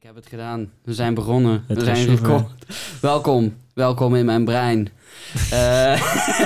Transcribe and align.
Ik 0.00 0.06
heb 0.06 0.14
het 0.14 0.26
gedaan. 0.26 0.70
We 0.84 0.94
zijn 0.94 1.14
begonnen. 1.14 1.64
Het 1.66 1.82
We 1.82 1.90
is 1.90 1.98
zijn 2.02 2.16
gekomen. 2.16 2.48
Welkom. 3.00 3.56
Welkom 3.74 4.14
in 4.14 4.24
mijn 4.24 4.44
brein. 4.44 4.88
Eh, 5.50 6.00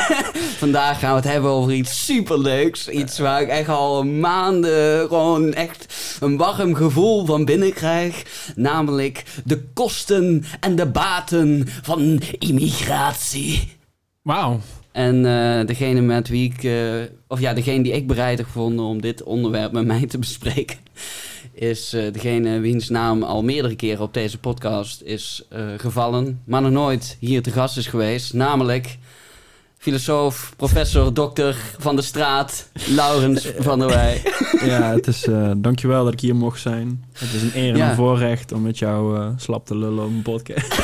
vandaag 0.65 0.99
gaan 0.99 1.11
we 1.11 1.17
het 1.17 1.33
hebben 1.33 1.51
over 1.51 1.73
iets 1.73 2.05
superleuks. 2.05 2.89
Iets 2.89 3.19
waar 3.19 3.43
ik 3.43 3.49
echt 3.49 3.69
al 3.69 4.05
maanden 4.05 5.09
gewoon 5.09 5.53
echt 5.53 5.95
een 6.21 6.37
warm 6.37 6.75
gevoel 6.75 7.25
van 7.25 7.45
binnen 7.45 7.73
krijg. 7.73 8.23
Namelijk 8.57 9.25
de 9.45 9.63
kosten 9.75 10.45
en 10.61 10.77
de 10.77 10.87
baten 10.87 11.69
van 11.83 12.21
immigratie. 12.39 13.77
Wauw. 14.23 14.61
En 14.93 15.17
eh, 15.27 15.67
degene 15.67 16.01
met 16.01 16.29
wie 16.29 16.53
ik, 16.53 16.65
eh, 16.65 17.15
of 17.27 17.41
ja, 17.41 17.53
degene 17.53 17.83
die 17.83 17.93
ik 17.93 18.07
bereid 18.07 18.39
heb 18.39 18.47
gevonden 18.47 18.85
om 18.85 19.01
dit 19.01 19.23
onderwerp 19.23 19.73
met 19.73 19.87
mij 19.87 20.07
te 20.07 20.19
bespreken, 20.19 20.79
is 21.55 21.93
eh, 21.93 22.13
degene 22.13 22.59
wiens 22.59 22.89
naam 22.89 23.23
al 23.23 23.43
meerdere 23.43 23.77
keren 23.77 24.03
op 24.03 24.15
deze 24.15 24.39
podcast 24.39 25.01
is 25.03 25.45
eh, 25.49 25.61
gevallen, 25.77 26.41
maar 26.45 26.63
nog 26.63 26.71
nooit 26.71 27.17
hier 27.21 27.43
te 27.43 27.51
gast 27.51 27.77
is 27.77 27.87
geweest. 27.87 28.33
Namelijk 28.35 28.99
filosoof, 29.79 30.53
professor, 30.57 31.15
dokter 31.15 31.57
van 31.79 31.97
de 31.97 32.03
straat, 32.03 32.69
Laurens 32.89 33.53
van 33.59 33.79
der 33.79 33.89
Wij. 33.89 34.23
Ja, 34.65 34.93
het 34.93 35.07
is, 35.07 35.27
eh, 35.27 35.51
dankjewel 35.57 36.05
dat 36.05 36.13
ik 36.13 36.21
hier 36.21 36.37
mocht 36.37 36.61
zijn. 36.61 37.05
Het 37.13 37.33
is 37.33 37.43
een 37.43 37.51
eer 37.55 37.71
en 37.73 37.77
Ja. 37.77 37.89
een 37.91 37.97
voorrecht 37.97 38.53
om 38.53 38.63
met 38.63 38.79
jou 38.79 39.17
eh, 39.19 39.29
slap 39.37 39.67
te 39.67 39.77
lullen 39.77 40.05
op 40.05 40.11
een 40.11 40.23
podcast. 40.23 40.75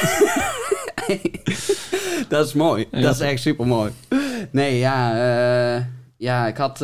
dat 2.29 2.47
is 2.47 2.53
mooi. 2.53 2.87
Ja. 2.91 3.01
Dat 3.01 3.15
is 3.15 3.21
echt 3.21 3.43
super 3.43 3.67
mooi. 3.67 3.91
Nee, 4.51 4.79
ja, 4.79 5.13
eh, 5.77 5.83
ja 6.17 6.47
ik 6.47 6.57
had 6.57 6.81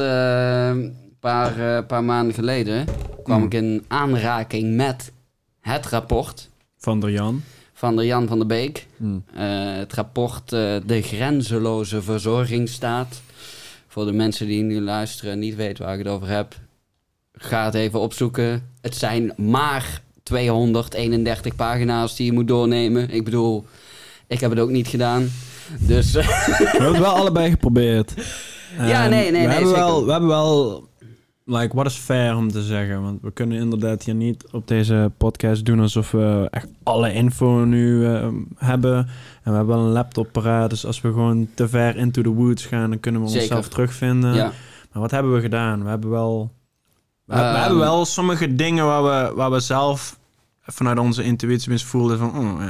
paar, 1.27 1.77
eh, 1.77 1.87
paar 1.87 2.05
maanden 2.05 2.35
geleden 2.35 2.85
kwam 3.23 3.37
Hmm. 3.37 3.47
ik 3.47 3.55
in 3.55 3.85
aanraking 3.89 4.75
met 4.77 5.13
het 5.61 5.87
rapport 5.87 6.49
Van 6.79 7.01
der 7.01 7.11
Jan. 7.11 7.43
van 7.73 7.97
de 7.97 8.07
Jan 8.07 8.27
van 8.29 8.39
der 8.39 8.47
Beek. 8.47 8.87
Hm. 8.97 9.05
Eh, 9.35 9.45
het 9.77 9.93
rapport 9.93 10.53
eh, 10.53 10.75
De 10.87 11.03
Grenzeloze 11.03 12.03
Verzorgingsstaat. 12.03 13.21
Voor 13.89 14.05
de 14.07 14.13
mensen 14.13 14.47
die 14.47 14.63
nu 14.63 14.81
luisteren 14.81 15.33
en 15.33 15.39
niet 15.39 15.57
weten 15.57 15.85
waar 15.85 15.93
ik 15.99 16.05
het 16.05 16.13
over 16.15 16.29
heb, 16.29 16.55
ga 17.33 17.65
het 17.65 17.75
even 17.75 18.01
opzoeken. 18.01 18.71
Het 18.81 18.97
zijn 18.97 19.33
maar 19.37 20.01
231 20.23 21.57
pagina's 21.57 22.17
die 22.17 22.27
je 22.27 22.33
moet 22.33 22.49
doornemen. 22.49 23.11
Ik 23.11 23.25
bedoel, 23.25 23.65
ik 24.27 24.41
heb 24.41 24.51
het 24.51 24.59
ook 24.61 24.71
niet 24.71 24.89
gedaan. 24.89 25.29
Dus 25.81 26.13
We 26.13 26.23
hebben 26.23 26.89
het 26.93 26.99
wel 26.99 27.15
allebei 27.15 27.51
geprobeerd. 27.51 28.15
Ja, 28.79 29.09
nee, 29.09 29.31
nee, 29.31 29.31
we 29.31 29.37
nee, 29.39 29.47
Hebben 29.47 29.69
zeker. 29.69 29.83
wel, 29.85 30.05
we 30.05 30.11
hebben 30.11 30.29
wel... 30.29 30.85
Like, 31.49 31.77
wat 31.77 31.87
is 31.87 31.97
fair 31.97 32.37
om 32.37 32.51
te 32.53 32.63
zeggen? 32.63 33.03
Want 33.03 33.23
we 33.23 33.31
kunnen 33.33 33.59
inderdaad 33.59 34.03
hier 34.03 34.15
niet 34.15 34.45
op 34.53 34.69
deze 34.69 35.11
podcast 35.17 35.65
doen 35.65 35.81
alsof 35.81 36.11
we 36.11 36.49
echt 36.51 36.67
alle 36.83 37.13
info 37.13 37.65
nu 37.65 38.07
eh, 38.07 38.29
hebben. 38.57 38.97
En 39.43 39.51
we 39.51 39.57
hebben 39.57 39.67
wel 39.77 39.85
een 39.85 39.91
laptop 39.93 40.33
paraat, 40.33 40.71
dus 40.71 40.87
als 40.87 41.01
we 41.01 41.09
gewoon 41.09 41.49
te 41.55 41.69
ver 41.69 41.97
into 41.97 42.23
the 42.23 42.33
woods 42.35 42.67
gaan, 42.67 42.91
dan 42.91 43.01
kunnen 43.01 43.21
we 43.23 43.29
Zeker. 43.29 43.43
onszelf 43.43 43.69
terugvinden. 43.69 44.35
ja. 44.35 44.53
Maar 44.93 45.03
wat 45.03 45.11
hebben 45.11 45.35
we 45.35 45.41
gedaan? 45.41 45.83
We 45.83 45.89
hebben 45.89 46.11
wel... 46.11 46.51
We, 47.25 47.35
we 47.35 47.41
Ehm. 47.41 47.61
hebben 47.61 47.79
wel 47.79 48.05
sommige 48.05 48.55
dingen 48.55 48.85
waar 48.87 49.03
we, 49.03 49.35
waar 49.35 49.51
we 49.51 49.61
zelf 49.61 50.19
vanuit 50.67 50.99
onze 50.99 51.23
intuïtie 51.23 51.71
mis 51.71 51.85
voelden 51.85 52.19
van... 52.19 52.29
Oh, 52.39 52.63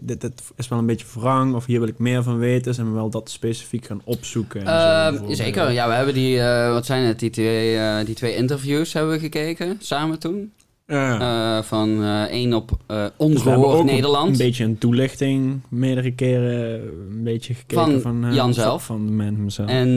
dit, 0.00 0.32
is 0.56 0.68
wel 0.68 0.78
een 0.78 0.86
beetje 0.86 1.06
wrang 1.14 1.54
of 1.54 1.66
hier 1.66 1.78
wil 1.78 1.88
ik 1.88 1.98
meer 1.98 2.22
van 2.22 2.38
weten. 2.38 2.74
Zijn 2.74 2.86
we 2.86 2.92
wel 2.92 3.10
dat 3.10 3.30
specifiek 3.30 3.86
gaan 3.86 4.00
opzoeken. 4.04 4.60
en 4.60 4.66
zo, 4.66 4.72
Eh, 4.72 5.08
bijvoorbeeld. 5.08 5.36
zeker, 5.38 5.70
ja, 5.70 5.88
we 5.88 5.94
hebben 5.94 6.14
die, 6.14 6.40
eh, 6.40 6.72
wat 6.72 6.86
zijn 6.86 7.04
het, 7.04 7.18
die 7.18 7.30
twee, 7.30 7.76
eh, 7.76 8.04
die 8.04 8.14
twee 8.14 8.34
interviews 8.36 8.92
hebben 8.92 9.12
we 9.12 9.18
gekeken, 9.18 9.76
samen 9.78 10.18
toen. 10.18 10.52
Ja. 10.86 11.58
Eh, 11.58 11.64
van 11.64 12.02
eh 12.02 12.22
één 12.22 12.52
op 12.52 12.68
Dus 12.68 12.76
hebben 12.88 13.12
Ongehoord 13.16 13.78
ook 13.78 13.84
Nederland. 13.84 14.30
Een 14.30 14.36
beetje 14.46 14.64
een 14.64 14.78
toelichting, 14.78 15.60
meerdere 15.68 16.12
keren 16.14 16.82
een 17.10 17.22
beetje 17.22 17.54
gekeken 17.54 18.00
Van 18.00 18.20
van, 18.22 18.34
Jan 18.34 18.54
zelf. 18.54 18.84
Van 18.84 19.06
de 19.06 19.12
man 19.12 19.34
himself. 19.34 19.68
En 19.68 19.96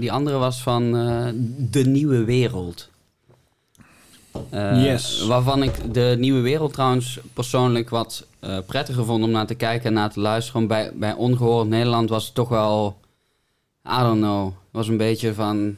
die 0.00 0.12
andere 0.12 0.36
was 0.38 0.62
van 0.62 0.90
De 1.70 1.84
Nieuwe 1.86 2.24
Wereld. 2.24 2.89
Eh, 4.50 4.84
Yes. 4.84 5.26
Waarvan 5.26 5.62
ik 5.62 5.94
De 5.94 6.16
Nieuwe 6.18 6.40
Wereld 6.40 6.72
trouwens 6.72 7.18
persoonlijk 7.32 7.90
wat 7.90 8.26
eh, 8.40 8.58
prettiger 8.66 9.04
vond 9.04 9.24
om 9.24 9.30
naar 9.30 9.46
te 9.46 9.54
kijken 9.54 9.86
en 9.86 9.92
naar 9.92 10.10
te 10.12 10.20
luisteren. 10.20 10.66
Bij, 10.66 10.90
bij 10.94 11.12
Ongehoord 11.14 11.68
Nederland 11.68 12.08
was 12.10 12.24
het 12.24 12.34
toch 12.34 12.48
wel, 12.48 12.98
I 13.86 13.98
don't 14.00 14.20
know, 14.20 14.52
was 14.70 14.88
een 14.88 14.96
beetje 14.96 15.34
van... 15.34 15.76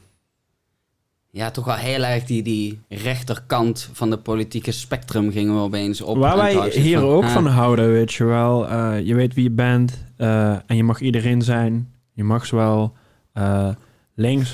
Ja, 1.31 1.51
toch 1.51 1.65
wel 1.65 1.75
heel 1.75 2.03
erg 2.05 2.25
die, 2.25 2.43
die 2.43 2.81
rechterkant 2.89 3.89
van 3.93 4.11
de 4.11 4.17
politieke 4.17 4.73
spectrum 4.73 5.31
gingen 5.33 5.55
we 5.55 5.61
opeens 5.61 6.01
op. 6.01 6.17
Waar 6.17 6.37
wij 6.37 6.71
hier 6.71 7.03
ook 7.03 7.25
van 7.29 7.47
houden, 7.47 7.93
weet 7.93 8.13
je 8.13 8.25
wel. 8.25 8.69
eh, 8.69 9.01
je 9.07 9.15
weet 9.15 9.35
wie 9.35 9.43
je 9.45 9.51
bent 9.51 10.05
en 10.67 10.77
je 10.77 10.85
mag 10.85 11.01
iedereen 11.01 11.43
zijn. 11.43 11.93
Je 12.13 12.25
mag 12.25 12.47
zowel 12.47 12.93
links 14.15 14.53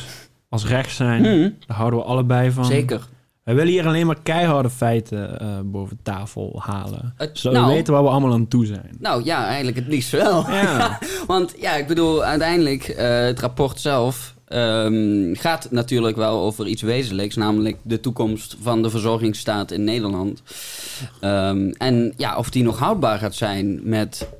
als 0.49 0.67
rechts 0.67 0.97
zijn. 0.97 1.25
hmm, 1.25 1.55
Daar 1.67 1.77
houden 1.77 1.99
we 1.99 2.05
allebei 2.05 2.51
van. 2.51 2.65
zeker. 2.65 3.07
Wij 3.49 3.57
willen 3.57 3.73
hier 3.73 3.87
alleen 3.87 4.07
maar 4.07 4.21
keiharde 4.23 4.71
feiten 4.71 5.41
eh, 5.41 5.47
boven 5.65 5.99
tafel 6.03 6.63
halen. 6.65 7.13
Het- 7.17 7.39
Zodat 7.39 7.59
nou, 7.59 7.71
we 7.71 7.77
weten 7.77 7.93
waar 7.93 8.03
we 8.03 8.09
allemaal 8.09 8.33
aan 8.33 8.49
toe 8.49 8.67
zijn. 8.67 8.97
Nou 8.99 9.25
ja, 9.25 9.47
eigenlijk 9.47 9.77
het 9.77 9.87
liefst 9.87 10.11
wel. 10.11 10.45
Ja, 10.51 10.99
Want 11.27 11.55
ja, 11.59 11.75
ik 11.77 11.87
bedoel, 11.87 12.25
uiteindelijk, 12.25 12.83
eh, 12.89 13.21
het 13.21 13.41
rapport 13.41 13.81
zelf 13.81 14.35
ehm, 14.45 15.35
gaat 15.35 15.71
natuurlijk 15.71 16.17
wel 16.17 16.41
over 16.41 16.67
iets 16.67 16.83
wezenlijks, 16.83 17.37
namelijk 17.37 17.77
de 17.83 18.01
toekomst 18.01 18.57
van 18.63 18.83
de 18.83 18.91
verzorgingsstaat 18.91 19.71
in 19.71 19.85
Nederland. 19.85 20.43
Ehm, 21.21 21.69
en 21.71 22.13
ja, 22.17 22.37
of 22.37 22.51
die 22.51 22.63
nog 22.63 22.79
houdbaar 22.79 23.19
gaat 23.19 23.35
zijn 23.35 23.81
met 23.89 24.29
eh, 24.33 24.39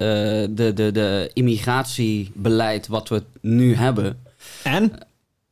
de, 0.51 0.73
de, 0.75 0.91
de 0.93 1.31
immigratiebeleid 1.33 2.87
wat 2.87 3.09
we 3.09 3.23
nu 3.41 3.75
hebben. 3.75 4.19
en? 4.63 4.93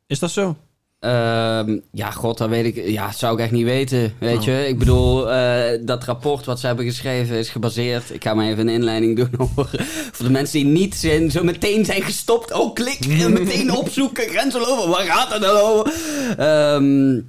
Is 0.07 0.19
dat 0.19 0.31
zo? 0.31 0.57
Ehm, 1.01 1.79
ja, 1.93 2.11
god, 2.11 2.39
dat 2.39 2.49
weet 2.49 2.65
ik. 2.77 2.89
Ja, 2.89 3.13
zou 3.13 3.35
ik 3.35 3.41
echt 3.41 3.51
niet 3.51 3.65
weten. 3.65 4.15
Weet 4.21 4.37
Oh. 4.39 4.45
je, 4.45 4.69
ik 4.69 4.79
bedoel, 4.79 5.31
eh, 5.33 5.79
dat 5.83 6.05
rapport 6.05 6.45
wat 6.45 6.61
ze 6.61 6.67
hebben 6.67 6.85
geschreven 6.85 7.37
is 7.37 7.49
gebaseerd. 7.49 8.15
Ik 8.15 8.23
ga 8.25 8.35
maar 8.35 8.47
even 8.47 8.69
een 8.69 8.75
inleiding 8.75 9.17
doen 9.17 9.31
over. 9.57 9.69
Voor 10.13 10.25
de 10.27 10.33
mensen 10.33 10.59
die 10.59 10.69
niet 10.73 10.95
zijn, 10.95 11.31
zo 11.31 11.43
meteen 11.43 11.85
zijn 11.85 12.03
gestopt. 12.03 12.53
Oh, 12.53 12.75
klik 12.75 12.99
en 13.21 13.33
meteen 13.33 13.71
opzoeken. 13.77 14.29
Grenzelover, 14.29 14.89
waar 14.89 15.05
gaat 15.07 15.33
het 15.33 15.41
nou 15.41 15.59
over? 15.59 15.93
Ehm, 16.39 17.21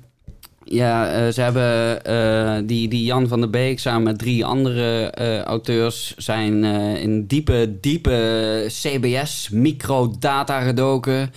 ja, 0.70 1.12
eh, 1.12 1.34
ze 1.34 1.42
hebben 1.42 2.04
eh, 2.04 2.58
die, 2.64 2.88
die 2.88 3.04
Jan 3.04 3.28
van 3.28 3.40
der 3.40 3.50
Beek 3.50 3.80
samen 3.80 4.04
met 4.04 4.18
drie 4.18 4.46
andere 4.46 5.10
eh, 5.10 5.42
auteurs 5.42 6.14
zijn 6.18 6.64
in 6.98 7.26
diepe, 7.26 7.78
diepe 7.82 8.66
CBS-microdata 8.68 10.62
gedoken. 10.62 11.34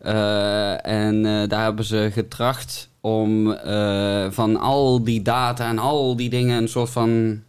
Eh, 0.00 0.86
en 0.86 1.22
daar 1.48 1.64
hebben 1.64 1.84
ze 1.84 2.10
getracht 2.12 2.88
om 3.00 3.56
van 4.30 4.60
al 4.60 5.04
die 5.04 5.22
data 5.22 5.68
en 5.68 5.78
al 5.78 6.16
die 6.16 6.30
dingen 6.30 6.62
een 6.62 6.68
soort 6.68 6.90
van 6.90 7.42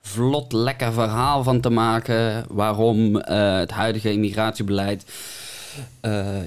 vlot, 0.00 0.52
lekker 0.52 0.92
verhaal 0.92 1.42
van 1.42 1.60
te 1.60 1.70
maken. 1.70 2.44
Waarom 2.48 3.14
het 3.14 3.70
huidige 3.70 4.12
immigratiebeleid 4.12 5.04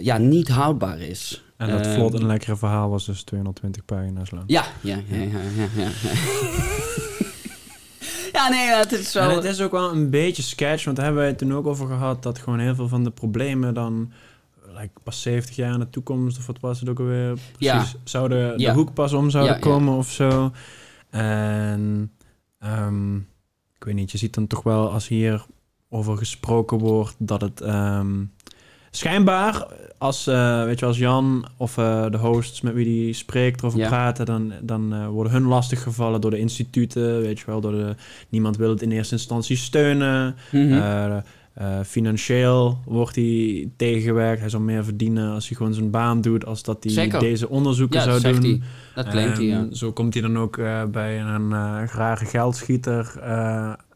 ja, 0.01 0.17
niet 0.17 0.47
houdbaar 0.47 0.99
is. 0.99 1.41
En 1.61 1.69
dat 1.69 1.85
Ehm, 1.85 1.93
vlot 1.95 2.13
en 2.13 2.25
lekkere 2.25 2.55
verhaal 2.57 2.89
was 2.89 3.05
dus 3.05 3.23
220 3.23 3.85
pagina's 3.85 4.31
lang. 4.31 4.43
Ja, 4.47 4.63
ja, 4.81 4.97
ja, 5.07 5.17
ja, 5.17 5.25
ja. 5.25 5.67
Ja, 5.75 5.89
ja 8.31 8.49
nee, 8.55 8.67
het 8.75 8.91
is 8.91 9.11
zo. 9.11 9.19
En 9.19 9.29
het 9.35 9.43
is 9.43 9.61
ook 9.61 9.71
wel 9.71 9.91
een 9.91 10.09
beetje 10.09 10.41
sketch, 10.43 10.83
want 10.83 10.95
daar 10.95 11.05
hebben 11.05 11.23
wij 11.23 11.31
het 11.31 11.39
toen 11.41 11.53
ook 11.53 11.67
over 11.67 11.87
gehad... 11.87 12.23
dat 12.23 12.39
gewoon 12.39 12.59
heel 12.59 12.75
veel 12.75 12.87
van 12.87 13.03
de 13.03 13.11
problemen 13.11 13.73
dan... 13.73 14.11
Like, 14.77 14.89
pas 15.03 15.21
70 15.21 15.55
jaar 15.55 15.73
in 15.73 15.79
de 15.79 15.89
toekomst, 15.89 16.37
of 16.37 16.45
wat 16.47 16.59
was 16.59 16.79
het 16.79 16.89
ook 16.89 16.99
alweer? 16.99 17.33
Precies, 17.57 17.91
Ja. 17.91 17.99
zouden 18.03 18.57
de 18.57 18.63
Ja. 18.63 18.73
hoek 18.73 18.93
pas 18.93 19.13
om 19.13 19.29
zouden 19.29 19.53
Ja, 19.53 19.59
ja. 19.59 19.65
komen 19.65 19.93
of 19.97 20.09
zo. 20.11 20.51
En 21.09 22.11
ehm, 22.59 23.15
ik 23.75 23.83
weet 23.83 23.95
niet, 23.95 24.11
je 24.11 24.17
ziet 24.17 24.33
dan 24.33 24.47
toch 24.47 24.63
wel 24.63 24.91
als 24.91 25.07
hier 25.07 25.45
over 25.89 26.17
gesproken 26.17 26.77
wordt... 26.77 27.15
dat 27.17 27.41
het 27.41 27.61
ehm, 27.61 28.23
schijnbaar, 28.91 29.67
als, 29.97 30.27
eh, 30.27 30.63
weet 30.63 30.79
je, 30.79 30.85
als 30.85 30.97
Jan 30.97 31.45
of 31.57 31.77
eh, 31.77 32.05
de 32.09 32.17
hosts 32.17 32.61
met 32.61 32.73
wie 32.73 32.85
die 32.85 33.13
spreekt 33.13 33.59
erover 33.61 33.79
Ja. 33.79 33.87
praten... 33.87 34.25
dan, 34.25 34.53
dan 34.61 34.93
eh, 34.93 35.07
worden 35.07 35.33
hun 35.33 35.43
lastiggevallen 35.43 36.21
door 36.21 36.31
de 36.31 36.39
instituten, 36.39 37.21
weet 37.21 37.39
je 37.39 37.45
wel. 37.45 37.61
Door 37.61 37.71
de, 37.71 37.95
niemand 38.29 38.57
wil 38.57 38.69
het 38.69 38.81
in 38.81 38.91
eerste 38.91 39.15
instantie 39.15 39.57
steunen... 39.57 40.35
Mhm. 40.51 41.19
Financieel 41.85 42.77
wordt 42.85 43.15
hij 43.15 43.69
tegengewerkt. 43.77 44.39
Hij 44.39 44.49
zou 44.49 44.63
meer 44.63 44.83
verdienen 44.83 45.33
als 45.33 45.47
hij 45.47 45.57
gewoon 45.57 45.73
zijn 45.73 45.89
baan 45.89 46.21
doet... 46.21 46.45
als 46.45 46.63
dat 46.63 46.83
hij 46.83 46.93
Zeker. 46.93 47.19
deze 47.19 47.49
onderzoeken 47.49 47.99
ja, 47.99 48.05
zou 48.05 48.21
dat 48.21 48.33
doen. 48.33 48.43
hij. 48.43 48.61
Dat 48.95 49.07
claimt 49.07 49.37
hij, 49.37 49.45
ja. 49.45 49.67
Zo 49.71 49.91
komt 49.91 50.13
hij 50.13 50.21
dan 50.21 50.37
ook 50.37 50.55
bij 50.91 51.21
een 51.21 51.87
grage 51.87 52.25
geldschieter 52.25 53.13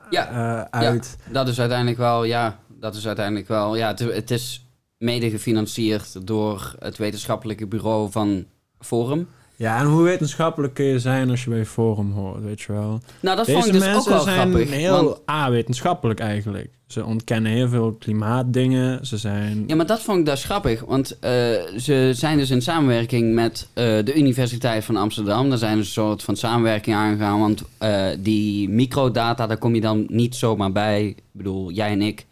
Ja, 0.10 0.68
uit. 0.72 1.18
Dat 1.32 1.48
is 1.48 1.60
uiteindelijk 1.60 1.98
wel, 1.98 2.24
ja, 2.24 2.60
dat 2.80 2.96
is 2.96 3.08
uiteindelijk 3.08 3.48
wel, 3.48 3.76
ja, 3.76 3.88
het, 3.88 4.00
het 4.00 4.32
is 4.32 4.65
mede 4.98 5.30
gefinancierd 5.30 6.28
door 6.28 6.76
het 6.80 6.98
wetenschappelijke 6.98 7.68
bureau 7.68 8.12
van 8.12 8.46
Forum. 8.80 9.28
Ja, 9.58 9.80
en 9.80 9.86
hoe 9.86 10.04
wetenschappelijk 10.04 10.74
kun 10.74 10.86
je 10.86 11.00
zijn 11.00 11.30
als 11.30 11.44
je 11.44 11.50
bij 11.50 11.66
Forum 11.66 12.12
hoort, 12.12 12.44
weet 12.44 12.62
je 12.62 12.72
wel? 12.72 13.02
Nou, 13.20 13.38
dat 13.38 13.46
Deze 13.46 13.58
vond 13.58 13.66
ik 13.66 13.74
dus 13.74 13.84
ook 13.88 13.94
mensen 13.94 14.12
wel 14.12 14.22
zijn 14.22 14.50
grappig. 14.50 14.70
heel 14.70 15.04
want- 15.04 15.30
A-wetenschappelijk 15.30 16.20
eigenlijk. 16.20 16.70
Ze 16.88 17.06
ontkennen 17.06 17.52
heel 17.52 17.70
veel 17.70 17.94
klimaatdingen. 17.94 19.06
Ze 19.06 19.18
zijn... 19.18 19.64
Ja, 19.68 19.76
maar 19.76 19.86
dat 19.86 20.02
vond 20.02 20.20
ik 20.20 20.26
dus 20.26 20.44
grappig. 20.44 20.82
Want 20.82 21.20
eh, 21.20 21.32
ze 21.78 22.12
zijn 22.16 22.38
dus 22.38 22.50
in 22.50 22.62
samenwerking 22.62 23.34
met 23.34 23.68
eh, 23.74 23.84
de 23.84 24.14
Universiteit 24.16 24.84
van 24.84 24.96
Amsterdam. 24.96 25.50
Daar 25.50 25.58
zijn 25.58 25.74
ze 25.74 25.80
een 25.80 25.86
soort 25.86 26.24
van 26.24 26.36
samenwerking 26.36 26.96
aangegaan. 26.96 27.40
Want 27.40 27.64
eh, 27.78 28.06
die 28.20 28.70
microdata, 28.70 29.48
daar 29.48 29.58
kom 29.58 29.76
je 29.76 29.82
dan 29.82 30.06
niet 30.08 30.36
zomaar 30.36 30.72
bij. 30.72 31.06
Ik 31.08 31.18
bedoel, 31.32 31.72
jij 31.72 31.90
en 31.92 32.02
ik 32.02 32.26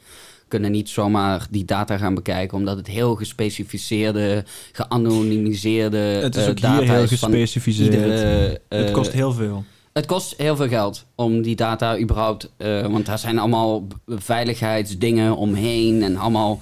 kunnen 0.54 0.72
niet 0.72 0.90
zomaar 0.90 1.48
die 1.50 1.66
data 1.66 1.98
gaan 1.98 2.14
bekijken. 2.16 2.58
Omdat 2.58 2.78
het 2.78 2.88
heel 2.88 3.16
gespecificeerde, 3.16 4.44
geanonimiseerde 4.72 5.98
het 5.98 6.36
is 6.36 6.44
eh, 6.44 6.50
ook 6.50 6.62
data 6.62 6.82
hier 6.82 6.92
heel 6.92 7.04
is 7.04 7.10
gespecificeerd. 7.10 7.94
iedere... 7.94 8.62
eh, 8.68 8.80
het 8.80 8.92
kost 8.92 9.12
heel 9.12 9.34
veel. 9.34 9.64
het 9.94 10.06
kost 10.06 10.34
heel 10.38 10.56
veel 10.56 10.68
geld 10.68 11.06
om 11.16 11.42
die 11.42 11.56
data 11.56 11.98
überhaupt... 11.98 12.52
eh, 12.58 12.82
want 12.88 13.06
daar 13.06 13.20
zijn 13.20 13.40
allemaal 13.40 13.88
veiligheidsdingen 14.08 15.36
omheen... 15.38 16.04
en 16.04 16.18
allemaal 16.18 16.62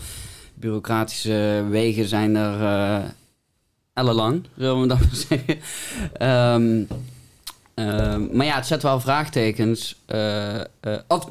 bureaucratische 0.54 1.66
wegen 1.70 2.08
zijn 2.08 2.36
er 2.36 2.62
eh 2.62 3.10
ellenlang, 3.94 4.44
zullen 4.58 4.82
we 4.82 4.88
dat 4.88 5.00
maar 5.00 5.16
zeggen. 5.30 5.60
Ehm, 6.14 6.84
ehm, 7.74 8.36
maar 8.38 8.46
ja, 8.46 8.56
het 8.56 8.68
zet 8.68 8.84
wel 8.84 9.00
vraagtekens. 9.00 10.02
eh, 10.06 10.60
eh, 10.60 10.66
of, 11.08 11.28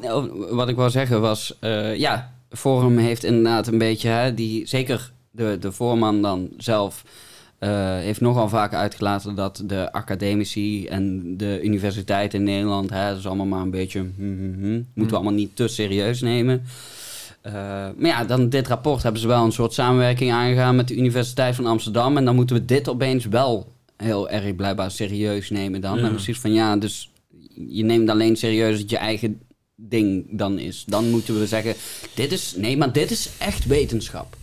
wat 0.49 0.69
ik 0.69 0.75
wou 0.75 0.89
zeggen 0.89 1.21
was... 1.21 1.57
eh, 1.59 1.95
ja, 1.95 2.33
Forum 2.51 2.97
heeft 2.97 3.23
inderdaad 3.23 3.67
een 3.67 3.77
beetje... 3.77 4.09
Hè, 4.09 4.33
die, 4.33 4.67
zeker 4.67 5.11
de, 5.31 5.57
de 5.59 5.71
voorman 5.71 6.21
dan 6.21 6.49
zelf... 6.57 7.03
eh, 7.59 7.97
heeft 7.97 8.21
nogal 8.21 8.49
vaak 8.49 8.73
uitgelaten 8.73 9.35
dat 9.35 9.63
de 9.65 9.91
academici 9.91 10.85
en 10.87 11.37
de 11.37 11.59
universiteiten 11.63 12.39
in 12.39 12.45
Nederland, 12.45 12.89
hè, 12.89 13.09
dat 13.09 13.17
is 13.17 13.27
allemaal 13.27 13.45
maar 13.45 13.61
een 13.61 13.71
beetje, 13.71 13.99
hm, 13.99 14.11
hm, 14.17 14.53
hm, 14.53 14.73
moeten 14.73 15.15
we 15.15 15.15
allemaal 15.15 15.33
niet 15.33 15.55
te 15.55 15.67
serieus 15.67 16.21
nemen. 16.21 16.63
Eh, 17.41 17.53
maar 17.97 18.09
ja, 18.09 18.23
dan 18.23 18.49
dit 18.49 18.67
rapport 18.67 19.03
hebben 19.03 19.21
ze 19.21 19.27
wel 19.27 19.45
een 19.45 19.51
soort 19.51 19.73
samenwerking 19.73 20.31
aangegaan 20.31 20.75
met 20.75 20.87
de 20.87 20.95
Universiteit 20.95 21.55
van 21.55 21.65
Amsterdam. 21.65 22.17
En 22.17 22.25
dan 22.25 22.35
moeten 22.35 22.55
we 22.55 22.65
dit 22.65 22.89
opeens 22.89 23.25
wel 23.25 23.71
heel 23.97 24.29
erg 24.29 24.55
blijkbaar 24.55 24.91
serieus 24.91 25.49
nemen 25.49 25.81
dan. 25.81 25.97
Ja. 25.97 26.03
En 26.03 26.09
precies 26.11 26.39
van 26.39 26.53
ja, 26.53 26.77
dus 26.77 27.09
je 27.67 27.83
neemt 27.83 28.09
alleen 28.09 28.35
serieus 28.35 28.79
dat 28.79 28.89
je 28.89 28.97
eigen 28.97 29.39
ding 29.89 30.25
dan 30.29 30.59
is. 30.59 30.83
Dan 30.87 31.09
moeten 31.09 31.39
we 31.39 31.47
zeggen, 31.47 31.75
dit 32.13 32.31
is, 32.31 32.53
nee, 32.55 32.77
maar 32.77 32.93
dit 32.93 33.11
is 33.11 33.29
echt 33.37 33.65
wetenschap. 33.65 34.37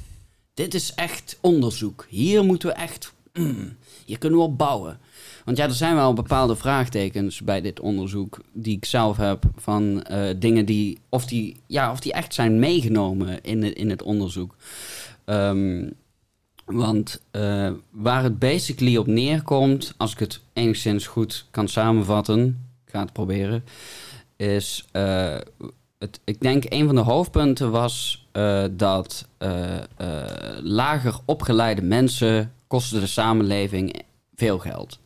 Dit 0.54 0.74
is 0.74 0.92
echt 0.94 1.38
onderzoek. 1.40 2.06
Hier 2.08 2.44
moeten 2.44 2.68
we 2.68 2.74
echt, 2.74 3.12
mm, 3.32 3.76
hier 4.04 4.18
kunnen 4.18 4.38
we 4.38 4.44
op 4.44 4.58
bouwen. 4.58 4.98
Want 5.44 5.56
ja, 5.56 5.64
er 5.64 5.74
zijn 5.74 5.94
wel 5.94 6.12
bepaalde 6.12 6.56
vraagtekens 6.56 7.42
bij 7.42 7.60
dit 7.60 7.80
onderzoek 7.80 8.40
die 8.52 8.76
ik 8.76 8.84
zelf 8.84 9.16
heb 9.16 9.44
van 9.56 10.02
eh, 10.02 10.34
dingen 10.36 10.64
die 10.64 10.98
of, 11.08 11.26
die, 11.26 11.56
ja, 11.66 11.90
of 11.90 12.00
die 12.00 12.12
echt 12.12 12.34
zijn 12.34 12.58
meegenomen 12.58 13.42
in 13.42 13.62
het, 13.62 13.74
in 13.74 13.90
het 13.90 14.02
onderzoek. 14.02 14.56
Ehm, 15.24 15.90
want 16.64 17.20
eh, 17.30 17.70
waar 17.90 18.22
het 18.22 18.38
basically 18.38 18.96
op 18.96 19.06
neerkomt, 19.06 19.94
als 19.96 20.12
ik 20.12 20.18
het 20.18 20.40
enigszins 20.52 21.06
goed 21.06 21.46
kan 21.50 21.68
samenvatten, 21.68 22.66
ik 22.84 22.92
ga 22.92 23.00
het 23.00 23.12
proberen, 23.12 23.64
is, 24.38 24.84
eh, 24.92 25.36
het, 25.98 26.20
ik 26.24 26.40
denk 26.40 26.64
een 26.68 26.86
van 26.86 26.94
de 26.94 27.00
hoofdpunten 27.00 27.70
was 27.70 28.26
eh, 28.32 28.64
dat 28.70 29.26
eh, 29.38 29.78
lager 30.62 31.14
opgeleide 31.24 31.82
mensen 31.82 32.52
kosten 32.66 33.00
de 33.00 33.06
samenleving 33.06 34.02
veel 34.34 34.58
geld. 34.58 34.98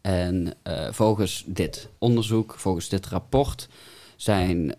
En 0.00 0.54
volgens 0.90 1.44
dit 1.46 1.88
onderzoek, 1.98 2.54
volgens 2.56 2.88
dit 2.88 3.06
rapport, 3.06 3.68
zijn 4.16 4.74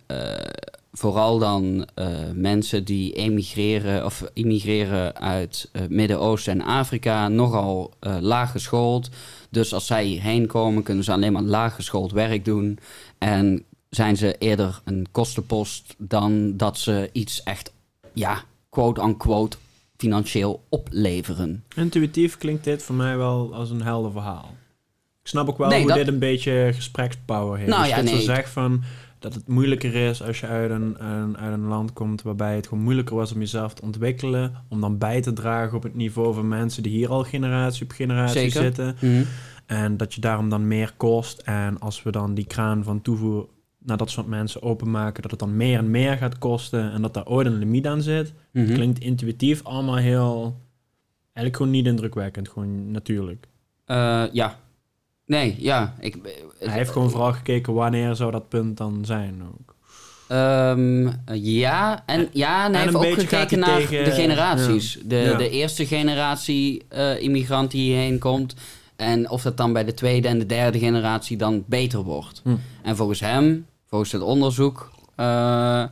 vooral 0.91 1.39
dan 1.39 1.87
mensen 2.33 2.83
die 2.83 3.13
emigreren 3.13 4.05
of 4.05 4.23
immigreren 4.33 5.15
uit 5.15 5.69
het 5.71 5.89
Midden-Oosten 5.89 6.53
en 6.53 6.65
Afrika 6.65 7.27
nogal 7.27 7.93
eh, 7.99 8.17
laag 8.19 8.51
geschoold. 8.51 9.09
Dus 9.49 9.73
als 9.73 9.85
zij 9.85 10.03
hierheen 10.03 10.47
komen, 10.47 10.83
kunnen 10.83 11.03
ze 11.03 11.11
alleen 11.11 11.33
maar 11.33 11.41
laag 11.41 11.75
geschoold 11.75 12.11
werk 12.11 12.45
doen. 12.45 12.79
En 13.17 13.63
zijn 13.95 14.17
ze 14.17 14.35
eerder 14.37 14.81
een 14.83 15.07
kostenpost 15.11 15.95
dan 15.97 16.57
dat 16.57 16.77
ze 16.77 17.09
iets 17.13 17.43
echt, 17.43 17.73
ja, 18.13 18.41
quote-unquote, 18.69 19.57
financieel 19.97 20.63
opleveren. 20.69 21.63
Intuïtief 21.75 22.37
klinkt 22.37 22.63
dit 22.63 22.83
voor 22.83 22.95
mij 22.95 23.17
wel 23.17 23.53
als 23.55 23.69
een 23.69 23.81
helder 23.81 24.11
verhaal. 24.11 24.55
Ik 25.21 25.27
snap 25.27 25.49
ook 25.49 25.57
wel 25.57 25.67
Nee, 25.69 25.79
hoe 25.79 25.87
dat- 25.87 25.97
dit 25.97 26.07
een 26.07 26.19
beetje 26.19 26.71
gesprekspower 26.73 27.57
heeft. 27.57 27.69
Nou 27.69 27.81
Als 27.81 27.89
ja, 27.89 28.01
nee, 28.01 28.15
zo 28.15 28.21
zegt 28.21 28.49
van 28.49 28.81
dat 29.19 29.33
het 29.33 29.47
moeilijker 29.47 29.95
is 29.95 30.23
als 30.23 30.39
je 30.39 30.47
uit 30.47 30.71
een, 30.71 31.05
een- 31.05 31.37
uit 31.37 31.53
een 31.53 31.65
land 31.67 31.93
komt 31.93 32.21
waarbij 32.21 32.55
het 32.55 32.67
gewoon 32.67 32.83
moeilijker 32.83 33.15
was 33.15 33.33
om 33.33 33.39
jezelf 33.39 33.73
te 33.73 33.81
ontwikkelen, 33.81 34.53
om 34.69 34.81
dan 34.81 34.97
bij 34.97 35.21
te 35.21 35.33
dragen 35.33 35.77
op 35.77 35.83
het 35.83 35.95
niveau 35.95 36.33
van 36.33 36.47
mensen 36.47 36.83
die 36.83 36.91
hier 36.91 37.09
al 37.09 37.23
generatie 37.23 37.83
op 37.83 37.91
generatie 37.91 38.39
Zeker. 38.39 38.61
zitten. 38.61 38.95
Mhm. 38.99 39.23
En 39.65 39.97
dat 39.97 40.13
je 40.13 40.21
daarom 40.21 40.49
dan 40.49 40.67
meer 40.67 40.93
kost. 40.97 41.39
En 41.39 41.79
als 41.79 42.03
we 42.03 42.11
dan 42.11 42.33
die 42.33 42.45
kraan 42.45 42.83
van 42.83 43.01
toevoer 43.01 43.47
naar 43.85 43.97
dat 43.97 44.09
soort 44.09 44.27
mensen 44.27 44.61
openmaken, 44.61 45.21
dat 45.21 45.31
het 45.31 45.39
dan 45.39 45.57
meer 45.57 45.77
en 45.77 45.91
meer 45.91 46.17
gaat 46.17 46.37
kosten 46.37 46.91
en 46.91 47.01
dat 47.01 47.13
daar 47.13 47.25
ooit 47.27 47.47
een 47.47 47.57
limiet 47.57 47.87
aan 47.87 48.01
zit. 48.01 48.33
Mhm. 48.51 48.73
Klinkt 48.73 48.99
intuïtief 48.99 49.63
allemaal 49.63 49.95
heel... 49.95 50.55
Eigenlijk 51.33 51.55
gewoon 51.55 51.71
niet 51.71 51.85
indrukwekkend, 51.85 52.49
gewoon 52.49 52.91
natuurlijk. 52.91 53.47
Eh, 53.85 54.23
ja. 54.31 54.59
Nee, 55.25 55.55
ja. 55.59 55.95
Ik, 55.99 56.17
Hij 56.59 56.73
heeft 56.77 56.89
gewoon 56.91 57.09
vooral 57.09 57.33
gekeken 57.33 57.73
wanneer 57.73 58.15
zou 58.15 58.31
dat 58.31 58.49
punt 58.49 58.77
dan 58.77 59.05
zijn 59.05 59.43
ook. 59.53 59.75
Ehm, 60.27 61.09
ja, 61.33 62.03
en, 62.05 62.27
ja, 62.31 62.65
en 62.65 62.71
hij 62.73 62.81
En 62.87 62.93
heeft 62.93 62.95
ook 62.95 63.19
gekeken 63.19 63.59
naar 63.59 63.77
tegen- 63.77 64.03
de 64.03 64.11
generaties. 64.11 64.99
De, 65.05 65.15
Ja. 65.15 65.37
de 65.37 65.49
eerste 65.49 65.85
generatie 65.85 66.83
eh, 66.87 67.21
immigrant 67.21 67.71
die 67.71 67.81
hierheen 67.81 68.19
komt. 68.19 68.55
En 68.95 69.29
of 69.29 69.41
dat 69.41 69.57
dan 69.57 69.73
bij 69.73 69.83
de 69.85 69.93
tweede 69.93 70.27
en 70.27 70.39
de 70.39 70.45
derde 70.45 70.79
generatie 70.79 71.37
dan 71.37 71.63
beter 71.67 72.03
wordt. 72.03 72.41
Hm. 72.43 72.55
En 72.83 72.95
volgens 72.95 73.19
hem, 73.19 73.65
volgens 73.91 74.11
het 74.11 74.21
onderzoek, 74.21 74.91
eh, 75.15 75.83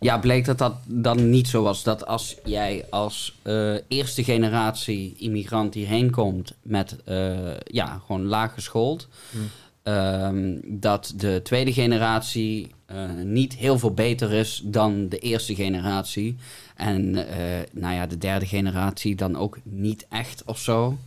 ja, 0.00 0.18
bleek 0.20 0.44
dat 0.44 0.58
dat 0.58 0.74
dan 0.86 1.30
niet 1.30 1.48
zo 1.48 1.62
was. 1.62 1.82
Dat 1.82 2.06
als 2.06 2.36
jij 2.44 2.84
als 2.90 3.38
eh, 3.42 3.74
eerste 3.88 4.24
generatie 4.24 5.14
immigrant 5.18 5.74
hierheen 5.74 6.10
komt 6.10 6.54
met, 6.62 6.96
eh, 7.04 7.56
ja, 7.64 8.00
gewoon 8.06 8.26
laag 8.26 8.54
geschoold. 8.54 9.08
Hm. 9.30 9.38
ehm, 9.82 10.58
dat 10.64 11.12
de 11.16 11.40
tweede 11.42 11.72
generatie 11.72 12.74
niet 13.24 13.54
heel 13.54 13.78
veel 13.78 13.94
beter 13.94 14.32
is 14.32 14.62
dan 14.64 15.08
de 15.08 15.18
eerste 15.18 15.54
generatie. 15.54 16.36
En 16.76 17.10
nou 17.72 17.94
ja, 17.94 18.06
de 18.06 18.18
derde 18.18 18.46
generatie 18.46 19.14
dan 19.14 19.36
ook 19.36 19.58
niet 19.62 20.06
echt 20.08 20.42
of 20.46 20.58
zo. 20.58 20.98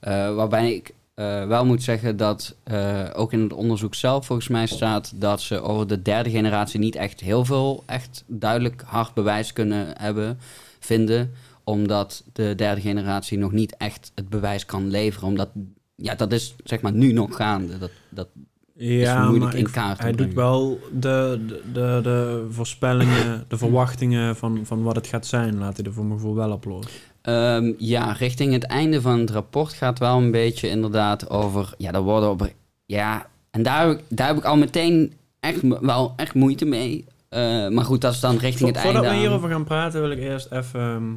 Waarbij 0.00 0.74
ik 0.74 0.94
eh, 1.14 1.46
wel 1.46 1.64
moet 1.66 1.82
zeggen 1.82 2.16
dat 2.16 2.56
eh, 2.62 3.04
ook 3.14 3.32
in 3.32 3.40
het 3.40 3.52
onderzoek 3.52 3.94
zelf 3.94 4.26
volgens 4.26 4.48
mij 4.48 4.66
staat 4.66 5.12
dat 5.20 5.40
ze 5.40 5.60
over 5.60 5.86
de 5.86 6.02
derde 6.02 6.30
generatie 6.30 6.80
niet 6.80 6.96
echt 6.96 7.20
heel 7.20 7.44
veel 7.44 7.82
echt 7.86 8.24
duidelijk 8.26 8.82
hard 8.86 9.14
bewijs 9.14 9.52
kunnen 9.52 9.86
hebben, 9.98 10.38
vinden. 10.78 11.32
Omdat 11.64 12.24
de 12.32 12.54
derde 12.56 12.80
generatie 12.80 13.38
nog 13.38 13.52
niet 13.52 13.76
echt 13.76 14.12
het 14.14 14.28
bewijs 14.28 14.64
kan 14.66 14.88
leveren. 14.90 15.28
Omdat, 15.28 15.48
ja, 15.96 16.14
dat 16.14 16.32
is 16.32 16.54
zeg 16.64 16.80
maar 16.80 16.92
nu 16.92 17.12
nog 17.12 17.36
gaande. 17.36 17.78
Dat, 17.78 17.90
dat, 18.10 18.28
Ja, 18.74 19.20
moeilijk 19.22 19.44
maar 19.44 19.54
in 19.60 19.66
ik- 19.66 19.72
kaart 19.72 19.96
te 19.96 20.02
hij 20.02 20.12
doet 20.12 20.34
wel 20.34 20.78
de, 20.92 21.44
de, 21.46 21.62
de, 21.72 22.00
de 22.02 22.46
voorspellingen, 22.50 23.44
de 23.48 23.58
verwachtingen 23.64 24.36
van, 24.36 24.60
van 24.66 24.82
wat 24.82 24.96
het 24.96 25.06
gaat 25.06 25.26
zijn, 25.26 25.58
laat 25.58 25.76
hij 25.76 25.86
er 25.86 25.92
voor 25.92 26.04
mijn 26.04 26.18
gevoel 26.18 26.34
wel 26.34 26.52
oplossen. 26.52 26.92
Ehm, 27.22 27.72
ja, 27.78 28.12
richting 28.12 28.52
het 28.52 28.62
einde 28.64 29.00
van 29.00 29.18
het 29.18 29.30
rapport 29.30 29.72
gaat 29.72 29.98
wel 29.98 30.16
een 30.18 30.30
beetje 30.30 30.68
inderdaad 30.68 31.30
over... 31.30 31.74
Ja, 31.78 31.90
daar 31.92 32.02
worden 32.02 32.30
op... 32.30 32.52
Ja, 32.86 33.26
en 33.50 33.62
daar 33.62 33.86
heb 33.86 33.98
ik, 33.98 34.04
daar 34.08 34.26
heb 34.26 34.36
ik 34.36 34.44
al 34.44 34.56
meteen 34.56 35.12
echt, 35.40 35.60
wel 35.80 36.12
echt 36.16 36.34
moeite 36.34 36.64
mee. 36.64 37.04
Eh, 37.28 37.68
maar 37.68 37.84
goed, 37.84 38.00
dat 38.00 38.12
is 38.12 38.20
dan 38.20 38.36
richting 38.36 38.58
Vo- 38.58 38.66
het 38.74 38.76
Voordat 38.76 38.94
einde 39.02 39.08
we 39.08 39.14
aan. 39.14 39.20
hierover 39.20 39.48
gaan 39.50 39.64
praten, 39.64 40.00
wil 40.00 40.10
ik 40.10 40.18
eerst 40.18 40.46
even... 40.50 40.80
ehm, 40.80 41.12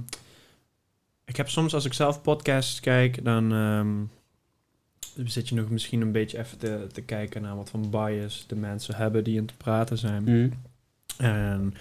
ik 1.25 1.35
heb 1.35 1.49
soms, 1.49 1.73
als 1.73 1.85
ik 1.85 1.93
zelf 1.93 2.21
podcasts 2.21 2.79
kijk, 2.79 3.23
dan 3.23 3.51
ehm, 3.53 3.93
zit 5.27 5.49
je 5.49 5.55
nog 5.55 5.69
misschien 5.69 6.01
een 6.01 6.11
beetje 6.11 6.37
even 6.39 6.57
te, 6.57 6.87
te 6.93 7.01
kijken 7.01 7.41
naar 7.41 7.55
wat 7.55 7.69
voor 7.69 7.79
bias 7.89 8.43
de 8.47 8.55
mensen 8.55 8.95
hebben 8.95 9.23
die 9.23 9.37
in 9.37 9.45
te 9.45 9.53
praten 9.57 9.97
zijn. 9.97 10.23
Mhm. 10.23 10.49
En 11.17 11.73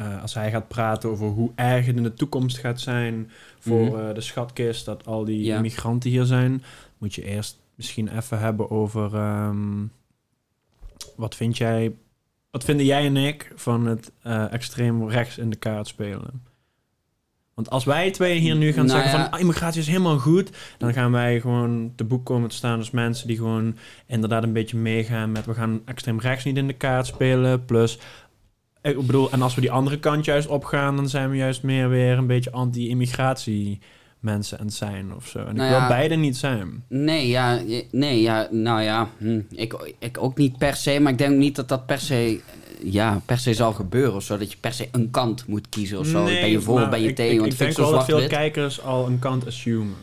eh, 0.00 0.22
als 0.22 0.34
hij 0.34 0.50
gaat 0.50 0.68
praten 0.68 1.10
over 1.10 1.26
hoe 1.26 1.50
erg 1.54 1.86
het 1.86 1.96
in 1.96 2.02
de 2.02 2.14
toekomst 2.14 2.58
gaat 2.58 2.80
zijn 2.80 3.30
voor 3.58 3.84
Mhm. 3.86 4.08
eh, 4.08 4.14
de 4.14 4.20
schatkist, 4.20 4.84
dat 4.84 5.06
al 5.06 5.24
die 5.24 5.44
Ja. 5.44 5.56
immigranten 5.56 6.10
hier 6.10 6.24
zijn, 6.24 6.62
moet 6.98 7.14
je 7.14 7.24
eerst 7.24 7.58
misschien 7.74 8.16
even 8.18 8.38
hebben 8.38 8.70
over 8.70 9.14
ehm, 9.14 9.84
wat 11.16 11.34
vind 11.34 11.56
jij, 11.56 11.92
wat 12.50 12.64
vinden 12.64 12.86
jij 12.86 13.06
en 13.06 13.16
ik 13.16 13.52
van 13.54 13.86
het 13.86 14.12
eh, 14.22 14.52
extreem 14.52 15.08
rechts 15.08 15.38
in 15.38 15.50
de 15.50 15.56
kaart 15.56 15.86
spelen? 15.86 16.20
Want 16.20 16.40
Want 17.54 17.70
als 17.70 17.84
wij 17.84 18.10
twee 18.10 18.38
hier 18.38 18.56
nu 18.56 18.72
gaan 18.72 18.86
Nou 18.86 18.98
zeggen 19.00 19.18
ja. 19.18 19.24
van 19.24 19.32
ah, 19.34 19.40
immigratie 19.40 19.80
is 19.80 19.86
helemaal 19.86 20.18
goed, 20.18 20.50
dan 20.78 20.92
gaan 20.92 21.12
wij 21.12 21.40
gewoon 21.40 21.92
te 21.96 22.04
boek 22.04 22.24
komen 22.24 22.48
te 22.48 22.56
staan 22.56 22.78
als 22.78 22.90
mensen 22.90 23.26
die 23.26 23.36
gewoon 23.36 23.76
inderdaad 24.06 24.42
een 24.42 24.52
beetje 24.52 24.76
meegaan 24.76 25.32
met 25.32 25.46
we 25.46 25.54
gaan 25.54 25.80
extreem 25.84 26.20
rechts 26.20 26.44
niet 26.44 26.56
in 26.56 26.66
de 26.66 26.72
kaart 26.72 27.06
spelen. 27.06 27.64
Plus, 27.64 27.98
ik 28.82 29.06
bedoel, 29.06 29.30
en 29.30 29.42
als 29.42 29.54
we 29.54 29.60
die 29.60 29.70
andere 29.70 29.98
kant 29.98 30.24
juist 30.24 30.48
opgaan, 30.48 30.96
dan 30.96 31.08
zijn 31.08 31.30
we 31.30 31.36
juist 31.36 31.62
meer 31.62 31.88
weer 31.88 32.18
een 32.18 32.26
beetje 32.26 32.50
anti-immigratie 32.52 33.78
mensen 34.20 34.58
aan 34.58 34.66
het 34.66 34.74
zijn 34.74 35.14
of 35.14 35.26
zo. 35.26 35.38
En 35.38 35.44
Nou 35.44 35.68
ik 35.68 35.74
wil 35.74 35.80
ja. 35.80 35.88
beide 35.88 36.14
niet 36.14 36.36
zijn. 36.36 36.84
Nee, 36.88 37.28
ja, 37.28 37.60
nee, 37.90 38.20
ja, 38.20 38.48
nou 38.50 38.82
ja, 38.82 39.08
hm, 39.18 39.40
ik, 39.50 39.94
ik 39.98 40.22
ook 40.22 40.36
niet 40.36 40.58
per 40.58 40.76
se, 40.76 41.00
maar 41.00 41.12
ik 41.12 41.18
denk 41.18 41.36
niet 41.36 41.56
dat 41.56 41.68
dat 41.68 41.86
per 41.86 41.98
se, 41.98 42.40
ja, 42.82 43.20
per 43.26 43.38
se 43.38 43.54
zal 43.54 43.72
gebeuren 43.72 44.14
of 44.14 44.22
zo. 44.22 44.38
Dat 44.38 44.50
je 44.50 44.58
per 44.60 44.72
se 44.72 44.88
een 44.92 45.10
kant 45.10 45.46
moet 45.46 45.68
kiezen 45.68 45.98
of 45.98 46.06
zo. 46.06 46.24
ben 46.24 46.50
je 46.50 46.60
voor, 46.60 46.88
ben 46.88 47.00
je 47.00 47.08
ik, 47.08 47.16
tegen, 47.16 47.32
Ik, 47.32 47.40
want 47.40 47.52
ik 47.52 47.58
vind 47.58 47.76
denk 47.76 47.88
wel 47.88 47.98
dat 47.98 48.04
veel 48.04 48.26
kijkers 48.26 48.82
al 48.82 49.06
een 49.06 49.18
kant 49.18 49.46
assumen. 49.46 49.96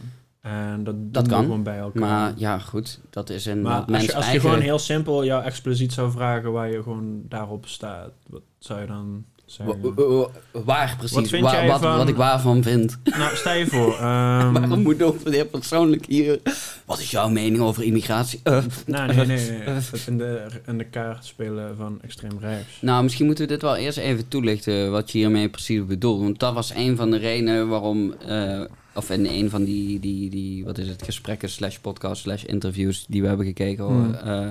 En 0.47 0.83
dat, 1.11 1.27
kan. 1.27 1.41
gewoon 1.43 1.63
bij 1.63 1.77
elkaar. 1.77 2.01
Maar 2.01 2.33
ja, 2.35 2.59
goed, 2.59 2.99
dat 3.09 3.29
is 3.29 3.45
een 3.45 3.61
Maar 3.61 3.81
als 3.81 3.87
je, 3.87 3.95
als 3.95 4.07
je 4.07 4.13
eigen... 4.31 4.39
gewoon 4.41 4.59
heel 4.61 4.79
simpel 4.79 5.25
jou 5.25 5.43
expliciet 5.43 5.93
zou 5.93 6.11
vragen 6.11 6.51
waar 6.51 6.71
je 6.71 6.83
gewoon 6.83 7.21
daarop 7.29 7.67
staat, 7.67 8.09
wat 8.27 8.41
zou 8.59 8.81
je 8.81 8.87
dan 8.87 9.23
zeggen? 9.45 9.81
Wa- 9.81 9.93
wa- 9.93 10.07
wa- 10.17 10.61
Waar 10.65 10.95
precies, 10.97 11.31
Wat 11.31 11.41
Wa- 11.41 11.67
wat, 11.67 11.79
van- 11.81 11.97
wat 11.97 12.07
ik 12.07 12.15
waarvan 12.15 12.63
vind. 12.63 12.97
Nou, 13.03 13.35
stel 13.35 13.53
je 13.53 13.65
voor. 13.67 13.93
ehm, 13.99 14.53
Waarom 14.53 14.81
moet 14.81 15.01
ook 15.03 15.49
persoonlijk 15.51 16.05
hier... 16.05 16.39
Wat 16.85 16.99
is 16.99 17.11
jouw 17.11 17.29
mening 17.29 17.61
over 17.61 17.83
immigratie? 17.83 18.39
Eh, 18.43 18.63
nou, 18.85 19.07
nee, 19.15 19.25
nee, 19.25 19.49
nee. 19.49 19.59
Het 19.59 20.03
in 20.07 20.17
de, 20.17 20.45
in 20.65 20.77
de 20.77 20.83
kaart 20.83 21.25
spelen 21.25 21.75
van 21.77 21.99
extreem 22.01 22.37
rechts. 22.39 22.77
Nou, 22.81 23.03
misschien 23.03 23.25
moeten 23.25 23.45
we 23.47 23.51
dit 23.51 23.61
wel 23.61 23.75
eerst 23.75 23.97
even 23.97 24.27
toelichten 24.27 24.91
wat 24.91 25.11
je 25.11 25.17
hiermee 25.17 25.49
precies 25.49 25.85
bedoelt. 25.85 26.21
Want 26.21 26.39
dat 26.39 26.53
was 26.53 26.73
een 26.75 26.95
van 26.95 27.11
de 27.11 27.17
redenen 27.17 27.67
waarom, 27.67 28.13
eh, 28.13 28.61
of 28.97 29.09
in 29.09 29.25
een 29.25 29.49
van 29.49 29.63
die, 29.63 29.99
die, 29.99 30.29
die 30.29 30.65
wat 30.65 30.77
is 30.77 30.87
het, 30.87 31.03
gesprekken 31.03 31.49
slash 31.49 31.77
podcast 31.77 32.21
slash 32.21 32.43
interviews 32.43 33.05
die 33.09 33.21
we 33.21 33.27
hebben 33.27 33.45
gekeken, 33.45 33.85
Hmm. 33.85 34.13
eh, 34.13 34.47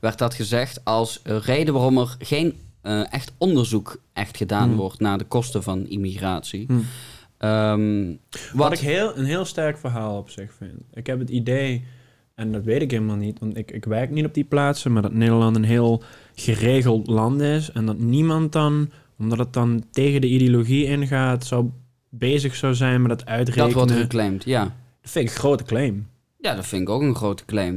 werd 0.00 0.18
dat 0.18 0.34
gezegd 0.34 0.84
als 0.84 1.20
reden 1.24 1.74
waarom 1.74 1.98
er 1.98 2.16
geen 2.18 2.54
eh, 2.82 3.12
echt 3.12 3.32
onderzoek 3.38 4.00
echt 4.12 4.36
gedaan 4.36 4.68
Hmm. 4.68 4.76
wordt 4.76 5.00
naar 5.00 5.18
de 5.18 5.24
kosten 5.24 5.62
van 5.62 5.86
immigratie. 5.88 6.64
Hm. 6.66 6.78
Ehm, 7.38 8.06
Wat, 8.08 8.40
wat, 8.52 8.72
ik 8.72 8.78
heel, 8.78 9.16
een 9.16 9.24
heel 9.24 9.44
sterk 9.44 9.78
verhaal 9.78 10.18
op 10.18 10.30
zich 10.30 10.52
vind. 10.58 10.80
Ik 10.92 11.06
heb 11.06 11.18
het 11.18 11.30
idee, 11.30 11.84
en 12.34 12.52
dat 12.52 12.64
weet 12.64 12.82
ik 12.82 12.90
helemaal 12.90 13.16
niet, 13.16 13.38
want 13.38 13.56
ik, 13.56 13.70
ik 13.70 13.84
werk 13.84 14.10
niet 14.10 14.24
op 14.24 14.34
die 14.34 14.44
plaatsen, 14.44 14.92
maar 14.92 15.02
dat 15.02 15.12
Nederland 15.12 15.56
een 15.56 15.64
heel 15.64 16.02
geregeld 16.34 17.06
land 17.06 17.40
is. 17.40 17.72
En 17.72 17.86
dat 17.86 17.98
niemand 17.98 18.52
dan, 18.52 18.90
omdat 19.18 19.38
het 19.38 19.52
dan 19.52 19.84
tegen 19.90 20.20
de 20.20 20.26
ideologie 20.26 20.84
ingaat, 20.84 21.44
zou 21.46 21.70
bezig 22.10 22.54
zou 22.56 22.74
zijn 22.74 23.02
met 23.02 23.10
het 23.10 23.26
uitrekenen. 23.26 23.66
dat 23.68 23.76
wordt 23.76 23.92
geclaimd, 23.92 24.44
ja. 24.44 24.62
Dat 25.02 25.10
vind 25.10 25.24
ik 25.28 25.34
een 25.34 25.38
grote 25.40 25.64
claim. 25.64 26.08
Ja, 26.38 26.54
dat 26.54 26.66
vind 26.66 26.82
ik 26.82 26.88
ook 26.88 27.02
een 27.02 27.14
grote 27.14 27.44
claim. 27.44 27.76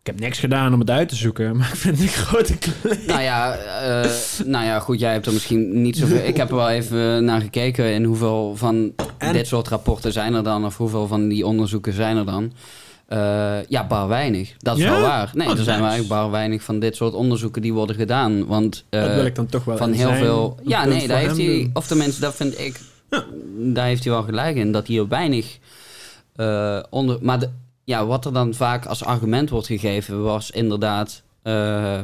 Ik 0.00 0.06
heb 0.08 0.20
niks 0.20 0.38
gedaan 0.38 0.72
om 0.72 0.80
het 0.80 0.90
uit 0.90 1.08
te 1.08 1.16
zoeken, 1.16 1.56
maar 1.56 1.68
ik 1.68 1.76
vind 1.76 1.98
het 1.98 2.06
een 2.06 2.12
grote 2.12 2.58
claim. 2.58 2.98
Nou 3.06 3.20
ja, 3.20 3.54
eh, 3.54 4.10
nou 4.44 4.64
ja, 4.64 4.78
goed, 4.80 5.00
jij 5.00 5.12
hebt 5.12 5.26
er 5.26 5.32
misschien 5.32 5.82
niet 5.82 5.96
zoveel... 5.96 6.24
Ik 6.32 6.36
heb 6.36 6.50
er 6.50 6.56
wel 6.56 6.68
even 6.70 7.24
naar 7.24 7.40
gekeken 7.40 7.92
in 7.94 8.04
hoeveel 8.04 8.56
van 8.56 8.92
En- 9.18 9.32
dit 9.32 9.46
soort 9.46 9.68
rapporten 9.68 10.12
zijn 10.12 10.34
er 10.34 10.42
dan... 10.42 10.64
of 10.64 10.76
hoeveel 10.76 11.06
van 11.06 11.28
die 11.28 11.46
onderzoeken 11.46 11.92
zijn 11.92 12.16
er 12.16 12.24
dan. 12.26 12.52
Eh, 13.06 13.56
ja, 13.68 13.86
bar 13.86 14.08
weinig. 14.08 14.54
Dat 14.58 14.76
is 14.76 14.82
Ja? 14.82 14.90
wel 14.90 15.00
waar. 15.00 15.30
Nee, 15.34 15.46
Oh, 15.48 15.58
er 15.58 15.64
zijn 15.64 15.78
nice. 15.80 15.88
eigenlijk 15.90 16.20
bar 16.20 16.30
weinig 16.30 16.62
van 16.62 16.78
dit 16.78 16.96
soort 16.96 17.14
onderzoeken 17.14 17.62
die 17.62 17.72
worden 17.72 17.96
gedaan. 17.96 18.46
Want 18.46 18.84
eh, 18.90 19.00
dat 19.02 19.14
wil 19.14 19.24
ik 19.24 19.34
dan 19.34 19.46
toch 19.46 19.64
wel 19.64 19.76
van 19.76 19.92
heel 19.92 20.08
zijn 20.08 20.18
veel... 20.20 20.58
Ja, 20.64 20.84
nee, 20.84 21.06
daar 21.08 21.18
heeft 21.18 21.36
hij... 21.36 21.70
Of 21.72 21.86
tenminste, 21.86 22.20
dat 22.20 22.34
vind 22.34 22.58
ik... 22.58 22.80
Ja. 23.12 23.24
Daar 23.74 23.86
heeft 23.86 24.04
hij 24.04 24.12
wel 24.12 24.22
gelijk 24.22 24.56
in. 24.56 24.72
Dat 24.72 24.86
hier 24.86 25.08
weinig 25.08 25.58
eh, 26.36 26.82
onder... 26.90 27.18
Maar 27.20 27.38
de, 27.38 27.48
ja, 27.84 28.06
wat 28.06 28.24
er 28.24 28.32
dan 28.32 28.54
vaak 28.54 28.86
als 28.86 29.04
argument 29.04 29.50
wordt 29.50 29.66
gegeven... 29.66 30.22
was 30.22 30.50
inderdaad 30.50 31.22
eh, 31.42 32.00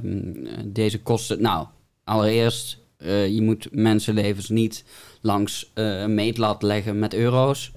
deze 0.64 1.02
kosten... 1.02 1.42
Nou, 1.42 1.66
allereerst... 2.04 2.78
eh, 2.96 3.28
je 3.28 3.42
moet 3.42 3.68
mensenlevens 3.70 4.48
niet 4.48 4.84
langs 5.20 5.70
een 5.74 6.14
meetlat 6.14 6.62
leggen 6.62 6.98
met 6.98 7.14
euro's. 7.14 7.72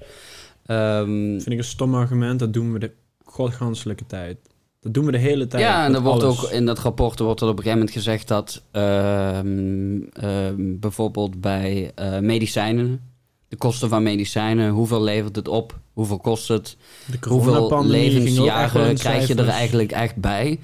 Ehm, 0.66 1.30
vind 1.30 1.50
ik 1.50 1.58
een 1.58 1.64
stom 1.64 1.94
argument. 1.94 2.38
Dat 2.38 2.52
doen 2.52 2.72
we 2.72 2.78
de 2.78 2.90
godganselijke 3.24 4.06
tijd. 4.06 4.38
Dat 4.80 4.94
doen 4.94 5.04
we 5.04 5.12
de 5.12 5.18
hele 5.18 5.46
tijd. 5.46 5.62
Ja, 5.62 5.84
en 5.84 5.94
er 5.94 6.00
wordt 6.00 6.22
alles. 6.22 6.44
ook 6.44 6.50
in 6.50 6.66
dat 6.66 6.78
rapport 6.78 7.18
wordt 7.18 7.40
er 7.40 7.46
op 7.46 7.58
een 7.58 7.62
gegeven 7.62 7.78
moment 7.78 7.96
gezegd 7.96 8.28
dat 8.28 8.62
ehm, 8.70 10.00
ehm, 10.12 10.78
bijvoorbeeld 10.78 11.40
bij 11.40 11.92
medicijnen, 12.20 13.11
de 13.52 13.58
kosten 13.58 13.88
van 13.88 14.02
medicijnen, 14.02 14.70
hoeveel 14.70 15.02
levert 15.02 15.36
het 15.36 15.48
op, 15.48 15.78
hoeveel 15.92 16.18
kost 16.18 16.48
het, 16.48 16.76
De 17.06 17.28
hoeveel 17.28 17.84
levensjaren 17.84 18.94
krijg 18.94 19.28
je 19.28 19.34
er 19.34 19.48
eigenlijk 19.48 19.92
echt 19.92 20.16
bij. 20.16 20.58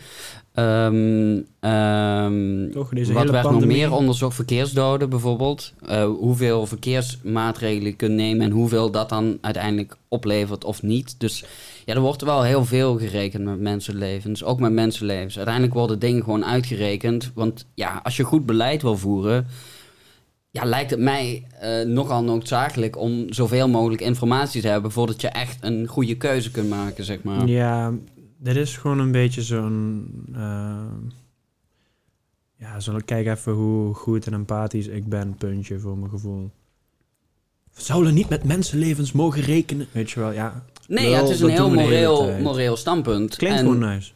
Toch, 2.72 2.88
deze 2.88 3.12
wat 3.12 3.30
werd 3.30 3.42
pandemie. 3.42 3.66
nog 3.66 3.76
meer 3.76 3.92
onderzocht? 3.92 4.34
Verkeersdoden 4.34 5.10
bijvoorbeeld. 5.10 5.72
Eh, 5.86 6.04
hoeveel 6.04 6.66
verkeersmaatregelen 6.66 7.90
je 7.90 7.96
kunt 7.96 8.14
nemen 8.14 8.46
en 8.46 8.50
hoeveel 8.50 8.90
dat 8.90 9.08
dan 9.08 9.38
uiteindelijk 9.40 9.96
oplevert 10.08 10.64
of 10.64 10.82
niet. 10.82 11.14
Dus 11.18 11.44
ja, 11.84 11.94
er 11.94 12.00
wordt 12.00 12.22
wel 12.22 12.42
heel 12.42 12.64
veel 12.64 12.98
gerekend 12.98 13.44
met 13.44 13.60
mensenlevens. 13.60 14.44
Ook 14.44 14.60
met 14.60 14.72
mensenlevens. 14.72 15.36
Uiteindelijk 15.36 15.74
worden 15.74 15.98
dingen 15.98 16.22
gewoon 16.22 16.44
uitgerekend. 16.44 17.30
Want 17.34 17.66
ja, 17.74 18.00
als 18.02 18.16
je 18.16 18.22
goed 18.22 18.46
beleid 18.46 18.82
wil 18.82 18.96
voeren... 18.96 19.46
Ja, 20.58 20.64
lijkt 20.64 20.90
het 20.90 21.00
mij 21.00 21.46
eh, 21.60 21.86
nogal 21.86 22.24
noodzakelijk 22.24 22.96
om 22.96 23.32
zoveel 23.32 23.68
mogelijk 23.68 24.00
informatie 24.00 24.60
te 24.60 24.68
hebben... 24.68 24.90
voordat 24.92 25.20
je 25.20 25.28
echt 25.28 25.58
een 25.60 25.86
goede 25.86 26.16
keuze 26.16 26.50
kunt 26.50 26.68
maken, 26.68 27.04
zeg 27.04 27.22
maar. 27.22 27.46
Ja, 27.48 27.92
dit 28.36 28.56
is 28.56 28.76
gewoon 28.76 28.98
een 28.98 29.12
beetje 29.12 29.42
zo'n... 29.42 30.06
eh, 30.34 30.84
ja, 32.56 32.80
zo, 32.80 32.98
kijk 33.04 33.26
even 33.26 33.52
hoe 33.52 33.94
goed 33.94 34.26
en 34.26 34.32
empathisch 34.32 34.86
ik 34.86 35.08
ben, 35.08 35.34
puntje, 35.34 35.78
voor 35.78 35.98
mijn 35.98 36.10
gevoel. 36.10 36.50
We 37.74 37.82
zouden 37.82 38.14
niet 38.14 38.28
met 38.28 38.44
mensenlevens 38.44 39.12
mogen 39.12 39.42
rekenen. 39.42 39.86
Weet 39.92 40.10
je 40.10 40.20
wel, 40.20 40.32
ja. 40.32 40.64
Nee, 40.88 41.08
ja, 41.08 41.20
het 41.20 41.28
is 41.28 41.38
dat 41.38 41.48
een 41.48 41.54
heel 41.54 41.70
moreel, 41.70 42.38
moreel 42.42 42.76
standpunt. 42.76 43.36
Klinkt 43.36 43.58
En- 43.58 43.64
gewoon 43.64 43.78
nice. 43.78 44.10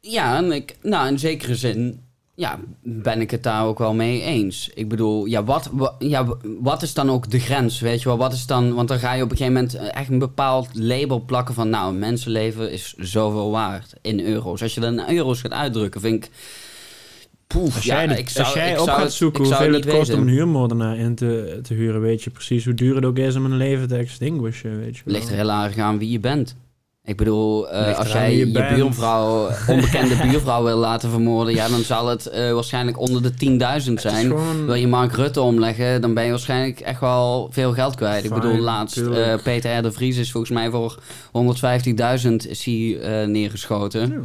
Ja, 0.00 0.36
en 0.36 0.52
ik, 0.52 0.76
nou, 0.82 1.08
in 1.08 1.18
zekere 1.18 1.56
zin 1.56 2.00
ja, 2.34 2.58
ben 2.82 3.20
ik 3.20 3.30
het 3.30 3.42
daar 3.42 3.64
ook 3.66 3.78
wel 3.78 3.94
mee 3.94 4.22
eens. 4.22 4.70
Ik 4.74 4.88
bedoel, 4.88 5.24
ja 5.24 5.44
wat, 5.44 5.68
wa- 5.72 5.94
ja, 5.98 6.26
wat 6.60 6.82
is 6.82 6.94
dan 6.94 7.10
ook 7.10 7.30
de 7.30 7.38
grens, 7.40 7.80
weet 7.80 8.02
je 8.02 8.08
wel? 8.08 8.16
Wat 8.18 8.32
is 8.32 8.46
dan, 8.46 8.74
want 8.74 8.88
dan 8.88 8.98
ga 8.98 9.12
je 9.12 9.22
op 9.22 9.30
een 9.30 9.36
gegeven 9.36 9.60
moment 9.62 9.74
eh, 9.74 10.00
echt 10.00 10.10
een 10.10 10.18
bepaald 10.18 10.68
label 10.72 11.20
plakken 11.26 11.54
van... 11.54 11.68
nou, 11.70 11.92
een 11.92 11.98
mensenleven 11.98 12.72
is 12.72 12.94
zoveel 12.98 13.50
waard 13.50 13.92
in 14.02 14.20
euro's. 14.20 14.62
Als 14.62 14.74
je 14.74 14.80
dat 14.80 14.92
in 14.92 15.16
euro's 15.16 15.40
gaat 15.40 15.52
uitdrukken, 15.52 16.00
vind 16.00 16.24
ik... 16.24 16.30
Poef, 17.46 17.74
Als 17.74 17.84
ja, 17.84 17.94
jij, 17.96 18.06
de- 18.06 18.18
ik 18.18 18.28
zou, 18.28 18.44
als 18.44 18.54
jij 18.54 18.70
ik 18.72 18.78
op 18.78 18.84
zou 18.84 18.96
gaat 18.96 19.04
het- 19.06 19.12
zoeken 19.14 19.44
hoeveel 19.44 19.72
het 19.72 19.86
kost 19.86 20.12
om 20.14 20.20
een 20.20 20.28
huurmoordenaar 20.28 20.96
in 20.98 21.14
te, 21.14 21.58
te 21.62 21.74
huren, 21.74 22.00
weet 22.00 22.22
je 22.22 22.30
precies 22.30 22.64
hoe 22.64 22.74
duur 22.74 22.94
het 22.94 23.04
ook 23.04 23.18
is 23.18 23.36
om 23.36 23.44
een 23.44 23.56
leven 23.56 23.88
te 23.88 23.96
extinguishen, 23.96 24.78
weet 24.78 24.96
je 24.96 25.02
wel. 25.04 25.14
Ligt 25.14 25.28
er 25.28 25.34
heel 25.36 25.50
erg 25.50 25.78
aan 25.78 25.98
wie 25.98 26.10
je 26.10 26.20
bent. 26.20 26.56
Ik 27.06 27.16
bedoel, 27.16 27.70
eh, 27.70 27.98
als 27.98 28.12
jij 28.12 28.36
je, 28.36 28.46
buurvrouw, 28.50 29.48
onbekende 29.68 30.16
buurvrouw 30.16 30.64
wil 30.64 30.76
laten 30.76 31.10
vermoorden, 31.10 31.54
ja, 31.54 31.68
dan 31.68 31.80
zal 31.80 32.06
het 32.08 32.26
eh, 32.26 32.52
waarschijnlijk 32.52 32.98
onder 33.00 33.22
de 33.22 33.32
10.000 33.34 33.94
Het 33.94 34.04
is 34.04 34.10
zijn. 34.12 34.26
gewoon- 34.26 34.66
Wil 34.66 34.74
je 34.74 34.86
Mark 34.88 35.12
Rutte 35.12 35.40
omleggen, 35.40 36.00
dan 36.00 36.14
ben 36.14 36.24
je 36.24 36.30
waarschijnlijk 36.30 36.80
echt 36.80 37.00
wel 37.00 37.48
veel 37.52 37.72
geld 37.72 37.94
kwijt. 37.94 38.24
Ik 38.24 38.34
bedoel, 38.34 38.58
laatst, 38.58 38.96
eh, 38.96 39.34
Peter 39.42 39.78
R. 39.78 39.82
de 39.82 39.92
Vries 39.92 40.16
is 40.16 40.30
volgens 40.30 40.52
mij 40.52 40.70
voor 40.70 40.98
150.000 41.32 42.48
is 42.48 42.64
hij 42.64 42.98
neergeschoten. 43.26 44.10
Ja. 44.10 44.18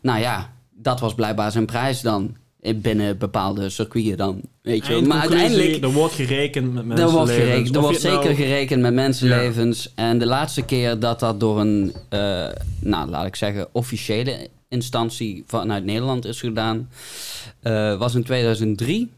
Nou 0.00 0.20
ja, 0.20 0.50
dat 0.74 1.00
was 1.00 1.14
blijkbaar 1.14 1.50
zijn 1.52 1.66
prijs 1.66 2.00
dan. 2.00 2.36
Eh, 2.66 2.74
Binnen 2.80 3.18
bepaalde 3.18 3.68
circuiten 3.68 4.16
dan. 4.16 4.40
Weet 4.62 4.86
je. 4.86 5.02
Maar 5.02 5.20
uiteindelijk... 5.20 5.82
Er 5.82 5.92
wordt 5.92 6.14
gerekend 6.14 6.72
met 6.72 6.82
Er 6.82 6.86
mensenlevens. 6.86 7.12
wordt, 7.12 7.30
gerekend, 7.32 7.74
er 7.74 7.80
wordt 7.80 7.96
het 7.96 8.06
zeker 8.06 8.24
nou- 8.24 8.34
gerekend 8.34 8.82
met 8.82 8.94
mensenlevens. 8.94 9.92
En 9.94 10.18
de 10.18 10.26
laatste 10.26 10.62
keer 10.62 10.98
dat 10.98 11.20
dat 11.20 11.40
door 11.40 11.60
een, 11.60 11.94
eh, 12.08 12.48
nou 12.80 13.08
laat 13.08 13.26
ik 13.26 13.36
zeggen, 13.36 13.68
officiële 13.72 14.48
instantie 14.68 15.44
vanuit 15.46 15.84
Nederland 15.84 16.24
is 16.24 16.40
gedaan, 16.40 16.88
eh, 17.60 17.98
was 17.98 18.14
in 18.14 18.24
2003. 18.24 19.10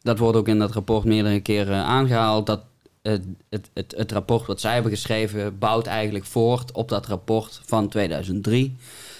Dat 0.00 0.18
wordt 0.18 0.38
ook 0.38 0.48
in 0.48 0.58
dat 0.58 0.72
rapport 0.72 1.04
meerdere 1.04 1.40
keren 1.40 1.84
aangehaald. 1.84 2.46
Dat 2.46 2.60
het, 3.02 3.24
het, 3.48 3.70
het, 3.74 3.94
het 3.96 4.12
rapport 4.12 4.46
wat 4.46 4.60
zij 4.60 4.72
hebben 4.74 4.90
geschreven 4.92 5.58
bouwt 5.58 5.86
eigenlijk 5.86 6.24
voort 6.24 6.72
op 6.72 6.88
dat 6.88 7.06
rapport 7.06 7.60
van 7.64 7.88
2003. 7.88 8.76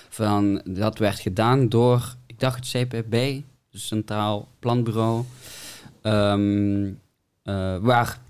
Van, 0.08 0.60
dat 0.64 0.98
werd 0.98 1.20
gedaan 1.20 1.68
door, 1.68 2.14
ik 2.26 2.40
dacht 2.40 2.72
het 2.72 2.88
CPB, 2.88 3.42
Centraal 3.78 4.48
Planbureau. 4.58 5.24
Ehm, 6.02 6.86
eh, 7.42 7.76
waar 7.80 8.20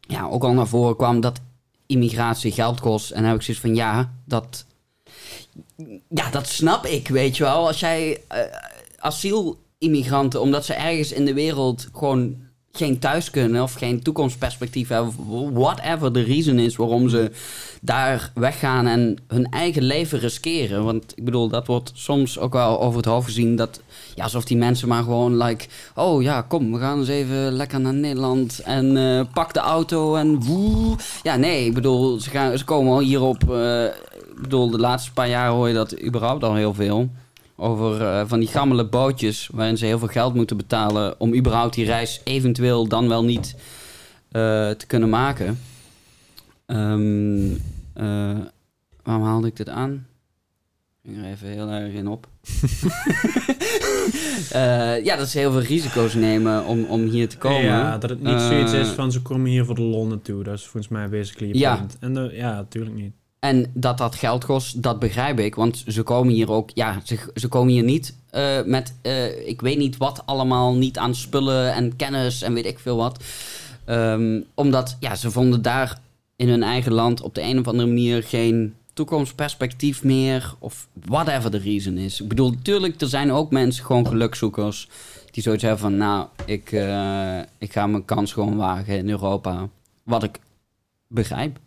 ja, 0.00 0.26
ook 0.28 0.44
al 0.44 0.52
naar 0.52 0.66
voren 0.66 0.96
kwam 0.96 1.20
dat 1.20 1.40
immigratie 1.86 2.52
geld 2.52 2.80
kost. 2.80 3.10
En 3.10 3.20
dan 3.20 3.30
heb 3.30 3.36
ik 3.36 3.42
zoiets 3.42 3.62
van, 3.62 3.74
ja, 3.74 4.12
dat, 4.24 4.66
ja, 6.08 6.30
dat 6.30 6.46
snap 6.46 6.86
ik, 6.86 7.08
weet 7.08 7.36
je 7.36 7.42
wel. 7.42 7.66
Als 7.66 7.80
jij 7.80 8.22
eh, 8.28 8.40
asielimigranten, 8.98 10.40
omdat 10.40 10.64
ze 10.64 10.74
ergens 10.74 11.12
in 11.12 11.24
de 11.24 11.34
wereld 11.34 11.88
gewoon 11.92 12.45
geen 12.76 12.98
thuis 12.98 13.30
kunnen 13.30 13.62
of 13.62 13.72
geen 13.72 14.02
toekomstperspectief 14.02 14.88
hebben. 14.88 15.14
Whatever 15.52 16.12
de 16.12 16.22
reason 16.22 16.58
is 16.58 16.76
waarom 16.76 17.08
ze 17.08 17.30
daar 17.80 18.30
weggaan 18.34 18.86
en 18.86 19.18
hun 19.26 19.44
eigen 19.50 19.82
leven 19.82 20.18
riskeren. 20.18 20.84
Want 20.84 21.12
ik 21.14 21.24
bedoel, 21.24 21.48
dat 21.48 21.66
wordt 21.66 21.90
soms 21.94 22.38
ook 22.38 22.52
wel 22.52 22.80
over 22.80 22.96
het 22.96 23.06
hoofd 23.06 23.26
gezien. 23.26 23.56
Dat, 23.56 23.80
ja, 24.14 24.22
alsof 24.22 24.44
die 24.44 24.56
mensen 24.56 24.88
maar 24.88 25.02
gewoon 25.02 25.36
like... 25.36 25.66
Oh 25.94 26.22
ja, 26.22 26.42
kom, 26.42 26.72
we 26.72 26.78
gaan 26.78 26.98
eens 26.98 27.08
even 27.08 27.52
lekker 27.52 27.80
naar 27.80 27.94
Nederland. 27.94 28.58
En 28.58 28.96
eh, 28.96 29.20
pak 29.32 29.54
de 29.54 29.60
auto 29.60 30.14
en 30.14 30.44
woe. 30.44 30.96
Ja, 31.22 31.36
nee, 31.36 31.66
ik 31.66 31.74
bedoel, 31.74 32.20
ze, 32.20 32.30
gaan, 32.30 32.58
ze 32.58 32.64
komen 32.64 33.04
hierop... 33.04 33.50
eh, 33.50 33.84
ik 34.36 34.42
bedoel, 34.42 34.70
de 34.70 34.78
laatste 34.78 35.12
paar 35.12 35.28
jaar 35.28 35.50
hoor 35.50 35.68
je 35.68 35.74
dat 35.74 36.02
überhaupt 36.02 36.44
al 36.44 36.54
heel 36.54 36.74
veel. 36.74 37.08
Over 37.56 38.02
eh, 38.02 38.22
van 38.26 38.38
die 38.38 38.48
gammele 38.48 38.86
bootjes 38.88 39.48
waarin 39.52 39.76
ze 39.76 39.84
heel 39.86 39.98
veel 39.98 40.08
geld 40.08 40.34
moeten 40.34 40.56
betalen 40.56 41.20
om 41.20 41.34
überhaupt 41.34 41.74
die 41.74 41.84
reis 41.84 42.20
eventueel 42.24 42.86
dan 42.88 43.08
wel 43.08 43.24
niet 43.24 43.54
eh, 44.30 44.70
te 44.70 44.86
kunnen 44.86 45.08
maken. 45.08 45.58
Eh, 46.66 46.76
waarom 49.02 49.24
haalde 49.24 49.46
ik 49.46 49.56
dit 49.56 49.68
aan? 49.68 50.06
Ik 51.02 51.10
ging 51.12 51.24
er 51.24 51.30
even 51.30 51.48
heel 51.48 51.68
erg 51.70 51.92
in 51.92 52.08
op. 52.08 52.26
Ja, 55.02 55.16
dat 55.16 55.28
ze 55.28 55.38
heel 55.38 55.52
veel 55.52 55.60
risico's 55.60 56.14
nemen 56.14 56.64
om, 56.64 56.84
om 56.84 57.02
hier 57.04 57.28
te 57.28 57.38
komen. 57.38 57.62
Ja, 57.62 57.98
dat 57.98 58.10
het 58.10 58.22
niet 58.22 58.40
zoiets 58.40 58.72
is 58.72 58.88
van 58.88 59.12
ze 59.12 59.22
komen 59.22 59.50
hier 59.50 59.64
voor 59.64 59.74
de 59.74 59.82
lol 59.82 60.06
naartoe. 60.06 60.42
Dat 60.44 60.54
is 60.54 60.62
volgens 60.62 60.88
mij 60.92 61.08
basically 61.08 61.52
je 61.52 61.58
Ja. 61.58 61.76
punt. 61.76 61.96
En 62.00 62.14
de, 62.14 62.30
ja, 62.32 62.54
natuurlijk 62.54 62.94
niet. 62.96 63.14
En 63.46 63.70
dat 63.74 63.98
dat 63.98 64.14
geld 64.14 64.44
kost, 64.44 64.82
dat 64.82 64.98
begrijp 64.98 65.38
ik. 65.38 65.54
Want 65.54 65.84
ze 65.86 66.02
komen 66.02 66.32
hier 66.32 66.50
ook, 66.50 66.70
ja, 66.74 67.00
ze, 67.04 67.18
ze 67.34 67.48
komen 67.48 67.72
hier 67.72 67.82
niet 67.82 68.14
eh, 68.30 68.62
met, 68.64 68.94
eh, 69.02 69.48
ik 69.48 69.60
weet 69.60 69.78
niet 69.78 69.96
wat 69.96 70.22
allemaal, 70.24 70.74
niet 70.74 70.98
aan 70.98 71.14
spullen 71.14 71.72
en 71.72 71.96
kennis 71.96 72.42
en 72.42 72.54
weet 72.54 72.66
ik 72.66 72.78
veel 72.78 72.96
wat. 72.96 73.24
Ehm, 73.84 74.40
omdat, 74.54 74.96
ja, 75.00 75.14
ze 75.14 75.30
vonden 75.30 75.62
daar 75.62 75.98
in 76.36 76.48
hun 76.48 76.62
eigen 76.62 76.92
land 76.92 77.20
op 77.20 77.34
de 77.34 77.42
een 77.42 77.58
of 77.58 77.68
andere 77.68 77.88
manier 77.88 78.22
geen 78.22 78.74
toekomstperspectief 78.92 80.04
meer. 80.04 80.54
Of 80.58 80.88
whatever 81.04 81.50
de 81.50 81.58
reason 81.58 81.96
is. 81.96 82.20
Ik 82.20 82.28
bedoel, 82.28 82.50
natuurlijk, 82.50 83.00
er 83.00 83.08
zijn 83.08 83.32
ook 83.32 83.50
mensen, 83.50 83.84
gewoon 83.84 84.06
gelukzoekers, 84.06 84.88
die 85.30 85.42
zoiets 85.42 85.62
hebben 85.62 85.80
van, 85.80 85.96
nou, 85.96 86.26
ik, 86.44 86.72
eh, 86.72 87.38
ik 87.58 87.72
ga 87.72 87.86
mijn 87.86 88.04
kans 88.04 88.32
gewoon 88.32 88.56
wagen 88.56 88.96
in 88.96 89.10
Europa. 89.10 89.68
Wat 90.02 90.22
ik 90.22 90.40
begrijp. 91.08 91.58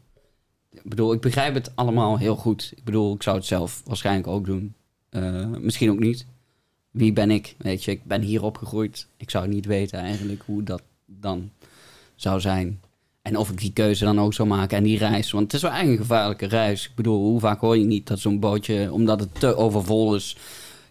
Ik 0.83 0.89
bedoel, 0.89 1.13
ik 1.13 1.21
begrijp 1.21 1.53
het 1.53 1.71
allemaal 1.75 2.17
heel 2.17 2.36
goed. 2.36 2.74
Ik 2.75 2.83
bedoel, 2.83 3.15
ik 3.15 3.24
zou 3.24 3.38
het 3.38 3.45
zelf 3.45 3.81
waarschijnlijk 3.86 4.27
ook 4.27 4.45
doen. 4.45 4.74
Eh, 5.09 5.48
misschien 5.59 5.91
ook 5.91 6.00
niet. 6.00 6.25
Wie 6.91 7.13
ben 7.13 7.31
ik? 7.31 7.55
Weet 7.57 7.83
je, 7.83 7.91
ik 7.91 8.03
ben 8.03 8.21
hier 8.21 8.43
opgegroeid. 8.43 9.07
Ik 9.17 9.29
zou 9.29 9.48
niet 9.48 9.65
weten 9.65 10.00
eigenlijk 10.00 10.41
hoe 10.45 10.63
dat 10.63 10.81
dan 11.05 11.51
zou 12.15 12.39
zijn. 12.39 12.79
En 13.21 13.38
of 13.38 13.50
ik 13.50 13.59
die 13.59 13.74
keuze 13.74 14.05
dan 14.05 14.19
ook 14.19 14.33
zou 14.33 14.48
maken 14.48 14.77
en 14.77 14.83
die 14.83 14.98
reis. 14.98 15.31
Want 15.31 15.43
het 15.43 15.53
is 15.53 15.62
wel 15.62 15.71
eigenlijk 15.71 16.01
een 16.01 16.07
gevaarlijke 16.07 16.45
reis. 16.45 16.86
Ik 16.86 16.95
bedoel, 16.95 17.24
hoe 17.24 17.39
vaak 17.39 17.59
hoor 17.59 17.77
je 17.77 17.86
niet 17.86 18.07
dat 18.07 18.19
zo'n 18.19 18.39
bootje, 18.39 18.93
omdat 18.93 19.19
het 19.19 19.39
te 19.39 19.55
overvol 19.55 20.15
is, 20.15 20.38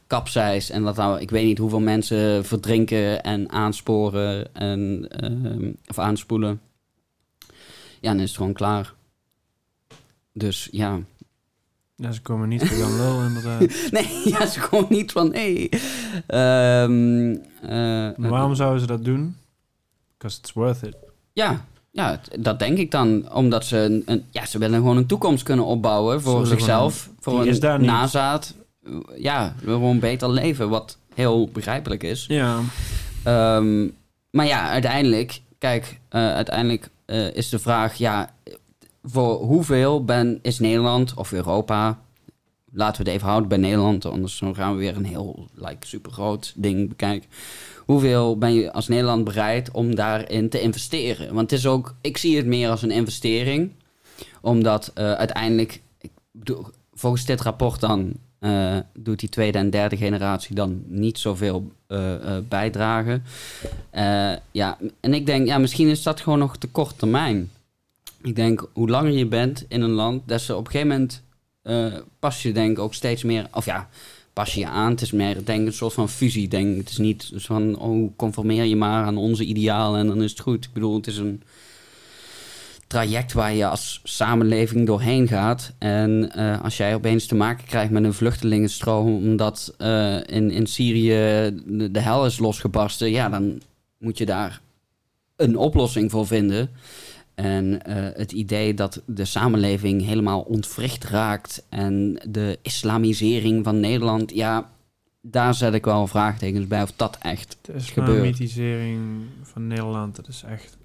kapseist. 0.07 0.71
En 0.71 0.83
dat 0.83 0.97
nou, 0.97 1.21
ik 1.21 1.31
weet 1.31 1.45
niet 1.45 1.59
hoeveel 1.59 1.81
mensen 1.81 2.45
verdrinken 2.45 3.23
en 3.23 3.51
aansporen 3.51 4.55
en, 4.55 5.09
ehm, 5.11 5.73
of 5.87 5.99
aanspoelen. 5.99 6.61
Ja, 8.01 8.11
dan 8.11 8.21
is 8.21 8.29
het 8.29 8.37
gewoon 8.37 8.53
klaar. 8.53 8.95
Dus 10.33 10.69
ja. 10.71 10.99
Ja, 11.97 12.13
ze 12.13 12.21
komen 12.23 12.49
niet 12.49 12.65
voor 12.69 12.77
Jan 12.79 12.97
Lul, 12.97 13.23
inderdaad. 13.29 13.61
Nee, 13.91 14.21
ja, 14.25 14.47
ze 14.47 14.61
gewoon 14.61 14.87
niet 14.89 15.13
van, 15.13 15.33
hé. 15.35 15.69
Ehm, 16.27 17.37
eh, 17.63 18.29
waarom 18.31 18.55
zouden 18.55 18.81
ze 18.81 18.87
dat 18.87 19.05
doen? 19.05 19.37
Because 20.19 20.39
it's 20.41 20.53
worth 20.53 20.83
it. 20.83 20.97
Ja, 21.33 21.65
ja, 21.91 22.21
dat 22.39 22.59
denk 22.59 22.79
ik 22.79 22.91
dan. 22.91 23.33
Omdat 23.33 23.65
ze, 23.65 23.77
een, 23.79 24.03
een- 24.07 24.25
ja, 24.31 24.47
ze 24.47 24.59
willen 24.59 24.79
gewoon 24.79 24.97
een 24.97 25.07
toekomst 25.07 25.43
kunnen 25.43 25.65
opbouwen 25.65 26.21
voor 26.23 26.47
zichzelf. 26.47 27.11
Voor 27.21 27.41
een 27.41 27.85
nazaat. 27.87 28.55
Ja, 29.17 29.55
gewoon 29.65 29.99
beter 29.99 30.31
leven, 30.31 30.69
wat 30.69 30.99
heel 31.15 31.49
begrijpelijk 31.49 32.03
is. 32.03 32.25
Ja. 32.29 32.61
Ehm, 33.23 33.89
maar 34.31 34.47
ja, 34.47 34.69
uiteindelijk, 34.71 35.41
kijk, 35.59 36.01
eh, 36.09 36.33
uiteindelijk 36.33 36.89
eh, 37.05 37.35
is 37.35 37.49
de 37.49 37.59
vraag, 37.59 37.95
ja, 37.95 38.35
voor 39.11 39.35
hoeveel 39.35 40.05
ben, 40.05 40.39
is 40.43 40.59
Nederland 40.59 41.15
of 41.15 41.33
Europa, 41.33 41.99
laten 42.73 43.03
we 43.03 43.09
het 43.09 43.17
even 43.17 43.29
houden 43.29 43.49
bij 43.49 43.59
Nederland, 43.59 44.05
anders 44.05 44.43
gaan 44.53 44.73
we 44.73 44.79
weer 44.79 44.97
een 44.97 45.05
heel 45.05 45.49
like, 45.55 45.87
super 45.87 46.13
groot 46.13 46.53
ding 46.57 46.89
bekijken. 46.89 47.29
Hoeveel 47.85 48.39
ben 48.39 48.55
je 48.55 48.73
als 48.73 48.89
Nederland 48.89 49.25
bereid 49.25 49.71
om 49.71 49.95
daarin 49.95 50.49
te 50.49 50.61
investeren? 50.61 51.35
Want 51.35 51.51
het 51.51 51.59
is 51.59 51.67
ook, 51.67 51.95
ik 52.01 52.17
zie 52.17 52.37
het 52.37 52.47
meer 52.47 52.71
als 52.71 52.83
een 52.83 52.91
investering, 52.91 53.73
omdat 54.41 54.91
eh, 54.95 55.13
uiteindelijk, 55.13 55.81
ik 56.01 56.11
bedoel, 56.31 56.67
volgens 56.95 57.25
dit 57.25 57.41
rapport 57.41 57.81
dan, 57.81 58.13
eh, 58.39 58.77
doet 58.95 59.21
die 59.21 59.29
tweede 59.29 59.59
en 59.59 59.71
derde 59.71 59.97
generatie 59.97 60.55
dan 60.55 60.83
niet 60.87 61.19
zoveel 61.19 61.73
eh, 61.87 62.15
bijdragen. 62.49 63.25
Ja, 64.53 64.79
en 65.01 65.15
ik 65.15 65.27
denk, 65.27 65.47
ja, 65.47 65.59
misschien 65.59 65.89
is 65.89 66.03
dat 66.03 66.21
gewoon 66.21 66.39
nog 66.39 66.57
te 66.57 66.67
kort 66.67 66.99
termijn. 66.99 67.51
Ik 68.23 68.37
denk, 68.37 68.69
hoe 68.73 68.89
langer 68.89 69.13
je 69.13 69.27
bent 69.27 69.65
in 69.69 69.81
een 69.81 69.91
land, 69.91 70.29
des 70.29 70.47
te 70.47 70.57
op 70.57 70.65
een 70.65 70.71
gegeven 70.71 70.89
moment 70.89 71.23
eh, 71.63 72.01
pas 72.19 72.43
je 72.43 72.53
denk 72.53 72.79
ook 72.79 72.95
steeds 72.95 73.23
meer, 73.23 73.47
of 73.53 73.65
ja, 73.65 73.89
pas 74.33 74.55
je 74.55 74.67
aan. 74.67 74.91
Het 74.91 75.01
is 75.01 75.13
meer, 75.13 75.45
denk 75.45 75.67
een 75.67 75.73
soort 75.73 75.93
van 75.93 76.09
fusie. 76.09 76.49
Denk, 76.49 76.77
het 76.77 76.91
is 76.91 76.99
niet 76.99 77.23
zo 77.23 77.39
van, 77.39 77.79
oh, 77.79 78.17
conformeer 78.17 78.65
je 78.65 78.77
maar 78.77 79.05
aan 79.05 79.17
onze 79.17 79.45
idealen 79.45 80.01
en 80.01 80.07
dan 80.07 80.23
is 80.23 80.31
het 80.31 80.41
goed. 80.41 80.65
Ik 80.65 80.73
bedoel, 80.73 80.97
het 80.97 81.07
is 81.07 81.17
een 81.17 81.43
traject 82.87 83.33
waar 83.33 83.55
je 83.55 83.67
als 83.67 84.01
samenleving 84.05 84.87
doorheen 84.87 85.29
gaat. 85.29 85.73
En 85.79 86.33
eh, 86.33 86.63
als 86.63 86.77
jij 86.77 86.95
opeens 86.95 87.27
te 87.27 87.35
maken 87.35 87.67
krijgt 87.67 87.91
met 87.91 88.05
een 88.05 88.15
vluchtelingenstroom, 88.15 89.17
omdat 89.17 89.75
eh, 89.79 90.17
in, 90.27 90.51
in 90.51 90.67
Syrië 90.67 91.09
de, 91.67 91.91
de 91.91 92.01
hel 92.01 92.27
is 92.27 92.39
losgebarsten, 92.39 93.11
ja, 93.11 93.29
dan 93.29 93.61
moet 93.99 94.19
je 94.19 94.27
daar 94.27 94.61
een 95.37 95.57
oplossing 95.57 96.11
voor 96.11 96.27
vinden. 96.27 96.71
En 97.39 97.83
eh, 97.83 98.19
het 98.19 98.33
idee 98.33 98.75
dat 98.75 99.03
de 99.07 99.25
samenleving 99.25 100.05
helemaal 100.05 100.41
ontwricht 100.41 101.05
raakt 101.05 101.67
en 101.69 102.21
de 102.29 102.59
islamisering 102.63 103.65
van 103.65 103.81
Nederland, 103.81 104.35
ja, 104.35 104.71
daar 105.21 105.55
zet 105.55 105.75
ik 105.75 105.85
wel 105.85 106.07
vraagtekens 106.07 106.67
bij 106.67 106.83
of 106.83 106.93
dat 106.97 107.19
echt 107.23 107.59
De 107.61 107.81
gebeurt. 107.81 108.09
islamitisering 108.09 108.99
van 109.43 109.67
Nederland, 109.67 110.17
dat 110.17 110.29
is 110.29 110.43
echt 110.43 110.79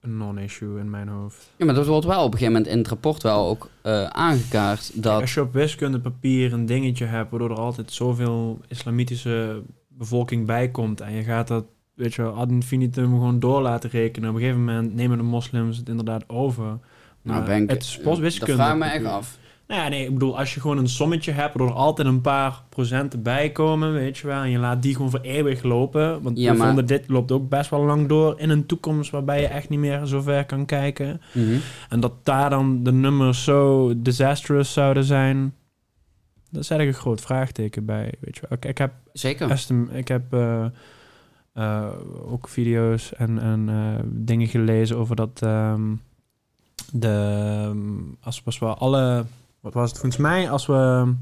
een 0.00 0.16
non-issue 0.16 0.78
in 0.78 0.90
mijn 0.90 1.08
hoofd. 1.08 1.50
Ja, 1.56 1.64
maar 1.64 1.74
dat 1.74 1.86
wordt 1.86 2.06
wel 2.06 2.24
op 2.24 2.32
een 2.32 2.38
gegeven 2.38 2.52
moment 2.52 2.72
in 2.72 2.78
het 2.78 2.88
rapport 2.88 3.22
wel 3.22 3.46
ook 3.48 3.70
eh, 3.82 4.04
aangekaart 4.04 5.02
dat... 5.02 5.20
Als 5.20 5.34
je 5.34 5.40
op 5.40 5.52
wiskundepapier 5.52 6.52
een 6.52 6.66
dingetje 6.66 7.04
hebt 7.04 7.30
waardoor 7.30 7.50
er 7.50 7.58
altijd 7.58 7.92
zoveel 7.92 8.60
islamitische 8.68 9.62
bevolking 9.88 10.46
bij 10.46 10.70
komt 10.70 11.00
en 11.00 11.12
je 11.12 11.22
gaat 11.22 11.48
dat, 11.48 11.64
weet 12.00 12.14
je 12.14 12.22
ad 12.22 12.48
infinitum 12.50 13.10
gewoon 13.10 13.40
door 13.40 13.60
laten 13.62 13.90
rekenen. 13.90 14.28
Op 14.28 14.34
een 14.34 14.40
gegeven 14.40 14.64
moment 14.64 14.94
nemen 14.94 15.16
de 15.18 15.22
moslims 15.24 15.76
het 15.76 15.88
inderdaad 15.88 16.24
over. 16.26 16.64
Nou, 16.64 16.78
Maar 17.22 17.42
ben 17.44 17.62
ik, 17.62 17.70
het 17.70 17.82
is 17.82 17.98
pas 18.02 18.18
wiskunde. 18.18 18.56
Dat 18.56 18.66
vraag 18.66 18.76
me 18.78 18.84
echt 18.84 19.04
af. 19.04 19.38
Nou 19.66 19.82
ja, 19.82 19.88
nee, 19.88 20.04
ik 20.06 20.12
bedoel, 20.12 20.38
als 20.38 20.54
je 20.54 20.60
gewoon 20.60 20.78
een 20.78 20.88
sommetje 20.88 21.32
hebt 21.32 21.54
waardoor 21.54 21.76
er 21.76 21.82
altijd 21.82 22.08
een 22.08 22.20
paar 22.20 22.62
procenten 22.68 23.22
bij 23.22 23.50
komen, 23.50 23.92
weet 23.92 24.18
je 24.18 24.26
wel, 24.26 24.42
en 24.42 24.50
je 24.50 24.58
laat 24.58 24.82
die 24.82 24.94
gewoon 24.94 25.10
voor 25.10 25.20
eeuwig 25.20 25.62
lopen. 25.62 26.22
Want 26.22 26.38
Ja, 26.38 26.52
we 26.52 26.56
maar- 26.58 26.66
vonden 26.66 26.86
dit 26.86 27.08
loopt 27.08 27.32
ook 27.32 27.48
best 27.48 27.70
wel 27.70 27.84
lang 27.84 28.08
door 28.08 28.34
in 28.40 28.50
een 28.50 28.66
toekomst 28.66 29.10
waarbij 29.10 29.40
je 29.40 29.46
echt 29.46 29.68
niet 29.68 29.78
meer 29.78 30.06
zo 30.06 30.20
ver 30.20 30.44
kan 30.44 30.66
kijken. 30.66 31.20
Mhm. 31.32 31.56
En 31.88 32.00
dat 32.00 32.12
daar 32.22 32.50
dan 32.50 32.82
de 32.82 32.92
nummers 32.92 33.44
zo 33.44 33.92
disastrous 33.96 34.72
zouden 34.72 35.04
zijn, 35.04 35.54
daar 36.50 36.64
zet 36.64 36.78
ik 36.80 36.86
een 36.86 36.94
groot 36.94 37.20
vraagteken 37.20 37.84
bij, 37.84 38.12
weet 38.20 38.34
je 38.34 38.40
wel. 38.48 38.58
Ik, 38.58 38.64
ik 38.64 38.78
heb, 38.78 38.92
Zeker. 39.12 39.50
estim, 39.50 39.88
ik 39.92 40.08
heb 40.08 40.32
eh, 40.32 40.64
eh, 41.52 41.86
ook 42.26 42.48
video's 42.48 43.12
en, 43.14 43.38
en 43.38 43.68
eh, 43.68 44.04
dingen 44.06 44.46
gelezen 44.46 44.96
over 44.96 45.16
dat 45.16 45.42
ehm, 45.42 45.94
de, 46.92 48.14
als, 48.20 48.42
als 48.44 48.58
we 48.58 48.66
alle, 48.66 49.24
wat 49.60 49.74
was 49.74 49.90
het 49.90 49.98
volgens 49.98 50.22
mij, 50.22 50.50
als 50.50 50.66
we 50.66 51.12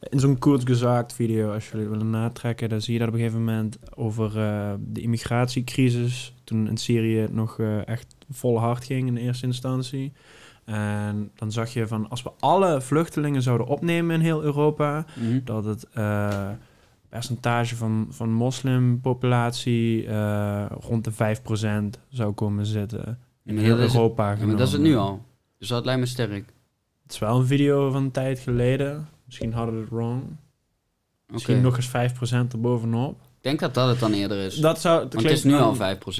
in 0.00 0.20
zo'n 0.20 0.36
gezakt 0.40 1.12
video, 1.12 1.52
als 1.52 1.70
jullie 1.70 1.88
willen 1.88 2.10
natrekken, 2.10 2.68
dan 2.68 2.80
zie 2.80 2.92
je 2.92 2.98
dat 2.98 3.08
op 3.08 3.14
een 3.14 3.20
gegeven 3.20 3.44
moment 3.44 3.78
over 3.94 4.38
eh, 4.38 4.72
de 4.78 5.00
immigratiecrisis, 5.00 6.34
toen 6.44 6.68
in 6.68 6.76
Syrië 6.76 7.26
nog 7.30 7.58
echt 7.84 8.14
vol 8.30 8.58
hard 8.58 8.84
ging 8.84 9.08
in 9.08 9.16
eerste 9.16 9.46
instantie. 9.46 10.12
En 10.64 11.30
dan 11.34 11.52
zag 11.52 11.72
je 11.72 11.86
van, 11.86 12.08
als 12.08 12.22
we 12.22 12.30
alle 12.38 12.80
vluchtelingen 12.80 13.42
zouden 13.42 13.66
opnemen 13.66 14.14
in 14.14 14.20
heel 14.20 14.42
Europa, 14.42 15.04
Mhm. 15.14 15.40
dat 15.44 15.64
het 15.64 15.86
eh, 15.92 16.48
percentage 17.14 17.76
van, 17.76 18.06
van 18.10 18.32
moslimpopulatie 18.32 20.06
eh, 20.06 20.66
rond 20.80 21.04
de 21.04 21.12
5% 21.96 22.00
zou 22.08 22.32
komen 22.32 22.66
zitten. 22.66 23.18
In 23.44 23.54
Ja, 23.54 23.60
heel 23.60 23.78
Europa 23.78 24.30
Ja, 24.30 24.46
maar 24.46 24.56
dat 24.56 24.66
is 24.66 24.72
het 24.72 24.82
nu 24.82 24.96
al. 24.96 25.24
Dus 25.58 25.68
dat 25.68 25.84
lijkt 25.84 26.00
me 26.00 26.06
sterk. 26.06 26.52
Het 27.02 27.12
is 27.12 27.18
wel 27.18 27.38
een 27.38 27.46
video 27.46 27.90
van 27.90 28.02
een 28.02 28.10
tijd 28.10 28.38
geleden. 28.38 29.08
Misschien 29.24 29.52
hadden 29.52 29.74
we 29.74 29.80
het 29.80 29.90
wrong. 29.90 30.22
Misschien 31.26 31.60
nog 31.60 31.76
eens 31.76 31.88
5% 31.88 32.52
erbovenop. 32.52 33.20
Ik 33.44 33.50
denk 33.50 33.62
dat 33.62 33.74
dat 33.74 33.88
het 33.88 34.00
dan 34.00 34.12
eerder 34.12 34.38
is. 34.38 34.54
Dat 34.54 34.80
zou... 34.80 35.00
dat 35.02 35.14
Want 35.14 35.26
het 35.26 35.36
is 35.36 35.44
nu 35.44 35.54
al 35.56 35.76
5%. 35.76 35.78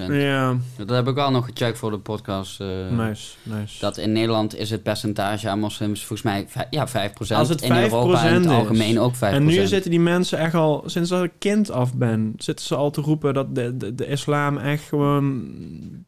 Ja, 0.08 0.56
Dat 0.76 0.88
heb 0.88 1.08
ik 1.08 1.14
wel 1.14 1.30
nog 1.30 1.44
gecheckt 1.44 1.78
voor 1.78 1.90
de 1.90 1.98
podcast. 1.98 2.60
eh, 2.60 2.66
nice, 2.90 3.34
nice. 3.42 3.80
Dat 3.80 3.96
in 3.96 4.12
Nederland 4.12 4.56
is 4.56 4.70
het 4.70 4.82
percentage 4.82 5.48
aan 5.48 5.58
moslims 5.58 6.04
volgens 6.04 6.22
mij 6.22 6.46
ja, 6.70 6.88
5%. 6.88 6.92
Als 7.36 7.48
het 7.48 7.62
in 7.62 7.76
Europa 7.76 8.22
in 8.24 8.32
5% 8.32 8.34
het 8.34 8.44
is. 8.44 8.50
algemeen 8.50 9.00
ook 9.00 9.14
5%. 9.14 9.18
En 9.18 9.44
nu 9.44 9.66
zitten 9.66 9.90
die 9.90 10.00
mensen 10.00 10.38
echt 10.38 10.54
al, 10.54 10.82
sinds 10.86 11.10
dat 11.10 11.22
ik 11.24 11.32
kind 11.38 11.70
af 11.70 11.94
ben, 11.94 12.32
zitten 12.36 12.66
ze 12.66 12.74
al 12.74 12.90
te 12.90 13.00
roepen 13.00 13.34
dat 13.34 13.54
de, 13.54 13.76
de, 13.76 13.94
de 13.94 14.06
islam 14.06 14.58
echt 14.58 14.82
gewoon 14.82 15.52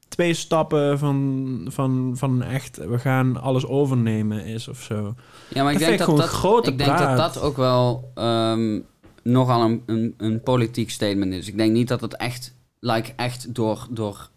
twee 0.09 0.35
stappen 0.35 0.99
van, 0.99 1.67
van, 1.71 2.13
van 2.15 2.43
echt, 2.43 2.77
we 2.77 2.99
gaan 2.99 3.41
alles 3.41 3.67
overnemen 3.67 4.45
is 4.45 4.69
of 4.69 4.83
zo. 4.83 5.15
Ja, 5.49 5.63
maar 5.63 5.73
ik 5.73 5.79
denk 5.79 5.93
ik 5.93 6.07
dat 6.07 6.17
dat, 6.17 6.29
grote 6.29 6.71
ik 6.71 6.79
denk 6.79 6.91
dat 6.91 6.99
praat. 6.99 7.35
dat 7.35 7.43
ook 7.43 7.57
wel 7.57 8.11
ehm, 8.15 8.79
nogal 9.27 9.63
een, 9.63 9.83
een, 9.87 10.15
een 10.17 10.41
politiek 10.43 10.91
statement 10.91 11.33
is. 11.33 11.49
Ik 11.49 11.57
denk 11.57 11.73
niet 11.73 11.89
dat 11.89 12.01
het 12.01 12.17
echt, 12.17 12.55
like, 12.81 13.13
echt 13.17 13.55
door, 13.55 13.87
door 13.91 14.29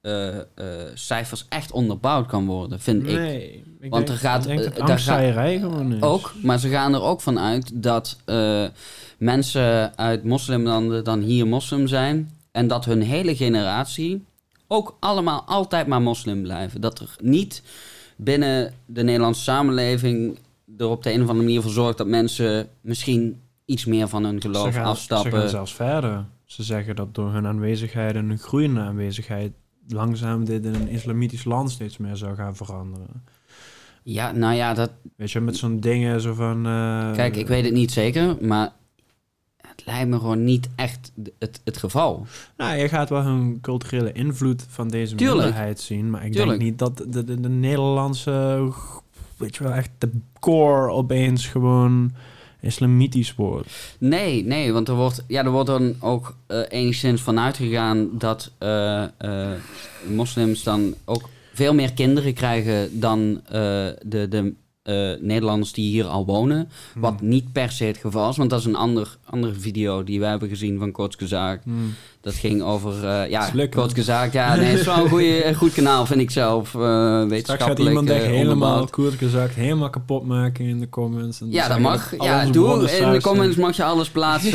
eh, 0.00 0.36
eh, 0.38 0.44
cijfers 0.94 1.46
echt 1.48 1.72
onderbouwd 1.72 2.26
kan 2.26 2.46
worden, 2.46 2.80
vind 2.80 3.02
ik. 3.08 3.14
Nee, 3.16 3.64
ik 3.80 3.90
Want 3.90 4.06
denk, 4.06 4.18
er 4.18 4.24
gaat- 4.28 4.42
ik 4.42 4.48
denk 4.48 4.58
eh, 4.60 4.64
dat 4.66 4.76
daar 4.76 4.90
angstzaaierij 4.90 5.58
gewoon 5.58 5.92
is. 5.92 6.02
Ook, 6.02 6.32
maar 6.42 6.58
ze 6.58 6.68
gaan 6.68 6.94
er 6.94 7.02
ook 7.02 7.20
van 7.20 7.38
uit 7.38 7.82
dat 7.82 8.18
eh, 8.24 8.64
mensen 9.18 9.96
uit 9.98 10.24
moslimlanden 10.24 11.04
dan 11.04 11.20
hier 11.20 11.46
moslim 11.46 11.86
zijn. 11.86 12.30
En 12.50 12.68
dat 12.68 12.84
hun 12.84 13.02
hele 13.02 13.36
generatie 13.36 14.24
ook 14.66 14.96
allemaal 15.00 15.42
altijd 15.46 15.86
maar 15.86 16.02
moslim 16.02 16.42
blijven. 16.42 16.80
Dat 16.80 16.98
er 16.98 17.16
niet 17.20 17.62
binnen 18.16 18.74
de 18.86 19.02
Nederlandse 19.02 19.42
samenleving 19.42 20.38
er 20.78 20.88
op 20.88 21.02
de 21.02 21.12
een 21.12 21.22
of 21.22 21.28
andere 21.28 21.46
manier 21.46 21.62
voor 21.62 21.70
zorgt 21.70 21.98
dat 21.98 22.06
mensen 22.06 22.68
misschien 22.80 23.40
iets 23.64 23.84
meer 23.84 24.08
van 24.08 24.24
hun 24.24 24.40
geloof 24.40 24.66
ze 24.66 24.72
gaan, 24.72 24.84
afstappen. 24.84 25.30
Ze 25.30 25.38
gaan 25.38 25.48
zelfs 25.48 25.74
verder. 25.74 26.24
Ze 26.44 26.62
zeggen 26.62 26.96
dat 26.96 27.14
door 27.14 27.32
hun 27.32 27.46
aanwezigheid 27.46 28.14
en 28.14 28.28
hun 28.28 28.38
groeiende 28.38 28.80
aanwezigheid 28.80 29.52
langzaam 29.88 30.44
dit 30.44 30.64
in 30.64 30.74
een 30.74 30.88
islamitisch 30.88 31.44
land 31.44 31.70
steeds 31.70 31.96
meer 31.96 32.16
zou 32.16 32.34
gaan 32.34 32.56
veranderen. 32.56 33.24
Ja, 34.02 34.32
nou 34.32 34.54
ja, 34.54 34.74
dat, 34.74 34.90
Weet 35.16 35.30
je, 35.30 35.40
met 35.40 35.56
zo'n 35.56 35.80
dingen 35.80 36.20
zo 36.20 36.34
van... 36.34 36.66
eh, 36.66 37.12
kijk, 37.12 37.36
ik 37.36 37.46
weet 37.46 37.64
het 37.64 37.72
niet 37.72 37.92
zeker, 37.92 38.36
maar 38.40 38.72
het 39.56 39.82
lijkt 39.86 40.08
me 40.08 40.18
gewoon 40.18 40.44
niet 40.44 40.68
echt 40.76 41.12
het, 41.38 41.60
het 41.64 41.76
geval. 41.76 42.26
Nou, 42.56 42.76
je 42.76 42.88
gaat 42.88 43.08
wel 43.08 43.22
hun 43.22 43.58
culturele 43.60 44.12
invloed 44.12 44.66
van 44.68 44.88
deze 44.88 45.14
Tuurlijk. 45.14 45.40
minderheid 45.40 45.80
zien. 45.80 46.10
Maar 46.10 46.24
ik 46.24 46.32
Tuurlijk. 46.32 46.58
denk 46.58 46.70
niet 46.70 46.78
dat 46.78 46.96
de, 46.96 47.24
de, 47.24 47.40
de 47.40 47.48
Nederlandse... 47.48 48.68
Weet 49.36 49.56
je 49.56 49.64
wel, 49.64 49.72
echt 49.72 49.90
de 49.98 50.10
core 50.40 50.90
opeens 50.92 51.46
gewoon 51.46 52.12
islamitisch 52.62 53.34
wordt. 53.34 53.68
Nee, 53.98 54.44
nee, 54.44 54.72
want 54.72 54.88
er 54.88 54.94
wordt, 54.94 55.24
ja, 55.28 55.44
er 55.44 55.50
wordt 55.50 55.66
dan 55.66 55.94
ook 56.00 56.36
eh, 56.46 56.60
enigszins 56.68 57.20
van 57.20 57.38
uitgegaan 57.38 58.08
dat 58.18 58.50
eh, 58.58 59.02
eh, 59.02 59.50
moslims 60.08 60.62
dan 60.62 60.94
ook 61.04 61.28
veel 61.52 61.74
meer 61.74 61.92
kinderen 61.92 62.34
krijgen 62.34 63.00
dan 63.00 63.40
de, 64.02 64.26
de 64.28 64.54
eh, 64.82 65.10
Nederlanders 65.20 65.72
die 65.72 65.88
hier 65.90 66.04
al 66.04 66.26
wonen. 66.26 66.68
Wat 66.94 67.20
niet 67.20 67.52
per 67.52 67.70
se 67.70 67.84
het 67.84 67.96
geval 67.96 68.30
is, 68.30 68.36
want 68.36 68.50
dat 68.50 68.58
is 68.60 68.64
een 68.66 68.76
ander, 68.76 69.16
andere 69.24 69.54
video 69.54 70.04
die 70.04 70.20
wij 70.20 70.30
hebben 70.30 70.48
gezien 70.48 70.78
van 70.78 70.92
Kotske 70.92 71.26
Zaak. 71.26 71.62
Hmm. 71.64 71.94
Dat 72.20 72.34
ging 72.34 72.62
over, 72.62 73.08
eh 73.08 73.30
ja, 73.30 73.46
Is 73.46 73.52
leuk, 73.52 73.70
Kotske 73.70 74.02
Zaak. 74.02 74.32
Ja, 74.32 74.54
nee, 74.54 74.64
het 74.64 74.78
is 74.78 74.84
wel 74.86 75.20
een, 75.20 75.54
goed 75.54 75.72
kanaal, 75.72 76.06
vind 76.06 76.20
ik 76.20 76.30
zelf. 76.30 76.74
eh 76.74 77.24
Straks 77.38 77.62
gaat 77.64 77.78
iemand 77.78 78.10
echt 78.10 78.24
helemaal, 78.24 78.52
onderbouwd. 78.52 78.90
kort 78.90 79.14
gezegd, 79.14 79.54
helemaal 79.54 79.90
kapot 79.90 80.26
maken 80.26 80.64
in 80.64 80.80
de 80.80 80.88
comments. 80.88 81.40
En 81.40 81.50
Ja, 81.50 81.68
dat 81.68 81.78
mag. 81.78 82.14
Ja, 82.18 82.46
doe. 82.46 82.90
In 82.90 83.10
de 83.12 83.20
comments 83.20 83.56
mag 83.56 83.76
je 83.76 83.84
alles 83.84 84.08
plaatsen. 84.10 84.50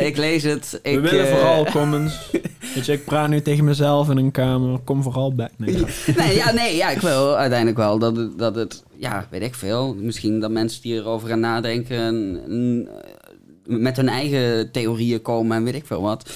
Ik 0.06 0.16
lees 0.16 0.42
het. 0.42 0.80
Ik, 0.82 0.94
We 0.94 1.00
willen 1.00 1.26
vooral 1.26 1.64
comments. 1.64 2.18
Weet 2.74 2.86
je, 2.86 2.92
ik 2.92 3.04
praat 3.04 3.28
nu 3.28 3.42
tegen 3.42 3.64
mezelf 3.64 4.10
in 4.10 4.16
een 4.16 4.30
kamer. 4.30 4.78
Kom 4.78 5.02
vooral 5.02 5.34
back. 5.34 5.50
Nee, 5.56 5.78
ja. 5.78 5.86
nee, 6.16 6.34
ja, 6.34 6.52
nee, 6.52 6.76
ja, 6.76 6.90
ik 6.90 7.00
wil 7.00 7.36
uiteindelijk 7.36 7.78
wel 7.78 7.98
dat 7.98 8.16
het, 8.16 8.38
dat 8.38 8.54
het, 8.54 8.84
ja, 8.96 9.26
weet 9.30 9.42
ik 9.42 9.54
veel. 9.54 9.94
Misschien 9.94 10.40
dat 10.40 10.50
mensen 10.50 10.82
die 10.82 10.94
erover 10.94 11.28
gaan 11.28 11.40
nadenken 11.40 11.96
en, 11.98 12.40
en, 12.46 12.88
eh, 13.04 13.76
met 13.78 13.96
hun 13.96 14.08
eigen 14.08 14.70
theorieën 14.70 15.22
komen 15.22 15.56
en 15.56 15.64
weet 15.64 15.74
ik 15.74 15.86
veel 15.86 16.02
wat. 16.02 16.30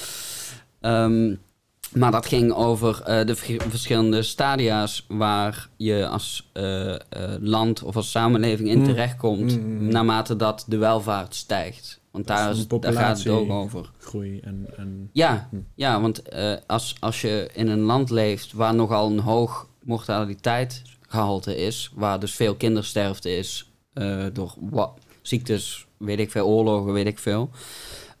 Ehm, 0.81 1.35
maar 1.93 2.11
dat 2.11 2.25
ging 2.25 2.51
over 2.53 3.01
eh, 3.05 3.25
de 3.25 3.35
verschillende 3.69 4.21
stadia's 4.23 5.05
waar 5.07 5.69
je 5.77 6.07
als 6.07 6.49
eh, 6.53 6.95
land 7.39 7.83
of 7.83 7.95
als 7.95 8.11
samenleving 8.11 8.69
in 8.69 8.77
Mm. 8.79 8.85
terechtkomt, 8.85 9.59
Mm. 9.61 9.87
naarmate 9.87 10.35
dat 10.35 10.65
de 10.67 10.77
welvaart 10.77 11.35
stijgt. 11.35 11.99
Want 12.15 12.27
daar, 12.27 12.51
is, 12.51 12.67
daar 12.67 12.93
gaat 12.93 13.17
het 13.17 13.27
ook 13.27 13.49
over. 13.49 13.89
Groei 13.97 14.39
en... 14.39 14.67
en 14.77 15.09
Ja, 15.11 15.47
Hm. 15.51 15.55
ja 15.75 16.01
want 16.01 16.21
eh, 16.21 16.53
als, 16.67 16.95
als 16.99 17.21
je 17.21 17.49
in 17.53 17.67
een 17.67 17.79
land 17.79 18.09
leeft 18.09 18.53
waar 18.53 18.75
nogal 18.75 19.11
een 19.11 19.19
hoog 19.19 19.67
mortaliteitsgehalte 19.83 21.57
is, 21.57 21.91
waar 21.95 22.19
dus 22.19 22.33
veel 22.33 22.55
kindersterfte 22.55 23.37
is 23.37 23.71
eh, 23.93 24.25
door 24.33 24.53
ziektes, 25.21 25.87
weet 25.97 26.19
ik 26.19 26.31
veel, 26.31 26.47
oorlogen, 26.47 26.93
weet 26.93 27.07
ik 27.07 27.19
veel, 27.19 27.49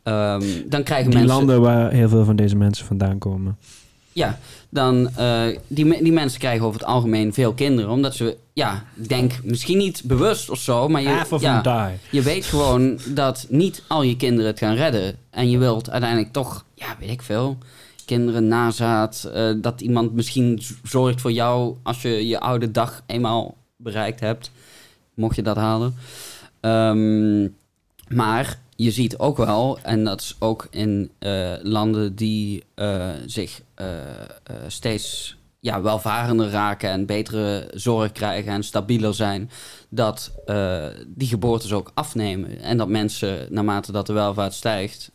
ehm, 0.03 0.69
dan 0.69 0.83
krijgen 0.83 1.11
die 1.11 1.19
mensen... 1.19 1.35
landen 1.37 1.61
waar 1.61 1.91
heel 1.91 2.09
veel 2.09 2.25
van 2.25 2.35
deze 2.35 2.55
mensen 2.55 2.85
vandaan 2.85 3.17
komen. 3.17 3.57
Ja, 4.11 4.39
dan 4.75 5.09
eh, 5.15 5.43
die, 5.67 6.03
die 6.03 6.11
mensen 6.11 6.39
krijgen 6.39 6.65
over 6.65 6.79
het 6.79 6.89
algemeen 6.89 7.33
veel 7.33 7.53
kinderen, 7.53 7.91
omdat 7.91 8.15
ze, 8.15 8.37
ja, 8.53 8.83
ik 8.95 9.09
denk 9.09 9.33
misschien 9.43 9.77
niet 9.77 10.01
bewust 10.03 10.49
of 10.49 10.59
zo, 10.59 10.87
maar 10.87 11.01
je, 11.01 11.07
ja, 11.39 11.91
je 12.11 12.21
weet 12.21 12.45
gewoon 12.45 12.99
dat 13.07 13.45
niet 13.49 13.83
al 13.87 14.01
je 14.03 14.15
kinderen 14.15 14.51
het 14.51 14.59
gaan 14.59 14.75
redden. 14.75 15.15
En 15.29 15.49
je 15.49 15.57
wilt 15.57 15.89
uiteindelijk 15.89 16.31
toch, 16.31 16.65
ja, 16.73 16.95
weet 16.99 17.09
ik 17.09 17.21
veel, 17.21 17.57
kinderen, 18.05 18.47
nazaat. 18.47 19.29
eh, 19.33 19.51
dat 19.57 19.81
iemand 19.81 20.13
misschien 20.13 20.61
zorgt 20.83 21.21
voor 21.21 21.31
jou 21.31 21.75
als 21.83 22.01
je 22.01 22.27
je 22.27 22.39
oude 22.39 22.71
dag 22.71 23.03
eenmaal 23.05 23.55
bereikt 23.77 24.19
hebt. 24.19 24.51
Mocht 25.13 25.35
je 25.35 25.41
dat 25.41 25.55
halen. 25.55 25.95
Ehm, 26.59 27.47
maar 28.07 28.59
je 28.75 28.91
ziet 28.91 29.17
ook 29.17 29.37
wel, 29.37 29.79
en 29.81 30.03
dat 30.03 30.21
is 30.21 30.35
ook 30.39 30.67
in 30.69 31.11
eh, 31.19 31.53
landen 31.61 32.15
die 32.15 32.63
eh, 32.75 33.09
zich 33.25 33.61
eh, 33.73 33.87
steeds 34.67 35.37
ja, 35.59 35.81
welvarender 35.81 36.49
raken 36.49 36.89
en 36.89 37.05
betere 37.05 37.67
zorg 37.73 38.11
krijgen 38.11 38.51
en 38.51 38.63
stabieler 38.63 39.13
zijn, 39.13 39.49
dat 39.89 40.31
die 41.07 41.27
geboortes 41.27 41.73
ook 41.73 41.91
afnemen. 41.93 42.61
En 42.61 42.77
dat 42.77 42.87
mensen, 42.87 43.47
naarmate 43.49 43.91
dat 43.91 44.07
de 44.07 44.13
welvaart 44.13 44.53
stijgt, 44.53 45.11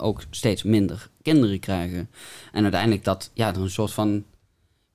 ook 0.00 0.22
steeds 0.30 0.62
minder 0.62 1.08
kinderen 1.22 1.60
krijgen. 1.60 2.10
En 2.52 2.62
uiteindelijk 2.62 3.04
dat 3.04 3.30
ja, 3.34 3.54
er 3.54 3.60
een 3.60 3.70
soort 3.70 3.92
van 3.92 4.24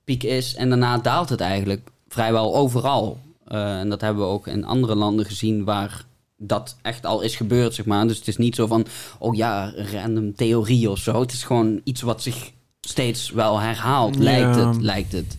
piek 0.04 0.22
is 0.22 0.54
en 0.54 0.68
daarna 0.68 0.98
daalt 0.98 1.28
het 1.28 1.40
eigenlijk 1.40 1.88
vrijwel 2.08 2.56
overal. 2.56 3.18
En 3.44 3.88
dat 3.88 4.00
hebben 4.00 4.22
we 4.22 4.28
ook 4.28 4.46
in 4.46 4.64
andere 4.64 4.94
landen 4.94 5.24
gezien 5.24 5.64
waar 5.64 6.04
dat 6.38 6.76
echt 6.82 7.06
al 7.06 7.20
is 7.20 7.36
gebeurd, 7.36 7.74
zeg 7.74 7.86
maar. 7.86 8.06
Dus 8.06 8.18
het 8.18 8.28
is 8.28 8.36
niet 8.36 8.54
zo 8.54 8.66
van, 8.66 8.86
oh 9.18 9.34
ja, 9.34 9.72
random 9.92 10.34
theorie 10.34 10.90
of 10.90 10.98
zo. 10.98 11.20
Het 11.20 11.32
is 11.32 11.44
gewoon 11.44 11.80
iets 11.84 12.02
wat 12.02 12.22
zich 12.22 12.50
steeds 12.80 13.30
wel 13.30 13.60
herhaalt, 13.60 14.14
Ja. 14.14 14.22
lijkt 14.22 14.56
het, 14.56 14.80
lijkt 14.80 15.12
het. 15.12 15.38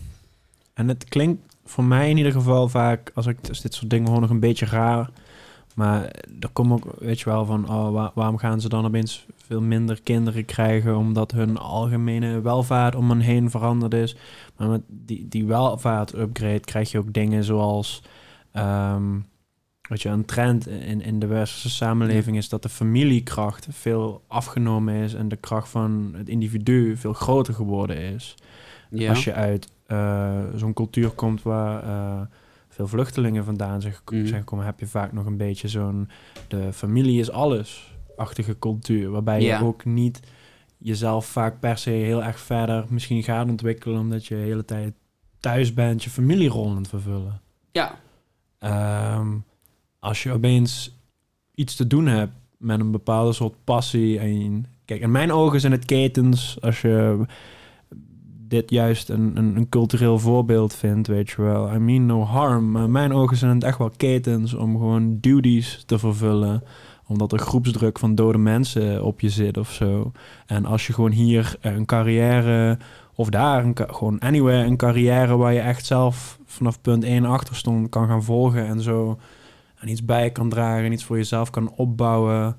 En 0.74 0.88
het 0.88 1.04
klinkt 1.04 1.42
voor 1.64 1.84
mij 1.84 2.10
in 2.10 2.16
ieder 2.16 2.32
geval 2.32 2.68
vaak, 2.68 3.10
als 3.14 3.26
ik 3.26 3.38
als 3.48 3.60
dit 3.60 3.74
soort 3.74 3.90
dingen 3.90 4.10
hoor, 4.10 4.20
nog 4.20 4.30
een 4.30 4.40
beetje 4.40 4.66
raar. 4.66 5.10
Maar 5.74 6.02
er 6.40 6.48
komt 6.52 6.72
ook, 6.72 6.84
weet 6.98 7.18
je 7.18 7.24
wel, 7.24 7.44
van 7.44 7.68
oh, 7.70 7.90
wa- 7.92 8.12
waarom 8.14 8.38
gaan 8.38 8.60
ze 8.60 8.68
dan 8.68 8.84
opeens 8.84 9.26
veel 9.46 9.60
minder 9.60 10.00
kinderen 10.02 10.44
krijgen? 10.44 10.96
Omdat 10.96 11.30
hun 11.32 11.56
algemene 11.58 12.40
welvaart 12.40 12.94
om 12.94 13.08
hen 13.10 13.20
heen 13.20 13.50
veranderd 13.50 13.94
is. 13.94 14.16
Maar 14.56 14.68
met 14.68 14.80
die, 14.86 15.28
die 15.28 15.44
welvaart-upgrade 15.46 16.60
krijg 16.60 16.90
je 16.90 16.98
ook 16.98 17.12
dingen 17.12 17.44
zoals... 17.44 18.02
ehm, 18.52 19.18
weet 19.90 20.02
je, 20.02 20.08
een 20.08 20.24
trend 20.24 20.66
in, 20.68 21.00
in 21.02 21.18
de 21.18 21.26
westerse 21.26 21.70
samenleving 21.70 22.36
is 22.36 22.48
dat 22.48 22.62
de 22.62 22.68
familiekracht 22.68 23.66
veel 23.70 24.22
afgenomen 24.26 24.94
is 24.94 25.14
en 25.14 25.28
de 25.28 25.36
kracht 25.36 25.68
van 25.68 26.14
het 26.16 26.28
individu 26.28 26.96
veel 26.96 27.12
groter 27.12 27.54
geworden 27.54 27.96
is. 27.96 28.34
Ja. 28.90 29.08
Als 29.08 29.24
je 29.24 29.32
uit 29.32 29.68
eh, 29.86 30.38
zo'n 30.56 30.72
cultuur 30.72 31.10
komt 31.10 31.42
waar 31.42 31.82
eh, 31.82 32.20
veel 32.68 32.86
vluchtelingen 32.88 33.44
vandaan 33.44 33.80
zijn, 33.80 33.94
Mhm. 34.10 34.26
zijn 34.26 34.40
gekomen, 34.40 34.64
heb 34.64 34.80
je 34.80 34.86
vaak 34.86 35.12
nog 35.12 35.26
een 35.26 35.36
beetje 35.36 35.68
zo'n 35.68 36.08
de 36.48 36.72
familie 36.72 37.20
is 37.20 37.30
alles-achtige 37.30 38.58
cultuur. 38.58 39.10
Waarbij 39.10 39.40
Ja. 39.40 39.58
je 39.58 39.64
ook 39.64 39.84
niet 39.84 40.20
jezelf 40.78 41.26
vaak 41.26 41.60
per 41.60 41.78
se 41.78 41.90
heel 41.90 42.22
erg 42.24 42.38
verder 42.40 42.84
misschien 42.88 43.22
gaat 43.22 43.48
ontwikkelen, 43.48 44.00
omdat 44.00 44.26
je 44.26 44.34
de 44.34 44.40
hele 44.40 44.64
tijd 44.64 44.94
thuis 45.40 45.74
bent, 45.74 46.04
je 46.04 46.10
familierol 46.10 46.68
aan 46.70 46.76
het 46.76 46.88
vervullen. 46.88 47.40
ja, 47.72 47.94
Ehm, 48.58 49.28
als 50.00 50.22
je 50.22 50.32
opeens 50.32 50.98
iets 51.54 51.76
te 51.76 51.86
doen 51.86 52.06
hebt 52.06 52.32
met 52.58 52.80
een 52.80 52.90
bepaalde 52.90 53.32
soort 53.32 53.54
passie. 53.64 54.18
En, 54.18 54.66
kijk, 54.84 55.00
in 55.00 55.10
mijn 55.10 55.32
ogen 55.32 55.60
zijn 55.60 55.72
het 55.72 55.84
ketens. 55.84 56.58
Als 56.60 56.80
je 56.80 57.24
dit 58.50 58.70
juist 58.70 59.08
een, 59.08 59.36
een, 59.36 59.56
een 59.56 59.68
cultureel 59.68 60.18
voorbeeld 60.18 60.74
vindt, 60.74 61.08
weet 61.08 61.30
je 61.30 61.42
wel. 61.42 61.74
I 61.74 61.78
mean 61.78 62.06
no 62.06 62.22
harm. 62.22 62.70
Maar 62.70 62.90
mijn 62.90 63.12
ogen 63.12 63.36
zijn 63.36 63.54
het 63.54 63.64
echt 63.64 63.78
wel 63.78 63.90
ketens 63.96 64.54
om 64.54 64.76
gewoon 64.76 65.18
duties 65.20 65.82
te 65.86 65.98
vervullen. 65.98 66.62
Omdat 67.06 67.32
er 67.32 67.38
groepsdruk 67.38 67.98
van 67.98 68.14
dode 68.14 68.38
mensen 68.38 69.04
op 69.04 69.20
je 69.20 69.30
zit 69.30 69.56
of 69.56 69.72
zo. 69.72 70.12
En 70.46 70.64
als 70.64 70.86
je 70.86 70.92
gewoon 70.92 71.10
hier 71.10 71.56
een 71.60 71.84
carrière, 71.84 72.78
of 73.14 73.28
daar, 73.28 73.64
een, 73.64 73.76
gewoon 73.76 74.18
anywhere, 74.18 74.64
een 74.64 74.76
carrière 74.76 75.36
waar 75.36 75.52
je 75.52 75.60
echt 75.60 75.86
zelf 75.86 76.38
vanaf 76.44 76.80
punt 76.80 77.04
1 77.04 77.24
achter 77.24 77.56
stond 77.56 77.88
kan 77.88 78.06
gaan 78.06 78.24
volgen 78.24 78.66
en 78.66 78.80
zo. 78.80 79.18
En 79.80 79.88
iets 79.88 80.04
bij 80.04 80.30
kan 80.30 80.48
dragen 80.48 80.84
en 80.84 80.92
iets 80.92 81.04
voor 81.04 81.16
jezelf 81.16 81.50
kan 81.50 81.72
opbouwen. 81.76 82.56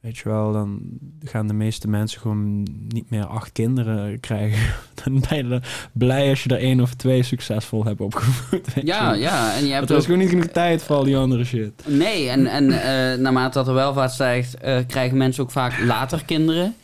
Weet 0.00 0.16
je 0.16 0.28
wel, 0.28 0.52
dan 0.52 0.80
gaan 1.20 1.46
de 1.46 1.54
meeste 1.54 1.88
mensen 1.88 2.20
gewoon 2.20 2.62
niet 2.88 3.10
meer 3.10 3.24
acht 3.24 3.52
kinderen 3.52 4.20
krijgen. 4.20 4.74
Dan 5.04 5.24
ben 5.28 5.48
je 5.48 5.60
blij 5.92 6.28
als 6.28 6.42
je 6.42 6.48
er 6.48 6.60
één 6.60 6.80
of 6.80 6.94
twee 6.94 7.22
succesvol 7.22 7.84
hebt 7.84 8.00
opgevoed. 8.00 8.66
je 8.74 8.86
Ja, 8.86 9.12
ja, 9.12 9.54
en 9.54 9.64
je 9.64 9.72
hebt 9.72 9.78
Want 9.78 9.90
er 9.90 9.96
is 9.96 10.04
gewoon 10.04 10.18
niet 10.18 10.28
genoeg 10.28 10.46
tijd 10.46 10.82
voor 10.82 10.96
al 10.96 11.04
die 11.04 11.16
andere 11.16 11.44
shit. 11.44 11.72
Nee, 11.86 12.28
en, 12.28 12.46
en 12.46 12.70
eh, 12.70 13.18
naarmate 13.18 13.58
dat 13.58 13.66
de 13.66 13.72
welvaart 13.72 14.12
stijgt, 14.12 14.54
eh, 14.54 14.78
krijgen 14.86 15.16
mensen 15.16 15.42
ook 15.42 15.50
vaak 15.50 15.78
later 15.78 16.24
kinderen. 16.24 16.74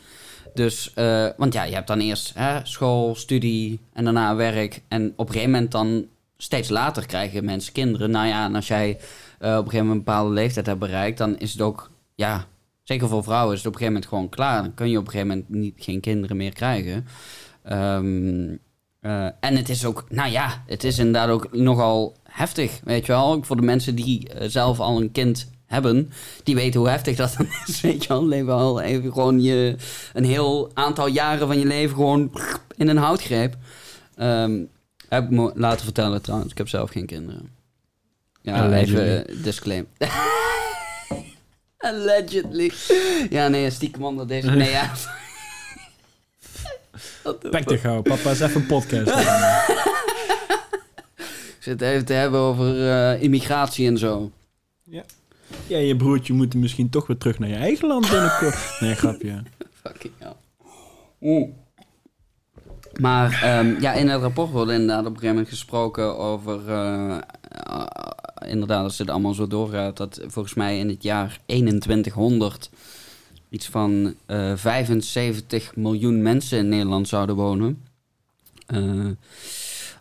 Dus, 0.54 0.92
eh, 0.94 1.26
want 1.36 1.52
ja, 1.52 1.62
je 1.64 1.74
hebt 1.74 1.86
dan 1.86 2.00
eerst 2.00 2.32
hè, 2.34 2.60
school, 2.62 3.14
studie 3.14 3.80
en 3.92 4.04
daarna 4.04 4.36
werk. 4.36 4.82
En 4.88 5.12
op 5.16 5.26
een 5.26 5.32
gegeven 5.32 5.52
moment 5.52 5.72
dan, 5.72 6.06
steeds 6.36 6.68
later 6.68 7.06
krijgen 7.06 7.44
mensen 7.44 7.72
kinderen. 7.72 8.10
Nou 8.10 8.26
ja, 8.26 8.44
en 8.44 8.54
als 8.54 8.68
jij 8.68 8.98
op 9.40 9.46
een 9.46 9.70
gegeven 9.70 9.87
moment 9.87 9.98
een 9.98 10.05
bepaalde 10.05 10.35
leeftijd 10.35 10.66
hebt 10.66 10.79
bereikt, 10.79 11.18
dan 11.18 11.38
is 11.38 11.53
het 11.53 11.61
ook, 11.61 11.90
ja, 12.14 12.46
zeker 12.83 13.09
voor 13.09 13.22
vrouwen 13.22 13.53
is 13.53 13.59
het 13.59 13.66
op 13.66 13.72
een 13.72 13.79
gegeven 13.79 14.00
moment 14.00 14.12
gewoon 14.12 14.29
klaar. 14.29 14.62
Dan 14.62 14.74
kun 14.74 14.90
je 14.90 14.98
op 14.98 15.05
een 15.05 15.11
gegeven 15.11 15.29
moment 15.29 15.48
niet, 15.48 15.74
geen 15.76 16.00
kinderen 16.00 16.37
meer 16.37 16.53
krijgen. 16.53 17.07
Ehm, 17.62 18.57
eh, 19.00 19.24
en 19.24 19.57
het 19.57 19.68
is 19.68 19.85
ook, 19.85 20.05
nou 20.09 20.31
ja, 20.31 20.62
het 20.66 20.85
is 20.85 20.98
inderdaad 20.98 21.29
ook 21.29 21.57
nogal 21.57 22.16
heftig, 22.22 22.81
weet 22.85 23.07
je 23.07 23.12
wel. 23.12 23.44
Voor 23.44 23.57
de 23.57 23.62
mensen 23.62 23.94
die 23.94 24.29
eh, 24.29 24.48
zelf 24.48 24.81
al 24.81 25.00
een 25.00 25.12
kind 25.12 25.50
hebben, 25.66 26.11
die 26.42 26.55
weten 26.55 26.81
hoe 26.81 26.88
heftig 26.88 27.16
dat 27.16 27.35
dan 27.37 27.46
is, 27.66 27.81
weet 27.90 28.03
je 28.03 28.09
wel. 28.09 28.26
Leven 28.26 28.53
al 28.53 28.81
even 28.81 29.12
gewoon 29.12 29.42
je, 29.42 29.76
een 30.12 30.24
heel 30.24 30.70
aantal 30.74 31.07
jaren 31.07 31.46
van 31.46 31.59
je 31.59 31.66
leven 31.66 31.96
gewoon 31.96 32.33
in 32.76 32.88
een 32.88 32.96
houtgreep. 32.96 33.57
Ehm, 34.14 34.62
heb 35.09 35.24
ik 35.24 35.31
me 35.31 35.53
laten 35.55 35.85
vertellen 35.85 36.22
trouwens, 36.22 36.50
ik 36.50 36.59
heb 36.59 36.68
zelf 36.68 36.90
geen 36.90 37.07
kinderen. 37.07 37.60
Ja, 38.42 38.62
Allegedly. 38.64 39.00
even 39.00 39.26
eh, 39.26 39.42
disclaim. 39.42 39.87
Allegedly. 41.79 42.72
Ja, 43.31 43.48
nee, 43.48 43.70
stiekem 43.70 44.05
onder 44.05 44.26
deze... 44.26 44.50
Nee, 44.57 44.70
ja. 44.70 44.90
Pek 47.50 47.64
te 47.64 47.79
gauw, 47.79 48.03
papa 48.03 48.31
is 48.31 48.40
even 48.40 48.61
een 48.61 48.66
podcast. 48.66 49.09
Ik 51.29 51.66
zit 51.66 51.81
even 51.83 52.05
te 52.05 52.12
hebben 52.12 52.40
over 52.40 52.90
eh, 52.90 53.22
immigratie 53.22 53.87
en 53.87 53.98
zo. 53.98 54.31
ja, 55.66 55.79
je 55.79 55.96
broertje 55.96 56.33
moet 56.33 56.55
misschien 56.55 56.90
toch 56.90 57.07
weer 57.07 57.16
terug 57.16 57.38
naar 57.38 57.48
je 57.48 57.55
eigen 57.55 57.88
land 57.88 58.11
binnenkort. 58.11 58.76
Nee, 58.81 58.94
grapje. 58.94 59.42
Fucking 59.83 60.12
hell. 60.18 60.33
Oeh. 61.20 61.48
Maar 63.00 63.42
ehm, 63.42 63.81
ja, 63.81 63.92
in 63.92 64.09
het 64.09 64.20
rapport 64.20 64.50
wordt 64.50 64.70
inderdaad 64.70 64.98
op 65.00 65.05
een 65.07 65.12
gegeven 65.12 65.35
moment 65.35 65.48
gesproken 65.48 66.18
over... 66.18 66.68
eh, 66.70 67.18
inderdaad, 68.46 68.83
als 68.83 68.98
het 68.98 69.11
allemaal 69.11 69.35
zo 69.35 69.46
doorgaat... 69.46 69.96
dat 69.96 70.20
volgens 70.26 70.55
mij 70.55 70.79
in 70.79 70.88
het 70.88 71.03
jaar 71.03 71.40
2100... 71.46 72.70
iets 73.48 73.66
van 73.66 74.14
eh 74.26 74.53
75 74.57 75.76
miljoen 75.76 76.22
mensen 76.22 76.59
in 76.59 76.68
Nederland 76.68 77.09
zouden 77.09 77.37
wonen. 77.37 77.83
Eh, 78.66 79.07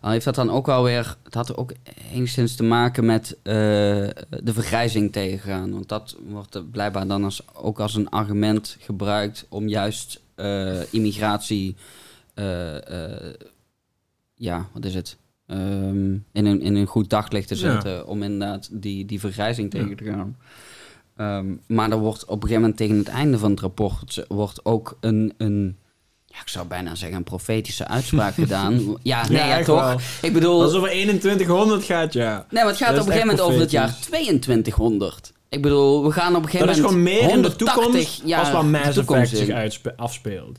al 0.00 0.10
heeft 0.10 0.24
dat 0.24 0.34
dan 0.34 0.50
ook 0.50 0.66
wel 0.66 0.82
weer... 0.82 1.16
Het 1.22 1.34
had 1.34 1.56
ook 1.56 1.72
enigszins 2.12 2.56
te 2.56 2.62
maken 2.62 3.04
met 3.04 3.36
eh, 3.42 3.52
de 4.42 4.52
vergrijzing 4.52 5.12
tegengaan. 5.12 5.72
Want 5.72 5.88
dat 5.88 6.16
wordt 6.28 6.70
blijkbaar 6.70 7.06
dan 7.06 7.24
als, 7.24 7.42
ook 7.54 7.80
als 7.80 7.94
een 7.94 8.08
argument 8.08 8.76
gebruikt... 8.80 9.46
om 9.48 9.68
juist 9.68 10.20
eh, 10.34 10.92
immigratie... 10.92 11.76
eh, 12.34 13.14
eh, 13.14 13.34
ja, 14.34 14.68
wat 14.72 14.84
is 14.84 14.94
het? 14.94 15.16
Ehm, 15.50 16.12
in, 16.32 16.46
een, 16.46 16.60
in 16.60 16.74
een 16.74 16.86
goed 16.86 17.10
daglicht 17.10 17.48
te 17.48 17.54
Ja. 17.54 17.60
zetten... 17.60 18.06
om 18.06 18.22
inderdaad 18.22 18.68
die, 18.72 19.04
die 19.04 19.20
vergrijzing 19.20 19.70
tegen 19.70 19.88
Ja. 19.88 19.94
te 19.94 20.04
gaan. 20.04 20.36
Ehm, 21.16 21.54
maar 21.66 21.90
er 21.90 21.98
wordt 21.98 22.22
op 22.24 22.28
een 22.28 22.48
gegeven 22.48 22.60
moment 22.60 22.76
tegen 22.76 22.96
het 22.98 23.08
einde 23.08 23.38
van 23.38 23.50
het 23.50 23.60
rapport... 23.60 24.24
wordt 24.28 24.64
ook 24.64 24.96
een... 25.00 25.34
een 25.36 25.76
ja, 26.26 26.40
ik 26.40 26.48
zou 26.48 26.66
bijna 26.66 26.94
zeggen 26.94 27.18
een 27.18 27.24
profetische 27.24 27.86
uitspraak 27.86 28.34
gedaan. 28.44 28.96
Ja, 29.02 29.28
nee, 29.28 29.46
ja, 29.46 29.62
toch? 29.62 29.80
wel. 29.80 29.98
Ik 30.22 30.32
bedoel... 30.32 30.62
Als 30.62 30.72
het 30.72 30.82
over 30.82 30.90
2100 30.90 31.84
gaat, 31.84 32.12
ja. 32.12 32.46
Nee, 32.50 32.62
maar 32.62 32.72
het 32.72 32.82
gaat 32.82 32.90
op 32.90 32.96
een 32.96 33.02
gegeven 33.02 33.26
moment 33.26 33.46
over 33.46 33.60
het 33.60 33.70
jaar 33.70 33.84
profetisch. 33.84 34.06
2200. 34.06 35.32
Ik 35.48 35.62
bedoel, 35.62 36.04
we 36.04 36.10
gaan 36.10 36.36
op 36.36 36.42
een 36.42 36.50
gegeven 36.50 36.66
Dat 36.66 36.76
is 36.76 36.82
moment... 36.82 37.08
gewoon 37.08 37.28
meer 37.28 37.36
in 37.36 37.42
de 37.42 37.48
180 37.48 37.74
toekomst 37.74 38.34
als 38.34 38.50
de 38.50 38.62
Mass 38.70 38.96
Effect 38.96 39.36
zich 39.36 39.96
afspeelt. 39.96 40.58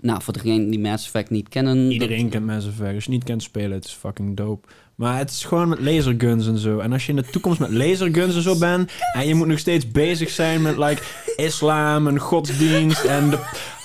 Nou, 0.00 0.22
voor 0.22 0.32
degenen 0.32 0.70
die 0.70 0.80
Mass 0.80 1.04
Effect 1.04 1.30
niet 1.30 1.48
kennen... 1.48 1.90
Iedereen 1.90 2.28
kent 2.28 2.46
Mass 2.46 2.66
Effect. 2.66 2.94
Als 2.94 3.04
je 3.04 3.10
niet 3.10 3.24
kent 3.24 3.42
spelen, 3.42 3.72
het 3.72 3.84
is 3.84 3.92
fucking 3.92 4.36
dope. 4.36 4.68
Maar 4.94 5.18
het 5.18 5.30
is 5.30 5.44
gewoon 5.44 5.68
met 5.68 5.80
laserguns 5.80 6.46
en 6.46 6.58
zo. 6.58 6.78
En 6.78 6.92
als 6.92 7.06
je 7.06 7.10
in 7.10 7.16
de 7.16 7.30
toekomst 7.30 7.60
met 7.60 7.70
laserguns 7.70 8.34
en 8.34 8.42
zo 8.42 8.58
bent... 8.58 8.92
en 9.12 9.26
je 9.26 9.34
moet 9.34 9.46
nog 9.46 9.58
steeds 9.58 9.90
bezig 9.90 10.30
zijn 10.30 10.62
met 10.62 10.76
like, 10.76 11.02
islam 11.36 12.06
en 12.06 12.18
godsdienst 12.18 13.04
en 13.04 13.30
de... 13.30 13.38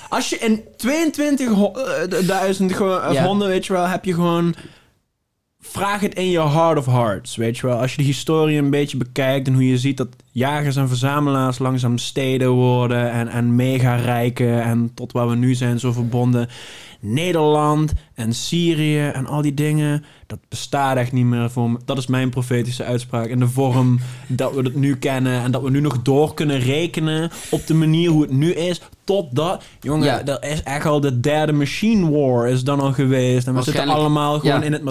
Als 0.09 0.29
je 0.29 0.37
in 0.37 0.63
22.000 2.59 2.75
gewoon, 2.75 3.07
of 3.07 3.13
Ja. 3.13 3.25
100, 3.25 3.49
weet 3.51 3.65
je 3.65 3.73
wel, 3.73 3.87
heb 3.87 4.05
je 4.05 4.13
gewoon... 4.13 4.55
Vraag 5.59 6.01
het 6.01 6.15
in 6.15 6.29
je 6.29 6.41
heart 6.41 6.77
of 6.77 6.85
hearts, 6.85 7.35
weet 7.35 7.57
je 7.57 7.67
wel. 7.67 7.77
Als 7.77 7.91
je 7.91 7.97
de 7.97 8.03
historie 8.03 8.57
een 8.57 8.69
beetje 8.69 8.97
bekijkt 8.97 9.47
en 9.47 9.53
hoe 9.53 9.67
je 9.67 9.77
ziet 9.77 9.97
dat 9.97 10.07
jagers 10.31 10.75
en 10.75 10.87
verzamelaars 10.87 11.59
langzaam 11.59 11.97
steden 11.97 12.49
worden 12.49 13.11
en, 13.11 13.27
en 13.27 13.55
mega 13.55 13.95
rijken 13.95 14.63
en 14.63 14.91
tot 14.93 15.11
waar 15.11 15.29
we 15.29 15.35
nu 15.35 15.55
zijn 15.55 15.79
zo 15.79 15.91
verbonden. 15.91 16.49
Nederland 17.03 17.93
en 18.13 18.33
Syrië 18.33 19.07
en 19.07 19.25
al 19.25 19.41
die 19.41 19.53
dingen, 19.53 20.03
dat 20.27 20.39
bestaat 20.49 20.97
echt 20.97 21.11
niet 21.11 21.25
meer 21.25 21.49
voor 21.49 21.71
me. 21.71 21.77
Dat 21.85 21.97
is 21.97 22.07
mijn 22.07 22.29
profetische 22.29 22.83
uitspraak. 22.83 23.27
In 23.27 23.39
de 23.39 23.47
vorm 23.47 23.99
dat 24.27 24.53
we 24.53 24.61
het 24.61 24.75
nu 24.75 24.95
kennen 24.97 25.41
en 25.41 25.51
dat 25.51 25.61
we 25.61 25.69
nu 25.69 25.79
nog 25.79 26.01
door 26.01 26.33
kunnen 26.33 26.59
rekenen 26.59 27.31
op 27.49 27.67
de 27.67 27.73
manier 27.73 28.09
hoe 28.09 28.21
het 28.21 28.31
nu 28.31 28.53
is. 28.53 28.81
Totdat, 29.03 29.63
jongen, 29.79 30.05
Ja. 30.05 30.25
er 30.25 30.51
is 30.51 30.63
echt 30.63 30.85
al 30.85 30.99
de 30.99 31.19
derde 31.19 31.51
machine 31.51 32.09
war 32.09 32.47
is 32.47 32.63
dan 32.63 32.79
al 32.79 32.93
geweest. 32.93 33.47
En 33.47 33.53
we 33.53 33.61
zitten 33.61 33.87
allemaal 33.87 34.39
gewoon 34.39 34.59
ja. 34.59 34.65
in 34.65 34.71
het 34.71 34.83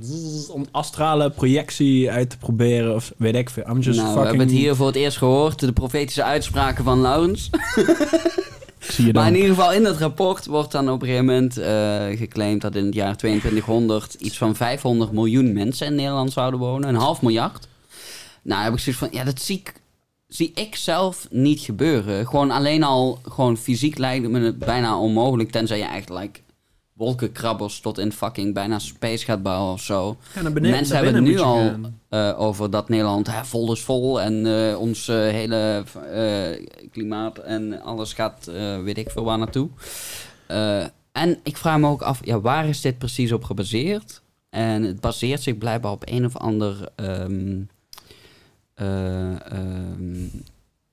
zzz, 0.00 0.48
om 0.48 0.66
astrale 0.70 1.30
projectie 1.30 2.10
uit 2.10 2.30
te 2.30 2.38
proberen. 2.38 2.94
Of 2.94 3.12
weet 3.16 3.34
ik 3.34 3.50
veel. 3.50 3.64
I'm 3.68 3.80
just 3.80 4.00
nou, 4.00 4.14
fucking... 4.26 4.40
hebben 4.40 4.56
het 4.56 4.64
hier 4.64 4.74
voor 4.74 4.86
het 4.86 4.96
eerst 4.96 5.18
gehoord. 5.18 5.58
De 5.58 5.72
profetische 5.72 6.24
uitspraken 6.24 6.84
van 6.84 7.00
Laurens. 7.00 7.50
Zie 8.78 9.06
je 9.06 9.12
dan. 9.12 9.22
Maar 9.22 9.32
in 9.32 9.38
ieder 9.38 9.54
geval 9.54 9.72
in 9.72 9.82
dat 9.82 9.96
rapport 9.96 10.46
wordt 10.46 10.72
dan 10.72 10.90
op 10.90 11.00
een 11.00 11.06
gegeven 11.06 11.26
moment 11.26 11.58
eh, 11.58 12.18
geclaimd... 12.18 12.60
dat 12.60 12.74
in 12.74 12.84
het 12.84 12.94
jaar 12.94 13.16
2200 13.16 14.14
iets 14.14 14.38
van 14.38 14.56
500 14.56 15.12
miljoen 15.12 15.52
mensen 15.52 15.86
in 15.86 15.94
Nederland 15.94 16.32
zouden 16.32 16.60
wonen. 16.60 16.88
Een 16.88 16.94
half 16.94 17.22
miljard. 17.22 17.68
Nou, 18.42 18.62
heb 18.62 18.72
ik 18.72 18.78
zoiets 18.78 19.00
van... 19.00 19.08
Ja, 19.12 19.24
dat 19.24 19.40
zie 19.40 19.58
ik, 19.58 19.72
zie 20.28 20.52
ik 20.54 20.76
zelf 20.76 21.26
niet 21.30 21.60
gebeuren. 21.60 22.26
Gewoon 22.26 22.50
alleen 22.50 22.82
al... 22.82 23.18
Gewoon 23.28 23.56
fysiek 23.56 23.98
lijkt 23.98 24.28
me 24.28 24.40
het 24.40 24.58
bijna 24.58 24.98
onmogelijk... 24.98 25.50
tenzij 25.50 25.78
je 25.78 25.84
echt 25.84 26.08
like, 26.08 26.40
wolkenkrabbers 26.96 27.80
tot 27.80 27.98
in 27.98 28.12
fucking 28.12 28.54
bijna 28.54 28.78
space 28.78 29.24
gaat 29.24 29.42
bouwen 29.42 29.72
of 29.72 29.80
zo. 29.80 30.16
Ja, 30.34 30.42
naar 30.42 30.52
beneden- 30.52 30.76
Mensen 30.76 30.94
naar 30.94 31.04
hebben 31.04 31.24
het 31.24 31.32
nu 31.32 31.40
al 31.40 31.72
eh, 32.08 32.40
over 32.40 32.70
dat 32.70 32.88
Nederland 32.88 33.26
hè, 33.26 33.44
vol 33.44 33.72
is 33.72 33.80
vol 33.80 34.20
en 34.20 34.46
eh, 34.70 34.80
ons 34.80 35.08
eh, 35.08 35.16
hele 35.16 35.84
klimaat 36.92 37.38
en 37.38 37.82
alles 37.82 38.12
gaat, 38.12 38.50
weet 38.84 38.98
ik 38.98 39.10
veel 39.10 39.24
waar 39.24 39.38
naartoe. 39.38 39.68
En 41.12 41.38
ik 41.42 41.56
vraag 41.56 41.78
me 41.78 41.88
ook 41.88 42.02
af, 42.02 42.20
ja, 42.24 42.40
waar 42.40 42.68
is 42.68 42.80
dit 42.80 42.98
precies 42.98 43.32
op 43.32 43.44
gebaseerd? 43.44 44.22
En 44.50 44.82
het 44.82 45.00
baseert 45.00 45.42
zich 45.42 45.58
blijkbaar 45.58 45.92
op 45.92 46.02
een 46.06 46.24
of 46.24 46.36
ander 46.36 46.88
ehm, 46.94 47.60
eh, 48.74 49.50
ehm, 49.52 50.26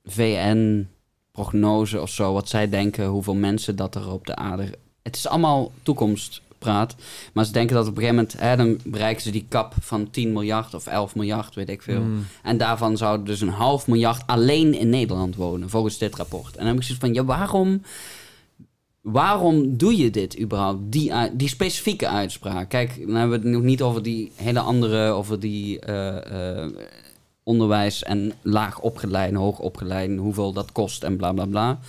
VN-prognose 0.03 2.01
of 2.01 2.09
zo, 2.09 2.33
wat 2.33 2.49
zij 2.49 2.69
denken 2.69 3.05
hoeveel 3.05 3.35
mensen 3.35 3.75
dat 3.75 3.95
er 3.95 4.11
op 4.11 4.25
de 4.25 4.35
aarde... 4.35 4.69
Het 5.03 5.15
is 5.15 5.27
allemaal 5.27 5.71
toekomstpraat, 5.81 6.95
maar 7.33 7.45
ze 7.45 7.51
denken 7.51 7.75
dat 7.75 7.87
op 7.87 7.97
een 7.97 8.03
gegeven 8.03 8.15
moment, 8.15 8.39
hè, 8.39 8.55
dan 8.55 8.79
bereiken 8.83 9.21
ze 9.21 9.31
die 9.31 9.45
kap 9.47 9.73
van 9.81 10.09
10 10.09 10.33
miljard 10.33 10.73
of 10.73 10.87
11 10.87 11.15
miljard, 11.15 11.55
weet 11.55 11.69
ik 11.69 11.81
veel. 11.81 12.01
Mm. 12.01 12.25
En 12.43 12.57
daarvan 12.57 12.97
zouden 12.97 13.25
dus 13.25 13.41
een 13.41 13.49
half 13.49 13.87
miljard 13.87 14.27
alleen 14.27 14.73
in 14.73 14.89
Nederland 14.89 15.35
wonen, 15.35 15.69
volgens 15.69 15.97
dit 15.97 16.15
rapport. 16.15 16.51
En 16.51 16.57
dan 16.57 16.67
heb 16.67 16.75
ik 16.75 16.83
zoiets 16.83 17.05
van, 17.05 17.13
ja, 17.13 17.23
waarom, 17.25 17.81
waarom 19.01 19.77
doe 19.77 19.97
je 19.97 20.09
dit 20.09 20.39
überhaupt? 20.39 20.79
Die, 20.91 21.13
ui- 21.13 21.31
die 21.33 21.47
specifieke 21.47 22.07
uitspraak. 22.07 22.69
Kijk, 22.69 22.97
dan 23.05 23.15
hebben 23.15 23.39
we 23.39 23.45
het 23.45 23.55
nog 23.55 23.63
niet 23.63 23.81
over 23.81 24.03
die 24.03 24.31
hele 24.35 24.59
andere, 24.59 25.09
over 25.09 25.39
die 25.39 25.79
eh, 25.79 26.61
eh, 26.61 26.71
onderwijs 27.43 28.03
en 28.03 28.33
laag 28.41 28.79
opgeleid, 28.79 29.33
hoog 29.33 29.59
opgeleid, 29.59 30.17
hoeveel 30.17 30.53
dat 30.53 30.71
kost 30.71 31.03
en 31.03 31.17
bla 31.17 31.31
bla 31.31 31.45
bla. 31.45 31.79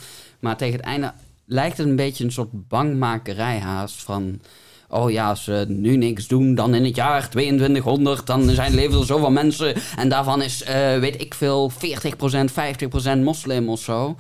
Maar 0.41 0.57
tegen 0.57 0.77
het 0.77 0.85
einde 0.85 1.13
lijkt 1.47 1.77
het 1.77 1.87
een 1.87 1.97
beetje 1.97 2.25
een 2.25 2.33
soort 2.33 2.69
bangmakerij 2.69 3.59
haast 3.59 4.03
van... 4.03 4.41
Oh 4.89 5.11
ja, 5.11 5.29
als 5.29 5.45
ze 5.45 5.65
nu 5.69 5.97
niks 5.97 6.27
doen, 6.27 6.55
dan 6.55 6.75
in 6.75 6.85
het 6.85 6.97
jaar 6.97 7.31
2200, 7.31 8.27
dan 8.27 8.51
zijn 8.51 8.75
leven 8.75 8.99
er 8.99 9.07
zoveel 9.07 9.31
mensen. 9.31 9.75
En 9.97 10.09
daarvan 10.09 10.43
is, 10.43 10.63
eh, 10.63 10.99
weet 10.99 11.21
ik 11.21 11.35
veel, 11.35 11.71
40%, 11.71 12.53
50% 12.53 13.23
moslim 13.23 13.69
of 13.69 13.81
zo. 13.81 14.17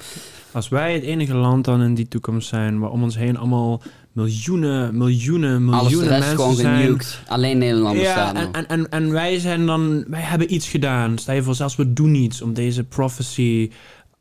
Als 0.53 0.69
wij 0.69 0.95
het 0.95 1.03
enige 1.03 1.35
land 1.35 1.65
dan 1.65 1.83
in 1.83 1.95
die 1.95 2.09
toekomst 2.09 2.49
zijn 2.49 2.79
waar 2.79 2.91
om 2.91 3.03
ons 3.03 3.17
heen 3.17 3.37
allemaal 3.37 3.83
miljoenen, 4.13 4.97
miljoenen, 4.97 5.65
miljoenen 5.65 6.09
rest 6.09 6.21
mensen 6.21 6.37
gewoon 6.37 6.55
zijn. 6.55 6.83
genukt. 6.83 7.23
Alleen 7.27 7.59
Nederlanders 7.59 8.05
Ja, 8.07 8.13
staan 8.13 8.37
en, 8.37 8.53
en, 8.53 8.67
en, 8.67 8.91
en 8.91 9.13
wij 9.13 9.39
zijn 9.39 9.67
dan, 9.67 10.05
wij 10.09 10.21
hebben 10.21 10.55
iets 10.55 10.69
gedaan. 10.69 11.19
Stel 11.19 11.35
je 11.35 11.43
voor, 11.43 11.55
zelfs 11.55 11.77
we 11.77 11.93
doen 11.93 12.15
iets 12.15 12.43
om 12.43 12.55
deze 12.55 12.85
prophecy 12.85 13.71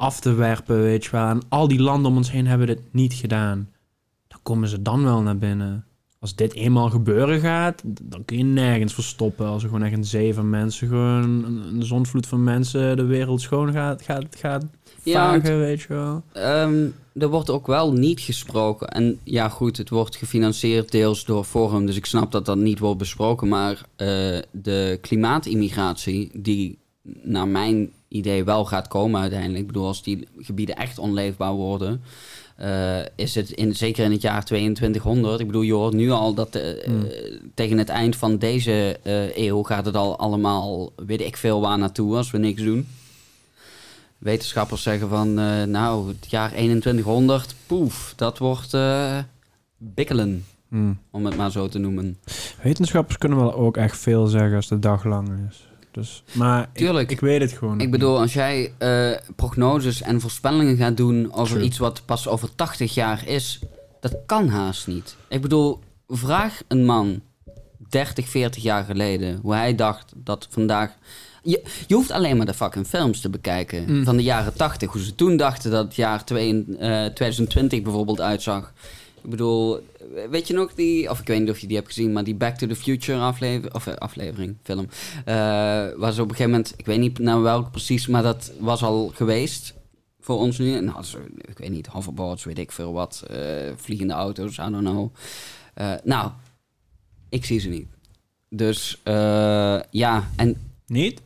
af 0.04 0.20
te 0.20 0.34
werpen, 0.34 0.82
weet 0.82 1.04
je 1.06 1.12
wel. 1.12 1.28
En 1.28 1.42
al 1.50 1.68
die 1.68 1.82
landen 1.82 2.12
om 2.12 2.18
ons 2.18 2.32
heen 2.32 2.48
hebben 2.48 2.68
dit 2.68 2.80
niet 2.92 3.14
gedaan. 3.14 3.70
Dan 4.28 4.40
komen 4.44 4.68
ze 4.68 4.82
dan 4.82 5.04
wel 5.04 5.22
naar 5.22 5.38
binnen. 5.38 5.86
Als 6.20 6.36
dit 6.36 6.54
eenmaal 6.54 6.90
gebeuren 6.90 7.40
gaat, 7.40 7.82
dan 8.04 8.26
kun 8.26 8.38
je 8.38 8.44
nergens 8.44 8.94
verstoppen. 8.94 9.46
Als 9.48 9.64
er 9.64 9.70
gewoon 9.70 9.84
echt 9.86 9.98
een 9.98 10.06
zee 10.06 10.34
van 10.34 10.50
mensen, 10.50 10.88
gewoon 10.88 11.24
een, 11.24 11.62
een 11.74 11.84
zondvloed 11.86 12.28
van 12.28 12.44
mensen 12.44 12.98
de 12.98 13.04
wereld 13.06 13.42
schoon 13.42 13.72
gaat, 13.72 14.02
gaat, 14.02 14.36
gaat 14.36 14.66
Ja, 15.04 15.30
want- 15.30 15.42
vagen, 15.44 15.60
weet 15.60 15.82
je 15.82 15.88
wel. 15.94 16.24
Ehm, 16.34 16.86
er 17.14 17.30
wordt 17.30 17.50
ook 17.50 17.68
wel 17.68 17.94
niet 17.94 18.20
gesproken. 18.20 18.88
En 18.88 19.20
ja, 19.24 19.50
goed, 19.50 19.78
het 19.78 19.90
wordt 19.90 20.16
gefinancierd 20.16 20.92
deels 20.92 21.26
door 21.26 21.44
Forum, 21.44 21.86
dus 21.86 21.96
ik 21.98 22.06
snap 22.06 22.32
dat 22.32 22.46
dat 22.46 22.58
niet 22.58 22.80
wordt 22.80 22.98
besproken. 22.98 23.48
Maar 23.48 23.82
eh, 23.96 24.08
de 24.52 24.98
klimaatimmigratie, 25.02 26.32
die 26.34 26.78
naar 27.22 27.48
mijn 27.48 27.92
idee 28.08 28.44
wel 28.44 28.66
gaat 28.66 28.88
komen 28.88 29.22
uiteindelijk. 29.22 29.60
Ik 29.62 29.68
bedoel, 29.68 29.88
als 29.88 30.04
die 30.04 30.28
gebieden 30.38 30.76
echt 30.76 30.98
onleefbaar 31.00 31.54
worden, 31.54 32.02
eh, 32.56 33.00
is 33.16 33.36
het 33.36 33.52
in, 33.52 33.76
zeker 33.76 34.06
in 34.06 34.12
het 34.12 34.22
jaar 34.22 34.46
2200. 34.46 35.40
Ik 35.40 35.46
bedoel, 35.46 35.62
je 35.62 35.74
hoort 35.74 35.94
nu 35.94 36.12
al 36.12 36.34
dat 36.34 36.56
eh, 36.56 36.86
Hmm. 36.86 37.06
eh, 37.06 37.40
tegen 37.54 37.78
het 37.78 37.90
eind 37.90 38.16
van 38.16 38.38
deze 38.38 39.00
eeuw 39.36 39.64
gaat 39.64 39.86
het 39.86 39.96
al 39.96 40.18
allemaal, 40.18 40.92
weet 40.96 41.22
ik 41.22 41.38
veel 41.38 41.62
waar 41.62 41.78
naartoe 41.78 42.16
als 42.16 42.32
we 42.32 42.38
niks 42.38 42.62
doen. 42.62 42.88
Wetenschappers 44.18 44.84
zeggen 44.84 45.10
van, 45.10 45.34
nou, 45.72 46.08
het 46.08 46.30
jaar 46.30 46.50
2100, 46.50 47.56
poef, 47.68 48.14
dat 48.16 48.38
wordt 48.38 48.78
bikkelen, 49.78 50.46
Hm. 50.70 50.94
om 51.12 51.26
het 51.26 51.38
maar 51.38 51.52
zo 51.52 51.68
te 51.68 51.78
noemen. 51.80 52.18
Wetenschappers 52.64 53.18
kunnen 53.18 53.38
wel 53.38 53.54
ook 53.54 53.78
echt 53.78 53.98
veel 53.98 54.28
zeggen 54.28 54.56
als 54.56 54.68
de 54.68 54.80
dag 54.80 55.04
lang 55.04 55.30
is. 55.50 55.68
Dus, 55.94 56.24
maar 56.32 56.62
ik- 56.62 56.68
Tuurlijk. 56.74 57.12
Ik, 57.12 57.20
weet 57.20 57.42
het 57.42 57.52
gewoon. 57.52 57.80
Ik 57.80 57.92
bedoel, 57.92 58.20
als 58.20 58.34
jij 58.34 58.74
eh, 58.78 59.12
prognoses 59.36 60.02
en 60.02 60.22
voorspellingen 60.22 60.78
gaat 60.78 60.98
doen 60.98 61.34
over 61.34 61.54
True. 61.56 61.66
iets 61.68 61.78
wat 61.78 62.02
pas 62.06 62.28
over 62.28 62.56
80 62.56 62.94
jaar 62.94 63.28
is, 63.28 63.60
dat 64.00 64.16
kan 64.26 64.48
haast 64.48 64.88
niet. 64.88 65.16
Ik 65.30 65.42
bedoel, 65.42 65.80
vraag 66.08 66.62
een 66.68 66.86
man 66.86 67.22
30, 67.90 68.28
40 68.30 68.64
jaar 68.64 68.84
geleden 68.84 69.40
hoe 69.42 69.54
hij 69.54 69.76
dacht 69.76 70.12
dat 70.16 70.48
vandaag. 70.50 70.92
Je, 71.44 71.64
je 71.88 71.96
hoeft 71.96 72.12
alleen 72.12 72.38
maar 72.38 72.46
de 72.46 72.54
fucking 72.54 72.88
films 72.88 73.20
te 73.22 73.30
bekijken 73.30 73.86
Mm. 73.88 74.04
van 74.04 74.16
de 74.18 74.24
jaren 74.24 74.54
80. 74.54 74.92
Hoe 74.92 75.02
ze 75.04 75.16
toen 75.16 75.38
dachten 75.38 75.72
dat 75.72 75.84
het 75.86 75.96
jaar 75.96 76.26
twee- 76.26 76.66
eh, 76.80 77.06
2020 77.06 77.82
bijvoorbeeld 77.82 78.22
uitzag. 78.22 78.74
Ik 79.24 79.30
bedoel, 79.30 79.88
weet 80.30 80.48
je 80.48 80.54
nog 80.54 80.74
die, 80.74 81.10
of 81.10 81.20
ik 81.20 81.28
weet 81.28 81.40
niet 81.40 81.50
of 81.50 81.60
je 81.60 81.68
die 81.68 81.76
hebt 81.76 81.88
gezien, 81.88 82.12
maar 82.12 82.24
die 82.24 82.36
Back 82.36 82.58
to 82.58 82.68
the 82.68 82.76
Future 82.76 83.20
aflevering, 83.20 83.74
of 83.74 83.88
eh, 83.88 83.96
aflevering, 83.96 84.58
film. 84.64 84.88
eh 85.26 86.12
ze 86.12 86.22
op 86.22 86.30
een 86.30 86.36
gegeven 86.36 86.50
moment, 86.50 86.74
ik 86.78 86.86
weet 86.86 87.00
niet 87.00 87.20
naar 87.20 87.42
welke 87.42 87.70
precies, 87.70 88.08
maar 88.08 88.24
dat 88.24 88.52
was 88.60 88.84
al 88.84 89.08
geweest 89.08 89.74
voor 90.20 90.38
ons 90.38 90.58
nu. 90.58 90.82
Nou, 90.82 91.04
ik 91.38 91.58
weet 91.58 91.70
niet, 91.70 91.88
hoverboards, 91.88 92.44
weet 92.44 92.60
ik 92.60 92.72
veel 92.72 92.94
wat, 92.94 93.24
eh, 93.28 93.38
vliegende 93.76 94.14
auto's, 94.14 94.58
I 94.58 94.70
don't 94.70 94.78
know. 94.78 95.14
Nou, 96.04 96.32
ik 97.30 97.46
zie 97.46 97.60
ze 97.60 97.70
niet. 97.70 97.88
Dus 98.50 99.02
ja, 99.90 100.30
en 100.36 100.58
Niet? 100.86 101.22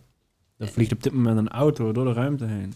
Er 0.57 0.67
vliegt 0.67 0.91
op 0.91 1.03
dit 1.03 1.13
moment 1.13 1.37
een 1.37 1.49
auto 1.49 1.91
door 1.91 2.05
de 2.05 2.13
ruimte 2.13 2.45
heen. 2.45 2.73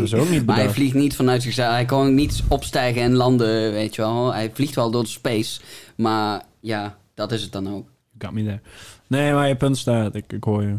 Dat 0.00 0.10
hebben 0.10 0.20
ze 0.20 0.26
ook 0.28 0.38
niet 0.38 0.46
Maar 0.46 0.56
hij 0.56 0.70
vliegt 0.70 0.94
niet 0.94 1.16
vanuit 1.16 1.42
zichzelf. 1.42 1.72
Hij 1.72 1.84
kan 1.84 2.14
niet 2.14 2.42
opstijgen 2.48 3.02
en 3.02 3.14
landen, 3.14 3.72
weet 3.72 3.94
je 3.94 4.02
wel. 4.02 4.32
Hij 4.32 4.50
vliegt 4.54 4.74
wel 4.74 4.90
door 4.90 5.02
de 5.02 5.08
space. 5.08 5.60
Maar 5.96 6.42
ja, 6.60 6.96
dat 7.14 7.32
is 7.32 7.42
het 7.42 7.52
dan 7.52 7.74
ook. 7.74 7.88
Got 8.18 8.32
me 8.32 8.44
there. 8.44 8.60
Nee, 9.06 9.32
maar 9.32 9.48
je 9.48 9.56
punt 9.56 9.78
staat. 9.78 10.14
Ik, 10.14 10.32
ik 10.32 10.44
hoor 10.44 10.62
je. 10.62 10.76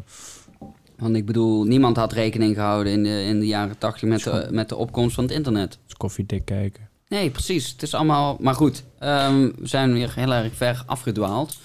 Want 0.97 1.15
ik 1.15 1.25
bedoel, 1.25 1.63
niemand 1.63 1.97
had 1.97 2.13
rekening 2.13 2.55
gehouden 2.55 2.93
in 2.93 3.03
de, 3.03 3.23
in 3.23 3.39
de 3.39 3.47
jaren 3.47 3.77
tachtig 3.77 4.09
met 4.09 4.23
de, 4.23 4.47
met 4.51 4.69
de 4.69 4.75
opkomst 4.75 5.15
van 5.15 5.23
het 5.23 5.33
internet. 5.33 5.71
Het 5.71 5.79
is 5.87 5.93
koffiedik 5.93 6.45
kijken. 6.45 6.89
Nee, 7.07 7.29
precies. 7.29 7.71
Het 7.71 7.81
is 7.81 7.93
allemaal... 7.93 8.37
Maar 8.39 8.55
goed, 8.55 8.83
ehm, 8.99 9.41
we 9.41 9.67
zijn 9.67 9.93
weer 9.93 10.11
heel 10.15 10.33
erg 10.33 10.55
ver 10.55 10.83
afgedwaald. 10.85 11.57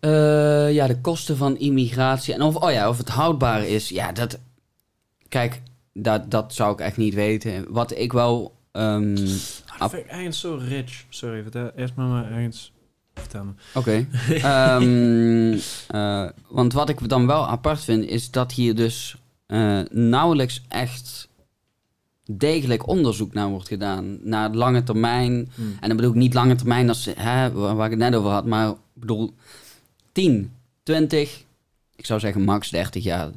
Eh, 0.00 0.72
ja, 0.72 0.86
de 0.86 1.00
kosten 1.00 1.36
van 1.36 1.58
immigratie. 1.58 2.34
En 2.34 2.42
of, 2.42 2.56
oh 2.56 2.70
ja, 2.70 2.88
of 2.88 2.98
het 2.98 3.08
houdbaar 3.08 3.66
is. 3.66 3.88
Ja, 3.88 4.12
dat... 4.12 4.38
Kijk, 5.28 5.60
dat, 5.92 6.30
dat 6.30 6.54
zou 6.54 6.72
ik 6.72 6.80
echt 6.80 6.96
niet 6.96 7.14
weten. 7.14 7.72
Wat 7.72 7.98
ik 7.98 8.12
wel... 8.12 8.54
ehm, 8.72 9.14
Dat 9.78 9.90
vind 9.90 10.02
ik 10.02 10.08
eigenlijk 10.08 10.34
zo 10.34 10.58
rich. 10.68 11.04
Sorry, 11.08 11.42
vertel 11.42 11.70
eerst 11.76 11.94
maar 11.94 12.06
maar 12.06 12.30
ergens. 12.32 12.72
Vertel 13.14 13.44
me. 13.44 13.52
Oké. 13.74 14.06
Ehm, 14.28 15.58
eh, 15.88 16.28
want 16.48 16.72
wat 16.72 16.88
ik 16.88 17.08
dan 17.08 17.26
wel 17.26 17.46
apart 17.46 17.84
vind, 17.84 18.04
is 18.04 18.30
dat 18.30 18.52
hier 18.52 18.74
dus 18.74 19.16
eh, 19.46 19.80
nauwelijks 19.90 20.62
echt 20.68 21.28
degelijk 22.24 22.86
onderzoek 22.88 23.32
naar 23.32 23.48
wordt 23.48 23.68
gedaan. 23.68 24.18
Naar 24.22 24.50
lange 24.50 24.82
termijn. 24.82 25.50
Hmm. 25.54 25.76
En 25.80 25.88
dan 25.88 25.96
bedoel 25.96 26.12
ik 26.12 26.18
niet 26.18 26.34
lange 26.34 26.54
termijn 26.54 26.88
als 26.88 27.08
hè, 27.16 27.52
waar 27.52 27.76
waar 27.76 27.84
ik 27.84 27.90
het 27.90 28.00
net 28.00 28.14
over 28.14 28.30
had, 28.30 28.46
maar 28.46 28.68
ik 28.68 28.76
bedoel 28.92 29.34
10, 30.12 30.52
20, 30.82 31.44
ik 31.96 32.06
zou 32.06 32.20
zeggen 32.20 32.42
max 32.42 32.70
30 32.70 33.04
jaar. 33.04 33.30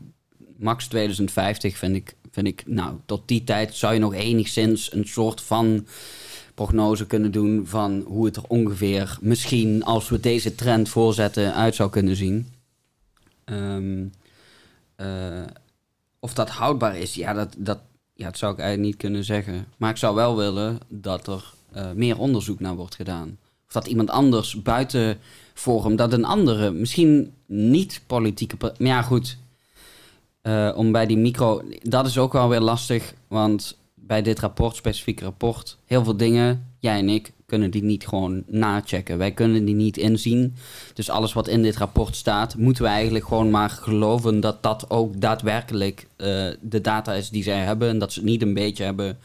Max 0.57 0.87
2050 0.87 1.77
vind 1.77 1.95
ik, 1.95 2.15
vind 2.33 2.47
ik, 2.47 2.63
nou, 2.65 2.97
tot 3.05 3.27
die 3.27 3.43
tijd 3.43 3.75
zou 3.75 3.93
je 3.93 3.99
nog 3.99 4.13
enigszins 4.13 4.93
een 4.93 5.07
soort 5.07 5.41
van 5.41 5.87
prognose 6.53 7.07
kunnen 7.07 7.31
doen 7.31 7.67
van 7.67 8.03
hoe 8.07 8.25
het 8.25 8.35
er 8.35 8.43
ongeveer, 8.47 9.17
misschien 9.21 9.83
als 9.83 10.09
we 10.09 10.19
deze 10.19 10.55
trend 10.55 10.89
voorzetten, 10.89 11.53
uit 11.53 11.75
zou 11.75 11.89
kunnen 11.89 12.15
zien. 12.15 12.47
Ehm, 13.45 14.05
eh, 14.95 15.43
of 16.19 16.33
dat 16.33 16.49
houdbaar 16.49 16.97
is, 16.97 17.13
ja 17.13 17.33
dat, 17.33 17.55
dat, 17.57 17.79
ja, 18.13 18.25
dat 18.25 18.37
zou 18.37 18.53
ik 18.53 18.59
eigenlijk 18.59 18.89
niet 18.89 19.01
kunnen 19.01 19.23
zeggen. 19.23 19.65
Maar 19.77 19.89
ik 19.89 19.97
zou 19.97 20.15
wel 20.15 20.35
willen 20.37 20.79
dat 20.87 21.27
er 21.27 21.53
eh, 21.71 21.91
meer 21.91 22.17
onderzoek 22.17 22.59
naar 22.59 22.75
wordt 22.75 22.95
gedaan. 22.95 23.37
Of 23.67 23.73
dat 23.73 23.87
iemand 23.87 24.09
anders 24.09 24.61
buiten 24.61 25.17
Forum, 25.53 25.95
dat 25.95 26.13
een 26.13 26.25
andere, 26.25 26.71
misschien 26.71 27.33
niet 27.45 28.01
politieke... 28.07 28.55
Maar 28.59 28.73
ja, 28.77 29.01
goed. 29.01 29.37
Eh, 30.43 30.71
om 30.75 30.91
bij 30.91 31.05
die 31.05 31.17
micro... 31.17 31.61
Dat 31.81 32.05
is 32.05 32.17
ook 32.17 32.33
wel 32.33 32.49
weer 32.49 32.59
lastig, 32.59 33.13
want 33.27 33.77
bij 33.93 34.21
dit 34.21 34.39
rapport, 34.39 34.75
specifieke 34.75 35.23
rapport... 35.23 35.77
heel 35.85 36.03
veel 36.03 36.17
dingen, 36.17 36.73
jij 36.79 36.97
en 36.97 37.09
ik, 37.09 37.33
kunnen 37.45 37.71
die 37.71 37.83
niet 37.83 38.07
gewoon 38.07 38.43
nachecken. 38.47 39.17
Wij 39.17 39.31
kunnen 39.31 39.65
die 39.65 39.75
niet 39.75 39.97
inzien. 39.97 40.55
Dus 40.93 41.09
alles 41.09 41.33
wat 41.33 41.47
in 41.47 41.61
dit 41.61 41.77
rapport 41.77 42.15
staat, 42.15 42.57
moeten 42.57 42.83
we 42.83 42.89
eigenlijk 42.89 43.25
gewoon 43.25 43.49
maar 43.49 43.69
geloven... 43.69 44.39
dat 44.39 44.63
dat 44.63 44.89
ook 44.89 45.21
daadwerkelijk 45.21 46.07
eh, 46.15 46.27
de 46.61 46.81
data 46.81 47.13
is 47.13 47.29
die 47.29 47.43
zij 47.43 47.59
hebben... 47.59 47.89
en 47.89 47.99
dat 47.99 48.13
ze 48.13 48.19
het 48.19 48.29
niet 48.29 48.41
een 48.41 48.53
beetje 48.53 48.83
hebben 48.83 49.17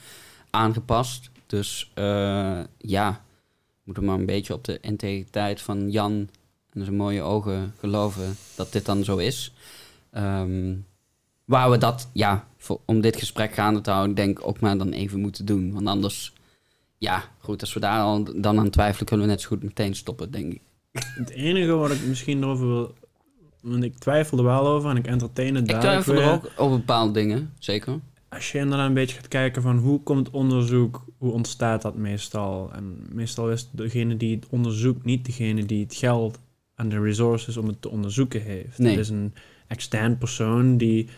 aangepast. 0.51 1.31
Dus 1.47 1.91
eh, 1.95 2.61
ja, 2.79 3.25
moeten 3.85 4.05
maar 4.05 4.19
een 4.19 4.27
beetje 4.27 4.55
op 4.55 4.65
de 4.65 4.79
integriteit 4.81 5.61
van 5.61 5.91
Jan 5.91 6.29
en 6.73 6.85
zijn 6.85 6.97
mooie 6.97 7.23
ogen 7.23 7.75
geloven 7.79 8.37
dat 8.55 8.73
dit 8.73 8.85
dan 8.85 9.05
zo 9.05 9.17
is. 9.17 9.53
Ehm, 10.11 10.75
waar 11.49 11.71
we 11.71 11.79
dat, 11.79 12.11
ja, 12.13 12.49
voor, 12.57 12.81
om 12.85 13.01
dit 13.01 13.17
gesprek 13.17 13.55
gaande 13.55 13.81
te 13.81 13.91
houden, 13.91 14.15
denk 14.15 14.39
ik 14.39 14.47
ook 14.47 14.61
maar 14.61 14.79
dan 14.79 14.91
even 14.91 15.21
moeten 15.21 15.47
doen. 15.47 15.73
Want 15.73 15.87
anders, 15.87 16.33
ja, 16.99 17.25
goed, 17.39 17.61
als 17.61 17.75
we 17.75 17.81
daar 17.81 18.01
al 18.01 18.41
dan 18.41 18.59
aan 18.59 18.71
twijfelen, 18.71 19.07
kunnen 19.07 19.27
we 19.27 19.33
net 19.33 19.41
zo 19.41 19.49
goed 19.49 19.63
meteen 19.63 19.95
stoppen, 19.95 20.31
denk 20.31 20.53
ik. 20.53 20.61
Het 20.93 21.31
enige 21.31 21.73
wat 21.73 21.91
ik 21.91 22.07
misschien 22.07 22.43
erover 22.43 22.67
wil... 22.67 22.95
Want 23.61 23.85
ik 23.85 23.99
twijfel 23.99 24.39
er 24.39 24.45
wel 24.45 24.67
over 24.67 24.91
en 24.91 24.97
ik 24.97 25.07
entertain 25.07 25.55
het 25.55 25.65
Ik 25.65 25.71
dadelijk 25.71 26.03
twijfel 26.03 26.25
er 26.25 26.33
ook 26.33 26.51
over 26.57 26.79
bepaalde 26.79 27.13
dingen, 27.13 27.53
zeker. 27.59 28.01
Als 28.29 28.53
je 28.53 28.59
inderdaad 28.59 28.89
een 28.89 28.95
beetje 28.95 29.17
gaat 29.17 29.29
kijken 29.29 29.63
van 29.63 29.79
hoe 29.79 30.03
komt 30.03 30.31
onderzoek, 30.31 31.05
hoe 31.19 31.33
ontstaat 31.33 31.83
dat 31.83 31.97
meestal? 31.97 32.71
En 32.73 33.07
meestal 33.13 33.51
is 33.51 33.69
degene 33.71 34.17
die 34.17 34.35
het 34.35 34.47
onderzoekt 34.49 35.05
niet 35.05 35.25
degene 35.25 35.65
die 35.65 35.83
het 35.83 35.95
geld 35.95 36.39
en 36.75 36.89
de 36.89 37.01
resources 37.01 37.57
om 37.57 37.67
het 37.67 37.83
te 37.83 37.89
onderzoeken 37.89 38.43
heeft. 38.43 38.79
Nee. 38.79 38.91
Het 38.91 39.01
is 39.01 39.09
een 39.09 39.35
extern 39.67 40.19
persoon 40.19 40.77
die 40.77 41.09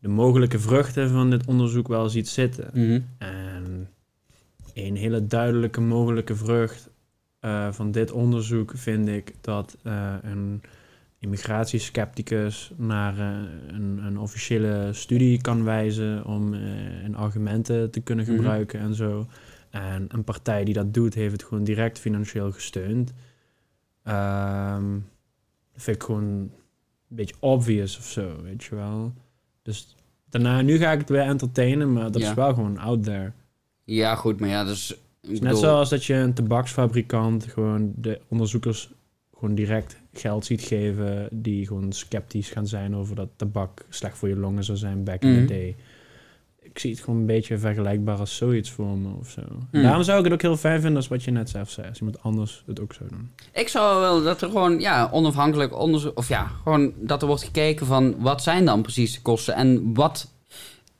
de 0.00 0.08
mogelijke 0.08 0.58
vruchten 0.58 1.10
van 1.10 1.30
dit 1.30 1.46
onderzoek 1.46 1.88
wel 1.88 2.08
ziet 2.08 2.28
zitten. 2.28 2.70
Mhm. 2.72 3.00
En 3.18 3.88
een 4.74 4.96
hele 4.96 5.26
duidelijke 5.26 5.80
mogelijke 5.80 6.36
vrucht 6.36 6.90
eh, 7.40 7.72
van 7.72 7.90
dit 7.90 8.12
onderzoek 8.12 8.72
vind 8.74 9.08
ik 9.08 9.34
dat 9.40 9.76
eh, 9.82 10.14
een 10.22 10.62
immigratieskepticus 11.18 12.72
naar 12.76 13.18
eh, 13.18 13.28
een, 13.66 13.98
een 14.04 14.18
officiële 14.18 14.88
studie 14.92 15.40
kan 15.40 15.64
wijzen 15.64 16.24
om 16.24 16.54
in 17.04 17.16
argumenten 17.16 17.90
te 17.90 18.00
kunnen 18.00 18.24
Mhm. 18.24 18.34
gebruiken 18.34 18.80
en 18.80 18.94
zo. 18.94 19.26
En 19.70 20.06
een 20.08 20.24
partij 20.24 20.64
die 20.64 20.74
dat 20.74 20.94
doet, 20.94 21.14
heeft 21.14 21.32
het 21.32 21.42
gewoon 21.44 21.64
direct 21.64 21.98
financieel 21.98 22.52
gesteund. 22.52 23.12
Dat 24.02 25.82
vind 25.82 25.96
ik 25.96 26.02
gewoon 26.02 26.24
een 26.24 26.50
beetje 27.08 27.34
obvious 27.40 27.98
of 27.98 28.04
zo, 28.04 28.42
weet 28.42 28.64
je 28.64 28.74
wel. 28.74 29.12
Dus 29.62 29.96
daarna, 30.28 30.60
nu 30.62 30.78
ga 30.78 30.92
ik 30.92 30.98
het 30.98 31.08
weer 31.08 31.20
entertainen, 31.20 31.92
maar 31.92 32.10
dat 32.12 32.20
Ja. 32.22 32.28
is 32.28 32.34
wel 32.34 32.54
gewoon 32.54 32.78
out 32.78 33.02
there. 33.04 33.32
Ja, 33.84 34.14
goed, 34.14 34.40
maar 34.40 34.48
ja, 34.48 34.64
dus... 34.64 34.94
Is 35.22 35.28
net 35.30 35.40
bedoel, 35.40 35.56
zoals 35.56 35.88
dat 35.88 36.04
je 36.04 36.14
een 36.14 36.34
tabaksfabrikant 36.34 37.44
gewoon 37.44 37.92
de 37.96 38.20
onderzoekers 38.28 38.90
gewoon 39.38 39.54
direct 39.54 39.96
geld 40.12 40.44
ziet 40.44 40.62
geven 40.62 41.28
die 41.32 41.66
gewoon 41.66 41.92
sceptisch 41.92 42.48
gaan 42.50 42.66
zijn 42.66 42.96
over 42.96 43.14
dat 43.16 43.28
tabak 43.36 43.84
slecht 43.88 44.18
voor 44.18 44.28
je 44.28 44.36
longen 44.36 44.64
zou 44.64 44.78
zijn 44.78 45.04
back 45.04 45.22
in 45.22 45.30
Mhm. 45.32 45.40
the 45.40 45.46
day. 45.46 45.76
Ik 46.80 46.86
zie 46.86 46.94
het 46.94 47.04
gewoon 47.04 47.20
een 47.20 47.26
beetje 47.26 47.58
vergelijkbaar 47.58 48.18
als 48.18 48.36
zoiets 48.36 48.70
voor 48.70 48.96
me 48.98 49.08
of 49.20 49.30
zo. 49.30 49.40
Mhm. 49.70 49.82
Daarom 49.82 50.02
zou 50.02 50.18
ik 50.18 50.24
het 50.24 50.32
ook 50.32 50.42
heel 50.42 50.56
fijn 50.56 50.80
vinden 50.80 50.96
als 50.96 51.08
wat 51.08 51.22
je 51.22 51.30
net 51.30 51.50
zelf 51.50 51.70
zei. 51.70 51.88
Als 51.88 51.98
iemand 51.98 52.22
anders 52.22 52.62
het 52.66 52.80
ook 52.80 52.92
zou 52.92 53.08
doen. 53.10 53.30
Ik 53.52 53.68
zou 53.68 54.00
wel 54.00 54.22
dat 54.22 54.42
er 54.42 54.48
gewoon 54.50 54.80
ja, 54.80 55.08
onafhankelijk 55.12 55.78
onderzoek... 55.78 56.18
Of 56.18 56.28
ja, 56.28 56.50
gewoon 56.62 56.92
dat 56.96 57.20
er 57.22 57.28
wordt 57.28 57.42
gekeken 57.44 57.86
van... 57.86 58.14
Wat 58.18 58.42
zijn 58.42 58.64
dan 58.64 58.82
precies 58.82 59.14
de 59.14 59.20
kosten? 59.22 59.54
En 59.54 59.94
wat... 59.94 60.30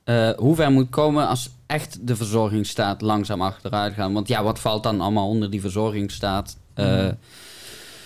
eh, 0.05 0.31
hoe 0.31 0.55
ver 0.55 0.71
moet 0.71 0.91
komen 0.91 1.29
als 1.29 1.51
echt 1.67 2.07
de 2.07 2.17
verzorgingsstaat 2.17 3.01
langzaam 3.03 3.43
achteruit 3.43 3.95
gaat? 3.95 4.13
Want 4.13 4.29
ja, 4.29 4.43
wat 4.43 4.61
valt 4.61 4.83
dan 4.83 5.01
allemaal 5.01 5.29
onder 5.29 5.51
die 5.51 5.61
verzorgingsstaat? 5.61 6.57
Mhm. 6.75 7.13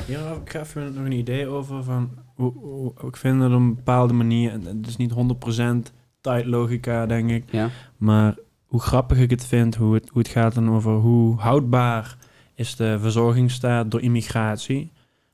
Ja, 0.07 0.33
ik 0.45 0.51
ga 0.51 0.61
even 0.61 0.95
nog 0.95 1.05
een 1.05 1.13
idee 1.13 1.47
over 1.47 1.85
van 1.85 2.11
hoe, 2.35 2.53
hoe- 2.57 2.93
ik 3.07 3.17
vind 3.17 3.43
het 3.43 3.51
op 3.53 3.57
een 3.57 3.75
bepaalde 3.75 4.13
manier, 4.13 4.53
en 4.53 4.65
het 4.67 4.87
is 4.87 4.97
niet 4.97 5.13
100% 5.13 5.93
tijdlogica 6.25 7.07
denk 7.07 7.31
ik, 7.31 7.45
ja. 7.51 7.71
Maar 7.97 8.35
hoe 8.67 8.81
grappig 8.81 9.19
ik 9.19 9.31
het 9.31 9.47
vind, 9.47 9.75
hoe 9.75 9.95
het, 9.95 10.09
hoe 10.09 10.23
het 10.23 10.31
gaat 10.31 10.55
dan 10.55 10.71
over 10.71 10.93
hoe 10.93 11.41
houdbaar 11.41 12.17
is 12.55 12.77
de 12.77 12.99
verzorgingsstaat 13.01 13.91
door 13.91 14.01
immigratie. 14.01 14.93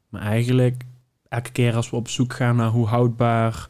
Maar 0.08 0.22
eigenlijk, 0.22 0.82
elke 1.28 1.52
keer 1.52 1.74
als 1.74 1.90
we 1.90 1.96
op 1.96 2.08
zoek 2.08 2.32
gaan 2.32 2.56
naar 2.56 2.68
hoe 2.68 2.86
houdbaar 2.86 3.68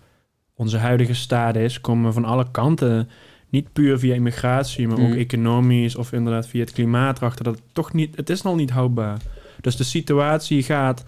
onze 0.54 0.76
huidige 0.78 1.14
staat 1.14 1.56
is, 1.56 1.80
komen 1.80 2.04
we 2.06 2.12
van 2.12 2.24
alle 2.24 2.50
kanten, 2.50 3.08
niet 3.48 3.72
puur 3.72 3.98
via 3.98 4.14
immigratie, 4.14 4.88
maar 4.88 4.98
ook 4.98 5.08
Mhm. 5.08 5.18
economisch 5.18 5.96
of 5.96 6.12
inderdaad 6.12 6.46
via 6.46 6.60
het 6.60 6.72
klimaat, 6.72 7.18
erachter 7.18 7.44
dat 7.44 7.54
het 7.54 7.64
toch 7.72 7.92
niet, 7.92 8.16
het 8.16 8.30
is 8.30 8.42
nog 8.42 8.56
niet 8.56 8.70
houdbaar. 8.70 9.18
Dus 9.60 9.76
de 9.76 9.84
situatie 9.84 10.62
gaat, 10.62 11.04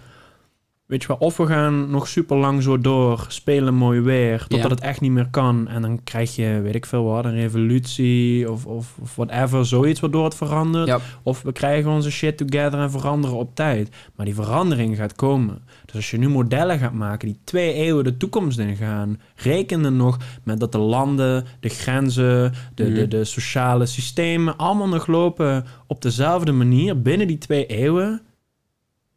weet 0.93 1.01
je 1.01 1.07
wel, 1.07 1.17
of 1.17 1.37
we 1.37 1.45
gaan 1.45 1.89
nog 1.89 2.07
super 2.07 2.37
lang 2.37 2.63
zo 2.63 2.77
door, 2.79 3.25
spelen 3.27 3.73
mooi 3.73 3.99
weer, 4.01 4.39
totdat 4.39 4.69
Ja. 4.69 4.75
het 4.75 4.79
echt 4.83 5.01
niet 5.01 5.11
meer 5.11 5.27
kan. 5.29 5.67
En 5.67 5.81
dan 5.81 6.03
krijg 6.03 6.35
je, 6.35 6.59
weet 6.63 6.75
ik 6.75 6.85
veel 6.85 7.03
wat, 7.03 7.25
een 7.25 7.33
revolutie 7.35 8.51
of, 8.51 8.65
of, 8.65 8.95
of 9.01 9.15
whatever, 9.15 9.65
zoiets 9.65 9.99
waardoor 9.99 10.23
het 10.23 10.35
verandert. 10.35 10.87
Ja. 10.87 10.99
Of 11.23 11.41
we 11.41 11.51
krijgen 11.51 11.91
onze 11.91 12.11
shit 12.11 12.37
together 12.37 12.79
en 12.79 12.91
veranderen 12.91 13.37
op 13.37 13.55
tijd. 13.55 13.95
Maar 14.15 14.25
die 14.25 14.35
verandering 14.35 14.95
gaat 14.97 15.15
komen. 15.15 15.61
Dus 15.85 15.95
als 15.95 16.11
je 16.11 16.17
nu 16.17 16.29
modellen 16.29 16.79
gaat 16.79 16.93
maken 16.93 17.27
die 17.27 17.39
twee 17.43 17.73
eeuwen 17.73 18.03
de 18.03 18.17
toekomst 18.17 18.59
ingaan, 18.59 19.19
reken 19.35 19.85
er 19.85 19.91
nog 19.91 20.17
met 20.43 20.59
dat 20.59 20.71
de 20.71 20.77
landen, 20.77 21.45
de 21.59 21.69
grenzen, 21.69 22.53
de, 22.75 22.83
Mhm. 22.83 22.93
de, 22.93 23.07
de 23.07 23.23
sociale 23.23 23.85
systemen 23.85 24.57
allemaal 24.57 24.87
nog 24.87 25.07
lopen 25.07 25.65
op 25.87 26.01
dezelfde 26.01 26.51
manier 26.51 27.01
binnen 27.01 27.27
die 27.27 27.37
twee 27.37 27.65
eeuwen. 27.65 28.21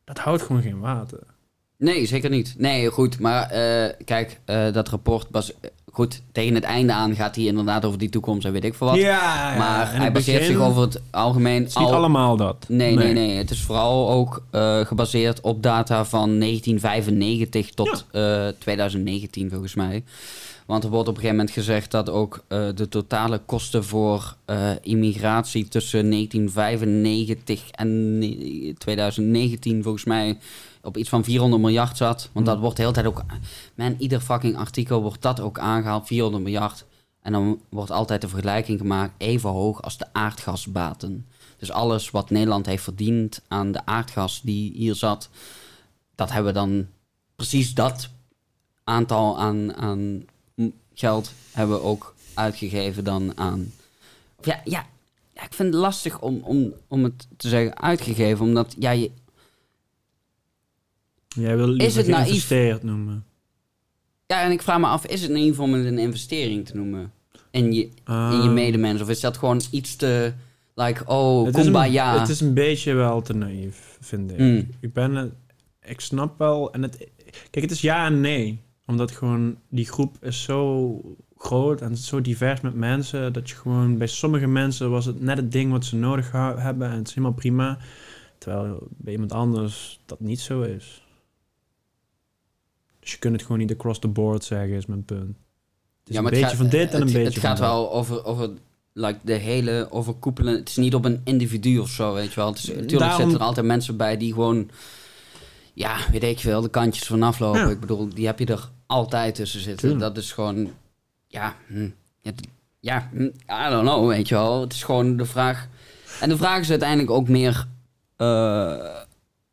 Dat 0.05 0.19
houdt 0.19 0.43
gewoon 0.43 0.63
geen 0.63 0.81
water. 0.81 1.19
Nee, 1.79 2.07
zeker 2.07 2.31
niet. 2.31 2.55
Nee, 2.59 2.91
goed. 2.91 3.19
Maar 3.21 3.51
eh, 3.51 3.93
kijk, 4.05 4.41
eh, 4.45 4.73
dat 4.73 4.89
rapport... 4.89 5.29
Bas, 5.29 5.53
goed, 5.93 6.23
tegen 6.33 6.55
het 6.55 6.65
einde 6.65 6.93
aan 6.93 7.15
gaat 7.15 7.37
hij 7.37 7.45
inderdaad 7.45 7.85
over 7.85 7.99
die 7.99 8.09
toekomst 8.09 8.47
en 8.47 8.53
weet 8.53 8.65
ik 8.65 8.75
veel 8.75 8.87
wat. 8.87 8.97
Ja, 8.97 9.51
ja. 9.53 9.59
maar 9.59 9.97
hij 9.97 10.13
baseert 10.13 10.39
begin- 10.39 10.55
zich 10.55 10.65
over 10.65 10.83
het 10.83 11.01
algemeen... 11.11 11.61
Het 11.63 11.69
is 11.69 11.77
niet 11.77 11.87
al- 11.89 11.95
allemaal 11.95 12.37
dat. 12.37 12.65
Nee, 12.69 12.95
nee, 12.95 13.13
nee, 13.13 13.37
Het 13.37 13.51
is 13.51 13.61
vooral 13.63 14.11
ook 14.11 14.43
eh, 14.51 14.81
gebaseerd 14.81 15.41
op 15.41 15.63
data 15.63 16.05
van 16.05 16.39
1995 16.39 17.71
tot 17.71 18.05
eh, 18.13 18.49
2019, 18.59 19.51
volgens 19.51 19.75
mij. 19.75 20.05
Want 20.67 20.85
er 20.85 20.91
wordt 20.91 21.09
op 21.09 21.15
een 21.15 21.21
gegeven 21.21 21.37
moment 21.39 21.55
gezegd 21.57 21.91
dat 21.91 22.11
ook 22.11 22.45
de 22.75 22.89
totale 22.89 23.41
kosten 23.47 23.85
voor 23.85 24.37
immigratie 24.83 25.69
tussen 25.69 26.11
1995 26.11 27.71
en 27.71 28.19
ne- 28.19 28.75
2019, 28.79 29.83
volgens 29.83 30.05
mij, 30.05 30.39
op 30.87 30.97
iets 30.97 31.09
van 31.09 31.25
400 31.25 31.63
miljard 31.63 31.97
zat. 31.97 32.31
Want 32.33 32.47
dat 32.47 32.59
wordt 32.59 32.77
de 32.77 32.83
hele 32.83 32.95
tijd 32.95 33.07
ook. 33.07 33.25
Man, 33.75 33.95
ieder 33.99 34.21
fucking 34.21 34.57
artikel 34.57 35.03
wordt 35.03 35.23
dat 35.23 35.41
ook 35.41 35.59
aangehaald, 35.59 36.07
400 36.07 36.43
miljard. 36.45 36.85
En 37.23 37.33
dan 37.33 37.61
wordt 37.69 37.91
altijd 37.91 38.21
de 38.21 38.29
vergelijking 38.29 38.79
gemaakt 38.79 39.13
even 39.17 39.51
hoog 39.51 39.83
als 39.83 39.99
de 39.99 40.07
aardgasbaten. 40.13 41.27
Dus 41.59 41.71
alles 41.71 42.11
wat 42.11 42.31
Nederland 42.31 42.67
heeft 42.67 42.83
verdiend 42.83 43.43
aan 43.49 43.73
de 43.73 43.87
aardgas 43.87 44.41
die 44.43 44.73
hier 44.73 44.95
zat, 44.95 45.29
dat 46.15 46.31
hebben 46.31 46.53
we 46.53 46.59
dan 46.59 46.87
precies 47.37 47.75
dat 47.75 48.09
aantal 48.85 49.39
aan, 49.39 49.77
aan 49.77 50.25
geld 50.95 51.33
hebben 51.53 51.77
we 51.77 51.83
ook 51.83 52.15
uitgegeven 52.35 53.05
dan 53.05 53.33
aan. 53.35 53.73
Ja, 54.43 54.61
ja, 54.65 54.87
ja, 55.35 55.43
ik 55.43 55.55
vind 55.55 55.73
het 55.73 55.83
lastig 55.83 56.21
om, 56.21 56.41
om, 56.43 56.73
om 56.89 57.05
het 57.05 57.27
te 57.37 57.49
zeggen 57.49 57.81
uitgegeven, 57.81 58.45
omdat 58.45 58.75
ja, 58.79 58.91
je, 58.91 59.11
Jij 61.37 61.57
wil 61.57 61.69
liever 61.69 61.99
het 61.99 62.07
naïef? 62.07 62.25
geïnvesteerd 62.27 62.83
noemen. 62.83 63.25
ja, 64.27 64.43
en 64.43 64.51
ik 64.51 64.63
vraag 64.63 64.79
me 64.79 64.87
af, 64.87 65.07
is 65.07 65.23
het 65.23 65.31
naïef 65.31 65.61
om 65.61 65.73
het 65.73 65.85
een 65.87 65.99
investering 65.99 66.67
te 66.67 66.77
noemen 66.77 67.13
in 67.51 67.73
je, 67.73 67.83
in 67.83 67.91
je 68.05 68.49
Ah. 68.49 68.53
medemens? 68.53 69.01
Of 69.01 69.09
is 69.09 69.21
dat 69.21 69.37
gewoon 69.37 69.61
iets 69.71 69.97
te, 69.97 70.33
like, 70.75 71.03
oh, 71.07 71.45
Het 71.47 71.55
is, 71.55 71.59
een, 71.59 71.63
kumbaya? 71.73 72.19
het 72.21 72.29
is 72.29 72.41
een 72.41 72.55
beetje 72.55 72.93
wel 72.95 73.23
te 73.23 73.35
naïef, 73.35 73.97
vind 74.01 74.31
ik. 74.31 74.39
Mm. 74.39 74.69
Ik 74.81 74.93
ben 74.93 75.15
het, 75.15 75.33
ik 75.85 76.01
snap 76.01 76.39
wel, 76.39 76.73
en 76.73 76.83
het, 76.83 76.97
kijk, 77.51 77.65
het 77.65 77.71
is 77.71 77.81
ja 77.81 78.07
en 78.07 78.21
nee. 78.21 78.65
Omdat 78.87 79.11
gewoon 79.11 79.57
die 79.69 79.87
groep 79.87 80.17
is 80.21 80.43
zo 80.43 81.01
groot 81.37 81.81
en 81.81 81.97
zo 81.97 82.21
divers 82.21 82.61
met 82.61 82.75
mensen, 82.75 83.33
dat 83.33 83.49
je 83.51 83.55
gewoon 83.57 83.99
bij 83.99 84.07
sommige 84.07 84.47
mensen 84.47 84.91
was 84.91 85.05
het 85.05 85.21
net 85.21 85.37
het 85.37 85.53
ding 85.53 85.71
wat 85.71 85.85
ze 85.85 85.97
nodig 85.97 86.33
hebben 86.33 86.91
en 86.91 86.97
het 86.97 87.09
is 87.09 87.15
helemaal 87.15 87.37
prima. 87.37 87.79
Terwijl 88.39 88.87
bij 88.91 89.13
iemand 89.13 89.33
anders 89.33 90.01
dat 90.07 90.21
niet 90.21 90.41
zo 90.41 90.63
is. 90.63 91.06
Dus 93.07 93.15
je 93.15 93.21
kunt 93.21 93.35
het 93.35 93.43
gewoon 93.43 93.59
niet 93.59 93.71
across 93.73 93.99
the 93.99 94.09
board 94.09 94.45
zeggen, 94.45 94.77
is 94.77 94.87
mijn 94.87 95.05
punt. 95.05 95.21
Het 95.21 96.09
is 96.09 96.15
Ja, 96.15 96.19
een 96.19 96.25
beetje 96.31 96.45
gaat- 96.47 96.55
van 96.57 96.69
dit 96.69 96.95
en 96.95 97.01
een 97.01 97.07
beetje 97.07 97.23
Het 97.23 97.39
gaat 97.39 97.59
wel 97.59 97.93
over, 97.93 98.25
over 98.25 98.51
like, 98.93 99.19
de 99.23 99.33
hele 99.33 99.87
overkoepelen. 99.91 100.55
Het 100.55 100.69
is 100.69 100.77
niet 100.77 100.95
op 100.95 101.05
een 101.05 101.21
individu 101.25 101.79
of 101.79 101.89
zo, 101.89 102.15
weet 102.15 102.29
je 102.29 102.35
wel. 102.41 102.49
Het 102.49 102.59
is, 102.59 102.67
natuurlijk 102.69 102.99
Daarom- 102.99 103.21
zitten 103.21 103.39
er 103.39 103.45
altijd 103.47 103.67
mensen 103.67 103.97
bij 103.97 104.17
die 104.17 104.33
gewoon... 104.33 104.71
Ja, 105.73 105.97
weet 106.11 106.23
ik 106.23 106.39
veel, 106.39 106.61
de 106.61 106.69
kantjes 106.69 107.07
vanaf 107.07 107.39
lopen. 107.39 107.61
Ja. 107.61 107.69
Ik 107.69 107.81
bedoel, 107.81 108.09
die 108.15 108.27
heb 108.27 108.39
je 108.39 108.47
er 108.47 108.71
altijd 108.87 109.35
tussen 109.35 109.61
zitten. 109.61 109.89
Tuurlijk. 109.89 110.01
Dat 110.15 110.17
is 110.25 110.33
gewoon... 110.33 110.71
Ja, 111.27 111.57
hm, 111.67 111.89
ja, 112.81 113.09
hm, 113.13 113.23
I 113.23 113.71
don't 113.71 113.83
know, 113.89 114.09
weet 114.09 114.29
je 114.29 114.35
wel. 114.35 114.61
Het 114.61 114.73
is 114.73 114.83
gewoon 114.83 115.17
de 115.17 115.25
vraag... 115.27 115.69
En 116.21 116.29
de 116.29 116.37
vraag 116.37 116.61
is 116.61 116.71
uiteindelijk 116.71 117.11
ook 117.11 117.29
meer... 117.29 117.67
eh, 118.17 118.87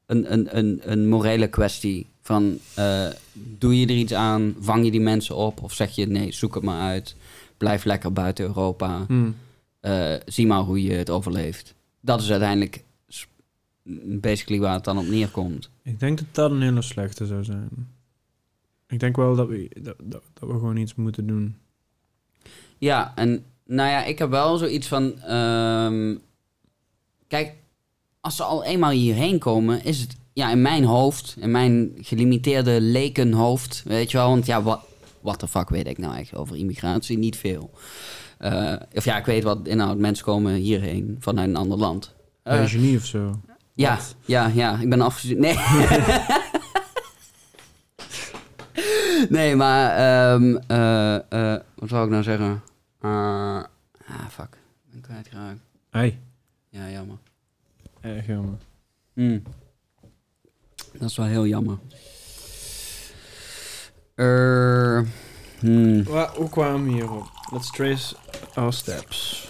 een, 0.06 0.34
een, 0.34 0.58
een, 0.58 0.82
een 0.84 1.08
morele 1.10 1.48
kwestie. 1.48 2.08
Van, 2.22 2.58
eh, 2.76 3.08
doe 3.34 3.80
je 3.80 3.86
er 3.86 3.96
iets 3.96 4.14
aan? 4.14 4.56
Vang 4.60 4.86
je 4.86 4.92
die 4.92 5.02
mensen 5.02 5.36
op? 5.36 5.64
Of 5.64 5.74
zeg 5.74 5.96
je, 5.96 6.08
nee, 6.08 6.32
zoek 6.32 6.56
het 6.56 6.64
maar 6.64 6.82
uit. 6.82 7.16
Blijf 7.58 7.84
lekker 7.84 8.14
buiten 8.14 8.46
Europa. 8.46 9.06
Hm. 9.08 9.32
Eh, 9.80 10.14
zie 10.26 10.48
maar 10.48 10.62
hoe 10.62 10.84
je 10.84 10.94
het 10.94 11.10
overleeft. 11.10 11.76
Dat 12.00 12.22
is 12.22 12.32
uiteindelijk 12.32 12.84
basically 14.04 14.62
waar 14.62 14.74
het 14.74 14.84
dan 14.84 14.98
op 14.98 15.08
neerkomt. 15.08 15.70
Ik 15.84 16.00
denk 16.00 16.18
dat 16.18 16.28
dat 16.32 16.52
een 16.52 16.62
hele 16.62 16.82
slechte 16.82 17.26
zou 17.26 17.44
zijn. 17.44 17.70
Ik 18.88 19.00
denk 19.00 19.16
wel 19.16 19.36
dat 19.36 19.48
we, 19.48 19.70
dat, 19.82 19.96
dat, 20.04 20.24
dat 20.34 20.50
we 20.50 20.54
gewoon 20.54 20.78
iets 20.78 20.96
moeten 20.96 21.28
doen. 21.28 21.56
Ja, 22.78 23.12
en 23.16 23.46
nou 23.66 23.90
ja, 23.90 24.04
ik 24.04 24.20
heb 24.20 24.30
wel 24.30 24.58
zoiets 24.58 24.88
van... 24.88 25.20
ehm, 25.22 26.16
kijk, 27.28 27.56
als 28.20 28.36
ze 28.36 28.44
al 28.44 28.64
eenmaal 28.64 28.92
hierheen 28.92 29.40
komen, 29.40 29.84
is 29.84 30.00
het... 30.00 30.16
Ja, 30.34 30.52
in 30.52 30.62
mijn 30.62 30.84
hoofd, 30.84 31.36
in 31.40 31.52
mijn 31.52 31.92
gelimiteerde 32.02 32.82
lekenhoofd, 32.82 33.82
weet 33.86 34.12
je 34.12 34.18
wel. 34.18 34.30
Want 34.30 34.46
ja, 34.46 34.62
wat 34.62 34.80
what 35.22 35.40
the 35.40 35.48
fuck 35.48 35.70
weet 35.70 35.88
ik 35.88 35.98
nou 35.98 36.14
eigenlijk 36.14 36.44
over 36.44 36.58
immigratie? 36.58 37.18
Niet 37.18 37.38
veel. 37.38 37.72
Eh, 38.38 38.74
of 38.94 39.06
ja, 39.06 39.18
ik 39.18 39.26
weet 39.26 39.44
wat 39.44 39.68
inhoud. 39.68 39.98
Mensen 39.98 40.26
komen 40.26 40.54
hierheen 40.54 41.16
vanuit 41.20 41.48
een 41.50 41.56
ander 41.56 41.78
land. 41.78 42.14
Bij 42.44 42.60
Eh, 42.60 42.66
genie 42.68 42.98
of 42.98 43.06
zo. 43.06 43.40
Ja, 43.74 43.96
Wat? 43.96 44.16
ja, 44.26 44.48
ja, 44.48 44.80
ik 44.80 44.90
ben 44.90 45.02
afgestudeerd. 45.02 45.42
Nee. 45.42 45.58
nee, 49.30 49.56
maar, 49.56 49.90
eh, 50.68 51.56
wat 51.76 51.90
wou 51.90 52.06
ik 52.06 52.12
nou 52.12 52.24
zeggen? 52.24 52.62
Ah, 53.02 53.64
fuck. 54.30 54.58
Ik 54.86 54.92
ben 54.92 55.02
kwijtgeraakt. 55.02 55.60
Hey, 55.90 56.20
Ja, 56.70 56.90
jammer. 56.90 57.18
erg 58.02 58.28
jammer. 58.28 58.56
Hmm. 59.14 59.44
Dat 61.04 61.12
is 61.12 61.18
wel 61.18 61.26
heel 61.28 61.48
jammer. 61.48 61.78
Er. 64.16 65.08
hmm. 65.60 66.04
Wa- 66.04 66.32
hoe 66.36 66.50
kwamen 66.50 66.84
we 66.86 66.92
hierop? 66.92 67.24
Let's 67.52 67.72
trace 67.72 68.16
our 68.54 68.74
steps. 68.74 69.48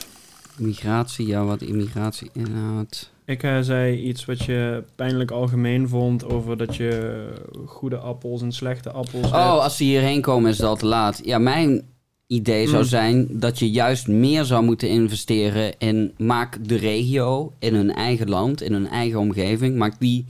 Migratie, 0.57 1.27
ja, 1.27 1.43
wat 1.45 1.61
immigratie 1.61 2.29
inhoudt. 2.33 3.11
Ik 3.25 3.43
eh, 3.43 3.59
zei 3.61 3.97
iets 3.97 4.25
wat 4.25 4.43
je 4.43 4.83
pijnlijk 4.95 5.31
algemeen 5.31 5.89
vond 5.89 6.25
over 6.25 6.57
dat 6.57 6.75
je 6.75 7.23
goede 7.65 7.97
appels 7.97 8.41
en 8.41 8.51
slechte 8.51 8.91
appels 8.91 9.25
Oh, 9.25 9.31
hebt. 9.49 9.61
als 9.63 9.77
ze 9.77 9.83
hierheen 9.83 10.21
komen 10.21 10.49
is 10.49 10.57
het 10.57 10.65
al 10.67 10.75
te 10.75 10.85
laat. 10.85 11.21
Ja, 11.23 11.37
mijn 11.37 11.81
idee 12.27 12.67
zou 12.67 12.81
Mm. 12.81 12.87
zijn 12.87 13.27
dat 13.39 13.59
je 13.59 13.71
juist 13.71 14.07
meer 14.07 14.43
zou 14.45 14.63
moeten 14.63 14.89
investeren 14.89 15.77
in... 15.79 16.13
Maak 16.17 16.67
de 16.67 16.75
regio 16.75 17.53
in 17.59 17.75
hun 17.75 17.93
eigen 17.93 18.29
land, 18.29 18.61
in 18.61 18.73
hun 18.73 18.87
eigen 18.87 19.19
omgeving. 19.19 19.75
Maak 19.77 19.93
die... 19.99 20.25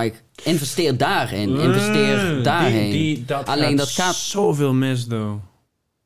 Like, 0.00 0.16
investeer 0.42 0.96
daarin. 0.96 1.56
Investeer 1.60 2.34
Mm, 2.36 2.42
daarheen. 2.42 2.90
Die, 2.90 3.14
die, 3.14 3.24
dat 3.24 3.46
Alleen 3.48 3.68
gaat 3.68 3.76
dat 3.78 3.90
gaat- 3.90 4.14
zoveel 4.14 4.72
mis, 4.74 5.06
though. 5.06 5.34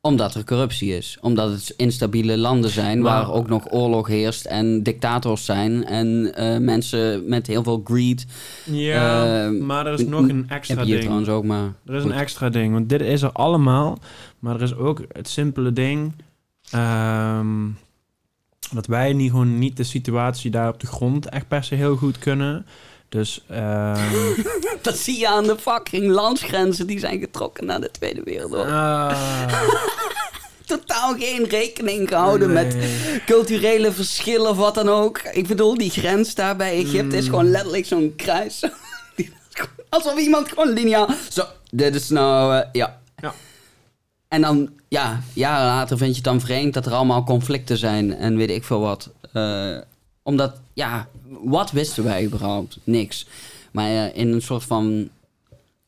Omdat 0.01 0.35
er 0.35 0.43
corruptie 0.43 0.95
is. 0.97 1.17
Omdat 1.21 1.51
het 1.51 1.73
instabiele 1.77 2.37
landen 2.37 2.69
zijn 2.69 3.01
Maar- 3.01 3.13
waar 3.25 3.33
ook 3.33 3.47
nog 3.47 3.71
oorlog 3.71 4.07
heerst 4.07 4.45
en 4.45 4.83
dictators 4.83 5.45
zijn 5.45 5.85
en 5.85 6.35
eh, 6.35 6.57
mensen 6.57 7.29
met 7.29 7.47
heel 7.47 7.63
veel 7.63 7.81
greed. 7.83 8.25
Ja, 8.63 9.25
Eh, 9.45 9.51
maar 9.61 9.85
er 9.87 9.93
is 9.93 10.05
nog 10.05 10.27
een 10.29 10.45
extra 10.49 10.83
ding. 10.85 10.99
trouwens 11.01 11.29
ook 11.29 11.43
maar. 11.43 11.73
Er 11.85 11.95
is 11.95 12.01
Goed. 12.01 12.11
een 12.11 12.17
extra 12.17 12.49
ding, 12.49 12.73
want 12.73 12.89
dit 12.89 13.01
is 13.01 13.21
er 13.21 13.31
allemaal. 13.31 13.99
Maar 14.39 14.55
er 14.55 14.61
is 14.61 14.75
ook 14.75 15.01
het 15.11 15.27
simpele 15.29 15.73
ding. 15.73 16.13
ehm, 16.71 17.47
dat 18.73 18.85
wij 18.85 19.13
niet, 19.13 19.29
gewoon 19.31 19.59
niet 19.59 19.77
de 19.77 19.83
situatie 19.83 20.51
daar 20.51 20.69
op 20.73 20.79
de 20.79 20.87
grond 20.87 21.29
echt 21.29 21.47
per 21.47 21.63
se 21.63 21.75
heel 21.75 21.95
goed 21.95 22.19
kunnen. 22.19 22.65
Dus 23.09 23.43
ehm, 23.49 24.33
Dat 24.81 24.97
zie 24.97 25.19
je 25.19 25.27
aan 25.27 25.43
de 25.43 25.57
fucking 25.59 26.07
landsgrenzen 26.11 26.87
die 26.87 26.99
zijn 26.99 27.19
getrokken 27.19 27.65
na 27.65 27.79
de 27.79 27.91
Tweede 27.91 28.21
Wereldoorlog. 28.23 28.67
ah, 28.73 29.51
Totaal 30.65 31.15
geen 31.17 31.43
rekening 31.45 32.07
gehouden 32.07 32.53
met 32.53 32.75
culturele 33.25 33.91
verschillen 33.91 34.49
of 34.49 34.57
wat 34.57 34.75
dan 34.75 34.89
ook. 34.89 35.21
Ik 35.31 35.47
bedoel, 35.47 35.77
die 35.77 35.89
grens 35.89 36.35
daar 36.35 36.55
bij 36.55 36.77
Egypte 36.83 37.15
is 37.17 37.23
Mm. 37.23 37.29
gewoon 37.29 37.49
letterlijk 37.51 37.85
zo'n 37.85 38.13
kruis. 38.15 38.63
Alsof 39.89 40.17
iemand 40.19 40.49
gewoon 40.49 40.69
lineaal... 40.69 41.09
Zo, 41.29 41.43
dit 41.71 41.95
is 41.95 42.09
nou... 42.09 42.55
eh, 42.55 42.67
ja. 42.71 42.99
Ja. 43.21 43.33
En 44.27 44.41
dan, 44.41 44.69
ja, 44.87 45.21
jaren 45.33 45.65
later 45.65 45.97
vind 45.97 46.09
je 46.09 46.15
het 46.15 46.23
dan 46.23 46.41
vreemd 46.41 46.73
dat 46.73 46.85
er 46.85 46.93
allemaal 46.93 47.23
conflicten 47.23 47.77
zijn 47.77 48.15
en 48.15 48.37
weet 48.37 48.49
ik 48.49 48.63
veel 48.63 48.79
wat. 48.79 49.09
Eh, 50.27 50.33
omdat, 50.33 50.61
ja, 50.73 51.07
wat 51.43 51.71
wisten 51.71 52.03
wij 52.03 52.25
überhaupt? 52.25 52.77
Niks. 52.83 53.27
Maar 53.71 53.89
eh, 53.89 54.15
in 54.17 54.33
een 54.33 54.41
soort 54.41 54.63
van, 54.63 55.09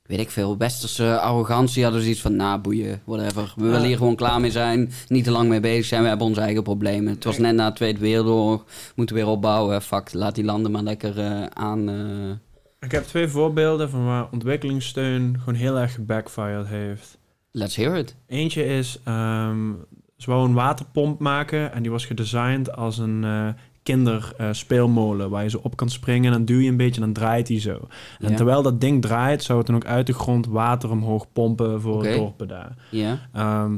weet 0.06 0.20
ik 0.20 0.30
veel, 0.30 0.58
westerse 0.58 1.20
arrogantie 1.20 1.84
hadden 1.84 2.02
ze 2.02 2.10
iets 2.10 2.22
van, 2.22 2.36
nou 2.36 2.60
boeien, 2.60 3.02
whatever. 3.04 3.54
We 3.56 3.64
willen 3.64 3.88
hier 3.88 3.98
gewoon 3.98 4.16
klaar 4.16 4.40
mee 4.40 4.52
zijn, 4.52 4.92
niet 5.08 5.24
te 5.24 5.32
lang 5.32 5.50
mee 5.50 5.60
bezig 5.60 5.86
zijn, 5.86 6.02
we 6.02 6.08
hebben 6.08 6.28
onze 6.28 6.42
eigen 6.42 6.64
problemen. 6.64 7.14
Het 7.14 7.24
was 7.24 7.38
net 7.38 7.56
na 7.56 7.70
de 7.70 7.76
Tweede 7.76 8.00
Wereldoorlog, 8.00 8.64
moeten 8.96 9.16
weer 9.16 9.28
opbouwen, 9.28 9.82
fuck, 9.82 10.14
laat 10.14 10.36
die 10.36 10.44
landen 10.44 10.72
maar 10.72 10.84
lekker 10.84 11.20
eh, 11.20 11.44
aan... 11.54 11.90
eh, 11.90 12.86
Ik 12.88 12.92
heb 12.92 13.04
twee 13.06 13.28
voorbeelden 13.28 13.90
van 13.90 14.06
waar 14.06 14.28
ontwikkelingssteun 14.32 15.36
gewoon 15.40 15.60
heel 15.60 15.78
erg 15.78 15.94
gebackfired 15.94 16.68
heeft. 16.68 17.18
let's 17.52 17.76
hear 17.76 17.96
it. 17.98 18.16
Eentje 18.28 18.66
is, 18.66 19.00
ehm 19.04 19.72
ze 20.18 20.30
wou 20.30 20.48
een 20.48 20.54
waterpomp 20.54 21.20
maken 21.20 21.74
en 21.74 21.82
die 21.82 21.92
was 21.92 22.06
gedesigned 22.06 22.76
als 22.76 22.98
een 22.98 23.24
eh 23.24 23.48
kinderspeelmolen 23.94 25.30
waar 25.30 25.44
je 25.44 25.50
zo 25.50 25.60
op 25.64 25.76
kan 25.76 25.90
springen 25.90 26.26
en 26.26 26.38
dan 26.38 26.46
duw 26.46 26.60
je 26.60 26.70
een 26.70 26.78
beetje 26.78 27.02
en 27.02 27.14
dan 27.14 27.24
draait 27.24 27.48
hij 27.48 27.60
zo. 27.60 27.80
En 28.20 28.30
Ja. 28.30 28.36
terwijl 28.36 28.62
dat 28.62 28.82
ding 28.82 29.02
draait, 29.02 29.44
zou 29.44 29.58
het 29.58 29.68
dan 29.68 29.76
ook 29.76 29.86
uit 29.86 30.08
de 30.08 30.14
grond 30.14 30.48
water 30.48 30.90
omhoog 30.92 31.32
pompen 31.34 31.82
voor 31.82 32.04
het 32.06 32.16
dorpen 32.16 32.48
daar. 32.48 32.76
Ja, 32.92 33.20
Ehm, 33.34 33.78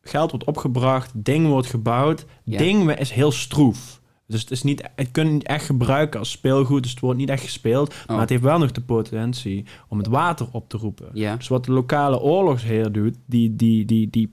geld 0.00 0.30
wordt 0.30 0.46
opgebracht, 0.46 1.10
ding 1.14 1.46
wordt 1.46 1.66
gebouwd, 1.66 2.24
Ja. 2.44 2.58
ding 2.58 2.92
is 2.92 3.10
heel 3.10 3.30
stroef. 3.32 4.00
Dus 4.26 4.40
het, 4.40 4.50
is 4.50 4.62
niet, 4.62 4.88
het 4.96 5.10
kun 5.10 5.26
je 5.26 5.32
niet 5.32 5.46
echt 5.46 5.64
gebruiken 5.64 6.18
als 6.18 6.30
speelgoed, 6.30 6.82
dus 6.82 6.90
het 6.90 7.00
wordt 7.00 7.18
niet 7.18 7.28
echt 7.28 7.42
gespeeld. 7.42 7.88
Oh. 7.94 8.08
Maar 8.08 8.20
het 8.20 8.28
heeft 8.28 8.42
wel 8.42 8.58
nog 8.58 8.72
de 8.72 8.80
potentie 8.80 9.64
om 9.88 9.98
het 9.98 10.06
water 10.06 10.46
op 10.52 10.68
te 10.68 10.76
roepen. 10.76 11.08
ja. 11.12 11.36
Dus 11.36 11.48
wat 11.48 11.64
de 11.64 11.72
lokale 11.72 12.20
oorlogsheer 12.20 12.92
doet, 12.92 13.16
die, 13.26 13.56
die, 13.56 13.84
die, 13.84 14.10
die 14.10 14.32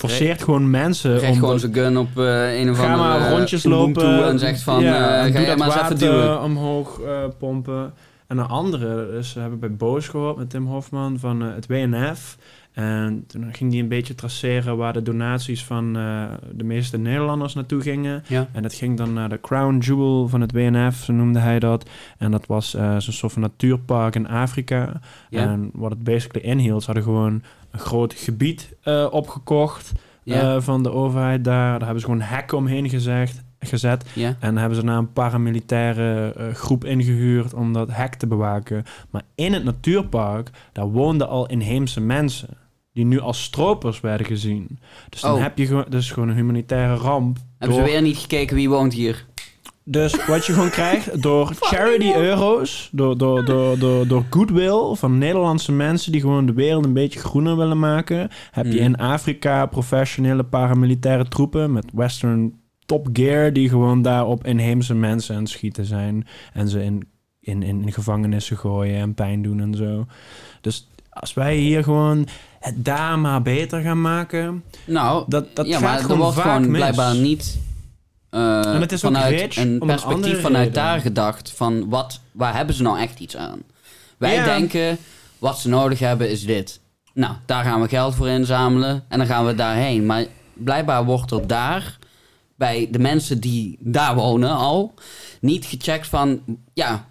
forceert 0.00 0.42
gewoon 0.42 0.70
mensen 0.70 1.28
om... 1.28 1.34
gewoon 1.34 1.58
zijn 1.60 1.74
gun 1.74 1.98
op 1.98 2.18
eh, 2.18 2.60
een 2.60 2.70
of 2.70 2.78
Ga 2.78 2.92
andere 2.92 3.08
maar 3.08 3.26
eh, 3.26 3.30
rondjes 3.30 3.64
lopen. 3.64 4.28
en 4.28 4.38
zegt 4.38 4.62
van, 4.62 4.82
ja, 4.82 5.26
en 5.26 5.32
ga 5.32 5.56
maar 5.56 5.66
eens 5.66 5.82
even 5.82 5.98
duwen. 5.98 6.42
omhoog 6.42 7.00
pompen. 7.38 7.92
En 8.26 8.38
een 8.38 8.46
andere, 8.46 9.10
dus 9.10 9.32
we 9.32 9.40
hebben 9.40 9.58
bij 9.58 9.74
Boos 9.74 10.08
gehoord 10.08 10.36
met 10.36 10.50
Tim 10.50 10.66
Hofman 10.66 11.18
van 11.18 11.40
het 11.40 11.66
WNF. 11.66 12.36
En 12.72 13.24
toen 13.26 13.48
ging 13.52 13.70
hij 13.70 13.80
een 13.80 13.88
beetje 13.88 14.14
traceren 14.14 14.76
waar 14.76 14.92
de 14.92 15.02
donaties 15.02 15.64
van 15.64 15.92
de 16.52 16.64
meeste 16.64 16.98
Nederlanders 16.98 17.54
naartoe 17.54 17.80
gingen. 17.80 18.22
Ja. 18.26 18.48
En 18.52 18.62
dat 18.62 18.74
ging 18.74 18.96
dan 18.96 19.12
naar 19.12 19.28
de 19.28 19.40
Crown 19.40 19.78
Jewel 19.78 20.28
van 20.28 20.40
het 20.40 20.52
WNF, 20.52 20.96
zo 21.04 21.12
noemde 21.12 21.38
hij 21.38 21.58
dat. 21.58 21.90
En 22.18 22.30
dat 22.30 22.46
was 22.46 22.74
eh, 22.74 22.96
zo'n 22.98 23.12
soort 23.12 23.32
van 23.32 23.42
natuurpark 23.42 24.14
in 24.14 24.28
Afrika. 24.28 25.00
Ja. 25.30 25.42
En 25.42 25.70
wat 25.72 25.90
het 25.90 26.04
basically 26.04 26.46
inhield, 26.46 26.80
ze 26.80 26.86
hadden 26.86 27.04
gewoon 27.04 27.42
groot 27.72 28.14
gebied 28.14 28.76
eh, 28.82 29.06
opgekocht 29.10 29.92
eh, 30.24 30.56
van 30.60 30.82
de 30.82 30.90
overheid 30.92 31.44
daar. 31.44 31.70
Daar 31.70 31.80
hebben 31.80 32.00
ze 32.00 32.06
gewoon 32.06 32.20
hekken 32.20 32.56
omheen 32.56 32.88
gezegd, 32.88 33.42
gezet. 33.58 34.04
En 34.40 34.56
hebben 34.56 34.78
ze 34.78 34.84
daar 34.84 34.96
een 34.96 35.12
paramilitaire 35.12 36.32
eh, 36.32 36.54
groep 36.54 36.84
ingehuurd 36.84 37.54
om 37.54 37.72
dat 37.72 37.88
hek 37.92 38.14
te 38.14 38.26
bewaken. 38.26 38.84
Maar 39.10 39.22
in 39.34 39.52
het 39.52 39.64
natuurpark, 39.64 40.50
daar 40.72 40.90
woonden 40.90 41.28
al 41.28 41.46
inheemse 41.48 42.00
mensen. 42.00 42.48
Die 42.92 43.04
nu 43.04 43.20
als 43.20 43.42
stropers 43.42 44.00
werden 44.00 44.26
gezien. 44.26 44.78
Dus 45.08 45.20
dan 45.20 45.34
Oh. 45.34 45.40
heb 45.40 45.58
je 45.58 45.66
gewoon, 45.66 45.84
dus 45.88 46.10
gewoon 46.10 46.28
een 46.28 46.34
humanitaire 46.34 46.94
ramp. 46.94 47.38
Hebben 47.58 47.76
ze 47.78 47.82
weer 47.84 48.02
niet 48.02 48.18
gekeken 48.18 48.56
wie 48.56 48.68
woont 48.68 48.92
hier? 48.92 49.26
Dus 49.90 50.26
wat 50.26 50.46
je 50.46 50.52
gewoon 50.52 50.70
krijgt 50.70 51.22
door 51.22 51.52
charity 51.60 52.12
euro's, 52.14 52.88
door, 52.92 53.18
door, 53.18 53.44
door, 53.44 53.78
door, 53.78 54.06
door 54.06 54.24
goodwill 54.30 54.94
van 54.94 55.18
Nederlandse 55.18 55.72
mensen 55.72 56.12
die 56.12 56.20
gewoon 56.20 56.46
de 56.46 56.52
wereld 56.52 56.84
een 56.84 56.92
beetje 56.92 57.18
groener 57.20 57.56
willen 57.56 57.78
maken, 57.78 58.28
heb 58.50 58.64
je 58.66 58.72
Mhm. 58.72 58.82
in 58.82 58.96
Afrika 58.96 59.66
professionele 59.66 60.44
paramilitaire 60.44 61.28
troepen 61.28 61.72
met 61.72 61.84
western 61.94 62.52
top 62.86 63.08
gear 63.12 63.52
die 63.52 63.68
gewoon 63.68 64.02
daar 64.02 64.26
op 64.26 64.46
inheemse 64.46 64.94
mensen 64.94 65.34
aan 65.34 65.40
het 65.42 65.50
schieten 65.50 65.84
zijn 65.84 66.26
en 66.52 66.68
ze 66.68 66.82
in, 66.84 67.08
in, 67.40 67.62
in 67.62 67.92
gevangenissen 67.92 68.56
gooien 68.56 69.00
en 69.00 69.14
pijn 69.14 69.42
doen 69.42 69.60
en 69.60 69.74
zo. 69.74 70.06
Dus 70.60 70.88
als 71.10 71.34
wij 71.34 71.56
hier 71.56 71.82
gewoon 71.84 72.26
het 72.60 72.84
daar 72.84 73.18
maar 73.18 73.42
beter 73.42 73.80
gaan 73.80 74.00
maken, 74.00 74.62
Nou, 74.86 75.24
dat, 75.28 75.46
dat 75.56 75.66
ja, 75.66 75.72
gaat 75.72 75.82
maar 75.82 75.96
er 75.98 76.04
gewoon 76.04 76.18
wordt 76.18 76.34
vaak 76.36 76.44
gewoon 76.44 76.70
mis. 76.70 76.80
blijkbaar 76.80 77.14
niet 77.16 77.58
eh, 78.30 78.74
En 78.74 78.80
het 78.80 78.92
is 78.92 79.04
ook 79.04 79.12
vanuit 79.12 79.56
een 79.56 79.66
om 79.82 79.88
een 79.90 79.96
perspectief 79.96 80.40
vanuit 80.40 80.66
reden. 80.66 80.82
daar 80.82 81.00
gedacht 81.00 81.50
van 81.52 81.88
wat, 81.88 82.20
waar 82.32 82.56
hebben 82.56 82.74
ze 82.74 82.82
nou 82.82 82.98
echt 82.98 83.20
iets 83.20 83.36
aan? 83.36 83.62
Wij 84.18 84.34
Ja. 84.34 84.44
denken, 84.44 84.98
wat 85.38 85.58
ze 85.58 85.68
nodig 85.68 85.98
hebben 85.98 86.30
is 86.30 86.44
dit. 86.46 86.80
Nou, 87.14 87.34
daar 87.46 87.64
gaan 87.64 87.80
we 87.80 87.88
geld 87.88 88.14
voor 88.14 88.28
inzamelen 88.28 89.04
en 89.08 89.18
dan 89.18 89.26
gaan 89.26 89.46
we 89.46 89.54
daarheen. 89.54 90.06
Maar 90.06 90.24
blijkbaar 90.54 91.04
wordt 91.04 91.30
er 91.30 91.46
daar, 91.46 91.98
bij 92.54 92.88
de 92.90 92.98
mensen 92.98 93.40
die 93.40 93.76
daar 93.80 94.14
wonen 94.14 94.50
al, 94.50 94.94
niet 95.40 95.64
gecheckt 95.64 96.06
van, 96.06 96.40
ja, 96.74 97.08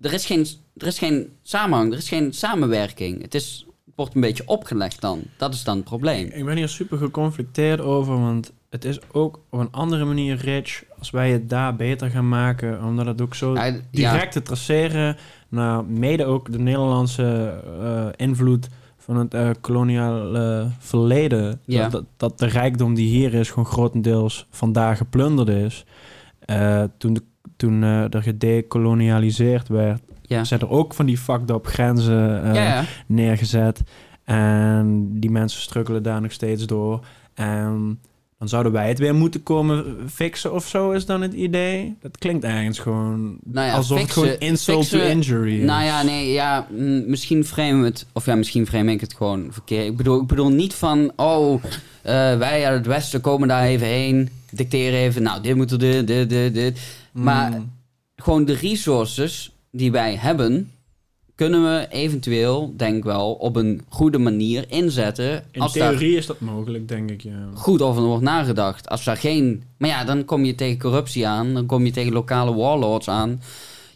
er 0.00 0.12
is 0.12 0.26
geen, 0.26 0.46
er 0.76 0.86
is 0.86 0.98
geen 0.98 1.32
samenhang, 1.42 1.92
er 1.92 1.98
is 1.98 2.08
geen 2.08 2.32
samenwerking. 2.34 3.22
Het 3.22 3.34
is, 3.34 3.64
het 3.86 3.94
wordt 3.96 4.14
een 4.14 4.20
beetje 4.20 4.42
opgelegd 4.46 5.00
dan. 5.00 5.22
Dat 5.36 5.54
is 5.54 5.64
dan 5.64 5.76
het 5.76 5.84
probleem. 5.84 6.26
Ik 6.32 6.44
ben 6.44 6.56
hier 6.56 6.68
super 6.68 6.98
geconflicteerd 6.98 7.80
over, 7.80 8.20
want 8.20 8.52
het 8.72 8.84
is 8.84 9.00
ook 9.12 9.40
op 9.50 9.60
een 9.60 9.70
andere 9.70 10.04
manier 10.04 10.36
rich 10.36 10.84
als 10.98 11.10
wij 11.10 11.30
het 11.30 11.48
daar 11.48 11.76
beter 11.76 12.10
gaan 12.10 12.28
maken, 12.28 12.84
omdat 12.84 13.06
het 13.06 13.20
ook 13.20 13.34
zo 13.34 13.54
Ja, 13.54 13.64
ja. 13.64 13.80
direct 13.90 14.32
te 14.32 14.42
traceren 14.42 15.16
naar 15.48 15.84
mede 15.84 16.24
ook 16.24 16.52
de 16.52 16.58
Nederlandse 16.58 17.54
eh, 17.80 18.06
invloed 18.16 18.68
van 18.98 19.16
het 19.16 19.34
eh, 19.34 19.50
koloniale 19.60 20.68
verleden. 20.78 21.60
Ja. 21.64 21.88
Dat, 21.88 22.04
dat, 22.16 22.38
de 22.38 22.46
rijkdom 22.46 22.94
die 22.94 23.08
hier 23.08 23.34
is 23.34 23.48
gewoon 23.48 23.66
grotendeels 23.66 24.46
vandaag 24.50 24.96
geplunderd 24.98 25.48
is. 25.48 25.84
Eh, 26.38 26.82
toen 26.98 27.12
de, 27.14 27.22
toen 27.56 27.82
er 27.82 28.22
gedecolonialiseerd 28.22 29.68
werd, 29.68 30.00
Ja. 30.22 30.44
zijn 30.44 30.60
er 30.60 30.70
ook 30.70 30.94
van 30.94 31.06
die 31.06 31.18
fucked 31.18 31.50
up 31.50 31.66
grenzen 31.66 32.86
neergezet. 33.06 33.82
En 34.24 35.08
die 35.20 35.30
mensen 35.30 35.60
struggelen 35.60 36.02
daar 36.02 36.20
nog 36.20 36.32
steeds 36.32 36.66
door. 36.66 37.04
En 37.34 37.98
dan 38.42 38.50
zouden 38.50 38.72
wij 38.72 38.88
het 38.88 38.98
weer 38.98 39.14
moeten 39.14 39.42
komen 39.42 39.84
fixen 40.12 40.52
of 40.52 40.68
zo, 40.68 40.90
is 40.90 41.06
dan 41.06 41.20
het 41.22 41.32
idee. 41.32 41.96
Dat 42.00 42.18
klinkt 42.18 42.44
ergens 42.44 42.78
gewoon 42.78 43.36
Nou 43.44 43.66
ja, 43.66 43.72
alsof 43.74 43.98
fixen- 43.98 44.22
het 44.22 44.30
gewoon 44.30 44.50
insult 44.50 44.88
to 44.88 44.98
injury 44.98 45.58
is. 45.58 45.64
Nou 45.64 45.84
ja, 45.84 46.02
nee, 46.02 46.32
ja, 46.32 46.66
mm, 46.70 47.10
misschien 47.10 47.44
frame 47.44 47.78
we 47.80 47.84
het, 47.84 48.06
of 48.12 48.26
ja, 48.26 48.34
misschien 48.34 48.66
frame 48.66 48.92
ik 48.92 49.00
het 49.00 49.14
gewoon 49.14 49.46
verkeerd. 49.50 49.86
Ik 49.86 49.96
bedoel, 49.96 50.20
ik 50.20 50.26
bedoel 50.26 50.48
niet 50.50 50.74
van, 50.74 51.12
oh, 51.16 51.62
eh, 52.02 52.12
wij 52.38 52.66
uit 52.66 52.76
het 52.78 52.86
Westen 52.86 53.20
komen 53.20 53.48
daar 53.48 53.64
even 53.64 53.86
heen, 53.86 54.28
dicteren 54.50 54.98
even, 54.98 55.22
nou, 55.22 55.42
dit 55.42 55.56
moet 55.56 55.70
er, 55.70 55.78
dit, 55.78 56.06
dit, 56.06 56.28
dit, 56.30 56.54
dit. 56.54 56.80
Maar 57.12 57.50
Mm. 57.50 57.72
gewoon 58.16 58.44
de 58.44 58.54
resources 58.54 59.52
die 59.70 59.92
wij 59.92 60.16
hebben, 60.16 60.70
kunnen 61.42 61.62
we 61.62 61.86
eventueel, 61.90 62.74
denk 62.76 62.96
ik 62.96 63.04
wel, 63.04 63.32
op 63.32 63.56
een 63.56 63.80
goede 63.88 64.18
manier 64.18 64.64
inzetten. 64.68 65.42
In 65.50 65.60
als 65.60 65.72
theorie 65.72 66.16
is 66.16 66.26
dat 66.26 66.40
mogelijk, 66.40 66.88
denk 66.88 67.10
ik, 67.10 67.20
ja. 67.22 67.48
goed 67.54 67.82
over 67.82 68.02
wordt 68.02 68.22
nagedacht. 68.24 68.88
Als 68.88 69.04
daar 69.04 69.16
geen... 69.16 69.62
Maar 69.78 69.88
ja, 69.88 70.04
dan 70.04 70.24
kom 70.24 70.44
je 70.44 70.54
tegen 70.54 70.78
corruptie 70.78 71.26
aan. 71.26 71.54
Dan 71.54 71.66
kom 71.66 71.84
je 71.84 71.90
tegen 71.90 72.12
lokale 72.12 72.54
warlords 72.54 73.08
aan. 73.08 73.40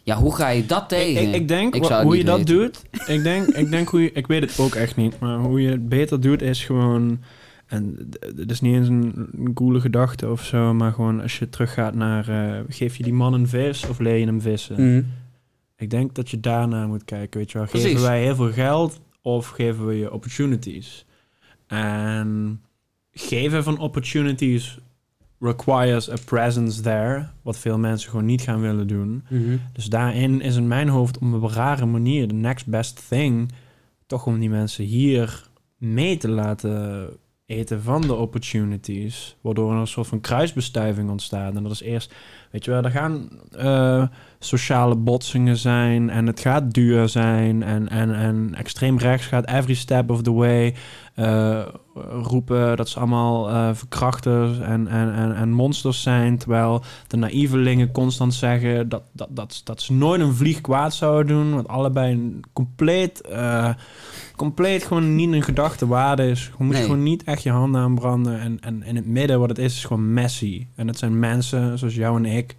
Ja, 0.03 0.15
hoe 0.15 0.35
ga 0.35 0.49
je 0.49 0.65
dat 0.65 0.89
tegen? 0.89 1.27
ik, 1.27 1.35
ik 1.35 1.47
denk 1.47 1.75
Ik 1.75 1.83
hoe 1.83 2.17
je 2.17 2.23
dat 2.23 2.37
weten. 2.37 2.55
doet. 2.55 2.81
Ik 3.07 3.23
denk, 3.23 3.47
ik 3.47 3.69
denk 3.71 3.89
hoe 3.89 4.01
je. 4.01 4.11
Ik 4.11 4.27
weet 4.27 4.41
het 4.41 4.59
ook 4.59 4.75
echt 4.75 4.95
niet. 4.95 5.19
Maar 5.19 5.37
hoe 5.37 5.61
je 5.61 5.69
het 5.69 5.89
beter 5.89 6.21
doet 6.21 6.41
is 6.41 6.65
gewoon. 6.65 7.19
En 7.67 8.09
het 8.35 8.51
is 8.51 8.61
niet 8.61 8.75
eens 8.75 8.87
een, 8.87 9.51
coole 9.53 9.79
gedachte 9.79 10.29
of 10.29 10.43
zo. 10.43 10.73
Maar 10.73 10.91
gewoon 10.91 11.21
als 11.21 11.39
je 11.39 11.49
teruggaat 11.49 11.95
naar. 11.95 12.29
eh, 12.29 12.59
geef 12.69 12.95
je 12.95 13.03
die 13.03 13.13
man 13.13 13.33
een 13.33 13.47
vis 13.47 13.87
of 13.87 13.99
leer 13.99 14.15
je 14.17 14.25
hem 14.25 14.41
vissen? 14.41 14.75
Mhm. 14.91 15.01
Ik 15.77 15.89
denk 15.89 16.15
dat 16.15 16.29
je 16.29 16.39
daarna 16.39 16.87
moet 16.87 17.03
kijken. 17.03 17.39
Weet 17.39 17.51
je 17.51 17.57
wel. 17.57 17.67
Precies. 17.67 17.87
Geven 17.87 18.03
wij 18.03 18.23
heel 18.23 18.35
veel 18.35 18.51
geld 18.51 18.99
of 19.21 19.47
geven 19.47 19.85
we 19.85 19.93
je 19.93 20.13
opportunities? 20.13 21.05
En 21.67 22.61
geven 23.11 23.63
van 23.63 23.79
opportunities 23.79 24.77
requires 25.39 26.11
a 26.11 26.15
presence 26.25 26.81
there. 26.81 27.27
Wat 27.41 27.57
veel 27.57 27.77
mensen 27.77 28.09
gewoon 28.09 28.25
niet 28.25 28.41
gaan 28.41 28.61
willen 28.61 28.87
doen. 28.87 29.23
Mhm. 29.29 29.57
Dus 29.73 29.85
daarin 29.85 30.41
is 30.41 30.55
in 30.55 30.67
mijn 30.67 30.89
hoofd 30.89 31.15
op 31.15 31.21
een 31.21 31.49
rare 31.49 31.85
manier 31.85 32.27
de 32.27 32.33
next 32.33 32.67
best 32.67 33.07
thing 33.07 33.51
toch 34.05 34.25
om 34.25 34.39
die 34.39 34.49
mensen 34.49 34.83
hier 34.83 35.47
mee 35.77 36.17
te 36.17 36.29
laten 36.29 37.09
eten 37.45 37.81
van 37.81 38.01
de 38.01 38.13
opportunities, 38.13 39.35
waardoor 39.41 39.71
er 39.71 39.79
een 39.79 39.87
soort 39.87 40.07
van 40.07 40.21
kruisbestuiving 40.21 41.09
ontstaat. 41.09 41.55
En 41.55 41.63
dat 41.63 41.71
is 41.71 41.81
eerst, 41.81 42.13
weet 42.51 42.65
je 42.65 42.71
wel, 42.71 42.83
er 42.83 42.91
gaan 42.91 43.29
eh, 43.51 44.07
sociale 44.47 44.95
botsingen 44.95 45.57
zijn 45.57 46.09
en 46.09 46.27
het 46.27 46.39
gaat 46.39 46.73
duur 46.73 47.09
zijn 47.09 47.63
en, 47.63 47.89
en, 47.89 48.15
en 48.15 48.55
extreem 48.55 48.97
rechts 48.97 49.25
gaat 49.25 49.47
every 49.47 49.73
step 49.73 50.09
of 50.09 50.21
the 50.21 50.33
way 50.33 50.73
eh, 51.17 51.65
roepen 52.21 52.77
dat 52.77 52.89
ze 52.89 52.97
allemaal 52.99 53.49
eh, 53.49 53.69
verkrachters 53.73 54.59
en, 54.59 54.87
en, 54.87 55.13
en, 55.13 55.35
en 55.35 55.49
monsters 55.51 56.01
zijn, 56.01 56.37
terwijl 56.37 56.83
de 57.07 57.17
naïvelingen 57.17 57.91
constant 57.91 58.33
zeggen 58.33 58.89
dat, 58.89 59.03
dat, 59.11 59.27
dat, 59.31 59.61
dat 59.63 59.81
ze 59.81 59.93
nooit 59.93 60.21
een 60.21 60.33
vlieg 60.35 60.61
kwaad 60.61 60.93
zouden 60.93 61.27
doen. 61.27 61.53
Wat 61.53 61.67
allebei 61.67 62.13
een 62.13 62.43
compleet, 62.53 63.21
eh, 63.21 63.69
compleet 64.35 64.83
gewoon 64.83 65.15
niet 65.15 65.33
een 65.33 65.43
gedachte 65.43 65.87
waarde 65.87 66.29
is. 66.29 66.51
Je 66.57 66.63
moet 66.63 66.73
Nee. 66.73 66.83
gewoon 66.83 67.03
niet 67.03 67.23
echt 67.23 67.43
je 67.43 67.51
handen 67.51 67.81
aanbranden. 67.81 68.39
En, 68.39 68.59
en 68.59 68.83
in 68.83 68.95
het 68.95 69.07
midden 69.07 69.39
wat 69.39 69.49
het 69.49 69.57
is, 69.57 69.75
is 69.75 69.85
gewoon 69.85 70.13
messy. 70.13 70.67
En 70.75 70.87
het 70.87 70.97
zijn 70.97 71.19
mensen 71.19 71.77
zoals 71.77 71.95
jou 71.95 72.17
en 72.17 72.25
ik. 72.25 72.55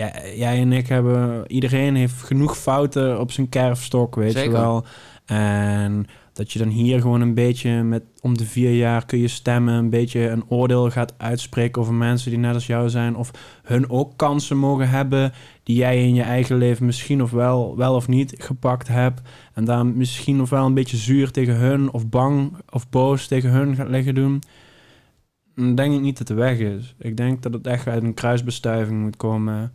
Jij, 0.00 0.32
jij 0.36 0.60
en 0.60 0.72
ik 0.72 0.86
hebben... 0.86 1.44
Iedereen 1.46 1.94
heeft 1.94 2.22
genoeg 2.22 2.58
fouten 2.58 3.20
op 3.20 3.32
zijn 3.32 3.48
kerfstok, 3.48 4.14
weet 4.14 4.40
je 4.40 4.50
wel. 4.50 4.84
En 5.24 6.06
dat 6.32 6.52
je 6.52 6.58
dan 6.58 6.68
hier 6.68 7.00
gewoon 7.00 7.20
een 7.20 7.34
beetje 7.34 7.82
met 7.82 8.02
om 8.20 8.38
de 8.38 8.46
vier 8.46 8.74
jaar 8.74 9.06
kun 9.06 9.18
je 9.18 9.28
stemmen, 9.28 9.74
een 9.74 9.90
beetje 9.90 10.28
een 10.28 10.44
oordeel 10.48 10.90
gaat 10.90 11.14
uitspreken 11.16 11.82
over 11.82 11.94
mensen 11.94 12.30
die 12.30 12.38
net 12.38 12.54
als 12.54 12.66
jou 12.66 12.88
zijn, 12.88 13.16
of 13.16 13.30
hun 13.62 13.90
ook 13.90 14.16
kansen 14.16 14.56
mogen 14.56 14.88
hebben 14.88 15.32
die 15.62 15.76
jij 15.76 16.02
in 16.02 16.14
je 16.14 16.22
eigen 16.22 16.56
leven 16.56 16.86
misschien 16.86 17.22
of 17.22 17.30
wel, 17.30 17.76
wel 17.76 17.94
of 17.94 18.08
niet 18.08 18.34
gepakt 18.38 18.88
hebt. 18.88 19.20
En 19.54 19.64
daar 19.64 19.86
misschien 19.86 20.40
of 20.40 20.50
wel 20.50 20.66
een 20.66 20.74
beetje 20.74 20.96
zuur 20.96 21.30
tegen 21.30 21.56
hun, 21.56 21.92
of 21.92 22.08
bang 22.08 22.52
of 22.70 22.88
boos 22.88 23.26
tegen 23.26 23.50
hun 23.50 23.74
gaat 23.74 23.88
liggen 23.88 24.14
doen. 24.14 24.42
Dan 25.54 25.74
denk 25.74 25.94
ik 25.94 26.00
niet 26.00 26.18
dat 26.18 26.26
de 26.26 26.34
weg 26.34 26.58
is. 26.58 26.94
Ik 26.98 27.16
denk 27.16 27.42
dat 27.42 27.52
het 27.52 27.66
echt 27.66 27.86
uit 27.86 28.02
een 28.02 28.14
kruisbestuiving 28.14 29.00
moet 29.02 29.16
komen. 29.16 29.72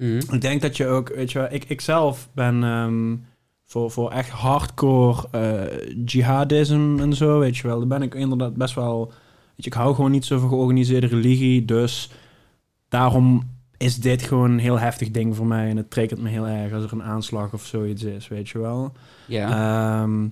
Mhm. 0.00 0.34
Ik 0.34 0.40
denk 0.40 0.62
dat 0.62 0.76
je 0.76 0.86
ook, 0.86 1.08
weet 1.08 1.32
je 1.32 1.38
wel, 1.38 1.48
ik, 1.50 1.64
ik 1.64 1.80
zelf 1.80 2.28
ben 2.32 2.64
ehm, 2.64 3.16
voor, 3.64 3.90
voor 3.90 4.10
echt 4.10 4.28
hardcore 4.28 5.28
eh 5.30 5.94
jihadism 6.04 6.96
en 7.00 7.14
zo, 7.14 7.38
weet 7.38 7.56
je 7.56 7.66
wel. 7.66 7.78
Daar 7.78 7.98
ben 7.98 8.02
ik 8.02 8.14
inderdaad 8.14 8.54
best 8.54 8.74
wel, 8.74 9.06
weet 9.06 9.64
je, 9.64 9.66
ik 9.66 9.72
hou 9.72 9.94
gewoon 9.94 10.10
niet 10.10 10.24
zo 10.24 10.38
van 10.38 10.48
georganiseerde 10.48 11.06
religie, 11.06 11.64
dus 11.64 12.10
daarom 12.88 13.48
is 13.76 13.96
dit 13.96 14.22
gewoon 14.22 14.50
een 14.50 14.58
heel 14.58 14.78
heftig 14.78 15.10
ding 15.10 15.36
voor 15.36 15.46
mij 15.46 15.68
en 15.68 15.76
het 15.76 15.90
triggert 15.90 16.20
me 16.20 16.28
heel 16.28 16.46
erg 16.46 16.72
als 16.72 16.84
er 16.84 16.92
een 16.92 17.02
aanslag 17.02 17.52
of 17.52 17.66
zoiets 17.66 18.02
is, 18.02 18.28
weet 18.28 18.48
je 18.48 18.58
wel. 18.58 18.92
Ja. 19.26 19.48
Ehm, 20.02 20.28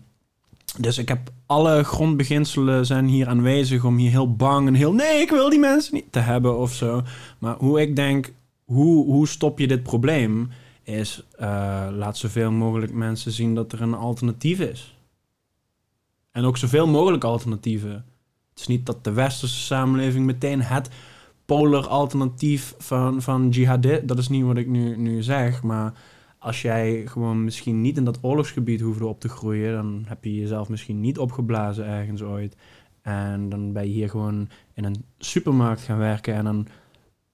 dus 0.78 0.98
ik 0.98 1.08
heb 1.08 1.18
alle 1.46 1.82
grondbeginselen 1.82 2.86
zijn 2.86 3.06
hier 3.06 3.28
aanwezig 3.28 3.84
om 3.84 3.96
hier 3.96 4.10
heel 4.10 4.34
bang 4.34 4.66
en 4.66 4.74
heel 4.74 4.92
nee, 4.92 5.20
ik 5.20 5.30
wil 5.30 5.50
die 5.50 5.58
mensen 5.58 5.94
niet 5.94 6.12
te 6.12 6.18
hebben 6.18 6.58
of 6.58 6.72
zo. 6.72 7.02
Maar 7.38 7.54
hoe 7.58 7.80
ik 7.80 7.96
denk, 7.96 8.32
hoe, 8.68 9.04
hoe 9.04 9.28
stop 9.28 9.58
je 9.58 9.66
dit 9.66 9.82
probleem? 9.82 10.50
Is 10.82 11.26
eh, 11.36 11.88
laat 11.92 12.16
zoveel 12.16 12.50
mogelijk 12.50 12.92
mensen 12.92 13.32
zien 13.32 13.54
dat 13.54 13.72
er 13.72 13.82
een 13.82 13.94
alternatief 13.94 14.60
is. 14.60 14.96
En 16.30 16.44
ook 16.44 16.56
zoveel 16.56 16.86
mogelijk 16.86 17.24
alternatieven. 17.24 17.92
Het 18.50 18.58
is 18.58 18.66
niet 18.66 18.86
dat 18.86 19.04
de 19.04 19.12
westerse 19.12 19.60
samenleving 19.60 20.26
meteen 20.26 20.62
het 20.62 20.90
polar 21.44 21.86
alternatief 21.86 22.74
van, 22.78 23.22
van 23.22 23.48
jihadist. 23.48 24.08
Dat 24.08 24.18
is 24.18 24.28
niet 24.28 24.44
wat 24.44 24.56
ik 24.56 24.66
nu, 24.66 24.96
nu 24.96 25.22
zeg, 25.22 25.62
maar 25.62 25.92
als 26.38 26.62
jij 26.62 27.02
gewoon 27.06 27.44
misschien 27.44 27.80
niet 27.80 27.96
in 27.96 28.04
dat 28.04 28.18
oorlogsgebied 28.22 28.80
hoefde 28.80 29.06
op 29.06 29.20
te 29.20 29.28
groeien, 29.28 29.72
dan 29.72 30.04
heb 30.06 30.24
je 30.24 30.34
jezelf 30.34 30.68
misschien 30.68 31.00
niet 31.00 31.18
opgeblazen 31.18 31.86
ergens 31.86 32.22
ooit. 32.22 32.56
En 33.02 33.48
dan 33.48 33.72
ben 33.72 33.82
je 33.82 33.92
hier 33.92 34.08
gewoon 34.08 34.48
in 34.74 34.84
een 34.84 35.04
supermarkt 35.18 35.80
gaan 35.80 35.98
werken 35.98 36.34
en 36.34 36.44
dan 36.44 36.66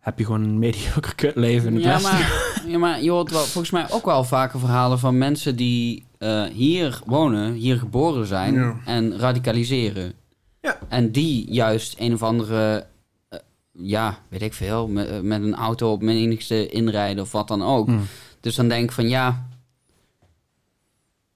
heb 0.04 0.18
je 0.18 0.24
gewoon 0.24 0.42
een 0.42 0.58
mediocre 0.58 1.14
kutleven 1.14 1.68
in 1.68 1.74
het 1.74 1.84
ja, 1.84 1.98
maar, 1.98 2.32
ja, 2.72 2.78
maar 2.78 3.02
je 3.02 3.10
hoort 3.10 3.30
wel, 3.30 3.40
volgens 3.40 3.70
mij 3.70 3.90
ook 3.90 4.04
wel 4.04 4.24
vaker 4.24 4.58
verhalen 4.58 4.98
van 4.98 5.18
mensen 5.18 5.56
die 5.56 6.06
eh, 6.18 6.44
hier 6.44 7.00
wonen, 7.06 7.52
hier 7.52 7.78
geboren 7.78 8.26
zijn 8.26 8.54
Ja. 8.54 8.76
en 8.84 9.18
radicaliseren. 9.18 10.12
Ja. 10.60 10.78
En 10.88 11.10
die 11.10 11.52
juist 11.52 11.94
een 11.98 12.12
of 12.12 12.22
andere, 12.22 12.86
eh, 13.28 13.38
ja, 13.72 14.18
weet 14.28 14.42
ik 14.42 14.52
veel, 14.52 14.88
met, 14.88 15.08
eh, 15.08 15.20
met 15.20 15.42
een 15.42 15.54
auto 15.54 15.92
op 15.92 16.02
menigste 16.02 16.68
inrijden 16.68 17.22
of 17.22 17.32
wat 17.32 17.48
dan 17.48 17.62
ook. 17.62 17.86
Hm. 17.86 17.98
Dus 18.40 18.54
dan 18.54 18.68
denk 18.68 18.84
ik 18.84 18.92
van 18.92 19.08
ja, 19.08 19.46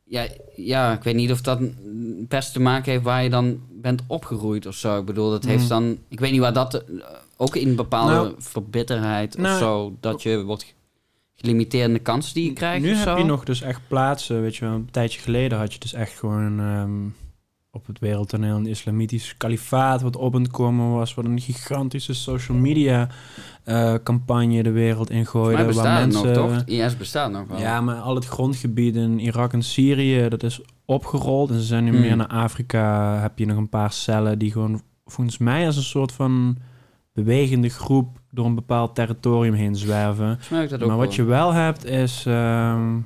ja, 0.04 0.26
ja, 0.56 0.92
ik 0.92 1.02
weet 1.02 1.14
niet 1.14 1.32
of 1.32 1.40
dat 1.40 1.60
best 2.28 2.52
te 2.52 2.60
maken 2.60 2.92
heeft 2.92 3.04
waar 3.04 3.22
je 3.22 3.30
dan 3.30 3.60
bent 3.80 4.02
opgegroeid 4.06 4.66
of 4.66 4.74
zo. 4.74 4.98
Ik 4.98 5.04
bedoel, 5.04 5.30
dat 5.30 5.44
heeft 5.44 5.62
Mm. 5.62 5.68
dan, 5.68 5.98
ik 6.08 6.20
weet 6.20 6.30
niet 6.30 6.40
waar 6.40 6.52
dat 6.52 6.74
eh, 6.74 6.82
ook 7.36 7.56
in 7.56 7.76
bepaalde 7.76 8.12
Nou, 8.12 8.34
verbitterheid 8.38 9.34
of 9.36 9.40
nou, 9.42 9.58
zo, 9.58 9.96
dat 10.00 10.22
je 10.22 10.42
wordt 10.44 10.74
gelimiteerd 11.34 11.88
in 11.88 11.94
de 11.94 11.98
kansen 12.00 12.34
die 12.34 12.44
je 12.44 12.52
krijgt 12.52 12.82
Nu 12.84 12.94
heb 12.94 13.08
zo. 13.08 13.16
je 13.18 13.24
nog 13.24 13.44
dus 13.44 13.60
echt 13.62 13.80
plaatsen, 13.88 14.40
weet 14.42 14.56
je 14.56 14.64
wel. 14.64 14.74
Een 14.74 14.88
tijdje 14.90 15.20
geleden 15.20 15.58
had 15.58 15.72
je 15.72 15.78
dus 15.78 15.92
echt 15.92 16.12
gewoon 16.18 16.60
ehm, 16.60 17.06
op 17.78 17.86
het 17.86 17.98
wereldtoneel 17.98 18.56
een 18.56 18.66
islamitisch 18.66 19.36
kalifaat 19.36 20.02
wat 20.02 20.16
op 20.16 20.48
komen 20.50 20.92
was. 20.92 21.14
Wat 21.14 21.24
een 21.24 21.40
gigantische 21.40 22.14
social 22.14 22.58
media 22.58 23.08
eh, 23.64 23.94
campagne 24.02 24.62
de 24.62 24.70
wereld 24.70 25.10
ingooide. 25.10 25.64
bestaat 25.64 25.84
waar 25.84 26.00
mensen, 26.00 26.32
nog, 26.32 26.34
toch? 26.34 26.62
IS 26.64 26.96
bestaat 26.96 27.30
nog 27.30 27.46
wel. 27.48 27.58
Ja, 27.58 27.80
maar 27.80 27.96
al 27.96 28.14
het 28.14 28.26
grondgebied 28.26 28.96
in 28.96 29.18
Irak 29.20 29.52
en 29.52 29.62
Syrië, 29.62 30.28
dat 30.28 30.42
is 30.42 30.60
opgerold. 30.84 31.50
En 31.50 31.56
ze 31.60 31.66
zijn 31.66 31.84
nu 31.84 31.90
Hmm. 31.90 32.00
meer 32.00 32.16
naar 32.16 32.26
Afrika. 32.26 33.18
Heb 33.20 33.38
je 33.38 33.46
nog 33.46 33.56
een 33.56 33.68
paar 33.68 33.92
cellen 33.92 34.38
die 34.38 34.52
gewoon 34.52 34.82
volgens 35.06 35.38
mij 35.38 35.66
als 35.66 35.76
een 35.76 35.82
soort 35.82 36.12
van 36.12 36.56
bewegende 37.12 37.68
groep 37.68 38.20
door 38.30 38.46
een 38.46 38.54
bepaald 38.54 38.94
territorium 38.94 39.54
heen 39.54 39.76
zwerven. 39.76 40.38
Maar 40.86 40.96
wat 40.96 41.14
je 41.14 41.24
wel. 41.24 41.52
wel 41.52 41.62
hebt 41.62 41.84
is... 41.84 42.26
ehm, 42.26 42.96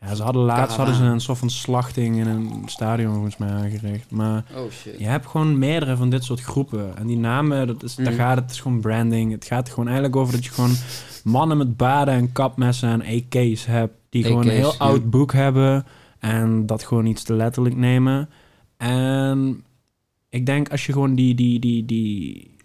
ja, 0.00 0.14
ze 0.14 0.22
hadden 0.22 0.42
laatst 0.42 0.76
hadden 0.76 0.94
ze 0.94 1.02
een 1.02 1.20
soort 1.20 1.38
van 1.38 1.50
slachting 1.50 2.16
in 2.16 2.26
een 2.26 2.62
stadion 2.66 3.12
volgens 3.12 3.36
mij 3.36 3.48
aangericht. 3.48 4.10
Maar 4.10 4.44
Oh 4.56 4.70
shit. 4.70 4.98
je 4.98 5.04
hebt 5.06 5.26
gewoon 5.26 5.58
meerdere 5.58 5.96
van 5.96 6.10
dit 6.10 6.24
soort 6.24 6.40
groepen. 6.40 6.96
En 6.96 7.06
die 7.06 7.16
namen, 7.16 7.66
dat 7.66 7.82
is, 7.82 7.94
daar 7.94 8.12
Mm. 8.12 8.18
gaat 8.18 8.36
het, 8.36 8.50
is 8.50 8.60
gewoon 8.60 8.80
branding. 8.80 9.32
Het 9.32 9.44
gaat 9.44 9.68
gewoon 9.68 9.84
eigenlijk 9.86 10.16
over 10.16 10.32
dat 10.34 10.44
je 10.44 10.50
gewoon 10.50 10.74
mannen 11.24 11.56
met 11.56 11.76
baden 11.76 12.14
en 12.14 12.32
kapmessen 12.32 13.02
en 13.02 13.22
AK's 13.22 13.66
hebt. 13.66 13.92
Die 14.08 14.24
gewoon 14.24 14.44
een 14.46 14.52
heel 14.54 14.72
ja. 14.72 14.78
oud 14.78 15.10
boek 15.10 15.32
hebben. 15.32 15.86
En 16.18 16.66
dat 16.66 16.82
gewoon 16.84 17.06
iets 17.06 17.22
te 17.22 17.34
letterlijk 17.34 17.76
nemen. 17.76 18.28
En 18.76 19.64
ik 20.28 20.46
denk 20.46 20.70
als 20.70 20.86
je 20.86 20.92
gewoon 20.92 21.14
die, 21.14 21.34
die, 21.34 21.58
die, 21.60 21.84
die 21.84 22.56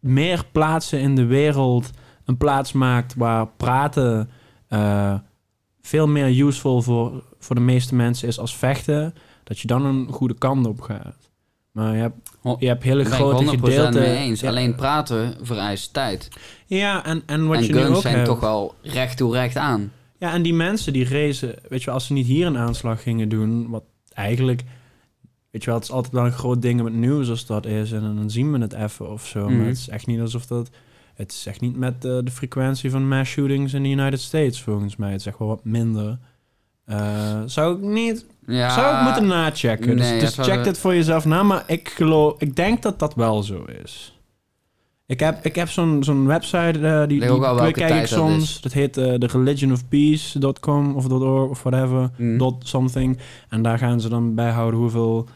meer 0.00 0.44
plaatsen 0.52 1.00
in 1.00 1.14
de 1.14 1.24
wereld 1.24 1.90
een 2.24 2.36
plaats 2.36 2.72
maakt 2.72 3.14
waar 3.14 3.46
praten 3.46 4.30
eh, 4.68 5.14
veel 5.82 6.06
meer 6.08 6.40
useful 6.46 6.82
voor, 6.82 7.22
voor 7.38 7.54
de 7.54 7.60
meeste 7.62 7.94
mensen 7.94 8.28
is 8.28 8.38
als 8.38 8.56
vechten, 8.56 9.14
dat 9.44 9.58
je 9.58 9.66
dan 9.66 9.84
een 9.84 10.08
goede 10.12 10.34
kant 10.34 10.66
op 10.66 10.80
gaat. 10.80 11.28
Maar 11.72 11.94
je 11.94 12.00
hebt, 12.00 12.16
je 12.58 12.66
hebt 12.66 12.82
hele 12.82 13.02
ben 13.02 13.12
grote 13.12 13.42
ik 13.44 13.48
100% 13.58 13.62
gedeelten. 13.62 14.00
mee 14.00 14.16
eens. 14.16 14.40
Ja, 14.40 14.48
Alleen 14.48 14.74
praten 14.74 15.36
vereist 15.42 15.92
tijd. 15.92 16.28
Ja, 16.66 17.04
en, 17.04 17.22
en 17.26 17.46
wat 17.46 17.56
en 17.56 17.64
je 17.64 17.72
nu 17.72 17.84
ook 17.86 18.00
zijn 18.02 18.14
hebt. 18.14 18.26
toch 18.26 18.40
wel 18.40 18.74
recht 18.82 19.16
toe 19.16 19.32
recht 19.32 19.56
aan. 19.56 19.92
Ja, 20.18 20.32
en 20.32 20.42
die 20.42 20.54
mensen 20.54 20.92
die 20.92 21.08
racen, 21.08 21.54
weet 21.68 21.82
je 21.82 21.90
als 21.90 22.06
ze 22.06 22.12
niet 22.12 22.26
hier 22.26 22.46
een 22.46 22.58
aanslag 22.58 23.02
gingen 23.02 23.28
doen, 23.28 23.68
wat 23.68 23.82
eigenlijk, 24.12 24.62
weet 25.50 25.62
je 25.64 25.70
wel, 25.70 25.78
het 25.78 25.88
is 25.88 25.94
altijd 25.94 26.12
wel 26.14 26.24
een 26.24 26.32
groot 26.32 26.62
ding 26.62 26.82
met 26.82 26.92
nieuws 26.92 27.28
als 27.30 27.46
dat 27.46 27.66
is, 27.66 27.92
en 27.92 28.00
dan 28.16 28.30
zien 28.30 28.52
we 28.52 28.58
het 28.58 28.72
even 28.72 29.10
of 29.10 29.26
zo, 29.26 29.44
Mhm. 29.48 29.56
maar 29.56 29.66
het 29.66 29.76
is 29.76 29.88
echt 29.88 30.06
niet 30.06 30.20
alsof 30.20 30.46
dat, 30.46 30.70
het 31.20 31.32
is 31.32 31.46
echt 31.46 31.60
niet 31.60 31.76
met 31.76 32.04
eh, 32.04 32.18
de 32.24 32.30
frequentie 32.30 32.90
van 32.90 33.08
mass 33.08 33.30
shootings 33.30 33.74
in 33.74 33.82
de 33.82 33.88
United 33.88 34.20
States, 34.20 34.62
volgens 34.62 34.96
mij. 34.96 35.10
Het 35.10 35.20
is 35.20 35.26
echt 35.26 35.38
wel 35.38 35.48
wat 35.48 35.64
minder. 35.64 36.18
Eh, 36.84 37.42
zou 37.46 37.76
ik 37.76 37.82
niet... 37.82 38.26
Ja, 38.46 38.70
Zou 38.70 38.96
ik 38.96 39.02
moeten 39.02 39.26
nachecken. 39.26 39.96
Dus, 39.96 40.10
nee, 40.10 40.20
dus 40.20 40.34
check 40.34 40.64
dit 40.64 40.78
voor 40.78 40.94
jezelf 40.94 41.24
na. 41.24 41.42
Maar 41.42 41.64
ik 41.66 41.88
geloof... 41.88 42.34
Ik 42.38 42.56
denk 42.56 42.82
dat 42.82 42.98
dat 42.98 43.14
wel 43.14 43.42
zo 43.42 43.64
is. 43.84 44.18
Ik 45.06 45.20
heb, 45.20 45.44
ik 45.44 45.54
heb 45.54 45.68
zo'n 45.68 46.04
zo'n 46.04 46.26
website, 46.26 46.78
eh, 46.86 46.98
die, 46.98 47.20
die 47.20 47.66
ik 47.66 47.88
dat 47.88 48.08
soms. 48.08 48.60
Dat 48.60 48.72
heet 48.72 48.96
eh 48.96 49.14
thereligionofpeace.com 49.14 50.96
of 50.96 51.08
.org 51.08 51.50
of 51.50 51.62
whatever. 51.62 52.10
Mm. 52.16 52.38
Dot 52.38 52.68
something. 52.68 53.18
En 53.48 53.62
daar 53.62 53.78
gaan 53.78 54.00
ze 54.00 54.08
dan 54.08 54.34
bijhouden 54.34 54.80
hoeveel... 54.80 55.28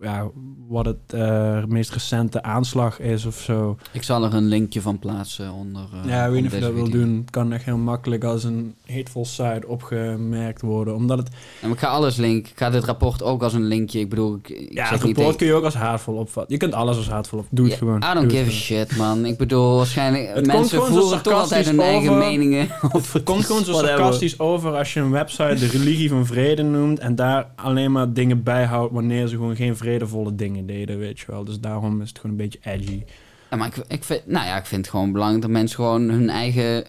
Ja, 0.00 0.30
wat 0.68 0.84
het 0.86 0.96
eh, 1.06 1.64
meest 1.64 1.90
recente 1.92 2.42
aanslag 2.42 3.00
is 3.00 3.24
of 3.26 3.34
zo. 3.40 3.76
Ik 3.92 4.02
zal 4.02 4.24
er 4.24 4.34
een 4.34 4.46
linkje 4.48 4.80
van 4.80 4.98
plaatsen 4.98 5.52
onder. 5.52 5.82
eh, 6.04 6.10
ja, 6.10 6.24
ik 6.24 6.30
weet 6.32 6.42
niet 6.42 6.50
of 6.50 6.58
je 6.58 6.64
dat 6.64 6.72
wil 6.74 6.90
doen. 6.90 7.26
Kan 7.30 7.52
echt 7.52 7.64
heel 7.64 7.76
makkelijk 7.76 8.24
als 8.24 8.44
een 8.44 8.74
hateful 8.86 9.24
site 9.24 9.62
opgemerkt 9.66 10.62
worden. 10.62 10.94
Omdat 10.94 11.18
het... 11.18 11.28
En 11.62 11.70
ik 11.70 11.78
ga 11.78 11.86
alles 11.86 12.16
linken. 12.16 12.50
Ik 12.52 12.58
ga 12.58 12.70
dit 12.70 12.84
rapport 12.84 13.22
ook 13.22 13.42
als 13.42 13.52
een 13.54 13.64
linkje. 13.66 14.00
Ik 14.00 14.08
bedoel, 14.08 14.34
ik, 14.34 14.48
ik 14.48 14.72
Ja, 14.72 14.86
zeg 14.86 14.98
het 14.98 15.02
niet 15.06 15.16
rapport 15.16 15.16
tegen- 15.16 15.36
kun 15.36 15.46
je 15.46 15.52
ook 15.54 15.64
als 15.64 15.74
haatvol 15.74 16.14
opvatten. 16.14 16.52
Je 16.52 16.58
kunt 16.58 16.74
alles 16.74 16.96
als 16.96 17.08
haatvol 17.08 17.38
op. 17.38 17.46
Doe 17.50 17.64
het 17.64 17.72
Ja, 17.74 17.78
gewoon. 17.78 18.02
I 18.10 18.14
don't 18.14 18.32
give 18.32 18.46
a 18.50 18.52
shit, 18.52 18.96
man. 18.96 19.24
Ik 19.24 19.36
bedoel, 19.36 19.76
waarschijnlijk... 19.76 20.34
Het 20.34 20.46
mensen 20.46 20.82
voeren 20.82 21.22
toch 21.22 21.32
altijd 21.32 21.66
hun 21.66 21.80
eigen 21.80 22.18
meningen. 22.18 22.68
Het 23.12 23.22
komt 23.22 23.44
gewoon 23.44 23.64
zo 23.64 23.72
sarcastisch 23.72 24.38
over 24.38 24.76
als 24.76 24.92
je 24.94 25.00
een 25.00 25.10
website 25.10 25.54
de 25.54 25.66
religie 25.66 26.08
van 26.08 26.26
vrede 26.26 26.62
noemt 26.62 26.98
en 26.98 27.14
daar 27.14 27.46
alleen 27.56 27.92
maar 27.92 28.12
dingen 28.12 28.42
bijhoudt 28.42 28.92
wanneer 28.92 29.26
ze 29.26 29.34
gewoon 29.34 29.56
geen 29.56 29.76
vredevolle 29.90 30.34
dingen 30.34 30.66
deden, 30.66 30.98
weet 30.98 31.18
je 31.20 31.24
wel. 31.26 31.44
Dus 31.44 31.60
daarom 31.60 32.02
is 32.02 32.08
het 32.08 32.18
gewoon 32.18 32.38
een 32.38 32.42
beetje 32.42 32.58
edgy. 32.62 33.02
Ja, 33.50 33.56
maar 33.56 33.66
ik, 33.66 33.84
ik, 33.88 34.04
vind, 34.04 34.26
nou 34.26 34.46
ja, 34.46 34.56
ik 34.56 34.66
vind 34.66 34.80
het 34.80 34.90
gewoon 34.90 35.12
belangrijk 35.12 35.42
dat 35.42 35.50
mensen 35.50 35.76
gewoon 35.76 36.08
hun 36.08 36.28
eigen 36.28 36.84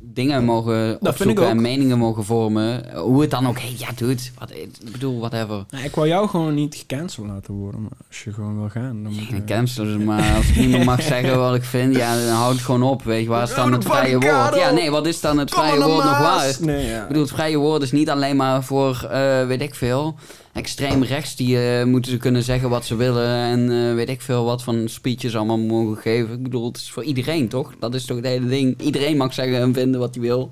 dingen 0.00 0.44
mogen 0.44 0.86
vind 0.88 1.02
ik 1.02 1.08
opzoeken 1.08 1.44
ook. 1.44 1.50
en 1.50 1.60
meningen 1.60 1.98
mogen 1.98 2.24
vormen. 2.24 2.96
Hoe 2.96 3.20
het 3.20 3.30
dan 3.30 3.46
ook. 3.46 3.58
Ja, 3.58 3.88
dude. 3.96 4.22
Wat, 4.38 4.50
ik 4.50 4.92
bedoel, 4.92 5.18
whatever. 5.18 5.64
Nou, 5.70 5.84
ik 5.84 5.94
wou 5.94 6.08
jou 6.08 6.28
gewoon 6.28 6.54
niet 6.54 6.74
gecanceld 6.74 7.26
laten 7.26 7.54
worden, 7.54 7.82
maar 7.82 7.90
als 8.08 8.24
je 8.24 8.32
gewoon 8.32 8.58
wil 8.58 8.68
gaan, 8.68 9.02
dan 9.02 9.12
moet 9.12 9.26
je... 9.26 9.44
Cancelen, 9.44 10.04
maar 10.04 10.36
als 10.36 10.48
ik 10.48 10.56
niet 10.56 10.68
meer 10.68 10.84
mag 10.84 11.02
zeggen 11.12 11.38
wat 11.38 11.54
ik 11.54 11.64
vind, 11.64 11.96
ja, 11.96 12.16
dan 12.26 12.34
houd 12.34 12.52
het 12.52 12.62
gewoon 12.62 12.82
op. 12.82 13.02
Weet 13.02 13.22
je, 13.22 13.28
waar 13.28 13.42
is 13.42 13.54
dan 13.54 13.72
het 13.72 13.84
vrije 13.84 14.18
woord? 14.18 14.54
Ja, 14.54 14.70
nee, 14.70 14.90
wat 14.90 15.06
is 15.06 15.20
dan 15.20 15.38
het 15.38 15.50
vrije 15.50 15.84
woord 15.84 16.04
nog 16.04 16.18
waard? 16.18 16.60
Nee, 16.60 16.86
ja. 16.86 17.02
Ik 17.02 17.08
bedoel, 17.08 17.22
het 17.22 17.32
vrije 17.32 17.56
woord 17.56 17.82
is 17.82 17.92
niet 17.92 18.10
alleen 18.10 18.36
maar 18.36 18.64
voor, 18.64 19.08
eh, 19.10 19.46
weet 19.46 19.62
ik 19.62 19.74
veel, 19.74 20.16
extreem 20.58 21.02
rechts. 21.02 21.36
Die 21.36 21.78
eh, 21.78 21.84
moeten 21.84 22.10
ze 22.10 22.16
kunnen 22.16 22.42
zeggen 22.42 22.70
wat 22.70 22.84
ze 22.86 22.96
willen 22.96 23.28
en 23.28 23.70
eh, 23.70 23.94
weet 23.94 24.08
ik 24.08 24.20
veel 24.20 24.44
wat 24.44 24.62
van 24.62 24.88
speeches 24.88 25.36
allemaal 25.36 25.58
mogen 25.58 25.96
geven. 26.02 26.34
Ik 26.34 26.42
bedoel, 26.42 26.66
het 26.66 26.76
is 26.76 26.90
voor 26.90 27.04
iedereen, 27.04 27.48
toch? 27.48 27.74
Dat 27.78 27.94
is 27.94 28.04
toch 28.04 28.16
het 28.16 28.26
hele 28.26 28.46
ding. 28.46 28.80
Iedereen 28.80 29.16
mag 29.16 29.34
zeggen 29.34 29.60
en 29.60 29.74
vinden 29.74 30.00
wat 30.00 30.14
hij 30.14 30.24
wil. 30.24 30.50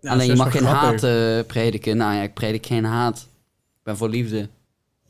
Ja, 0.00 0.10
alleen 0.10 0.26
je 0.26 0.36
mag 0.36 0.52
geen 0.52 0.60
grappig. 0.62 1.02
haat 1.02 1.02
eh, 1.02 1.46
prediken. 1.46 1.96
Nou 1.96 2.14
ja, 2.14 2.22
ik 2.22 2.34
predik 2.34 2.66
geen 2.66 2.84
haat. 2.84 3.18
Ik 3.76 3.82
ben 3.82 3.96
voor 3.96 4.08
liefde. 4.08 4.38
Ik 4.38 4.48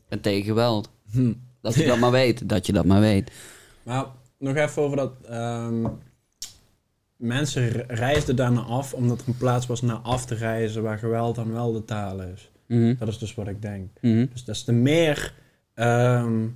ben 0.09 0.21
tegen 0.21 0.43
geweld. 0.43 0.89
Hm. 1.11 1.33
Dat 1.61 1.73
je 1.75 1.85
dat 1.85 1.99
maar 2.03 2.11
weet. 2.11 2.49
Dat 2.49 2.65
je 2.65 2.73
dat 2.73 2.85
maar 2.85 3.01
weet. 3.01 3.31
Maar 3.83 4.05
nog 4.39 4.55
even 4.55 4.81
over 4.81 4.97
dat... 4.97 5.11
ehm, 5.29 5.87
mensen 7.15 7.69
re- 7.69 7.85
reisden 7.87 8.35
daar 8.35 8.51
naar 8.51 8.63
af 8.63 8.93
omdat 8.93 9.21
er 9.21 9.27
een 9.27 9.37
plaats 9.37 9.65
was 9.65 9.81
naar 9.81 9.95
af 9.95 10.25
te 10.25 10.35
reizen 10.35 10.83
waar 10.83 10.97
geweld 10.97 11.35
dan 11.35 11.51
wel 11.53 11.71
de 11.73 11.85
taal 11.85 12.21
is. 12.21 12.51
Mhm. 12.67 12.93
Dat 12.97 13.07
is 13.07 13.17
dus 13.17 13.35
wat 13.35 13.47
ik 13.47 13.61
denk. 13.61 13.89
Mhm. 14.01 14.25
Dus 14.31 14.43
des 14.45 14.63
te 14.63 14.71
meer 14.71 15.33
ehm, 15.73 16.47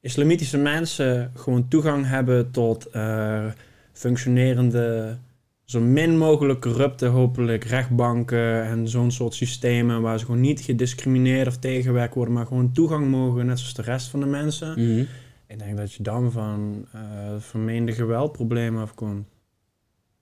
islamitische 0.00 0.58
mensen 0.58 1.32
gewoon 1.34 1.68
toegang 1.68 2.06
hebben 2.06 2.50
tot 2.50 2.86
eh, 2.86 3.46
functionerende, 3.92 5.18
zo 5.64 5.80
min 5.80 6.18
mogelijk 6.18 6.60
corrupte, 6.60 7.06
hopelijk 7.06 7.64
rechtbanken 7.64 8.64
en 8.64 8.88
zo'n 8.88 9.10
soort 9.10 9.34
systemen 9.34 10.02
waar 10.02 10.18
ze 10.18 10.24
gewoon 10.24 10.40
niet 10.40 10.60
gediscrimineerd 10.60 11.46
of 11.46 11.56
tegenwerkt 11.56 12.14
worden, 12.14 12.34
maar 12.34 12.46
gewoon 12.46 12.72
toegang 12.72 13.06
mogen, 13.06 13.46
net 13.46 13.58
zoals 13.58 13.74
de 13.74 13.82
rest 13.82 14.08
van 14.08 14.20
de 14.20 14.26
mensen. 14.26 14.70
Mhm. 14.70 15.04
Ik 15.46 15.58
denk 15.58 15.76
dat 15.76 15.92
je 15.92 16.02
dan 16.02 16.32
van 16.32 16.86
eh, 16.92 17.00
vermeende 17.38 17.92
geweldproblemen 17.92 18.82
afkomt. 18.82 19.26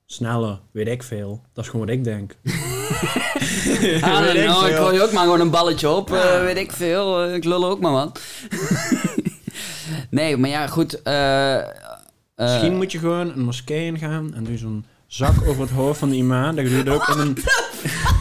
Sneller, 0.05 0.61
weet 0.71 0.89
ik 0.89 1.03
veel. 1.03 1.43
Dat 1.53 1.65
is 1.65 1.71
gewoon 1.71 1.87
wat 1.87 1.95
ik 1.95 2.05
denk. 2.05 2.37
Weet 3.81 4.35
ik 4.35 4.51
veel. 4.75 4.85
gooi 4.85 5.01
ook 5.03 5.13
maar 5.13 5.23
gewoon 5.23 5.41
een 5.41 5.51
balletje 5.51 5.89
op. 5.89 6.09
Ja. 6.09 6.17
eh, 6.23 6.43
weet 6.43 6.57
ik 6.57 6.73
veel. 6.73 7.23
eh, 7.23 7.35
ik 7.35 7.45
lul 7.45 7.67
ook 7.67 7.81
maar 7.81 7.93
wat. 7.93 8.21
nee, 10.11 10.37
maar 10.37 10.51
ja, 10.51 10.67
goed. 10.67 11.03
eh, 11.03 11.57
Misschien 12.37 12.77
moet 12.77 12.93
je 12.93 12.99
gewoon 12.99 13.33
een 13.33 13.45
moskee 13.45 13.85
ingaan 13.87 14.35
en 14.35 14.45
doe 14.45 14.59
zo'n 14.59 14.85
zak 15.07 15.35
over 15.47 15.61
het 15.63 15.71
hoofd 15.71 15.99
van 15.99 16.09
de 16.11 16.17
imam. 16.17 16.55
Doe 16.57 16.71
je 16.77 16.83
dat 16.83 16.95
ook 16.95 17.09
in 17.09 17.19
een... 17.21 17.37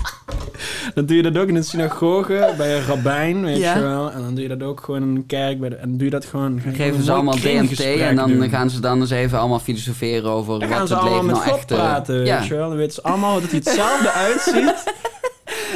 Dan 0.97 1.05
doe 1.05 1.15
je 1.15 1.23
dat 1.23 1.37
ook 1.37 1.47
in 1.47 1.55
een 1.55 1.63
synagoge 1.63 2.53
bij 2.57 2.75
een 2.77 2.85
rabbijn, 2.85 3.43
weet 3.43 3.57
Ja. 3.57 3.75
je 3.75 3.81
wel. 3.81 4.11
En 4.11 4.21
dan 4.21 4.33
doe 4.33 4.43
je 4.43 4.57
dat 4.57 4.63
ook 4.63 4.81
gewoon 4.81 5.01
in 5.01 5.15
een 5.15 5.25
kerk. 5.25 5.59
Bij 5.59 5.69
de, 5.69 5.75
en 5.75 5.91
doe 5.97 6.03
je 6.03 6.09
dat 6.09 6.25
gewoon... 6.25 6.61
Dan 6.63 6.73
geven 6.73 7.03
ze 7.03 7.11
allemaal 7.11 7.35
DMT 7.35 7.79
en 7.79 8.15
dan 8.15 8.31
doen. 8.31 8.49
gaan 8.49 8.69
ze 8.69 8.79
dan 8.79 8.99
eens 9.01 9.09
even 9.09 9.39
allemaal 9.39 9.59
filosoferen 9.59 10.29
over 10.31 10.59
Dan 10.59 10.69
wat 10.69 10.77
gaan 10.77 10.87
ze 10.87 10.93
het 10.95 11.03
leven 11.03 11.25
nou 11.25 11.43
echt... 11.43 11.71
eh, 11.71 11.77
praten, 11.77 12.25
ja. 12.25 12.37
weet 12.39 12.47
je 12.47 12.55
wel. 12.55 12.67
Dan 12.69 12.77
weten 12.77 12.93
ze 12.93 13.01
allemaal 13.01 13.41
dat 13.41 13.49
hij 13.49 13.59
hetzelfde 13.63 14.11
uitziet. 14.27 14.93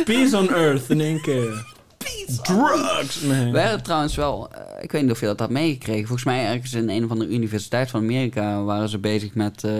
Peace 0.05 0.37
on 0.37 0.49
earth 0.49 0.89
in 0.89 1.01
één 1.01 1.21
keer. 1.21 1.65
Drugs, 2.41 3.21
man. 3.21 3.51
We 3.51 3.59
hadden 3.61 3.83
trouwens 3.83 4.15
wel, 4.15 4.49
eh, 4.51 4.83
ik 4.83 4.91
weet 4.91 5.01
niet 5.01 5.11
of 5.11 5.19
je 5.19 5.25
dat 5.25 5.39
had 5.39 5.49
meegekregen. 5.49 6.05
Volgens 6.07 6.23
mij 6.27 6.45
ergens 6.45 6.73
in 6.73 6.89
een 6.89 7.03
of 7.03 7.11
andere 7.11 7.29
universiteit 7.31 7.89
van 7.89 8.01
Amerika 8.01 8.63
waren 8.63 8.89
ze 8.89 8.97
bezig 8.99 9.33
met 9.33 9.63
eh, 9.63 9.71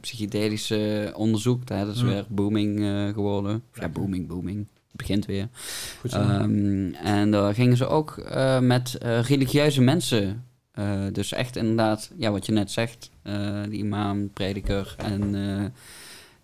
psychedelische 0.00 1.12
onderzoek. 1.16 1.68
Hè? 1.68 1.86
Dat 1.86 1.94
is 1.94 2.02
weer 2.02 2.24
booming 2.28 2.80
eh, 2.80 3.14
geworden. 3.14 3.62
Ja, 3.74 3.88
booming, 3.88 4.26
booming. 4.28 4.66
Begint 4.96 5.26
weer. 5.26 5.48
Goed. 6.00 6.12
Ehm, 6.12 6.92
en 6.94 7.30
daar 7.30 7.54
gingen 7.54 7.76
ze 7.76 7.86
ook 7.86 8.18
eh, 8.18 8.58
met 8.60 8.94
eh, 8.94 9.20
religieuze 9.22 9.80
mensen. 9.82 10.44
eh, 10.72 11.00
dus 11.12 11.32
echt 11.32 11.56
inderdaad, 11.56 12.10
ja, 12.16 12.30
wat 12.30 12.46
je 12.46 12.52
net 12.52 12.70
zegt. 12.70 13.10
die 13.68 13.78
imam, 13.78 14.30
prediker 14.32 14.94
en... 14.98 15.34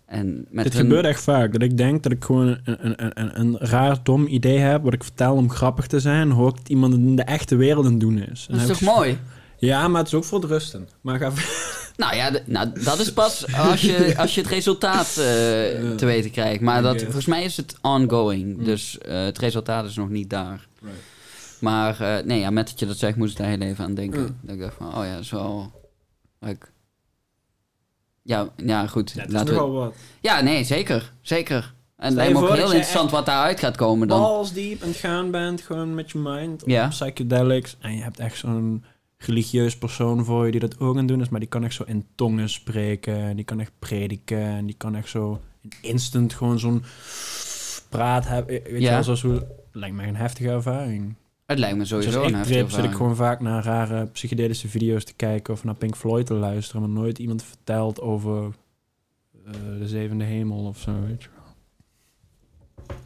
en 0.05 0.45
met 0.49 0.63
Dit 0.63 0.73
hun- 0.73 0.81
gebeurt 0.81 1.05
echt 1.05 1.21
vaak. 1.23 1.51
Dat 1.51 1.61
ik 1.61 1.77
denk 1.77 2.03
dat 2.03 2.11
ik 2.11 2.23
gewoon 2.23 2.47
een, 2.63 2.85
een, 2.85 3.11
een, 3.21 3.39
een, 3.39 3.57
raar, 3.57 3.99
dom 4.03 4.27
idee 4.27 4.57
heb... 4.57 4.83
wat 4.83 4.93
ik 4.93 5.03
vertel 5.03 5.35
om 5.35 5.49
grappig 5.49 5.87
te 5.87 5.99
zijn... 5.99 6.31
hoor 6.31 6.57
ik 6.59 6.67
iemand 6.69 6.93
in 6.93 7.15
de 7.15 7.23
echte 7.23 7.55
wereld 7.55 7.85
aan 7.85 7.99
doen 7.99 8.17
is. 8.19 8.47
En 8.49 8.57
Dat 8.57 8.61
is 8.61 8.67
toch 8.77 8.81
ik- 8.89 8.95
mooi? 8.95 9.17
Ja, 9.57 9.87
maar 9.87 9.99
het 9.99 10.07
is 10.07 10.13
ook 10.13 10.23
voor 10.23 10.39
het 10.41 10.49
rusten. 10.49 10.87
Maar 11.01 11.19
ga... 11.19 11.31
Nou 12.01 12.15
ja, 12.15 12.31
nou, 12.45 12.71
dat 12.83 12.99
is 12.99 13.13
pas 13.13 13.53
als 13.55 13.81
je, 13.81 14.13
als 14.17 14.35
je 14.35 14.41
het 14.41 14.49
resultaat 14.49 15.07
eh, 15.07 15.15
te 15.15 16.05
weten 16.05 16.31
krijgt. 16.31 16.61
Maar 16.61 16.81
dat, 16.81 17.01
volgens 17.01 17.25
mij 17.25 17.43
is 17.43 17.57
het 17.57 17.75
ongoing. 17.81 18.57
Mm. 18.57 18.63
Dus 18.63 18.97
eh, 18.97 19.23
het 19.23 19.37
resultaat 19.37 19.85
is 19.85 19.95
nog 19.95 20.09
niet 20.09 20.29
daar. 20.29 20.67
Maar 21.59 22.01
eh, 22.01 22.25
nee, 22.25 22.39
ja, 22.39 22.49
met 22.49 22.67
dat 22.69 22.79
je 22.79 22.85
dat 22.85 22.97
zegt, 22.97 23.17
moest 23.17 23.31
ik 23.31 23.37
daar 23.37 23.47
heel 23.47 23.59
even 23.61 23.85
aan 23.85 23.93
denken. 23.93 24.21
Mm. 24.21 24.37
Dat 24.41 24.55
ik 24.55 24.61
dacht 24.61 24.75
van, 24.77 24.87
oh 24.87 25.05
ja, 25.05 25.13
dat 25.13 25.23
is 25.23 25.31
wel 25.31 25.71
leuk. 26.39 26.71
Ja, 28.21 28.49
ja, 28.65 28.87
goed. 28.87 29.11
Ja, 29.11 29.25
laten 29.27 29.53
we... 29.53 29.61
wat. 29.61 29.95
ja, 30.21 30.41
nee, 30.41 30.63
zeker. 30.63 31.13
Zeker. 31.21 31.73
En 31.97 32.05
het 32.05 32.15
lijkt 32.15 32.33
me 32.33 32.39
ook 32.39 32.55
heel 32.55 32.63
interessant 32.63 33.11
wat 33.11 33.25
daaruit 33.25 33.59
gaat 33.59 33.77
komen 33.77 34.07
dan. 34.07 34.21
Balls 34.21 34.53
diep 34.53 34.81
het 34.81 34.95
gaan 34.95 35.31
bent, 35.31 35.61
gewoon 35.61 35.95
met 35.95 36.11
je 36.11 36.17
mind. 36.17 36.63
Ja. 36.65 36.87
Psychedelics. 36.87 37.77
En 37.79 37.95
je 37.95 38.01
hebt 38.01 38.19
echt 38.19 38.37
zo'n 38.37 38.83
religieus 39.25 39.77
persoon 39.77 40.25
voor 40.25 40.45
je 40.45 40.51
die 40.51 40.59
dat 40.59 40.79
ook 40.79 40.97
aan 40.97 41.05
doen 41.05 41.21
is. 41.21 41.29
Maar 41.29 41.39
die 41.39 41.49
kan 41.49 41.63
echt 41.63 41.73
zo 41.73 41.83
in 41.83 42.05
tongen 42.15 42.49
spreken. 42.49 43.35
Die 43.35 43.45
kan 43.45 43.59
echt 43.59 43.71
prediken. 43.79 44.41
En 44.41 44.65
die 44.65 44.75
kan 44.77 44.95
echt 44.95 45.09
zo 45.09 45.39
instant 45.81 46.33
gewoon 46.33 46.59
zo'n 46.59 46.83
praat 47.89 48.27
hebben. 48.27 48.53
Weet 48.53 48.65
je 48.71 48.79
Ja. 48.79 48.91
wel, 48.93 49.03
zoals 49.03 49.21
hoe... 49.21 49.47
Lijkt 49.71 49.95
mij 49.95 50.07
een 50.07 50.15
heftige 50.15 50.49
ervaring. 50.49 51.15
Het 51.45 51.59
lijkt 51.59 51.77
me 51.77 51.85
sowieso 51.85 52.11
Zoals 52.11 52.25
een 52.27 52.31
ik 52.31 52.37
heftige 52.37 52.59
trip 52.59 52.69
zit 52.71 52.79
ik 52.79 52.83
ervaring. 52.91 53.15
gewoon 53.15 53.27
vaak 53.27 53.39
naar 53.39 53.63
rare 53.63 54.05
psychedelische 54.05 54.67
video's 54.67 55.03
te 55.05 55.13
kijken 55.13 55.53
of 55.53 55.63
naar 55.63 55.75
Pink 55.75 55.95
Floyd 55.95 56.25
te 56.25 56.33
luisteren, 56.33 56.81
maar 56.81 56.89
nooit 56.89 57.19
iemand 57.19 57.43
vertelt 57.43 58.01
over 58.01 58.43
eh, 59.45 59.51
de 59.79 59.87
zevende 59.87 60.23
hemel 60.23 60.65
of 60.65 60.77
zo, 60.79 60.91
weet 61.07 61.23
je 61.23 61.29
wel. 61.35 61.40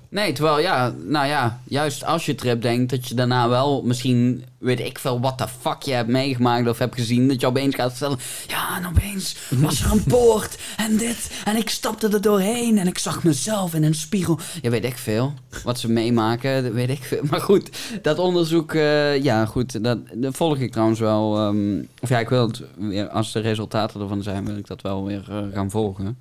Nee, 0.09 0.31
terwijl 0.33 0.59
ja, 0.59 0.93
nou 1.03 1.27
ja, 1.27 1.59
juist 1.63 2.05
als 2.05 2.25
je 2.25 2.35
trip 2.35 2.61
denkt 2.61 2.89
dat 2.89 3.07
je 3.07 3.15
daarna 3.15 3.49
wel 3.49 3.81
misschien, 3.83 4.45
weet 4.57 4.79
ik 4.79 4.99
veel, 4.99 5.19
what 5.19 5.37
the 5.37 5.47
fuck 5.61 5.81
je 5.81 5.91
hebt 5.91 6.09
meegemaakt 6.09 6.67
of 6.67 6.77
hebt 6.77 6.95
gezien, 6.95 7.27
dat 7.27 7.41
je 7.41 7.47
opeens 7.47 7.75
gaat 7.75 7.89
vertellen, 7.91 8.19
ja, 8.47 8.77
en 8.77 8.87
opeens 8.87 9.35
was 9.49 9.83
er 9.83 9.91
een 9.91 10.03
poort 10.17 10.57
en 10.77 10.97
dit, 10.97 11.31
en 11.45 11.55
ik 11.55 11.69
stapte 11.69 12.07
er 12.07 12.21
doorheen 12.21 12.77
en 12.77 12.87
ik 12.87 12.97
zag 12.97 13.23
mezelf 13.23 13.73
in 13.73 13.83
een 13.83 13.95
spiegel. 13.95 14.39
Ja, 14.61 14.69
weet 14.69 14.85
ik 14.85 14.97
veel. 14.97 15.33
Wat 15.63 15.79
ze 15.79 15.91
meemaken, 15.91 16.63
dat 16.63 16.73
weet 16.73 16.89
ik 16.89 17.03
veel. 17.03 17.21
Maar 17.29 17.41
goed, 17.41 17.69
dat 18.01 18.19
onderzoek, 18.19 18.73
eh, 18.73 19.23
ja 19.23 19.45
goed, 19.45 19.83
dat, 19.83 19.97
dat 20.13 20.35
volg 20.35 20.57
ik 20.57 20.71
trouwens 20.71 20.99
wel. 20.99 21.37
ehm, 21.37 21.83
of 22.01 22.09
ja, 22.09 22.19
ik 22.19 22.29
wil 22.29 22.47
het 22.47 22.61
weer, 22.77 23.09
als 23.09 23.31
de 23.31 23.39
resultaten 23.39 24.01
ervan 24.01 24.23
zijn, 24.23 24.45
wil 24.45 24.57
ik 24.57 24.67
dat 24.67 24.81
wel 24.81 25.05
weer 25.05 25.25
eh, 25.29 25.37
gaan 25.53 25.69
volgen. 25.69 26.17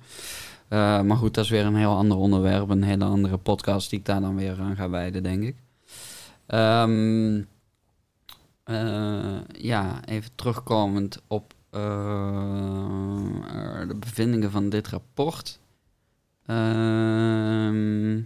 Eh, 0.67 1.01
maar 1.01 1.17
goed, 1.17 1.33
dat 1.33 1.43
is 1.43 1.49
weer 1.49 1.65
een 1.65 1.75
heel 1.75 1.95
ander 1.95 2.17
onderwerp. 2.17 2.69
Een 2.69 2.83
hele 2.83 3.05
andere 3.05 3.37
podcast 3.37 3.89
die 3.89 3.99
ik 3.99 4.05
daar 4.05 4.21
dan 4.21 4.35
weer 4.35 4.59
aan 4.59 4.75
ga 4.75 4.89
wijden, 4.89 5.23
denk 5.23 5.43
ik. 5.43 5.55
Ehm, 6.45 7.41
eh, 8.63 9.37
ja, 9.57 10.05
even 10.05 10.35
terugkomend 10.35 11.21
op 11.27 11.53
eh, 11.69 11.81
de 13.87 13.95
bevindingen 13.99 14.51
van 14.51 14.69
dit 14.69 14.87
rapport. 14.87 15.59
Ehm, 16.45 18.21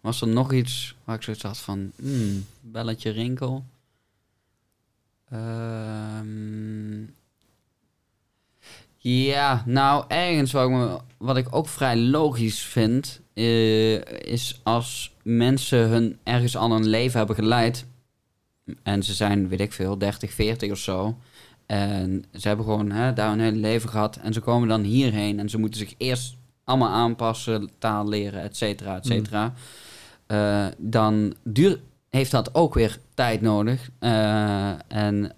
Was 0.00 0.20
er 0.20 0.28
nog 0.28 0.52
iets 0.52 0.96
waar 1.04 1.16
ik 1.16 1.22
zoiets 1.22 1.42
had 1.42 1.58
van... 1.58 1.92
Hmm, 1.96 2.44
belletje 2.60 3.10
rinkel. 3.10 3.64
Ehm, 5.28 7.04
ja, 9.08 9.62
nou, 9.66 10.04
ergens 10.08 10.52
wat 10.52 10.64
ik, 10.68 10.74
me- 10.74 10.98
wat 11.18 11.36
ik 11.36 11.54
ook 11.54 11.68
vrij 11.68 11.96
logisch 11.96 12.60
vind... 12.60 13.20
eh, 13.34 13.94
is 14.32 14.60
als 14.62 15.14
mensen 15.22 15.88
hun 15.88 16.18
ergens 16.22 16.56
al 16.56 16.72
een 16.72 16.86
leven 16.86 17.18
hebben 17.18 17.36
geleid... 17.36 17.86
en 18.82 19.02
ze 19.02 19.14
zijn, 19.14 19.48
weet 19.48 19.60
ik 19.60 19.72
veel, 19.72 19.98
30, 19.98 20.32
40 20.32 20.70
of 20.70 20.78
zo... 20.78 21.16
En 21.66 22.24
ze 22.32 22.48
hebben 22.48 22.66
gewoon 22.66 22.90
hè, 22.90 23.12
daar 23.12 23.32
een 23.32 23.40
hele 23.40 23.56
leven 23.56 23.88
gehad. 23.88 24.16
En 24.16 24.32
ze 24.32 24.40
komen 24.40 24.68
dan 24.68 24.82
hierheen. 24.82 25.38
En 25.38 25.48
ze 25.48 25.58
moeten 25.58 25.80
zich 25.80 25.94
eerst 25.96 26.36
allemaal 26.64 26.88
aanpassen, 26.88 27.70
taal 27.78 28.08
leren, 28.08 28.42
et 28.42 28.56
cetera, 28.56 28.96
et 28.96 29.06
cetera. 29.06 29.52
Eh, 30.26 30.66
dan 30.78 31.34
duur, 31.44 31.80
heeft 32.10 32.30
dat 32.30 32.54
ook 32.54 32.74
weer 32.74 32.98
tijd 33.14 33.40
nodig. 33.40 33.90
Eh, 33.98 34.70
en 34.88 35.32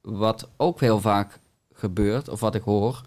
wat 0.00 0.48
ook 0.56 0.80
heel 0.80 1.00
vaak 1.00 1.38
gebeurt, 1.82 2.28
of 2.28 2.40
wat 2.40 2.54
ik 2.54 2.62
hoor, 2.62 3.02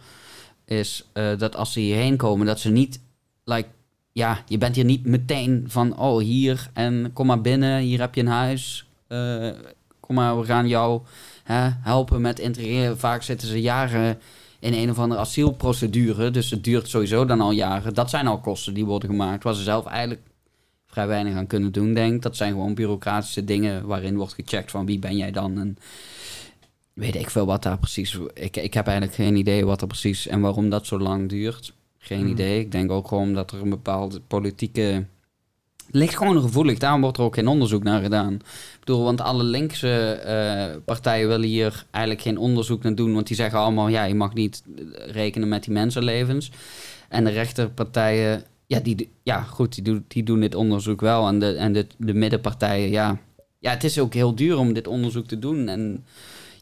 is 0.66 1.10
eh, 1.14 1.38
dat 1.38 1.56
als 1.56 1.74
ze 1.74 1.80
hierheen 1.80 2.18
komen, 2.18 2.46
dat 2.46 2.60
ze 2.60 2.70
niet, 2.70 3.00
like, 3.44 3.70
ja, 4.12 4.44
je 4.48 4.58
bent 4.58 4.76
hier 4.76 4.86
niet 4.86 5.06
meteen 5.06 5.66
van, 5.68 5.98
oh 5.98 6.22
hier 6.22 6.70
en 6.74 7.10
kom 7.14 7.26
maar 7.26 7.42
binnen, 7.42 7.80
hier 7.80 8.00
heb 8.00 8.16
je 8.16 8.22
een 8.22 8.28
huis, 8.28 8.88
eh, 9.08 9.50
kom 10.00 10.16
maar, 10.16 10.40
we 10.40 10.46
gaan 10.46 10.68
jou 10.68 11.02
hè, 11.44 11.70
helpen 11.82 12.22
met 12.22 12.40
integreren. 12.40 13.00
Vaak 13.00 13.24
zitten 13.24 13.48
ze 13.48 13.62
jaren 13.62 14.20
in 14.60 14.74
een 14.74 14.90
of 14.90 15.00
andere 15.00 15.22
asielprocedure, 15.22 16.32
dus 16.32 16.50
het 16.50 16.64
duurt 16.64 16.90
sowieso 16.90 17.26
dan 17.26 17.42
al 17.42 17.52
jaren. 17.52 17.94
Dat 17.94 18.10
zijn 18.10 18.28
al 18.28 18.40
kosten 18.40 18.74
die 18.74 18.86
worden 18.86 19.10
gemaakt, 19.10 19.44
waar 19.44 19.54
ze 19.54 19.64
zelf 19.64 19.86
eigenlijk 19.86 20.22
vrij 20.86 21.08
weinig 21.08 21.36
aan 21.36 21.48
kunnen 21.48 21.72
doen, 21.72 21.94
denk. 21.94 22.22
Dat 22.22 22.36
zijn 22.36 22.52
gewoon 22.52 22.74
bureaucratische 22.74 23.44
dingen 23.44 23.86
waarin 23.86 24.18
wordt 24.18 24.34
gecheckt 24.34 24.72
van 24.72 24.86
wie 24.86 25.00
ben 25.00 25.18
jij 25.18 25.32
dan 25.32 25.60
en 25.60 25.78
weet 26.96 27.16
ik 27.16 27.30
veel 27.30 27.46
wat 27.46 27.64
daar 27.64 27.78
precies... 27.78 28.20
Ik, 28.34 28.58
ik 28.58 28.74
heb 28.74 28.86
eigenlijk 28.88 29.18
geen 29.18 29.36
idee 29.36 29.66
wat 29.66 29.82
er 29.82 29.88
precies 29.88 30.28
en 30.28 30.42
waarom 30.42 30.70
dat 30.70 30.86
zo 30.88 31.00
lang 31.00 31.30
duurt. 31.30 31.74
Geen 31.98 32.22
Mhm. 32.22 32.30
idee. 32.32 32.60
Ik 32.60 32.72
denk 32.72 32.92
ook 32.92 33.08
gewoon 33.08 33.34
dat 33.34 33.52
er 33.52 33.62
een 33.62 33.70
bepaalde 33.70 34.20
politieke... 34.28 35.06
Het 35.86 35.96
ligt 35.96 36.18
gewoon 36.18 36.42
gevoelig, 36.42 36.78
daarom 36.78 37.02
wordt 37.02 37.18
er 37.18 37.24
ook 37.24 37.36
geen 37.36 37.48
onderzoek 37.48 37.84
naar 37.84 38.02
gedaan. 38.02 38.34
Ik 38.34 38.80
bedoel, 38.80 39.04
want 39.04 39.22
alle 39.22 39.44
linkse 39.44 40.12
eh, 40.12 40.76
partijen 40.86 41.28
willen 41.28 41.48
hier 41.48 41.86
eigenlijk 41.92 42.24
geen 42.26 42.38
onderzoek 42.38 42.84
naar 42.84 42.96
doen, 42.96 43.14
want 43.14 43.28
die 43.28 43.36
zeggen 43.36 43.60
allemaal, 43.60 43.88
ja, 43.88 44.04
je 44.04 44.16
mag 44.16 44.34
niet 44.34 44.64
eh, 44.76 44.84
rekenen 45.12 45.48
met 45.48 45.64
die 45.64 45.74
mensenlevens. 45.74 46.52
En 47.10 47.24
de 47.24 47.30
rechterpartijen, 47.30 48.44
ja, 48.68 48.80
die, 48.80 49.10
ja 49.24 49.42
goed, 49.42 49.74
die, 49.76 49.84
doen, 49.84 50.06
die 50.08 50.24
doen 50.24 50.40
dit 50.40 50.56
onderzoek 50.56 51.02
wel. 51.02 51.28
En 51.28 51.40
de, 51.40 51.54
en 51.56 51.74
de, 51.74 51.88
de 51.98 52.14
middenpartijen, 52.14 52.90
ja. 52.90 53.18
Ja, 53.60 53.72
het 53.72 53.84
is 53.84 54.00
ook 54.00 54.14
heel 54.14 54.36
duur 54.36 54.58
om 54.58 54.74
dit 54.74 54.88
onderzoek 54.88 55.28
te 55.28 55.40
doen. 55.40 55.68
En 55.68 56.06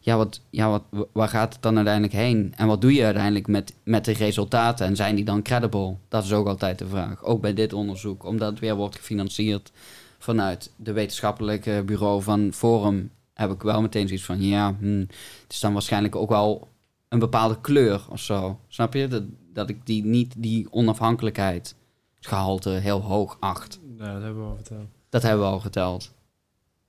ja, 0.04 0.16
wat, 0.16 0.40
ja 0.50 0.70
wat, 0.70 0.82
waar 1.12 1.28
gaat 1.28 1.52
het 1.52 1.62
dan 1.62 1.76
uiteindelijk 1.76 2.14
heen? 2.14 2.52
En 2.56 2.66
wat 2.66 2.80
doe 2.80 2.94
je 2.94 3.04
uiteindelijk 3.04 3.46
met, 3.46 3.74
met 3.82 4.04
de 4.04 4.12
resultaten? 4.12 4.86
En 4.86 4.96
zijn 4.96 5.14
die 5.14 5.24
dan 5.24 5.42
credible? 5.42 5.96
Dat 6.08 6.24
is 6.24 6.32
ook 6.32 6.46
altijd 6.46 6.78
de 6.78 6.86
vraag. 6.86 7.22
Ook 7.22 7.40
bij 7.40 7.54
dit 7.54 7.72
onderzoek, 7.72 8.24
omdat 8.24 8.50
het 8.50 8.58
weer 8.58 8.74
wordt 8.74 8.96
gefinancierd 8.96 9.72
vanuit 10.18 10.72
de 10.76 10.92
wetenschappelijke 10.92 11.82
bureau 11.86 12.22
van 12.22 12.52
Forum, 12.52 13.10
heb 13.34 13.50
ik 13.50 13.62
wel 13.62 13.80
meteen 13.80 14.06
zoiets 14.06 14.26
van, 14.26 14.42
ja, 14.42 14.76
hm, 14.78 14.98
het 15.42 15.52
is 15.52 15.60
dan 15.60 15.72
waarschijnlijk 15.72 16.16
ook 16.16 16.28
wel 16.28 16.68
een 17.08 17.18
bepaalde 17.18 17.60
kleur 17.60 18.04
of 18.10 18.20
zo. 18.20 18.60
Snap 18.68 18.94
je? 18.94 19.08
Dat, 19.08 19.22
dat 19.52 19.68
ik 19.68 19.86
die 19.86 20.04
niet 20.04 20.34
die 20.36 20.66
onafhankelijkheidsgehalte 20.70 22.70
heel 22.70 23.00
hoog 23.00 23.36
acht. 23.40 23.80
Ja, 23.98 24.12
dat 24.12 24.22
hebben 24.22 24.42
we 24.42 24.48
al 24.48 24.56
verteld. 24.56 24.86
Dat 25.08 25.22
hebben 25.22 25.46
we 25.46 25.52
al 25.52 25.60
geteld. 25.60 26.12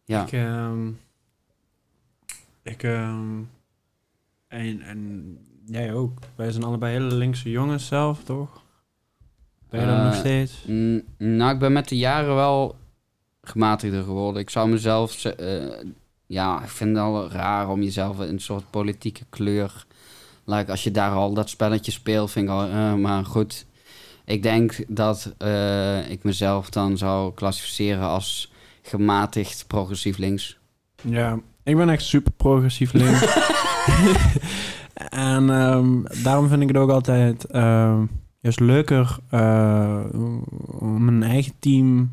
Ja. 0.04 0.24
Ik, 0.24 0.32
ehm, 0.32 0.88
ik, 2.66 2.84
ehm, 2.84 3.42
en, 4.48 4.82
en 4.82 5.38
jij 5.66 5.94
ook. 5.94 6.20
Wij 6.36 6.52
zijn 6.52 6.64
allebei 6.64 6.92
hele 6.94 7.16
linkse 7.16 7.50
jongens 7.50 7.88
zelf, 7.88 8.24
toch? 8.24 8.62
Ben 9.70 9.80
je 9.82 9.86
dat 9.88 9.96
Eh, 9.96 10.04
nog 10.06 10.16
steeds? 10.16 10.64
Mm, 10.68 11.02
nou, 11.18 11.54
ik 11.54 11.60
ben 11.60 11.74
met 11.74 11.90
de 11.90 11.98
jaren 11.98 12.36
wel 12.36 12.76
gematigder 13.42 14.04
geworden. 14.04 14.42
Ik 14.42 14.50
zou 14.50 14.70
mezelf... 14.70 15.12
ze- 15.12 15.36
eh, 15.36 15.88
ja, 16.26 16.62
ik 16.64 16.70
vind 16.70 16.90
het 16.90 17.00
al 17.00 17.30
raar 17.30 17.70
om 17.70 17.82
jezelf 17.84 18.20
in 18.22 18.28
een 18.28 18.40
soort 18.40 18.70
politieke 18.70 19.24
kleur... 19.30 19.86
Like, 20.48 20.72
als 20.72 20.84
je 20.84 20.92
daar 20.92 21.12
al 21.12 21.34
dat 21.34 21.50
spelletje 21.50 21.92
speelt, 21.92 22.32
vind 22.32 22.46
ik 22.46 22.52
al... 22.52 22.66
eh, 22.68 22.94
maar 22.94 23.26
goed, 23.26 23.66
ik 24.26 24.44
denk 24.44 24.84
dat 24.88 25.34
eh, 25.38 26.10
ik 26.10 26.24
mezelf 26.24 26.70
dan 26.70 26.98
zou 26.98 27.34
klassificeren 27.34 28.04
als 28.04 28.52
gematigd 28.82 29.68
progressief 29.68 30.18
links. 30.18 30.58
Ja, 31.02 31.40
ik 31.66 31.78
ben 31.78 31.90
echt 31.90 32.04
super 32.04 32.32
progressief 32.32 32.94
links. 32.94 33.26
en 35.10 35.50
ehm, 35.50 36.24
daarom 36.24 36.48
vind 36.48 36.62
ik 36.62 36.68
het 36.68 36.78
ook 36.78 36.90
altijd 36.90 37.46
ehm, 37.46 38.06
juist 38.40 38.60
leuker 38.60 39.18
eh, 39.30 40.04
om 40.80 41.08
een 41.08 41.24
eigen 41.24 41.54
team 41.60 42.12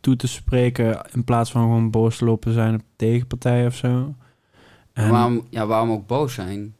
toe 0.00 0.16
te 0.16 0.26
spreken 0.26 1.00
in 1.12 1.24
plaats 1.24 1.50
van 1.50 1.62
gewoon 1.62 1.90
boos 1.90 2.16
te 2.16 2.24
lopen 2.24 2.52
zijn 2.52 2.74
op 2.74 2.82
tegenpartijen 2.96 3.66
of 3.66 3.74
zo. 3.74 4.14
En 4.92 5.10
waarom, 5.10 5.46
ja, 5.50 5.66
waarom 5.66 5.90
ook 5.90 6.06
boos 6.06 6.34
zijn? 6.34 6.76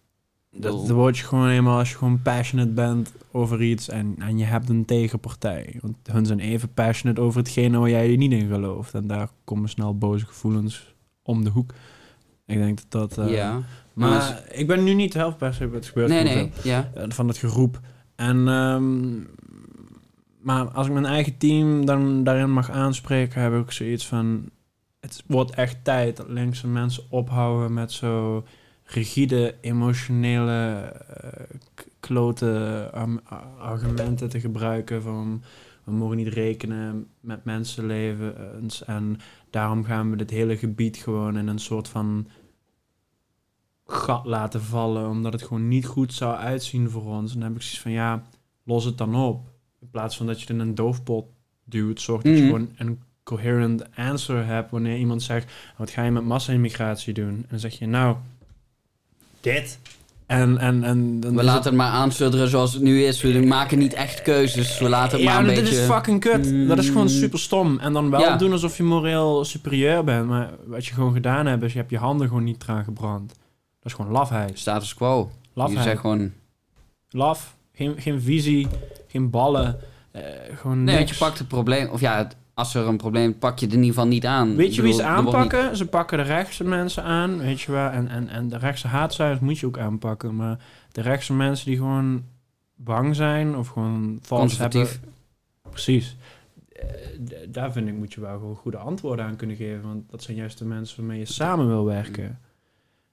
Dat, 0.50 0.72
dat 0.72 0.96
word 0.96 1.18
je 1.18 1.24
gewoon 1.24 1.48
eenmaal 1.48 1.78
als 1.78 1.90
je 1.90 1.96
gewoon 1.96 2.22
passionate 2.22 2.70
bent 2.70 3.12
over 3.30 3.62
iets 3.62 3.88
en, 3.88 4.14
en 4.18 4.38
je 4.38 4.44
hebt 4.44 4.68
een 4.68 4.84
tegenpartij. 4.84 5.78
Want 5.80 5.96
hun 6.02 6.26
zijn 6.26 6.40
even 6.40 6.72
passionate 6.72 7.20
over 7.20 7.40
hetgene 7.40 7.78
waar 7.78 7.90
jij 7.90 8.10
er 8.10 8.16
niet 8.16 8.32
in 8.32 8.48
gelooft. 8.48 8.94
En 8.94 9.06
daar 9.06 9.28
komen 9.44 9.68
snel 9.68 9.98
boze 9.98 10.26
gevoelens 10.26 10.94
om 11.22 11.44
de 11.44 11.50
hoek. 11.50 11.72
Ik 12.46 12.58
denk 12.58 12.78
dat 12.88 13.10
dat... 13.14 13.26
eh, 13.26 13.34
ja. 13.34 13.52
maar 13.92 14.08
Maar 14.10 14.42
ik 14.50 14.66
ben 14.66 14.84
nu 14.84 14.94
niet 14.94 15.14
helft 15.14 15.36
per 15.36 15.54
se, 15.54 15.68
het 15.72 15.86
gebeurt 15.86 16.08
Nee, 16.08 16.24
nee, 16.24 16.50
ja. 16.62 16.90
eh, 16.94 17.04
van 17.08 17.28
het 17.28 17.36
geroep. 17.36 17.80
En, 18.16 18.48
ehm, 18.48 19.18
maar 20.40 20.68
als 20.68 20.86
ik 20.86 20.92
mijn 20.92 21.06
eigen 21.06 21.36
team 21.38 21.86
dan 21.86 22.24
daarin 22.24 22.52
mag 22.52 22.70
aanspreken, 22.70 23.42
heb 23.42 23.54
ik 23.54 23.70
zoiets 23.70 24.06
van... 24.06 24.48
Het 25.00 25.22
wordt 25.26 25.50
echt 25.54 25.84
tijd 25.84 26.16
dat 26.16 26.28
linkse 26.28 26.66
mensen 26.66 27.02
ophouden 27.08 27.72
met 27.72 27.92
zo 27.92 28.44
rigide, 28.84 29.54
emotionele, 29.60 30.92
k- 31.74 31.86
klote 32.00 32.90
argumenten 33.58 34.28
te 34.28 34.40
gebruiken 34.40 35.02
van... 35.02 35.42
We 35.84 35.92
mogen 35.92 36.16
niet 36.16 36.28
rekenen 36.28 37.06
met 37.20 37.44
mensenlevens 37.44 38.84
en 38.84 39.18
daarom 39.50 39.84
gaan 39.84 40.10
we 40.10 40.16
dit 40.16 40.30
hele 40.30 40.56
gebied 40.56 40.96
gewoon 40.96 41.36
in 41.38 41.46
een 41.48 41.58
soort 41.58 41.88
van 41.88 42.26
gat 43.86 44.24
laten 44.24 44.62
vallen, 44.62 45.08
omdat 45.08 45.32
het 45.32 45.42
gewoon 45.42 45.68
niet 45.68 45.86
goed 45.86 46.12
zou 46.14 46.36
uitzien 46.36 46.90
voor 46.90 47.04
ons. 47.04 47.32
En 47.34 47.38
dan 47.40 47.48
heb 47.48 47.56
ik 47.56 47.62
zoiets 47.62 47.80
van, 47.80 47.90
ja, 47.92 48.22
los 48.62 48.84
het 48.84 48.98
dan 48.98 49.14
op. 49.14 49.50
In 49.80 49.90
plaats 49.90 50.16
van 50.16 50.26
dat 50.26 50.34
je 50.34 50.40
het 50.40 50.50
in 50.50 50.58
een 50.60 50.74
doofpot 50.74 51.26
duwt, 51.64 52.00
zorg 52.00 52.22
dat 52.22 52.32
je 52.32 52.38
Mhm. 52.42 52.46
gewoon 52.52 52.70
een 52.76 53.00
coherent 53.22 53.96
answer 53.96 54.46
hebt 54.46 54.70
wanneer 54.70 54.96
iemand 54.98 55.22
zegt, 55.22 55.52
wat 55.76 55.90
ga 55.90 56.02
je 56.04 56.10
met 56.10 56.24
massa-immigratie 56.24 57.14
doen? 57.14 57.28
En 57.28 57.46
dan 57.48 57.58
zeg 57.58 57.78
je, 57.78 57.86
nou, 57.86 58.16
dit. 59.40 59.80
En, 60.26 60.58
en, 60.58 60.84
en 60.84 61.20
We 61.34 61.42
laten 61.42 61.64
het 61.64 61.74
maar 61.74 61.90
aansudderen 61.90 62.48
zoals 62.48 62.72
het 62.72 62.82
nu 62.82 63.02
is. 63.04 63.20
We 63.22 63.46
maken 63.46 63.78
niet 63.78 63.92
echt 63.94 64.22
keuzes. 64.22 64.78
We 64.78 64.88
laten 64.88 65.12
het 65.18 65.20
ja, 65.26 65.30
maar 65.30 65.38
een 65.38 65.46
maar 65.46 65.54
beetje... 65.54 65.70
dit 65.70 65.78
is 65.80 65.86
fucking 65.86 66.20
kut. 66.20 66.68
Dat 66.68 66.78
is 66.78 66.86
gewoon 66.86 67.02
Mm. 67.02 67.08
super 67.08 67.38
stom. 67.38 67.78
En 67.78 67.92
dan 67.92 68.10
wel 68.10 68.20
Ja. 68.20 68.36
doen 68.36 68.52
alsof 68.52 68.76
je 68.76 68.82
moreel 68.82 69.44
superieur 69.44 70.04
bent. 70.04 70.26
Maar 70.28 70.50
wat 70.66 70.86
je 70.86 70.94
gewoon 70.94 71.12
gedaan 71.12 71.46
hebt, 71.46 71.62
is 71.62 71.72
je 71.72 71.78
hebt 71.78 71.90
je 71.90 71.98
handen 71.98 72.28
gewoon 72.28 72.44
niet 72.44 72.62
eraan 72.62 72.84
gebrand. 72.84 73.28
Dat 73.28 73.36
is 73.84 73.92
gewoon 73.92 74.10
lafheid. 74.12 74.58
Status 74.58 74.94
quo. 74.94 75.30
Je 75.42 75.48
Lafheid. 75.60 75.82
zegt 75.84 76.00
gewoon... 76.00 76.32
Laf, 77.10 77.56
geen, 77.74 77.94
geen 77.98 78.20
visie, 78.20 78.66
geen 79.08 79.30
ballen. 79.30 79.78
eh, 80.10 80.22
gewoon 80.54 80.84
Nee, 80.84 80.96
niks. 80.98 81.10
je 81.10 81.16
pakt 81.16 81.38
het 81.38 81.48
probleem... 81.48 81.88
Of 81.88 82.00
ja, 82.00 82.16
het- 82.16 82.36
als 82.62 82.74
er 82.74 82.86
een 82.86 82.96
probleem 82.96 83.38
pak 83.38 83.58
je 83.58 83.64
het 83.64 83.74
in 83.74 83.80
ieder 83.80 83.94
geval 83.94 84.10
niet 84.10 84.26
aan. 84.26 84.56
Weet 84.56 84.74
je 84.74 84.82
wie 84.82 84.92
ze 84.92 85.02
er 85.02 85.08
niet- 85.08 85.16
aanpakken? 85.16 85.76
Ze 85.76 85.86
pakken 85.86 86.18
de 86.18 86.24
rechtse 86.24 86.64
mensen 86.64 87.02
aan, 87.02 87.38
weet 87.38 87.60
je 87.60 87.72
wel. 87.72 87.88
En, 87.88 88.08
en, 88.08 88.28
en 88.28 88.48
de 88.48 88.58
rechtse 88.58 88.86
haatcijfers 88.86 89.40
moet 89.40 89.58
je 89.58 89.66
ook 89.66 89.78
aanpakken. 89.78 90.36
Maar 90.36 90.58
de 90.92 91.00
rechtse 91.00 91.32
mensen 91.32 91.66
die 91.66 91.76
gewoon 91.76 92.24
bang 92.74 93.16
zijn 93.16 93.56
of 93.56 93.68
gewoon 93.68 94.18
vals 94.22 94.58
hebben... 94.58 94.88
Precies. 95.70 96.16
Eh, 96.72 96.86
daar 97.48 97.72
vind 97.72 97.88
ik 97.88 97.94
moet 97.94 98.12
je 98.12 98.20
wel 98.20 98.38
gewoon 98.38 98.56
goede 98.56 98.76
antwoorden 98.76 99.24
aan 99.24 99.36
kunnen 99.36 99.56
geven. 99.56 99.82
Want 99.82 100.10
dat 100.10 100.22
zijn 100.22 100.36
juist 100.36 100.58
de 100.58 100.64
mensen 100.64 100.96
waarmee 100.98 101.18
je 101.18 101.24
samen 101.24 101.66
wil 101.66 101.84
werken. 101.84 102.38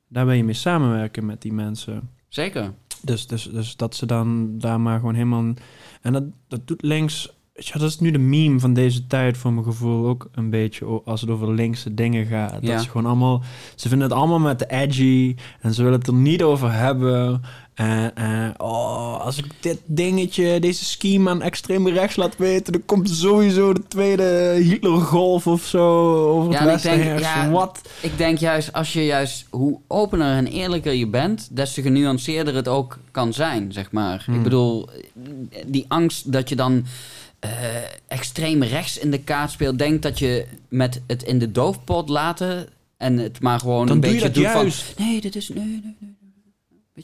Daar 0.08 0.26
ben 0.26 0.38
je 0.38 0.44
mee 0.44 0.54
samenwerken 0.54 1.26
met 1.26 1.42
die 1.42 1.54
mensen. 1.54 2.10
Zeker. 2.28 2.74
Dus, 3.02 3.28
dus, 3.28 3.44
dus 3.44 3.76
dat 3.76 3.96
ze 3.96 4.06
dan 4.06 4.58
daar 4.60 4.80
maar 4.80 5.00
gewoon 5.00 5.14
helemaal... 5.14 5.54
En 6.02 6.14
dat, 6.14 6.24
dat 6.48 6.68
doet 6.68 6.82
links 6.82 7.38
je, 7.66 7.80
dat 7.80 7.90
is 7.90 8.00
nu 8.00 8.12
de 8.12 8.18
meme 8.18 8.60
van 8.60 8.74
deze 8.74 9.08
tijd 9.08 9.38
voor 9.38 9.54
mijn 9.54 9.66
gevoel 9.66 10.08
ook 10.08 10.30
een 10.32 10.50
beetje 10.50 10.86
als 11.06 11.22
het 11.22 11.30
over 11.30 11.54
linkse 11.54 11.94
dingen 11.94 12.26
gaat. 12.26 12.58
Ja. 12.62 12.72
Dat 12.72 12.84
ze 12.84 12.90
gewoon 12.90 13.06
allemaal, 13.06 13.44
ze 13.76 13.90
vinden 13.90 14.10
het 14.10 14.18
allemaal 14.18 14.40
met 14.40 14.60
de 14.60 14.68
edgy 14.68 15.36
en 15.62 15.74
ze 15.74 15.84
willen 15.84 16.00
het 16.00 16.08
er 16.08 16.14
niet 16.14 16.44
over 16.44 16.74
hebben. 16.74 17.42
En, 17.74 18.16
en 18.16 18.54
oh, 18.58 19.20
als 19.26 19.38
ik 19.38 19.46
dit 19.60 19.80
dingetje, 19.86 20.60
deze 20.60 20.86
scheme 20.86 21.30
aan 21.30 21.42
extreem 21.42 21.88
rechts 21.88 22.16
laat 22.16 22.38
weten, 22.38 22.74
dan 22.74 22.86
komt 22.86 23.10
sowieso 23.10 23.74
de 23.74 23.88
tweede 23.88 24.60
Hitlergolf 24.62 25.48
of 25.48 25.66
zo 25.66 26.16
over 26.28 26.52
Ja, 26.52 26.58
het 26.58 26.68
ik 26.68 26.74
westen 26.74 27.08
denk, 27.08 27.20
ja, 27.20 27.50
Wat? 27.50 27.82
Ik 28.02 28.18
denk 28.18 28.38
juist, 28.38 28.74
als 28.74 28.94
je 28.94 29.06
juist, 29.06 29.46
hoe 29.50 29.80
opener 29.88 30.36
en 30.36 30.48
eerlijker 30.48 30.94
je 30.94 31.08
bent, 31.08 31.48
des 31.52 31.74
te 31.74 31.82
genuanceerder 31.82 32.56
het 32.56 32.68
ook 32.68 33.00
kan 33.12 33.34
zijn, 33.34 33.72
zeg 33.72 33.92
maar. 33.92 34.24
Hmm. 34.26 34.36
Ik 34.36 34.44
bedoel, 34.44 34.90
die 35.66 35.86
angst 35.88 36.32
dat 36.32 36.50
je 36.50 36.56
dan 36.56 36.86
eh, 37.40 37.50
extreem 38.08 38.64
rechts 38.64 38.98
in 38.98 39.12
de 39.12 39.20
kaart 39.20 39.52
speelt, 39.52 39.78
denkt 39.78 40.02
dat 40.02 40.20
je 40.20 40.46
met 40.70 41.02
het 41.08 41.24
in 41.24 41.40
de 41.40 41.52
doofpot 41.52 42.10
laten 42.10 42.68
en 42.98 43.18
het 43.18 43.42
maar 43.42 43.60
gewoon 43.60 43.86
Dan 43.88 43.96
een 43.96 44.02
doe 44.02 44.12
je 44.12 44.16
beetje 44.22 44.34
dat 44.34 44.44
doet 44.44 44.54
juist. 44.64 44.82
van, 44.84 45.06
nee, 45.06 45.22
dit 45.22 45.36
is, 45.36 45.50
nee, 45.50 45.66
nee, 45.66 45.96
nee. 46.00 46.16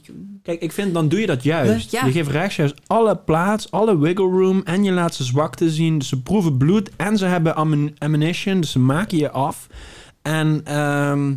je, 0.02 0.12
Kijk, 0.42 0.60
ik 0.60 0.72
vind 0.72 0.94
dan 0.94 1.08
doe 1.08 1.20
je 1.20 1.26
dat 1.26 1.42
juist. 1.42 1.90
Ja. 1.90 2.04
Je 2.06 2.12
geeft 2.12 2.30
rechts 2.30 2.56
juist 2.56 2.74
alle 2.86 3.16
plaats, 3.16 3.70
alle 3.70 3.98
wiggle 3.98 4.24
room 4.30 4.60
en 4.64 4.84
je 4.84 4.92
laat 4.92 5.14
ze 5.14 5.24
zwakte 5.24 5.70
zien. 5.70 5.98
Dus 5.98 6.08
ze 6.08 6.22
proeven 6.22 6.56
bloed 6.56 6.90
en 6.96 7.18
ze 7.18 7.24
hebben 7.24 7.56
ammun- 7.56 7.94
ammunition, 7.98 8.60
dus 8.60 8.70
ze 8.70 8.78
maken 8.78 9.18
je 9.18 9.30
af. 9.30 9.66
En 10.22 10.60
ehm, 10.64 11.34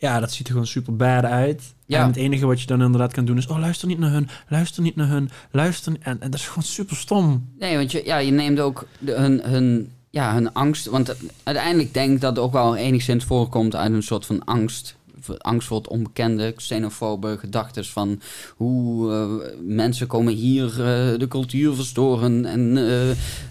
ja, 0.00 0.20
dat 0.20 0.32
ziet 0.32 0.46
er 0.46 0.52
gewoon 0.52 0.66
super 0.66 0.96
bad 0.96 1.24
uit. 1.24 1.62
Ja. 1.86 2.00
En 2.00 2.06
het 2.06 2.16
enige 2.16 2.46
wat 2.46 2.60
je 2.60 2.66
dan 2.66 2.82
inderdaad 2.82 3.12
kan 3.12 3.24
doen 3.24 3.36
is, 3.36 3.46
oh 3.46 3.58
luister 3.58 3.88
niet 3.88 3.98
naar 3.98 4.10
hun, 4.10 4.28
luister 4.48 4.82
niet 4.82 4.96
naar 4.96 5.08
hun, 5.08 5.30
luister. 5.50 5.92
En, 6.00 6.20
en 6.20 6.30
dat 6.30 6.40
is 6.40 6.46
gewoon 6.46 6.62
super 6.62 6.96
stom. 6.96 7.48
Nee, 7.58 7.76
want 7.76 7.92
je, 7.92 8.02
ja, 8.04 8.18
je 8.18 8.30
neemt 8.30 8.60
ook 8.60 8.86
de, 8.98 9.12
hun, 9.12 9.40
hun, 9.42 9.92
ja, 10.10 10.34
hun 10.34 10.52
angst. 10.52 10.86
Want 10.86 11.16
uiteindelijk 11.42 11.94
denk 11.94 12.14
ik 12.14 12.20
dat 12.20 12.36
het 12.36 12.44
ook 12.44 12.52
wel 12.52 12.76
enigszins 12.76 13.24
voorkomt 13.24 13.76
uit 13.76 13.92
een 13.92 14.02
soort 14.02 14.26
van 14.26 14.44
angst. 14.44 14.98
Angst 15.38 15.68
voor 15.68 15.76
het 15.76 15.88
onbekende, 15.88 16.52
xenofobe 16.52 17.36
gedachten 17.38 17.84
van 17.84 18.20
hoe 18.56 19.12
eh, 19.12 19.58
mensen 19.62 20.06
komen 20.06 20.32
hier 20.32 20.66
eh, 20.66 21.18
de 21.18 21.26
cultuur 21.28 21.74
verstoren 21.74 22.44
en 22.44 22.76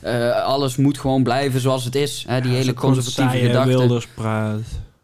eh, 0.02 0.43
alles 0.43 0.76
moet 0.76 0.97
gewoon 0.97 1.24
blijven 1.24 1.60
zoals 1.60 1.84
het 1.86 1.95
is. 1.95 2.26
Hè, 2.28 2.41
die 2.41 2.52
Ja, 2.52 2.58
hele 2.58 2.74
conservatieve 2.74 3.30
saaie 3.30 3.45
gedachten. 3.45 3.78
Wilders 3.78 4.08
praat. 4.08 4.62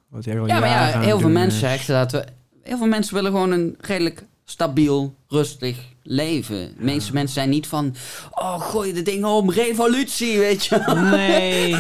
Wat 0.10 0.26
hij 0.26 0.40
al 0.40 0.48
Ja, 0.48 0.60
maar 0.60 0.70
ja, 0.70 1.00
heel 1.00 1.20
veel 1.20 1.30
mensen 1.30 1.60
zeggen 1.60 1.96
dat 1.96 2.12
we. 2.12 2.26
Heel 2.64 2.78
veel 2.78 2.88
mensen 2.88 3.14
willen 3.16 3.32
gewoon 3.32 3.52
een 3.52 3.76
redelijk 3.80 4.24
stabiel, 4.46 5.16
rustig 5.28 5.78
leven. 6.04 6.76
De 6.78 6.84
meeste 6.84 7.14
mensen 7.14 7.34
zijn 7.34 7.50
niet 7.50 7.68
van. 7.68 7.96
Oh, 8.32 8.62
gooi 8.62 8.94
de 8.94 9.02
dingen 9.02 9.28
om, 9.30 9.52
revolutie, 9.52 10.38
weet 10.40 10.66
je. 10.66 10.94
Nee. 11.12 11.76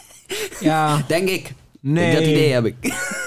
ja, 0.70 1.02
Denk 1.08 1.28
ik. 1.28 1.52
nee. 1.80 2.12
Dat 2.14 2.22
idee 2.22 2.52
heb 2.52 2.64
ik. 2.66 2.74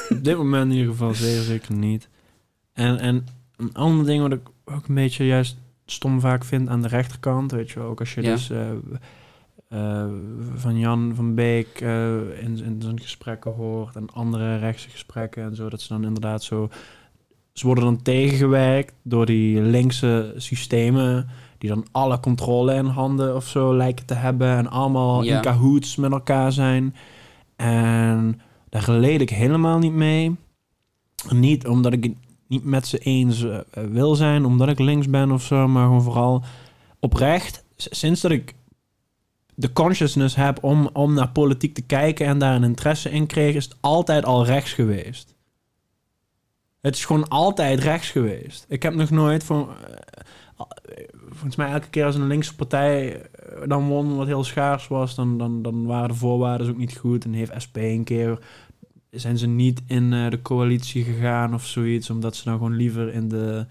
Op 0.09 0.23
dit 0.23 0.37
moment 0.37 0.71
in 0.71 0.77
ieder 0.77 0.91
geval 0.91 1.13
zeer 1.13 1.41
zeker 1.41 1.73
niet. 1.73 2.07
En, 2.73 2.99
en 2.99 3.27
een 3.57 3.73
ander 3.73 4.05
ding 4.05 4.21
wat 4.21 4.31
ik 4.31 4.47
ook 4.65 4.87
een 4.87 4.95
beetje 4.95 5.25
juist 5.25 5.55
stom 5.85 6.19
vaak 6.19 6.45
vind 6.45 6.69
aan 6.69 6.81
de 6.81 6.87
rechterkant, 6.87 7.51
weet 7.51 7.71
je 7.71 7.79
wel, 7.79 7.87
ook 7.89 7.99
als 7.99 8.13
je 8.13 8.21
Ja. 8.21 8.31
dus 8.33 8.49
eh, 8.49 8.57
eh, 9.69 10.05
van 10.55 10.79
Jan 10.79 11.11
van 11.15 11.35
Beek 11.35 11.81
eh, 11.81 12.15
in, 12.43 12.63
in 12.63 12.75
zijn 12.81 12.99
gesprekken 13.01 13.51
hoort 13.51 13.95
en 13.95 14.09
andere 14.13 14.57
rechtse 14.57 14.89
gesprekken 14.89 15.43
en 15.43 15.55
zo, 15.55 15.69
dat 15.69 15.81
ze 15.81 15.87
dan 15.93 16.03
inderdaad 16.05 16.43
zo... 16.43 16.69
Ze 17.53 17.65
worden 17.65 17.83
dan 17.83 18.01
tegengewerkt 18.01 18.93
door 19.03 19.25
die 19.25 19.61
linkse 19.61 20.33
systemen 20.37 21.27
die 21.57 21.69
dan 21.69 21.85
alle 21.91 22.19
controle 22.19 22.73
in 22.73 22.85
handen 22.85 23.35
of 23.35 23.47
zo 23.47 23.75
lijken 23.75 24.05
te 24.05 24.13
hebben 24.13 24.47
en 24.57 24.67
allemaal 24.69 25.23
Ja. 25.23 25.35
in 25.35 25.41
cahoots 25.41 25.95
met 25.95 26.11
elkaar 26.11 26.51
zijn. 26.51 26.95
En 27.55 28.41
daar 28.69 28.83
relate 28.85 29.23
ik 29.23 29.29
helemaal 29.29 29.77
niet 29.77 29.93
mee. 29.93 30.35
Niet 31.29 31.67
omdat 31.67 31.93
ik 31.93 32.03
het 32.03 32.13
niet 32.47 32.63
met 32.63 32.87
ze 32.87 32.97
eens 32.97 33.43
eh, 33.43 33.59
wil 33.71 34.15
zijn, 34.15 34.45
omdat 34.45 34.67
ik 34.67 34.79
links 34.79 35.09
ben 35.09 35.31
of 35.31 35.43
zo, 35.43 35.67
maar 35.67 35.85
gewoon 35.85 36.01
vooral 36.03 36.43
oprecht. 36.99 37.63
Sinds 37.75 38.21
dat 38.21 38.31
ik 38.31 38.53
de 39.55 39.73
consciousness 39.73 40.35
heb 40.35 40.63
om, 40.63 40.89
om 40.93 41.13
naar 41.13 41.29
politiek 41.29 41.73
te 41.73 41.81
kijken 41.81 42.25
en 42.25 42.37
daar 42.37 42.55
een 42.55 42.63
interesse 42.63 43.09
in 43.09 43.25
kreeg, 43.25 43.55
is 43.55 43.63
het 43.63 43.75
altijd 43.79 44.25
al 44.25 44.45
rechts 44.45 44.73
geweest. 44.73 45.35
Het 46.81 46.95
is 46.95 47.05
gewoon 47.05 47.27
altijd 47.27 47.79
rechts 47.79 48.09
geweest. 48.09 48.65
Ik 48.69 48.83
heb 48.83 48.93
nog 48.93 49.09
nooit 49.09 49.43
van. 49.43 49.69
eh, 50.57 51.05
volgens 51.29 51.55
mij 51.55 51.71
elke 51.71 51.89
keer 51.89 52.05
als 52.05 52.15
een 52.15 52.27
linkse 52.27 52.55
partij 52.55 53.21
eh, 53.21 53.67
dan 53.67 53.87
won, 53.87 54.15
wat 54.15 54.27
heel 54.27 54.43
schaars 54.43 54.87
was, 54.87 55.15
dan, 55.15 55.37
dan, 55.37 55.61
dan 55.61 55.85
waren 55.85 56.09
de 56.09 56.15
voorwaarden 56.15 56.69
ook 56.69 56.77
niet 56.77 56.97
goed. 56.97 57.25
En 57.25 57.33
heeft 57.33 57.61
SP 57.65 57.77
een 57.77 58.03
keer. 58.03 58.39
Zijn 59.09 59.37
ze 59.37 59.47
niet 59.47 59.81
in 59.87 60.13
eh, 60.13 60.29
de 60.29 60.41
coalitie 60.41 61.03
gegaan 61.03 61.53
of 61.53 61.65
zoiets, 61.65 62.09
omdat 62.09 62.35
ze 62.35 62.43
dan 62.43 62.53
gewoon 62.53 62.75
liever 62.75 63.13
in 63.13 63.27
de, 63.27 63.65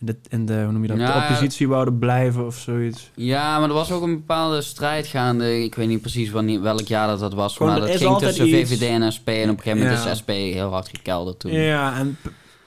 in 0.00 0.06
de, 0.06 0.16
in 0.28 0.46
de 0.46 0.62
hoe 0.62 0.72
noem 0.72 0.82
je 0.82 0.88
dat, 0.88 0.98
Ja, 0.98 1.12
de 1.18 1.24
oppositie 1.28 1.68
wouden 1.68 1.98
blijven 1.98 2.46
of 2.46 2.56
zoiets. 2.58 3.10
Ja, 3.14 3.58
maar 3.58 3.68
er 3.68 3.74
was 3.74 3.90
ook 3.92 4.02
een 4.02 4.14
bepaalde 4.16 4.62
strijd 4.62 5.06
gaande. 5.06 5.62
Ik 5.64 5.74
weet 5.74 5.88
niet 5.88 6.00
precies 6.00 6.30
wanneer, 6.30 6.60
welk 6.62 6.80
jaar 6.86 7.06
dat, 7.08 7.18
dat 7.20 7.34
was. 7.34 7.56
Gewoon, 7.56 7.72
maar 7.72 7.80
dat 7.80 7.96
ging 7.96 8.18
tussen 8.18 8.48
iets- 8.48 8.70
VVD 8.70 8.82
en 8.82 9.12
SP. 9.16 9.28
En 9.28 9.42
op 9.50 9.56
een 9.56 9.62
gegeven 9.62 9.78
moment 9.78 10.04
Ja. 10.04 10.10
is 10.10 10.18
SP 10.20 10.28
heel 10.28 10.70
hard 10.70 10.88
gekelderd 10.88 11.38
toen. 11.38 11.52
Ja, 11.52 11.96
en 11.98 12.16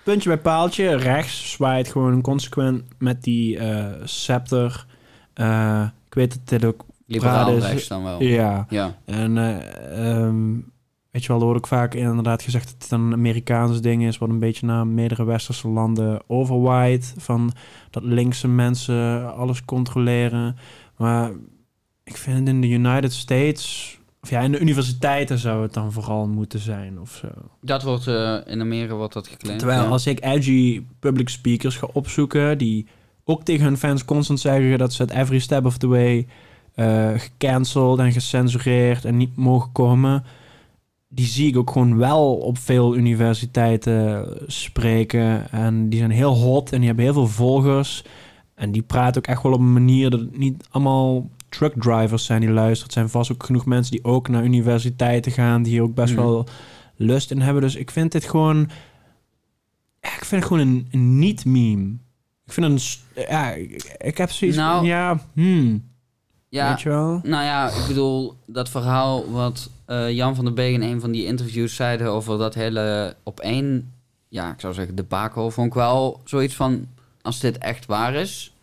puntje 0.03 0.30
bij 0.30 0.38
paaltje, 0.38 0.95
rechts 0.95 1.51
zwaait 1.51 1.88
gewoon 1.91 2.21
consequent 2.21 2.84
met 2.97 3.23
die 3.23 3.57
eh, 3.57 3.86
scepter. 4.03 4.86
Eh, 5.34 5.84
ik 6.07 6.13
weet 6.13 6.30
dat 6.34 6.47
dit 6.47 6.65
ook 6.65 6.86
Liberaal 7.07 7.51
is- 7.55 7.63
rechts 7.65 7.88
dan 7.88 8.03
wel. 8.03 8.23
Ja, 8.23 8.65
Ja. 8.69 8.95
en 9.05 9.38
ehm, 9.91 10.53
weet 11.12 11.24
je 11.24 11.28
wel, 11.28 11.41
wordt 11.41 11.57
ook 11.57 11.68
vaak 11.68 11.93
inderdaad 11.93 12.41
gezegd 12.41 12.66
dat 12.66 12.84
het 12.84 12.91
een 12.91 13.14
Amerikaans 13.14 13.82
ding 13.82 14.03
is, 14.03 14.18
wat 14.18 14.30
een 14.30 14.39
beetje 14.39 14.66
naar 14.66 14.88
meerdere 14.88 15.24
westerse 15.24 15.68
landen 15.68 16.22
overwaait. 16.28 17.14
Van 17.18 17.51
dat 17.89 18.03
linkse 18.03 18.47
mensen 18.47 19.34
alles 19.36 19.66
controleren. 19.66 20.55
Maar 20.97 21.32
ik 22.03 22.18
vind 22.18 22.47
in 22.47 22.62
de 22.62 22.68
United 22.68 23.14
States, 23.14 23.97
of 24.22 24.30
ja, 24.30 24.39
in 24.39 24.51
de 24.51 24.60
universiteiten 24.60 25.38
zou 25.38 25.62
het 25.62 25.74
dan 25.74 25.91
vooral 25.91 26.28
moeten 26.28 26.60
zijn 26.60 26.99
of 26.99 27.12
zo. 27.12 27.28
Dat 27.62 27.84
wordt 27.84 28.07
eh, 28.07 28.38
in 28.45 28.62
Amerika 28.62 28.93
wordt 28.93 29.14
dat 29.14 29.28
geclaimd. 29.28 29.60
Terwijl 29.60 29.82
ja. 29.82 29.88
als 29.88 30.07
ik 30.07 30.24
edgy 30.24 30.84
public 30.99 31.30
speakers 31.30 31.76
ga 31.76 31.88
opzoeken, 31.93 32.57
die 32.57 32.88
ook 33.24 33.43
tegen 33.43 33.66
hun 33.66 33.78
fans 33.78 34.05
constant 34.05 34.39
zeggen 34.39 34.78
dat 34.78 34.93
ze 34.93 35.01
het 35.01 35.12
every 35.12 35.39
step 35.39 35.66
of 35.66 35.78
the 35.78 35.88
way 35.88 36.28
eh 36.76 37.10
gecanceld 37.16 37.99
en 37.99 38.12
gecensureerd 38.12 39.05
en 39.05 39.18
niet 39.18 39.36
mogen 39.36 39.72
komen, 39.72 40.24
die 41.20 41.28
zie 41.28 41.47
ik 41.47 41.57
ook 41.57 41.72
gewoon 41.72 41.97
wel 41.97 42.36
op 42.36 42.57
veel 42.57 42.95
universiteiten 42.95 44.38
spreken. 44.47 45.51
En 45.51 45.89
die 45.89 45.99
zijn 45.99 46.11
heel 46.11 46.36
hot 46.36 46.72
en 46.72 46.78
die 46.78 46.88
hebben 46.88 47.05
heel 47.05 47.13
veel 47.13 47.28
volgers. 47.28 48.03
En 48.55 48.72
die 48.72 48.82
praten 48.82 49.17
ook 49.22 49.28
echt 49.28 49.43
wel 49.43 49.51
op 49.51 49.59
een 49.59 49.74
manier 49.74 50.09
dat 50.09 50.20
het 50.20 50.38
niet 50.38 50.67
allemaal 50.72 51.30
truckdrivers 51.49 52.26
zijn 52.26 52.41
die 52.41 52.49
luisteren. 52.49 52.84
Het 52.84 52.93
zijn 52.93 53.09
vast 53.09 53.32
ook 53.32 53.43
genoeg 53.43 53.65
mensen 53.65 53.91
die 53.91 54.03
ook 54.03 54.28
naar 54.28 54.43
universiteiten 54.43 55.32
gaan, 55.32 55.63
die 55.63 55.72
hier 55.72 55.82
ook 55.82 55.93
best 55.93 56.13
Mhm. 56.13 56.22
wel 56.24 56.47
lust 56.95 57.32
in 57.32 57.41
hebben. 57.41 57.61
Dus 57.61 57.76
ik 57.76 57.91
vind 57.91 58.11
dit 58.11 58.26
gewoon... 58.26 58.61
Ik 60.01 60.26
vind 60.26 60.43
het 60.43 60.45
gewoon 60.51 60.67
een, 60.67 60.88
een 60.91 61.20
niet-meme. 61.20 61.97
Ik 62.45 62.53
vind 62.53 62.65
het 62.72 62.99
een... 63.15 63.24
Ja, 63.30 63.51
ik, 63.51 63.95
ik 63.97 64.17
heb 64.17 64.32
zoiets 64.32 64.57
Nou, 64.57 64.78
van, 64.78 64.86
ja, 64.88 65.20
hmm, 65.34 65.84
ja, 66.49 66.70
weet 66.70 66.82
je 66.82 66.89
wel? 66.89 67.20
Nou 67.24 67.43
ja, 67.43 67.70
ik 67.70 67.88
bedoel, 67.88 68.34
dat 68.45 68.70
verhaal 68.70 69.32
wat 69.32 69.70
eh, 69.89 70.11
Jan 70.11 70.35
van 70.35 70.45
der 70.45 70.53
Beek 70.53 70.73
in 70.73 70.81
een 70.81 70.99
van 70.99 71.11
die 71.11 71.25
interviews 71.25 71.75
zeide 71.75 72.07
over 72.07 72.37
dat 72.37 72.53
hele 72.53 73.15
op 73.23 73.39
één, 73.39 73.93
ja, 74.27 74.51
ik 74.51 74.59
zou 74.59 74.73
zeggen, 74.73 74.95
debakel, 74.95 75.51
vond 75.51 75.67
ik 75.67 75.73
wel 75.73 76.21
zoiets 76.23 76.55
van, 76.55 76.87
als 77.21 77.39
dit 77.39 77.57
echt 77.57 77.85
waar 77.85 78.13
is, 78.13 78.53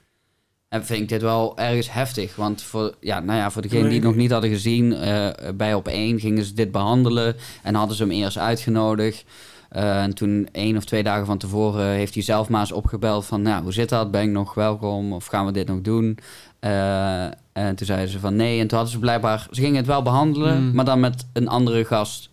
en 0.68 0.84
vind 0.84 1.00
ik 1.00 1.08
dit 1.08 1.22
wel 1.22 1.58
ergens 1.58 1.92
heftig. 1.92 2.36
Want 2.36 2.62
voor, 2.62 2.94
ja, 3.00 3.20
nou 3.20 3.38
ja, 3.38 3.50
voor 3.50 3.62
degenen 3.62 3.84
die 3.84 3.94
het 3.98 4.06
nog 4.06 4.16
niet 4.16 4.30
hadden 4.30 4.50
gezien, 4.50 4.92
eh, 4.92 5.28
bij 5.54 5.74
op 5.74 5.88
één 5.88 6.20
gingen 6.20 6.44
ze 6.44 6.54
dit 6.54 6.72
behandelen 6.72 7.36
en 7.62 7.74
hadden 7.74 7.96
ze 7.96 8.02
hem 8.02 8.12
eerst 8.12 8.38
uitgenodigd. 8.38 9.24
Eh, 9.68 10.02
en 10.02 10.14
toen 10.14 10.48
één 10.52 10.76
of 10.76 10.84
twee 10.84 11.02
dagen 11.02 11.26
van 11.26 11.38
tevoren 11.38 11.86
heeft 11.86 12.14
hij 12.14 12.22
zelf 12.22 12.48
maar 12.48 12.60
eens 12.60 12.72
opgebeld 12.72 13.26
van, 13.26 13.42
nou, 13.42 13.62
hoe 13.62 13.72
zit 13.72 13.88
dat? 13.88 14.10
Ben 14.10 14.22
ik 14.22 14.30
nog 14.30 14.54
welkom? 14.54 15.12
Of 15.12 15.26
gaan 15.26 15.46
we 15.46 15.52
dit 15.52 15.66
nog 15.66 15.80
doen? 15.80 16.18
Eh, 16.58 17.26
en 17.56 17.76
toen 17.76 17.86
zeiden 17.86 18.08
ze 18.08 18.18
van 18.18 18.36
nee. 18.36 18.60
En 18.60 18.66
toen 18.66 18.76
hadden 18.78 18.94
ze 18.94 19.00
blijkbaar... 19.00 19.46
Ze 19.50 19.60
gingen 19.60 19.76
het 19.76 19.86
wel 19.86 20.02
behandelen, 20.02 20.62
Mm. 20.62 20.74
maar 20.74 20.84
dan 20.84 21.00
met 21.00 21.26
een 21.32 21.48
andere 21.48 21.84
gast. 21.84 22.30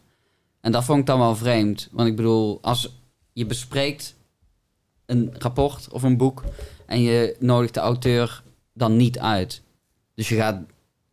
En 0.61 0.71
dat 0.71 0.83
vond 0.83 0.99
ik 0.99 1.05
dan 1.05 1.19
wel 1.19 1.35
vreemd. 1.35 1.89
Want 1.91 2.09
ik 2.09 2.15
bedoel, 2.15 2.59
als 2.61 2.89
je 3.33 3.45
bespreekt 3.45 4.15
een 5.05 5.33
rapport 5.37 5.87
of 5.91 6.03
een 6.03 6.17
boek... 6.17 6.43
en 6.85 7.01
je 7.01 7.35
nodigt 7.39 7.73
de 7.73 7.79
auteur 7.79 8.43
dan 8.73 8.97
niet 8.97 9.19
uit. 9.19 9.61
Dus 10.15 10.29
je 10.29 10.35
gaat 10.35 10.61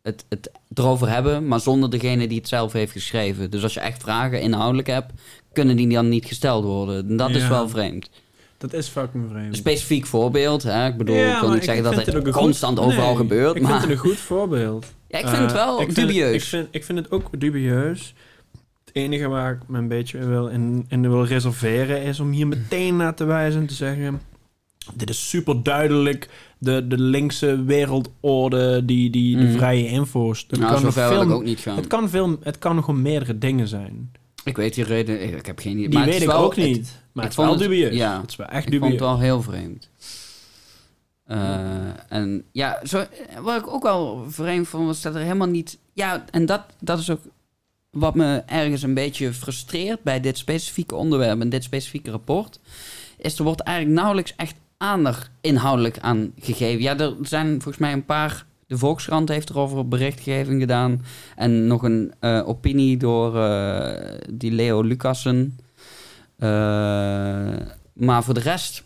het, 0.03 0.25
het 0.29 0.51
erover 0.75 1.09
hebben, 1.09 1.47
maar 1.47 1.61
zonder 1.61 1.91
degene 1.91 2.29
die 2.29 2.39
het 2.39 2.49
zelf 2.49 2.73
heeft 2.73 2.93
geschreven. 2.93 3.51
Dus 3.51 3.63
als 3.63 3.75
je 3.75 3.81
echt 3.81 4.03
vragen 4.03 4.41
inhoudelijk 4.41 4.89
hebt... 4.89 5.13
kunnen 5.53 5.77
die 5.77 5.89
dan 5.89 6.09
niet 6.09 6.25
gesteld 6.25 6.65
worden. 6.65 7.09
En 7.09 7.17
dat 7.17 7.31
is 7.31 7.49
wel 7.49 7.69
vreemd. 7.69 8.11
Dat 8.61 8.73
is 8.73 8.89
fucking 8.89 9.25
vreemd. 9.31 9.47
Een 9.49 9.55
specifiek 9.55 10.07
voorbeeld, 10.07 10.63
hè? 10.63 10.87
Ik 10.87 10.97
bedoel, 10.97 11.17
Ja, 11.17 11.23
ik 11.35 11.39
wil 11.39 11.49
maar 11.49 11.57
niet 11.57 11.65
zeggen 11.65 11.85
ik 11.91 12.05
dat 12.07 12.15
het 12.25 12.31
constant 12.35 12.79
goed- 12.79 12.87
overal 12.87 13.07
nee, 13.09 13.17
gebeurt, 13.17 13.57
Ik 13.57 13.63
maar... 13.63 13.71
vind 13.71 13.83
het 13.83 13.91
een 13.91 13.97
goed 14.11 14.19
voorbeeld. 14.19 14.87
Ja, 15.09 15.19
ik 15.19 15.27
vind 15.29 15.39
het 15.41 15.51
Eh, 15.51 15.57
wel 15.57 15.81
ik 15.81 15.93
vind- 15.93 16.07
dubieus. 16.09 16.35
ik, 16.35 16.43
vind, 16.43 16.69
ik 16.71 16.85
vind 16.85 16.99
het 16.99 17.11
ook 17.11 17.41
dubieus. 17.41 18.15
Het 18.85 18.95
enige 18.95 19.29
waar 19.29 19.53
ik 19.53 19.59
me 19.69 19.79
een 19.79 19.89
beetje 19.89 20.19
wil 20.27 20.47
in, 20.49 20.85
in 20.89 21.01
wil 21.11 21.25
reserveren 21.25 22.03
is 22.03 22.21
om 22.21 22.31
hier 22.31 22.47
meteen 22.47 22.97
naar 22.97 23.15
te 23.15 23.25
wijzen 23.25 23.61
en 23.61 23.67
te 23.67 23.75
zeggen... 23.75 24.21
Dit 24.95 25.11
is 25.11 25.29
super 25.29 25.63
duidelijk 25.63 26.29
de, 26.59 26.87
de 26.87 26.99
linkse 26.99 27.65
wereldorde, 27.65 28.85
die, 28.85 29.11
die 29.11 29.37
de 29.37 29.43
Mhm. 29.43 29.57
vrije 29.57 29.87
info's. 29.89 30.47
Dat 30.47 30.59
nou, 30.59 30.73
kan 30.73 30.83
nog 30.83 30.97
ik 30.97 31.03
veel, 31.03 31.31
ook 31.33 31.45
niet 31.45 31.61
gaan. 31.61 31.77
het, 31.77 31.87
kan 31.87 32.09
veel, 32.09 32.39
het 32.43 32.59
kan 32.59 32.75
nog 32.75 32.85
gewoon 32.85 33.03
meerdere 33.03 33.39
dingen 33.39 33.69
zijn. 33.69 34.13
Ik 34.45 34.57
weet 34.57 34.75
die 34.75 34.85
reden, 34.85 35.23
ik, 35.23 35.35
ik 35.39 35.47
heb 35.47 35.59
geen 35.59 35.73
idee. 35.73 35.89
Die 35.89 35.99
maar 35.99 36.07
weet 36.09 36.23
ik 36.23 36.31
ook 36.31 36.57
niet. 36.57 37.00
Maar 37.21 37.31
ik 37.31 37.37
het 37.37 37.47
is 37.47 37.59
wel 37.59 37.69
dubieus. 37.69 37.95
ja. 37.95 38.21
Het 38.21 38.31
is 38.31 38.37
wel 38.37 38.47
echt 38.47 38.67
ik 38.67 38.71
vond 38.71 38.73
dubieus. 38.73 38.93
het 38.93 39.01
wel 39.01 39.19
heel 39.19 39.43
vreemd. 39.43 39.89
Eh, 41.31 41.89
en 42.09 42.45
ja, 42.53 42.81
zo, 42.85 43.05
wat 43.41 43.61
ik 43.61 43.69
ook 43.69 43.83
wel 43.83 44.25
vreemd 44.29 44.69
vond, 44.69 44.87
was 44.87 45.03
dat 45.03 45.15
er 45.15 45.21
helemaal 45.21 45.49
niet... 45.49 45.79
Ja, 45.93 46.25
en 46.31 46.47
dat, 46.47 46.63
dat 46.81 46.99
is 46.99 47.11
ook 47.11 47.21
wat 47.91 48.15
me 48.15 48.43
ergens 48.47 48.83
een 48.83 48.95
beetje 48.95 49.33
frustreert 49.33 50.03
bij 50.03 50.21
dit 50.21 50.39
specifieke 50.39 50.95
onderwerp 50.95 51.41
en 51.41 51.49
dit 51.49 51.65
specifieke 51.65 52.11
rapport. 52.11 52.61
Is 53.17 53.39
er 53.39 53.45
wordt 53.45 53.61
eigenlijk 53.61 53.99
nauwelijks 53.99 54.35
echt 54.37 54.55
aandacht 54.77 55.31
inhoudelijk 55.41 55.99
aan 55.99 56.33
gegeven. 56.39 56.83
Ja, 56.83 56.99
er 56.99 57.15
zijn 57.23 57.49
volgens 57.49 57.79
mij 57.79 57.93
een 57.93 58.05
paar... 58.05 58.47
De 58.67 58.79
Volkskrant 58.79 59.29
heeft 59.29 59.51
erover 59.51 59.89
berichtgeving 59.89 60.61
gedaan. 60.61 61.05
En 61.37 61.67
nog 61.67 61.83
een 61.83 62.13
eh, 62.21 62.49
opinie 62.49 62.97
door 62.97 63.43
eh, 63.43 64.19
die 64.33 64.53
Leo 64.53 64.83
Lucassen. 64.83 65.59
Eh, 66.41 67.67
maar 67.93 68.25
voor 68.25 68.35
de 68.35 68.41
rest... 68.41 68.85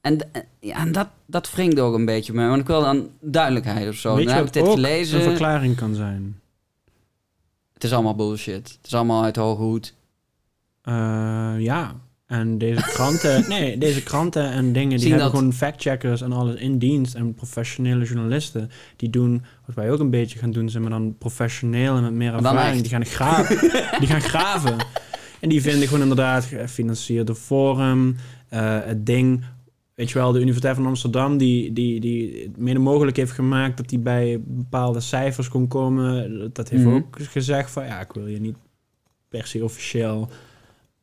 En, 0.00 0.18
ja, 0.60 0.76
en 0.76 0.92
dat, 0.92 1.08
dat 1.26 1.50
wringt 1.50 1.78
ook 1.80 1.94
een 1.94 2.04
beetje 2.04 2.32
mee. 2.32 2.46
Want 2.48 2.60
ik 2.60 2.66
wil 2.66 2.80
dan 2.80 3.08
duidelijkheid 3.20 3.88
of 3.88 3.94
zo. 3.94 4.14
Weet 4.14 4.26
dan 4.26 4.36
heb 4.36 4.46
ik 4.46 4.52
dit 4.52 4.68
gelezen. 4.68 5.18
een 5.18 5.24
verklaring 5.24 5.76
kan 5.76 5.94
zijn? 5.94 6.40
Het 7.74 7.84
is 7.84 7.92
allemaal 7.92 8.14
bullshit. 8.14 8.68
Het 8.68 8.86
is 8.86 8.94
allemaal 8.94 9.22
uit 9.24 9.36
hoge 9.36 9.62
hoed. 9.62 9.94
Eh, 10.82 11.54
ja. 11.58 11.94
En 12.26 12.58
deze 12.58 12.82
kranten, 12.82 13.44
nee, 13.48 13.78
deze 13.78 14.02
kranten 14.02 14.50
en 14.50 14.72
dingen, 14.72 14.88
die 14.88 14.98
Zien 14.98 15.08
hebben 15.10 15.26
dat- 15.30 15.36
gewoon 15.38 15.52
factcheckers 15.52 16.20
en 16.20 16.32
alles 16.32 16.54
in 16.60 16.78
dienst. 16.78 17.14
En 17.14 17.34
professionele 17.34 18.04
journalisten, 18.04 18.70
die 18.96 19.10
doen 19.10 19.44
wat 19.66 19.74
wij 19.74 19.90
ook 19.90 20.00
een 20.00 20.10
beetje 20.10 20.38
gaan 20.38 20.50
doen, 20.50 20.68
zijn 20.70 20.82
maar 20.82 20.92
dan 20.92 21.14
professioneel 21.18 21.96
en 21.96 22.02
met 22.02 22.12
meer 22.12 22.34
ervaring. 22.34 22.72
echt. 22.72 22.80
Die 22.80 22.90
gaan 22.90 23.04
graven. 23.04 23.58
die 24.00 24.08
gaan 24.08 24.20
graven. 24.20 24.76
En 25.40 25.48
die 25.48 25.62
vinden 25.62 25.88
gewoon 25.88 26.02
inderdaad 26.02 26.44
gefinancierd 26.44 27.26
door 27.26 27.36
Forum, 27.36 28.16
eh, 28.48 28.78
het 28.84 29.06
ding. 29.06 29.44
Weet 29.94 30.08
je 30.10 30.18
wel, 30.18 30.32
de 30.32 30.40
Universiteit 30.40 30.76
van 30.76 30.86
Amsterdam, 30.86 31.36
die, 31.36 31.72
die, 31.72 32.00
die 32.00 32.42
het 32.42 32.56
mede 32.56 32.78
mogelijk 32.78 33.16
heeft 33.16 33.32
gemaakt 33.32 33.76
dat 33.76 33.88
die 33.88 33.98
bij 33.98 34.40
bepaalde 34.44 35.00
cijfers 35.00 35.48
kon 35.48 35.68
komen. 35.68 36.50
Dat 36.52 36.68
heeft 36.68 36.84
Mhm. 36.84 36.94
ook 36.94 37.16
gezegd 37.20 37.70
van, 37.70 37.84
ja, 37.84 38.00
ik 38.00 38.12
wil 38.12 38.26
je 38.26 38.40
niet 38.40 38.56
per 39.28 39.46
se 39.46 39.64
officieel 39.64 40.28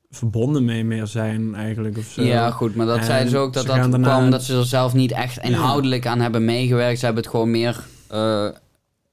verbonden 0.10 0.66
mee 0.66 0.84
meer 0.84 1.08
zijn 1.08 1.56
eigenlijk 1.56 1.98
of 1.98 2.06
zo. 2.06 2.24
Ja, 2.24 2.52
goed. 2.52 2.76
Maar 2.76 2.86
dat 2.86 2.98
En 2.98 3.04
zeiden 3.04 3.30
ze 3.30 3.38
ook 3.38 3.54
dat 3.54 3.66
dat 3.66 3.76
kwam 3.78 3.92
daarna- 3.92 4.30
dat 4.30 4.44
ze 4.44 4.58
er 4.58 4.66
zelf 4.66 4.94
niet 4.94 5.12
echt 5.12 5.38
inhoudelijk 5.38 6.08
aan 6.08 6.20
hebben 6.20 6.46
meegewerkt. 6.46 7.00
Ze 7.00 7.06
hebben 7.06 7.24
het 7.24 7.32
gewoon 7.32 7.52
meer 7.52 7.84
eh, 8.10 8.48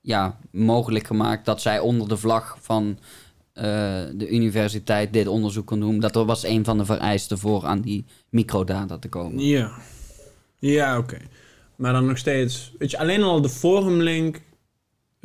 ja, 0.00 0.38
mogelijk 0.50 1.06
gemaakt 1.06 1.44
dat 1.44 1.60
zij 1.60 1.78
onder 1.78 2.08
de 2.08 2.16
vlag 2.16 2.56
van 2.60 2.98
eh, 3.52 3.64
de 4.14 4.28
universiteit 4.30 5.12
dit 5.12 5.26
onderzoek 5.26 5.66
kon 5.66 5.80
doen. 5.80 6.00
Dat 6.00 6.14
was 6.14 6.44
een 6.44 6.64
van 6.64 6.78
de 6.78 6.84
vereisten 6.84 7.38
voor 7.38 7.66
aan 7.66 7.80
die 7.80 8.04
microdata 8.30 8.98
te 8.98 9.08
komen. 9.08 9.44
Ja, 9.44 9.72
ja 10.58 10.98
oké. 10.98 11.18
Maar 11.76 11.92
dan 11.92 12.06
nog 12.06 12.18
steeds, 12.18 12.72
weet 12.78 12.90
je, 12.90 12.98
alleen 12.98 13.22
al 13.22 13.40
de 13.40 13.48
forumlink 13.48 14.40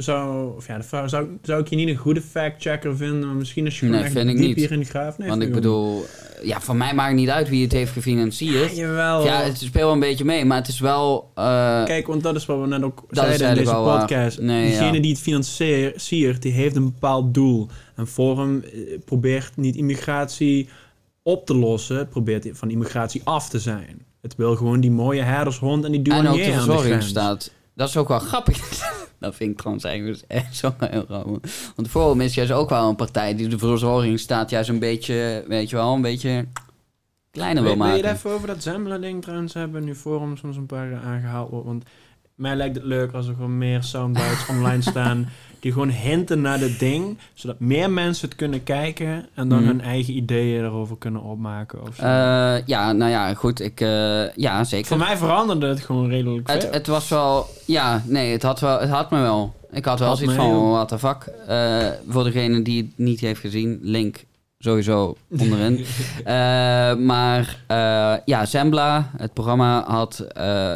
zou, 0.04 0.56
of 0.56 0.68
ja, 0.68 0.78
de 0.78 0.84
vraag, 0.84 1.10
zou, 1.10 1.28
zou 1.41 1.62
ik 1.62 1.68
je 1.68 1.76
niet 1.76 1.88
een 1.89 1.95
goede 1.95 2.22
fact-checker 2.22 2.98
vinden, 2.98 3.26
maar 3.28 3.36
misschien 3.36 3.66
als 3.66 3.80
je 3.80 3.86
Nee, 3.86 4.02
echt 4.04 4.12
vind 4.12 4.30
ik 4.30 4.38
diep 4.38 4.45
niet. 4.48 4.56
hierin 4.58 4.86
graaft. 4.86 5.18
Nee, 5.18 5.30
Want 5.30 5.41
ik 5.41 5.48
ook 5.48 5.54
bedoel, 5.54 6.06
ja, 6.43 6.62
voor 6.62 6.76
mij 6.76 6.93
maakt 6.93 7.10
het 7.10 7.20
niet 7.20 7.30
uit 7.30 7.50
wie 7.50 7.64
het 7.64 7.72
heeft 7.72 7.91
gefinancierd. 7.91 8.70
niet. 8.70 8.78
Ja, 8.78 8.86
jawel. 8.88 9.26
Ja, 9.26 9.41
het 9.41 9.58
speelt 9.58 9.74
wel 9.74 9.91
een 9.91 10.00
beetje 10.00 10.26
mee, 10.26 10.45
maar 10.45 10.58
het 10.58 10.68
is 10.68 10.80
wel... 10.80 11.32
eh, 11.36 11.84
Kijk, 11.84 12.08
want 12.08 12.24
dat 12.24 12.36
is 12.36 12.45
wat 12.45 12.60
we 12.60 12.68
net 12.68 12.84
ook 12.84 13.04
Dat 13.10 13.26
zeiden 13.26 13.50
in 13.50 13.56
deze 13.56 13.72
podcast. 13.72 14.39
Nee, 14.39 14.72
ja. 14.72 14.91
die 14.91 15.12
het 15.12 15.20
financiert, 15.20 16.41
die 16.41 16.52
heeft 16.52 16.76
een 16.76 16.86
bepaald 16.86 17.34
doel. 17.34 17.68
En 17.95 18.08
Forum 18.08 18.64
eh, 18.64 18.80
probeert 19.06 19.52
niet 19.58 19.76
immigratie 19.76 20.70
op 21.24 21.45
te 21.45 21.56
lossen, 21.56 21.98
het 21.98 22.10
probeert 22.10 22.48
van 22.54 22.70
immigratie 22.70 23.22
af 23.24 23.50
te 23.50 23.60
zijn. 23.60 24.06
Het 24.22 24.36
wil 24.36 24.56
gewoon 24.56 24.80
die 24.80 24.91
mooie 24.91 25.22
herdershond 25.22 25.86
en 25.86 25.91
die 25.91 26.00
ook 26.00 26.06
douanier 26.06 26.45
de 26.45 26.54
aan 26.60 26.68
de 26.68 26.78
grens. 26.78 27.08
staat. 27.08 27.52
Dat 27.76 27.88
is 27.89 27.98
ook 27.98 28.08
wel 28.08 28.20
grappig. 28.20 28.58
dat 29.20 29.36
vind 29.36 29.59
ik 29.59 29.65
eigenlijk 29.65 30.20
dus 30.20 30.28
echt 30.28 30.55
zo 30.55 30.74
heel 30.80 31.05
grappig. 31.05 31.72
Want 31.76 31.88
Forum 31.88 32.22
is 32.22 32.34
juist 32.34 32.51
ook 32.51 32.70
wel 32.70 32.89
een 32.89 32.95
partij 32.95 33.36
die 33.36 33.47
de 33.47 33.57
verzorging 33.57 34.20
staat 34.20 34.49
juist 34.49 34.70
een 34.70 34.80
beetje, 34.80 35.43
weet 35.47 35.70
je 35.70 35.76
wel, 35.76 35.93
een 35.93 36.01
beetje 36.01 36.45
kleiner 37.32 37.63
wil 37.63 37.72
Wil, 37.76 37.82
wil 37.82 37.88
je 37.88 37.91
maken. 37.93 38.09
het 38.09 38.18
even 38.18 38.32
over 38.32 38.47
dat 38.47 38.63
Zembla-ding 38.63 39.22
trouwens 39.22 39.53
hebben? 39.53 39.84
Nu 39.84 39.95
Forum 39.95 40.38
soms 40.38 40.57
een 40.57 40.65
paar 40.65 40.88
keer 40.88 40.99
aangehaald 40.99 41.49
wordt. 41.49 41.65
Want 41.65 41.84
mij 42.36 42.55
lijkt 42.55 42.76
het 42.76 42.86
leuk 42.86 43.13
als 43.13 43.28
er 43.28 43.34
gewoon 43.34 43.57
meer 43.57 43.84
soundbites 43.84 44.47
online 44.55 44.82
staan... 44.82 45.30
die 45.60 45.72
gewoon 45.72 45.89
hinten 45.89 46.41
naar 46.41 46.60
dit 46.60 46.80
ding... 46.80 47.18
zodat 47.34 47.60
meer 47.60 47.89
mensen 47.91 48.28
het 48.28 48.38
kunnen 48.38 48.64
kijken... 48.64 49.26
en 49.34 49.49
dan 49.49 49.58
Mhm. 49.60 49.68
hun 49.68 49.82
eigen 49.82 50.14
ideeën 50.14 50.64
erover 50.64 50.97
kunnen 50.97 51.22
opmaken 51.22 51.82
of 51.82 51.95
zo. 51.95 52.01
Eh, 52.01 52.66
ja, 52.66 52.91
nou 52.91 53.12
ja, 53.12 53.34
goed. 53.34 53.60
Ik, 53.60 53.82
eh, 53.82 54.36
ja, 54.36 54.64
zeker. 54.64 54.88
Voor 54.88 54.97
mij 54.97 55.18
veranderde 55.18 55.68
het 55.68 55.80
gewoon 55.80 56.10
redelijk 56.10 56.49
veel. 56.51 56.60
Het, 56.60 56.74
het 56.74 56.88
was 56.88 57.10
wel... 57.10 57.45
Ja, 57.66 58.01
nee, 58.05 58.32
het 58.32 58.43
had, 58.43 58.60
wel, 58.60 58.80
het 58.80 58.89
had 58.89 59.12
me 59.12 59.22
wel. 59.22 59.55
Ik 59.72 59.86
had 59.86 59.99
wel 59.99 60.16
zoiets 60.16 60.36
van, 60.36 60.51
ook. 60.51 60.72
what 60.72 60.88
the 60.88 60.99
fuck. 60.99 61.24
Eh, 61.47 61.88
voor 62.10 62.24
degene 62.24 62.62
die 62.62 62.82
het 62.82 62.91
niet 62.95 63.20
heeft 63.20 63.39
gezien, 63.39 63.80
link 63.82 64.26
sowieso 64.60 65.16
onderin. 65.41 65.86
Maar 67.05 67.64
ja, 68.26 68.45
Zembla, 68.45 69.12
het 69.18 69.34
programma, 69.34 69.84
had 69.88 70.28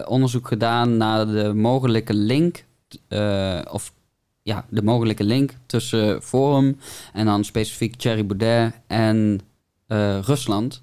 onderzoek 0.07 0.47
gedaan 0.47 0.97
naar 0.97 1.25
de 1.27 1.53
mogelijke 1.53 2.13
link... 2.13 2.63
of 3.71 3.91
ja, 4.43 4.65
de 4.69 4.83
mogelijke 4.83 5.23
link 5.23 5.53
tussen 5.65 6.21
Forum 6.21 6.77
en 7.13 7.25
dan 7.25 7.43
specifiek 7.43 7.95
Thierry 7.95 8.25
Baudet 8.25 8.73
en 8.87 9.39
eh, 9.87 10.19
Rusland. 10.21 10.81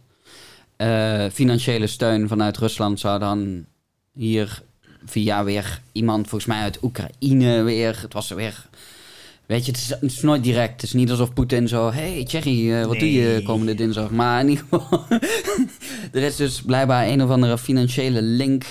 Eh, 0.76 1.24
financiële 1.32 1.86
steun 1.86 2.28
vanuit 2.28 2.56
Rusland 2.56 3.00
zou 3.00 3.18
dan 3.18 3.64
hier 4.12 4.62
via 5.04 5.44
weer 5.44 5.80
iemand, 5.92 6.28
volgens 6.28 6.50
mij 6.50 6.62
uit 6.62 6.82
Oekraïne 6.82 7.62
weer. 7.62 7.98
Het 8.00 8.12
was 8.12 8.28
weer. 8.28 8.66
Weet 9.46 9.64
je, 9.64 9.70
het 9.72 9.80
is, 9.80 9.88
het 9.88 10.02
is 10.02 10.22
nooit 10.22 10.42
direct. 10.42 10.72
Het 10.72 10.82
is 10.82 10.92
niet 10.92 11.10
alsof 11.10 11.32
Poetin 11.32 11.68
zo. 11.68 11.90
hey, 11.92 12.24
Thierry, 12.24 12.72
eh, 12.72 12.86
wat 12.86 12.98
doe 12.98 13.12
je 13.12 13.42
komende 13.42 13.74
dinsdag? 13.74 14.10
Maar 14.10 14.40
in 14.40 14.48
ieder 14.48 14.64
geval. 14.68 15.04
er 16.12 16.22
is 16.22 16.36
dus 16.36 16.62
blijkbaar 16.62 17.06
een 17.08 17.22
of 17.22 17.30
andere 17.30 17.58
financiële 17.58 18.22
link. 18.22 18.64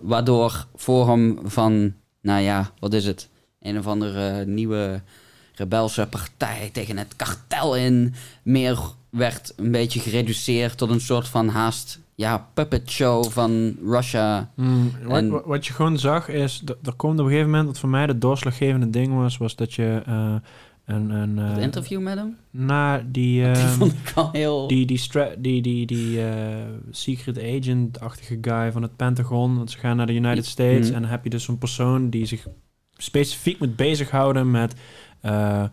waardoor 0.00 0.66
Forum 0.76 1.38
van. 1.44 1.94
Nou 2.22 2.42
ja, 2.42 2.72
wat 2.78 2.94
is 2.94 3.04
het? 3.04 3.28
Een 3.60 3.78
of 3.78 3.86
andere 3.86 4.46
nieuwe 4.46 5.00
rebelse 5.54 6.06
partij 6.06 6.70
tegen 6.72 6.96
het 6.96 7.16
kartel 7.16 7.76
in. 7.76 8.14
Meer 8.42 8.78
werd 9.10 9.52
een 9.56 9.70
beetje 9.70 10.00
gereduceerd 10.00 10.78
tot 10.78 10.90
een 10.90 11.00
soort 11.00 11.28
van 11.28 11.48
haast. 11.48 12.00
Ja, 12.14 12.48
puppet 12.54 12.90
show 12.90 13.24
van 13.24 13.76
Russia. 13.84 14.50
Hmm, 14.54 14.92
wat, 15.04 15.16
En- 15.18 15.28
wat- 15.30 15.44
wat 15.44 15.66
je 15.66 15.72
gewoon 15.72 15.98
zag 15.98 16.28
is, 16.28 16.62
d- 16.64 16.86
er 16.86 16.92
komt 16.96 17.18
op 17.18 17.24
een 17.24 17.30
gegeven 17.30 17.50
moment, 17.50 17.66
wat 17.68 17.78
voor 17.78 17.88
mij 17.88 18.06
de 18.06 18.18
doorslaggevende 18.18 18.90
ding 18.90 19.14
was, 19.14 19.36
was 19.36 19.56
dat 19.56 19.74
je 19.74 20.02
eh, 20.06 20.34
een, 20.84 21.10
een 21.10 21.36
Het 21.38 21.56
eh, 21.56 21.62
interview 21.62 22.00
met 22.00 22.16
hem. 22.18 22.36
na 22.50 22.98
die, 22.98 23.04
Die 23.12 23.42
ehm, 23.44 23.68
vond 23.68 23.92
ik 23.92 24.12
al 24.14 24.28
heel... 24.32 24.66
die, 24.68 24.86
die, 24.86 25.00
die, 25.38 25.62
die, 25.62 25.86
die 25.86 26.22
eh, 26.26 26.36
secret 26.90 27.38
agent-achtige 27.42 28.38
guy 28.40 28.72
van 28.72 28.82
het 28.82 28.96
Pentagon, 28.96 29.56
want 29.56 29.70
ze 29.70 29.78
gaan 29.78 29.96
naar 29.96 30.06
de 30.06 30.14
United 30.14 30.46
States 30.46 30.86
Mhm. 30.86 30.94
en 30.94 31.02
dan 31.02 31.10
heb 31.10 31.24
je 31.24 31.30
dus 31.30 31.44
zo'n 31.44 31.58
persoon 31.58 32.10
die 32.10 32.26
zich 32.26 32.46
specifiek 33.02 33.58
moet 33.58 33.76
bezighouden 33.76 34.50
met 34.50 34.74
eh, 35.20 35.64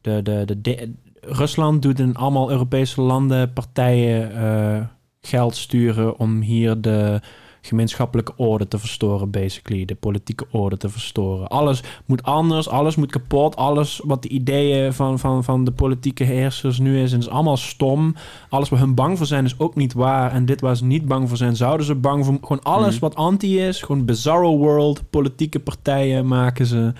de, 0.00 0.22
de, 0.22 0.60
de, 0.60 0.92
Rusland 1.20 1.82
doet 1.82 1.98
in 1.98 2.16
allemaal 2.16 2.50
Europese 2.50 3.00
landen 3.00 3.52
partijen 3.52 4.34
eh, 4.34 4.84
geld 5.20 5.56
sturen 5.56 6.18
om 6.18 6.40
hier 6.40 6.80
de 6.80 7.20
gemeenschappelijke 7.60 8.32
orde 8.36 8.68
te 8.68 8.78
verstoren, 8.78 9.30
basically. 9.30 9.84
De 9.84 9.94
politieke 9.94 10.46
orde 10.50 10.76
te 10.76 10.88
verstoren. 10.88 11.48
Alles 11.48 11.82
moet 12.06 12.22
anders, 12.22 12.68
alles 12.68 12.96
moet 12.96 13.10
kapot. 13.10 13.56
Alles 13.56 14.00
wat 14.04 14.22
de 14.22 14.28
ideeën 14.28 14.92
van, 14.92 15.18
van, 15.18 15.44
van 15.44 15.64
de 15.64 15.72
politieke 15.72 16.24
heersers 16.24 16.78
nu 16.78 17.00
is, 17.02 17.12
en 17.12 17.18
is 17.18 17.28
allemaal 17.28 17.56
stom. 17.56 18.14
Alles 18.48 18.68
waar 18.68 18.80
hun 18.80 18.94
bang 18.94 19.16
voor 19.16 19.26
zijn 19.26 19.44
is 19.44 19.58
ook 19.58 19.74
niet 19.74 19.92
waar. 19.92 20.32
En 20.32 20.44
dit 20.46 20.60
waar 20.60 20.76
ze 20.76 20.84
niet 20.84 21.06
bang 21.06 21.28
voor 21.28 21.36
zijn, 21.36 21.56
zouden 21.56 21.86
ze 21.86 21.94
bang 21.94 22.24
voor... 22.24 22.38
Gewoon 22.40 22.62
alles 22.62 22.94
Mhm. 22.94 23.00
wat 23.00 23.14
anti 23.14 23.60
is, 23.60 23.82
gewoon 23.82 24.04
bizarro 24.04 24.56
world, 24.58 25.10
politieke 25.10 25.60
partijen 25.60 26.26
maken 26.26 26.66
ze 26.66 26.92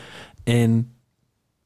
in 0.45 0.93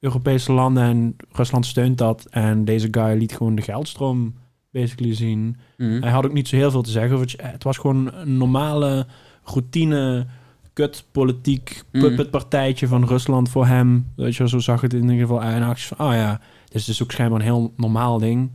Europese 0.00 0.52
landen 0.52 0.82
en 0.82 1.16
Rusland 1.32 1.66
steunt 1.66 1.98
dat. 1.98 2.26
En 2.30 2.64
deze 2.64 2.88
guy 2.90 3.18
liet 3.18 3.36
gewoon 3.36 3.54
de 3.54 3.62
geldstroom 3.62 4.34
basically 4.74 5.14
zien. 5.14 5.56
Mhm. 5.76 6.02
Hij 6.02 6.10
had 6.10 6.24
ook 6.26 6.32
niet 6.32 6.48
zo 6.48 6.56
heel 6.56 6.70
veel 6.70 6.82
te 6.82 6.90
zeggen. 6.90 7.18
het- 7.20 7.36
Het 7.42 7.62
was 7.64 7.76
gewoon 7.78 8.12
een 8.14 8.36
normale 8.36 9.06
routine, 9.44 10.26
kut, 10.72 11.04
politiek, 11.12 11.82
Mhm. 11.92 12.06
puppetpartijtje 12.06 12.86
van 12.88 13.04
Rusland 13.04 13.48
voor 13.48 13.66
hem. 13.66 14.06
Weet 14.16 14.36
je, 14.36 14.48
zo 14.48 14.58
zag 14.58 14.80
het 14.80 14.94
in 14.94 15.00
ieder 15.02 15.16
geval 15.18 15.40
uit. 15.42 15.54
En 15.54 15.62
van, 15.86 16.06
oh 16.06 16.12
ja, 16.12 16.40
dit 16.64 16.74
is 16.74 16.84
dus 16.84 17.02
ook 17.02 17.12
schijnbaar 17.12 17.38
een 17.40 17.44
heel 17.46 17.72
normaal 17.76 18.18
ding. 18.18 18.50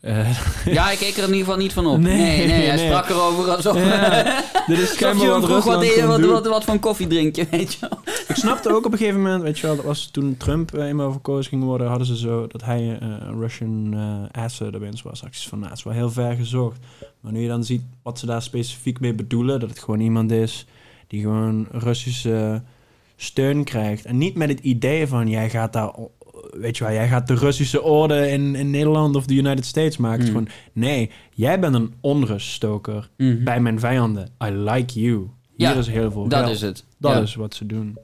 Eh, 0.00 0.38
Ja, 0.64 0.90
ik 0.90 0.98
keek 0.98 1.16
er 1.16 1.22
in 1.22 1.28
ieder 1.28 1.38
geval 1.38 1.56
niet 1.56 1.72
van 1.72 1.86
op. 1.86 1.98
Nee, 1.98 2.16
Nee, 2.16 2.46
nee, 2.46 2.66
hij 2.66 2.76
nee. 2.76 2.86
sprak 2.86 3.08
erover 3.08 3.50
alsof... 3.50 3.76
Ja, 3.76 4.42
dit 4.66 4.78
is 4.78 4.90
Alsof 5.04 5.22
je 5.22 5.46
vroeg 5.46 5.64
wat, 5.64 5.64
wat, 5.64 6.04
wat, 6.06 6.20
wat, 6.20 6.46
wat 6.46 6.64
voor 6.64 6.74
een 6.74 6.80
koffie 6.80 7.06
drink 7.06 7.36
je, 7.36 7.46
weet 7.50 7.72
je 7.72 7.78
wel. 7.80 7.98
Ik 8.28 8.34
snapte 8.36 8.74
ook 8.74 8.86
op 8.86 8.92
een 8.92 8.98
gegeven 8.98 9.22
moment, 9.22 9.42
weet 9.42 9.58
je 9.58 9.66
wel, 9.66 9.76
dat 9.76 9.84
was 9.84 10.08
toen 10.12 10.36
Trump 10.36 10.74
eh, 10.74 10.86
eenmaal 10.86 11.12
verkozen 11.12 11.50
ging 11.50 11.62
worden, 11.64 11.88
hadden 11.88 12.06
ze 12.06 12.16
zo 12.16 12.46
dat 12.46 12.64
hij 12.64 12.98
eh, 13.00 13.08
een 13.20 13.40
Russian 13.40 13.96
asset 14.32 14.74
erbij 14.74 14.92
was. 15.02 15.24
Acties 15.24 15.48
van, 15.48 15.58
nou, 15.58 15.70
het 15.70 15.78
is 15.78 15.84
wel 15.84 15.94
heel 15.94 16.10
ver 16.10 16.34
gezocht. 16.36 16.78
Maar 17.20 17.32
nu 17.32 17.40
je 17.40 17.48
dan 17.48 17.64
ziet 17.64 17.82
wat 18.02 18.18
ze 18.18 18.26
daar 18.26 18.42
specifiek 18.42 19.00
mee 19.00 19.14
bedoelen, 19.14 19.60
dat 19.60 19.68
het 19.68 19.78
gewoon 19.78 20.00
iemand 20.00 20.30
is 20.30 20.66
die 21.06 21.22
gewoon 21.22 21.66
Russische 21.70 22.62
steun 23.16 23.64
krijgt. 23.64 24.04
En 24.04 24.18
niet 24.18 24.34
met 24.34 24.48
het 24.48 24.60
idee 24.60 25.06
van, 25.06 25.28
jij 25.28 25.50
gaat 25.50 25.72
daar, 25.72 25.90
weet 26.50 26.76
je 26.76 26.84
wel, 26.84 26.92
jij 26.92 27.08
gaat 27.08 27.26
de 27.26 27.34
Russische 27.34 27.82
orde 27.82 28.28
in, 28.30 28.54
in 28.54 28.70
Nederland 28.70 29.16
of 29.16 29.26
de 29.26 29.34
United 29.34 29.64
States 29.66 29.96
maken. 29.96 30.20
Hmm. 30.20 30.28
gewoon, 30.28 30.48
nee, 30.72 31.10
jij 31.34 31.60
bent 31.60 31.74
een 31.74 31.92
onruststoker 32.00 33.08
bij 33.16 33.60
mijn 33.60 33.80
vijanden. 33.80 34.28
I 34.44 34.50
like 34.50 35.00
you. 35.00 35.16
Hier 35.56 35.68
Ja, 35.68 35.74
is 35.74 35.86
heel 35.88 36.10
veel 36.10 36.28
Dat 36.28 36.38
geld. 36.40 36.54
is 36.54 36.60
het. 36.60 36.84
Dat 36.98 37.12
Ja. 37.12 37.20
is 37.20 37.34
wat 37.34 37.54
ze 37.54 37.66
doen. 37.66 37.98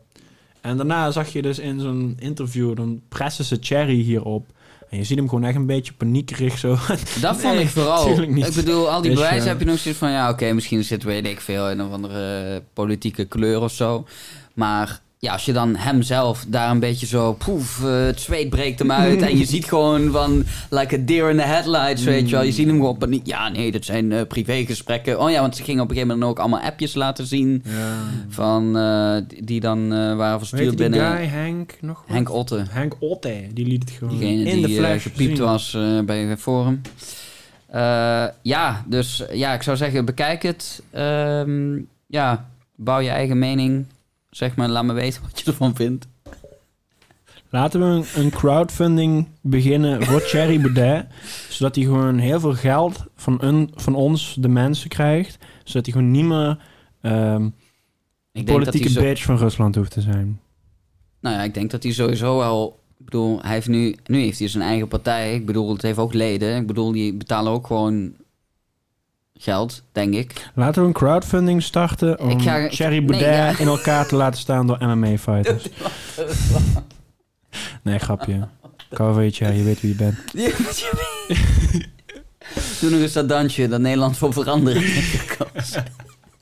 En 0.61 0.77
daarna 0.77 1.11
zag 1.11 1.33
je 1.33 1.43
dus 1.43 1.59
in 1.59 1.81
zo'n 1.81 2.15
interview, 2.19 2.77
dan 2.77 3.01
pressen 3.09 3.45
ze 3.45 3.57
Cherry 3.61 4.01
hierop. 4.03 4.47
En 4.91 4.99
je 4.99 5.05
ziet 5.05 5.17
hem 5.19 5.29
gewoon 5.29 5.45
echt 5.45 5.57
een 5.57 5.67
beetje 5.67 5.93
paniekerig 5.93 6.59
zo. 6.59 6.69
Dat 7.21 7.37
vond 7.37 7.55
Nee, 7.55 7.63
ik 7.63 7.69
vooral. 7.69 8.19
Ik 8.23 8.55
bedoel, 8.55 8.91
al 8.91 9.01
die 9.01 9.11
Dus, 9.11 9.21
bewijzen 9.21 9.45
ja. 9.45 9.51
heb 9.51 9.59
je 9.61 9.67
nog 9.67 9.79
zoiets 9.79 10.01
van... 10.01 10.11
Ja, 10.11 10.31
oké, 10.31 10.53
misschien 10.53 10.85
zit, 10.85 11.03
weet 11.03 11.27
ik 11.27 11.41
veel, 11.41 11.71
in 11.71 11.79
een 11.79 11.87
of 11.87 11.93
andere 11.93 12.45
eh, 12.55 12.61
politieke 12.73 13.25
kleur 13.25 13.61
of 13.61 13.73
zo. 13.73 14.07
Maar 14.55 15.01
ja, 15.25 15.33
als 15.33 15.45
je 15.45 15.53
dan 15.53 15.77
hemzelf 15.77 16.45
daar 16.49 16.71
een 16.71 16.79
beetje 16.81 17.07
zo... 17.07 17.33
Poef, 17.33 17.85
eh, 17.85 18.05
het 18.05 18.21
zweet 18.21 18.51
breekt 18.51 18.79
hem 18.79 18.93
uit. 18.93 19.23
en 19.23 19.39
je 19.39 19.45
ziet 19.55 19.65
gewoon 19.65 20.11
van... 20.11 20.45
Like 20.71 20.95
a 20.95 20.99
deer 21.05 21.31
in 21.31 21.37
the 21.37 21.43
headlights, 21.43 22.05
weet 22.05 22.29
je 22.29 22.35
wel. 22.37 22.45
Je 22.45 22.53
ziet 22.53 22.67
hem 22.67 22.77
gewoon 22.77 22.99
paniek. 22.99 23.27
Ja, 23.27 23.49
nee, 23.49 23.73
dat 23.73 23.85
zijn 23.85 24.13
eh, 24.13 24.27
privégesprekken. 24.29 25.21
Oh 25.21 25.31
ja, 25.31 25.41
want 25.41 25.57
ze 25.57 25.63
gingen 25.63 25.83
op 25.83 25.89
een 25.91 25.95
gegeven 25.95 26.15
moment 26.19 26.33
ook 26.33 26.39
allemaal 26.45 26.61
appjes 26.61 26.95
laten 26.95 27.27
zien... 27.27 27.63
Ja. 27.65 27.97
Van, 28.29 28.77
eh, 28.79 29.17
die- 29.45 29.61
dan 29.61 29.89
waren 30.17 30.39
verstuurd 30.39 30.77
binnen... 30.77 31.01
guy, 31.17 31.27
Henk, 31.27 31.77
nog 31.81 32.03
wat? 32.07 32.17
Henk 32.17 32.33
Otte. 32.33 32.65
Henk 32.71 32.95
Otte, 32.99 33.47
die 33.53 33.67
liet 33.67 33.83
het 33.83 33.91
gewoon 33.99 34.19
Diegene 34.19 34.51
in 34.51 34.61
de 34.61 34.67
die 34.67 34.79
eh, 34.79 34.85
flash 34.85 35.03
gepiept 35.03 35.37
zien. 35.37 35.47
was 35.47 35.77
bij 36.05 36.37
Forum. 36.37 36.81
Ja, 38.43 38.85
dus 38.87 39.25
ja, 39.33 39.55
ik 39.55 39.63
zou 39.63 39.77
zeggen, 39.77 40.05
bekijk 40.05 40.43
het. 40.43 40.83
Ehm, 40.91 41.77
ja, 42.07 42.49
bouw 42.77 42.99
je 42.99 43.09
eigen 43.11 43.39
mening. 43.39 43.85
Zeg 44.35 44.57
maar, 44.57 44.69
laat 44.69 44.85
me 44.85 44.93
weten 44.93 45.23
wat 45.23 45.41
je 45.41 45.47
ervan 45.47 45.75
vindt. 45.75 46.07
Laten 47.49 47.81
we 47.81 48.09
een, 48.15 48.31
crowdfunding 48.31 49.29
beginnen 49.41 50.03
voor 50.03 50.23
Thierry 50.31 50.61
Baudet. 50.61 51.07
zodat 51.49 51.75
hij 51.75 51.85
gewoon 51.85 52.19
heel 52.19 52.41
veel 52.41 52.55
geld 52.55 53.05
van, 53.17 53.39
een, 53.41 53.71
van 53.75 53.95
ons, 53.95 54.37
de 54.39 54.49
mensen, 54.49 54.89
krijgt. 54.89 55.39
Zodat 55.65 55.85
hij 55.85 55.95
gewoon 55.95 56.11
niet 56.11 56.25
meer 56.25 56.59
ehm, 57.01 57.45
Ik 57.45 57.53
denk 58.33 58.47
dat 58.47 58.57
politieke 58.57 58.89
zo, 58.89 59.01
bitch 59.01 59.23
van 59.23 59.37
Rusland 59.37 59.75
hoeft 59.75 59.91
te 59.91 60.01
zijn. 60.01 60.41
nou 61.21 61.37
ja, 61.37 61.43
ik 61.43 61.55
denk 61.55 61.71
dat 61.71 61.83
hij 61.83 61.93
sowieso 61.93 62.41
al... 62.41 62.83
Ik 62.99 63.05
bedoel, 63.05 63.43
hij 63.43 63.53
heeft 63.53 63.69
nu, 63.69 63.97
nu 64.07 64.19
heeft 64.19 64.39
hij 64.39 64.49
zijn 64.49 64.65
eigen 64.65 64.89
partij. 64.89 65.35
Ik 65.35 65.47
bedoel, 65.47 65.73
het 65.73 65.83
heeft 65.83 65.99
ook 65.99 66.15
leden. 66.15 66.57
Ik 66.57 66.67
bedoel, 66.67 66.93
die 66.93 67.15
betalen 67.15 67.53
ook 67.53 67.67
gewoon 67.67 68.13
geld, 69.39 69.83
denk 69.93 70.15
ik. 70.15 70.51
Laten 70.55 70.83
we 70.83 70.89
een 70.89 70.95
crowdfunding 70.95 71.63
starten 71.63 72.21
om 72.21 72.31
Ik 72.31 72.43
ga- 72.43 72.69
Thierry 72.69 72.99
nee, 72.99 73.05
Baudet 73.07 73.35
ja. 73.35 73.59
in 73.59 73.67
elkaar 73.67 74.07
te 74.07 74.17
laten 74.17 74.41
staan 74.41 74.67
door 74.67 74.79
MMA-fighters. 74.97 75.67
nee, 77.83 77.99
grapje. 77.99 78.49
Van 78.91 79.25
je, 79.25 79.63
weet 79.63 79.81
wie 79.81 79.91
je 79.91 79.97
bent. 79.97 80.19
Doe 82.81 82.91
nog 82.91 83.01
eens 83.01 83.13
dat 83.13 83.29
dansje 83.29 83.69
dat 83.69 83.81
Nederland 83.81 84.17
voor 84.17 84.33
verandering 84.33 84.85
heeft 84.85 85.21
gekozen. 85.21 85.85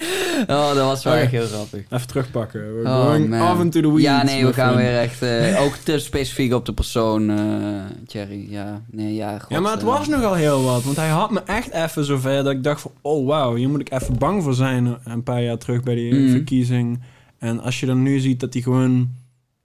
Oh, 0.48 0.74
dat 0.74 0.84
was 0.84 1.04
wel 1.04 1.14
echt 1.14 1.30
heel 1.30 1.46
grappig. 1.46 1.82
Even 1.90 2.06
terugpakken. 2.06 2.74
We're 2.74 2.88
Oh, 2.88 3.04
going 3.04 3.28
man. 3.28 3.52
off 3.52 3.60
into 3.60 3.80
the 3.80 3.88
weeds. 3.90 4.02
Ja, 4.02 4.22
nee, 4.22 4.46
we 4.46 4.52
gaan 4.52 4.72
friend. 4.72 4.88
weer 4.88 4.98
echt... 4.98 5.22
eh, 5.22 5.62
ook 5.64 5.74
te 5.74 5.98
specifiek 5.98 6.52
op 6.52 6.66
de 6.66 6.72
persoon, 6.72 7.30
eh 7.30 7.84
Thierry. 8.06 8.50
Ja, 8.50 8.82
nee, 8.90 9.14
ja, 9.14 9.38
god, 9.38 9.50
Ja, 9.50 9.60
maar 9.60 9.72
het 9.72 9.80
eh, 9.80 9.86
was 9.86 10.08
nogal 10.08 10.34
heel 10.34 10.62
wat. 10.62 10.82
Want 10.84 10.96
hij 10.96 11.08
had 11.08 11.30
me 11.30 11.40
echt 11.42 11.70
even 11.70 12.04
zover 12.04 12.42
dat 12.44 12.52
ik 12.52 12.62
dacht 12.62 12.80
van... 12.80 12.90
Oh, 13.00 13.26
wauw, 13.26 13.54
hier 13.54 13.68
moet 13.68 13.80
ik 13.80 13.92
even 13.92 14.18
bang 14.18 14.42
voor 14.42 14.54
zijn. 14.54 14.96
Een 15.04 15.22
paar 15.22 15.42
jaar 15.42 15.58
terug 15.58 15.82
bij 15.82 15.94
die 15.94 16.14
Mhm. 16.14 16.30
verkiezing. 16.30 17.00
En 17.38 17.60
als 17.60 17.80
je 17.80 17.86
dan 17.86 18.02
nu 18.02 18.18
ziet 18.20 18.40
dat 18.40 18.52
hij 18.52 18.62
gewoon... 18.62 19.10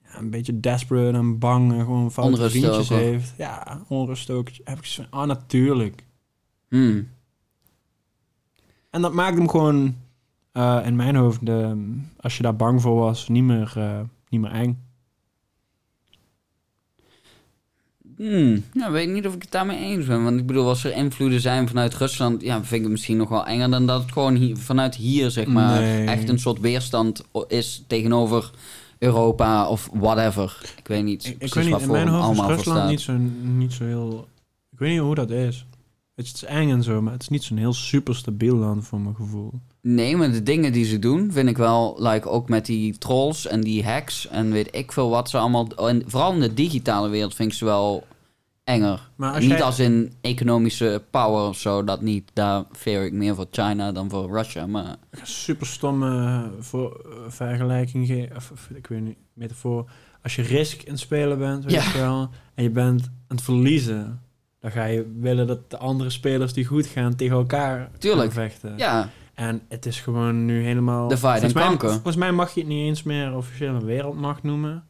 Ja, 0.03 0.19
een 0.19 0.29
beetje 0.29 0.59
desperate 0.59 1.17
en 1.17 1.39
bang 1.39 1.71
en 1.73 1.79
gewoon 1.79 2.11
foute 2.11 2.49
vriendjes 2.49 2.89
heeft. 2.89 3.33
Ja, 3.37 3.81
onrust 3.87 4.29
ook. 4.29 4.47
Heb 4.63 4.77
ik 4.77 4.85
zoiets 4.85 5.09
van, 5.11 5.19
ah, 5.21 5.27
natuurlijk. 5.27 6.03
hmm. 6.69 7.07
En 8.89 9.01
dat 9.01 9.13
maakt 9.13 9.37
hem 9.37 9.49
gewoon... 9.49 9.95
eh, 10.57 10.79
in 10.85 10.95
mijn 10.95 11.15
hoofd, 11.15 11.45
de, 11.45 11.85
als 12.19 12.37
je 12.37 12.43
daar 12.43 12.55
bang 12.55 12.81
voor 12.81 12.95
was, 12.95 13.27
niet 13.27 13.43
meer, 13.43 13.73
eh, 13.75 13.99
niet 14.29 14.41
meer 14.41 14.51
eng. 14.51 14.85
Hmm. 18.15 18.63
Nou, 18.73 18.91
weet 18.91 19.07
ik 19.07 19.13
niet 19.13 19.27
of 19.27 19.35
ik 19.35 19.41
het 19.41 19.51
daarmee 19.51 19.79
eens 19.79 20.05
ben. 20.05 20.23
Want 20.23 20.39
ik 20.39 20.45
bedoel, 20.45 20.67
als 20.67 20.83
er 20.83 20.93
invloeden 20.93 21.41
zijn 21.41 21.67
vanuit 21.67 21.95
Rusland... 21.95 22.41
Ja, 22.41 22.55
vind 22.55 22.71
ik 22.71 22.81
het 22.81 22.91
misschien 22.91 23.17
nog 23.17 23.29
wel 23.29 23.45
enger 23.45 23.69
dan 23.69 23.85
dat 23.85 24.01
het 24.01 24.11
gewoon 24.11 24.35
hier, 24.35 24.57
vanuit 24.57 24.95
hier, 24.95 25.31
zeg 25.31 25.45
maar... 25.45 25.81
Nee. 25.81 26.07
echt 26.07 26.29
een 26.29 26.39
soort 26.39 26.59
weerstand 26.59 27.23
is 27.47 27.83
tegenover 27.87 28.51
Europa 28.97 29.67
of 29.67 29.89
whatever. 29.93 30.57
Ik 30.77 30.87
weet 30.87 31.03
niet 31.03 31.25
Ik, 31.25 31.41
ik 31.43 31.53
weet 31.53 31.65
niet, 31.65 31.81
in 31.81 31.91
mijn 31.91 32.07
hoofd 32.07 32.39
is 32.39 32.45
Rusland 32.45 32.89
niet 32.89 33.01
zo, 33.01 33.17
niet 33.41 33.73
zo 33.73 33.83
heel... 33.83 34.27
Ik 34.71 34.79
weet 34.79 34.91
niet 34.91 34.99
hoe 34.99 35.15
dat 35.15 35.29
is. 35.29 35.66
Het 36.17 36.25
is 36.25 36.43
eng 36.45 36.69
en 36.71 36.83
zo, 36.83 37.01
maar 37.01 37.13
het 37.13 37.21
is 37.21 37.27
niet 37.27 37.43
zo'n 37.43 37.57
heel 37.57 37.73
super 37.73 38.15
stabiel 38.15 38.55
land 38.55 38.85
voor 38.87 38.99
mijn 39.01 39.15
gevoel. 39.15 39.51
Nee, 39.81 40.15
maar 40.17 40.31
de 40.31 40.43
dingen 40.43 40.73
die 40.73 40.85
ze 40.85 40.99
doen, 40.99 41.31
vind 41.31 41.49
ik 41.49 41.57
wel, 41.57 41.95
like 41.99 42.29
ook 42.29 42.49
met 42.49 42.65
die 42.65 42.97
trolls 42.97 43.47
en 43.47 43.61
die 43.61 43.83
hacks 43.85 44.27
en 44.27 44.51
weet 44.51 44.75
ik 44.75 44.91
veel 44.91 45.09
wat 45.09 45.29
ze 45.29 45.37
allemaal. 45.37 45.67
En 45.67 46.03
vooral 46.05 46.33
in 46.33 46.39
de 46.39 46.53
digitale 46.53 47.09
wereld 47.09 47.35
vind 47.35 47.51
ik 47.51 47.57
ze 47.57 47.65
wel 47.65 48.07
enger. 48.63 49.09
Maar 49.15 49.29
als 49.33 49.39
niet 49.39 49.49
jij- 49.49 49.63
als 49.63 49.79
in 49.79 50.13
economische 50.21 51.03
power 51.11 51.47
of 51.47 51.57
zo, 51.57 51.83
dat 51.83 52.01
niet. 52.01 52.31
Daar 52.33 52.63
fear 52.71 53.05
ik 53.05 53.13
meer 53.13 53.35
voor 53.35 53.47
China 53.51 53.91
dan 53.91 54.09
voor 54.09 54.31
Russia. 54.31 54.67
Maar 54.67 54.95
Super 55.23 55.67
stomme 55.67 56.49
voor, 56.59 57.05
eh, 57.11 57.31
vergelijking, 57.31 58.07
ge- 58.07 58.29
of, 58.35 58.51
of 58.51 58.69
ik 58.73 58.87
weet 58.87 59.01
niet, 59.01 59.17
metafoor. 59.33 59.89
Als 60.23 60.35
je 60.35 60.41
risk 60.41 60.81
in 60.81 60.97
spelen 60.97 61.37
bent, 61.37 61.63
weet 61.63 61.73
Ja. 61.73 61.91
je 61.91 61.97
wel, 61.97 62.29
en 62.55 62.63
je 62.63 62.69
bent 62.71 63.01
aan 63.03 63.35
het 63.35 63.41
verliezen, 63.41 64.21
dan 64.67 64.75
ga 64.81 64.85
je 64.85 65.13
willen 65.19 65.47
dat 65.47 65.69
de 65.69 65.77
andere 65.77 66.09
spelers 66.09 66.53
die 66.53 66.65
goed 66.65 66.85
gaan 66.85 67.15
tegen 67.15 67.35
elkaar 67.35 67.91
Tuurlijk. 67.97 68.33
gaan 68.33 68.43
vechten. 68.49 68.77
ja, 68.77 69.09
En 69.33 69.61
het 69.69 69.85
is 69.85 69.99
gewoon 69.99 70.45
nu 70.45 70.63
helemaal... 70.63 71.09
And 71.09 71.19
volgens 71.19 71.53
mij. 71.53 71.77
Volgens 71.77 72.15
mij 72.15 72.31
mag 72.31 72.53
je 72.53 72.59
het 72.59 72.69
niet 72.69 72.87
eens 72.87 73.03
meer 73.03 73.35
officieel 73.35 73.73
een 73.75 73.85
wereldmacht 73.85 74.43
noemen. 74.43 74.83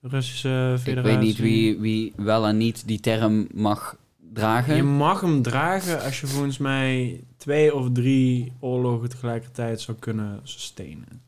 De 0.00 0.08
Russische 0.08 0.72
ik 0.76 0.80
federatie. 0.80 1.12
weet 1.12 1.26
niet 1.26 1.38
wie, 1.38 1.78
wie 1.78 2.12
wel 2.16 2.46
en 2.46 2.56
niet 2.56 2.86
die 2.86 3.00
term 3.00 3.48
mag 3.54 3.96
dragen. 4.32 4.76
Je 4.76 4.82
mag 4.82 5.20
hem 5.20 5.42
dragen 5.42 6.02
als 6.02 6.20
je 6.20 6.26
volgens 6.26 6.58
mij 6.58 7.20
twee 7.36 7.74
of 7.74 7.88
drie 7.92 8.52
oorlogen 8.60 9.08
tegelijkertijd 9.08 9.80
zou 9.80 9.96
kunnen 9.98 10.40
sustainen. 10.42 11.22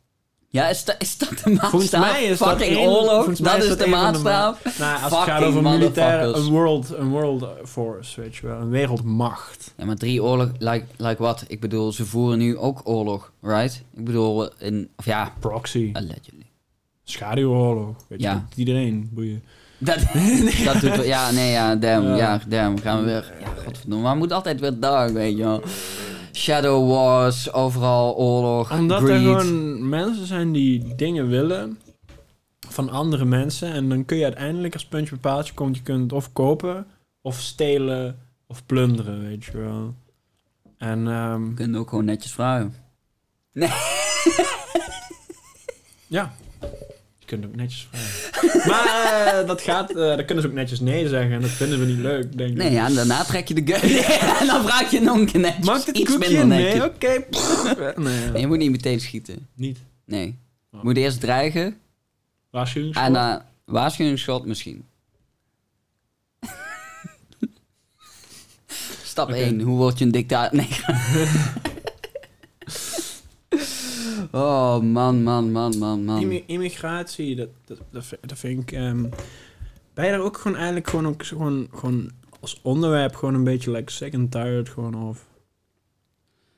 Ja, 0.52 0.68
is, 0.68 0.84
dat 0.84 0.94
is 0.98 1.18
dat 1.18 1.28
de 1.28 1.36
maatstaaf? 1.50 1.70
Volgens 1.70 1.90
mij 1.90 2.24
is 2.24 2.38
dat 2.38 2.48
Fucking 2.48 2.76
één- 2.76 2.88
oorlog, 2.88 3.26
mij 3.26 3.36
dat 3.52 3.62
is 3.62 3.68
dat 3.68 3.78
de 3.78 3.86
maatstaaf. 3.86 4.78
Nou, 4.78 4.92
als 4.92 5.02
het 5.02 5.12
gaat 5.12 5.24
Fucking 5.24 5.44
over 5.46 5.62
militair, 5.62 6.16
motherfuckers. 6.26 6.46
een 6.46 6.52
world, 6.52 6.90
een 6.96 7.08
world 7.08 7.44
force, 7.64 8.20
weet 8.20 8.36
je 8.36 8.46
wel, 8.46 8.60
een 8.60 8.70
wereldmacht. 8.70 9.74
Ja, 9.76 9.84
maar 9.84 9.96
drie 9.96 10.22
oorlog, 10.22 10.48
like, 10.58 10.84
like 10.96 11.22
wat? 11.22 11.44
Ik 11.48 11.60
bedoel, 11.60 11.92
ze 11.92 12.06
voeren 12.06 12.38
nu 12.38 12.56
ook 12.58 12.80
oorlog, 12.84 13.32
right? 13.42 13.82
Ik 13.96 14.04
bedoel, 14.04 14.50
in, 14.58 14.88
of 14.96 15.04
ja, 15.04 15.32
Proxy, 15.40 15.90
allegedly. 15.92 16.46
schaduwoorlog, 17.04 17.96
weet 18.08 18.20
je, 18.20 18.26
Ja. 18.26 18.32
wel, 18.32 18.42
iedereen, 18.54 19.10
boeien. 19.12 19.42
Dat, 19.78 19.98
dat 20.64 20.80
doet 20.80 21.04
ja, 21.04 21.30
nee, 21.30 21.50
ja, 21.50 21.76
damn, 21.76 22.06
Ja. 22.08 22.16
ja, 22.16 22.40
damn, 22.48 22.78
gaan 22.80 22.98
we 22.98 23.04
weer, 23.04 23.32
ja, 23.40 23.46
godverdomme, 23.64 24.02
maar 24.02 24.10
het 24.12 24.20
moet 24.20 24.32
altijd 24.32 24.60
weer 24.60 24.78
dark, 24.80 25.12
weet 25.12 25.36
je 25.36 25.42
wel. 25.44 25.62
Shadow 26.32 26.88
Wars, 26.88 27.52
overal 27.52 28.14
oorlog, 28.16 28.72
Omdat 28.72 29.08
er 29.08 29.18
gewoon 29.18 29.88
mensen 29.88 30.26
zijn 30.26 30.52
die 30.52 30.94
dingen 30.94 31.28
willen 31.28 31.78
van 32.68 32.90
andere 32.90 33.24
mensen. 33.24 33.72
En 33.72 33.88
dan 33.88 34.04
kun 34.04 34.16
je 34.16 34.24
uiteindelijk 34.24 34.74
als 34.74 34.86
puntje 34.86 35.10
bij 35.10 35.20
paaltje 35.20 35.54
komt, 35.54 35.76
je 35.76 35.82
kunt 35.82 36.02
het 36.02 36.12
of 36.12 36.32
kopen, 36.32 36.86
of 37.20 37.40
stelen, 37.40 38.18
of 38.46 38.66
plunderen, 38.66 39.20
weet 39.20 39.44
je 39.44 39.58
wel. 39.58 39.94
En 40.78 41.08
ehm, 41.08 41.48
Je 41.48 41.54
kunt 41.54 41.76
ook 41.76 41.88
gewoon 41.88 42.04
netjes 42.04 42.32
vragen. 42.32 42.74
ja, 46.06 46.32
je 46.38 46.49
kunt 47.30 47.44
ook 47.44 47.56
netjes 47.56 47.88
vragen. 47.90 48.08
Maar 48.70 49.26
eh, 49.40 49.46
dat 49.46 49.60
gaat, 49.60 49.90
eh 49.90 49.96
dat 49.96 50.24
kunnen 50.24 50.42
ze 50.44 50.48
ook 50.50 50.54
netjes 50.54 50.80
nee 50.80 51.08
zeggen 51.08 51.32
en 51.32 51.40
dat 51.40 51.50
vinden 51.50 51.80
we 51.80 51.86
niet 51.86 51.98
leuk, 51.98 52.36
denk 52.38 52.50
ik. 52.50 52.56
Nee, 52.56 52.72
ja, 52.72 52.86
en 52.86 52.94
daarna 52.94 53.24
trek 53.24 53.48
je 53.48 53.54
de 53.54 53.72
gun. 53.72 53.90
en 54.40 54.46
dan 54.46 54.62
vraag 54.64 54.90
je 54.90 55.00
nog 55.00 55.16
een 55.16 55.26
keer 55.26 55.40
netjes. 55.40 55.66
Mag 55.66 55.86
iets 55.86 56.18
minder 56.18 56.46
netjes. 56.46 56.72
Nee, 56.78 56.84
oké. 56.84 57.24
Nee, 58.00 58.30
Nee, 58.30 58.40
je 58.40 58.46
moet 58.46 58.58
niet 58.58 58.70
meteen 58.70 59.00
schieten. 59.00 59.46
niet. 59.54 59.78
Nee. 60.04 60.26
Oh. 60.26 60.80
Je 60.80 60.86
moet 60.86 60.96
eerst 60.96 61.20
dreigen 61.20 61.76
Waarschuwingsschot. 62.50 63.06
en 63.06 63.12
dan 63.12 63.42
waarschuwingsschot 63.64 64.46
misschien. 64.46 64.84
Stap 69.04 69.28
Oké. 69.28 69.36
1. 69.38 69.60
Hoe 69.60 69.76
word 69.76 69.98
je 69.98 70.04
een 70.04 70.10
dictator? 70.10 70.56
Nee. 70.58 70.68
Oh, 74.32 74.80
man, 74.80 75.22
man, 75.22 75.52
man, 75.52 75.78
man, 75.78 76.04
man. 76.04 76.20
Immi- 76.20 76.44
immigratie, 76.46 77.36
dat, 77.36 77.48
dat, 77.64 77.78
dat, 78.20 78.38
vind- 78.38 78.60
ik... 78.60 78.70
ben 79.94 80.04
je 80.04 80.10
daar 80.10 80.20
ook 80.20 80.36
gewoon 80.38 80.56
eigenlijk 80.56 80.88
gewoon, 80.88 81.06
ook, 81.06 81.24
gewoon, 81.24 81.68
gewoon 81.74 82.10
als 82.40 82.60
onderwerp 82.62 83.14
gewoon 83.16 83.34
een 83.34 83.44
beetje 83.44 83.70
like 83.70 83.92
sick 83.92 84.14
and 84.14 84.30
tired 84.30 84.68
gewoon 84.68 84.94
of... 85.08 85.28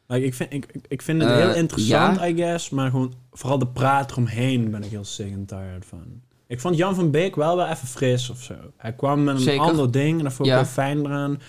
Like, 0.07 0.24
ik, 0.27 0.35
vind, 0.35 0.53
ik, 0.53 0.66
ik- 0.89 1.03
vind 1.03 1.23
het 1.23 1.31
Eh, 1.31 1.36
heel 1.36 1.55
interessant, 1.55 2.16
ja. 2.19 2.27
I 2.27 2.35
guess, 2.36 2.70
maar 2.70 2.90
gewoon 2.90 3.12
vooral 3.32 3.59
de 3.59 3.66
praat 3.66 4.11
eromheen 4.11 4.70
ben 4.70 4.82
ik 4.82 4.90
heel 4.90 5.05
sick 5.05 5.32
and 5.35 5.49
tired 5.49 5.85
van. 5.86 6.05
Ik 6.47 6.61
vond 6.61 6.77
Jan 6.77 6.94
van 6.94 7.11
Beek 7.11 7.36
wel 7.36 7.57
wel 7.57 7.66
even 7.66 7.89
fris 7.89 8.31
of 8.31 8.43
zo. 8.43 8.55
Hij 8.77 8.93
kwam 8.93 9.24
met 9.24 9.35
een 9.35 9.40
Zeker. 9.40 9.61
ander 9.62 9.90
ding 9.90 10.19
en 10.19 10.24
dat 10.24 10.32
vond 10.32 10.49
ik 10.49 10.55
Ja. 10.55 10.61
wel 10.61 10.70
fijn 10.70 10.99
eraan. 10.99 11.40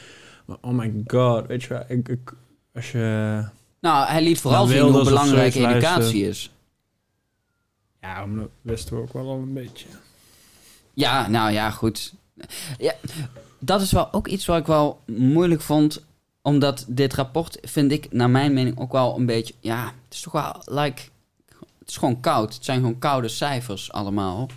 Maar 0.45 0.57
oh 0.61 0.71
my 0.73 1.03
god, 1.07 1.47
weet 1.47 1.63
je 1.63 1.69
wel, 1.69 1.83
ik, 1.87 2.07
ik, 2.09 2.33
als 2.73 2.91
je... 2.91 3.43
Nou, 3.83 4.07
hij 4.07 4.23
liet 4.23 4.39
vooral 4.39 4.65
zien 4.65 4.81
hoe 4.81 5.03
belangrijk 5.03 5.55
educatie 5.55 6.27
is. 6.27 6.51
Ja, 8.01 8.25
dat 8.25 8.49
wisten 8.61 8.95
we 8.95 9.01
ook 9.01 9.13
wel 9.13 9.27
al 9.27 9.37
een 9.37 9.53
beetje. 9.53 9.87
Ja, 10.93 11.27
nou 11.27 11.51
ja, 11.51 11.71
goed. 11.71 12.13
Ja, 12.77 12.93
dat 13.59 13.81
is 13.81 13.91
wel 13.91 14.13
ook 14.13 14.27
iets 14.27 14.45
wat 14.45 14.57
ik 14.57 14.65
wel 14.65 14.99
moeilijk 15.05 15.61
vond. 15.61 16.05
Omdat 16.41 16.85
dit 16.87 17.13
rapport, 17.13 17.57
vind 17.61 17.91
ik, 17.91 18.11
naar 18.11 18.29
mijn 18.29 18.53
mening, 18.53 18.79
ook 18.79 18.91
wel 18.91 19.17
een 19.17 19.25
beetje... 19.25 19.53
Ja, 19.59 19.85
het 19.85 20.13
is 20.13 20.21
toch 20.21 20.33
wel, 20.33 20.61
like... 20.65 21.01
Het 21.79 21.89
is 21.89 21.97
gewoon 21.97 22.19
koud. 22.19 22.53
Het 22.53 22.65
zijn 22.65 22.79
gewoon 22.79 22.99
koude 22.99 23.27
cijfers 23.27 23.91
allemaal. 23.91 24.47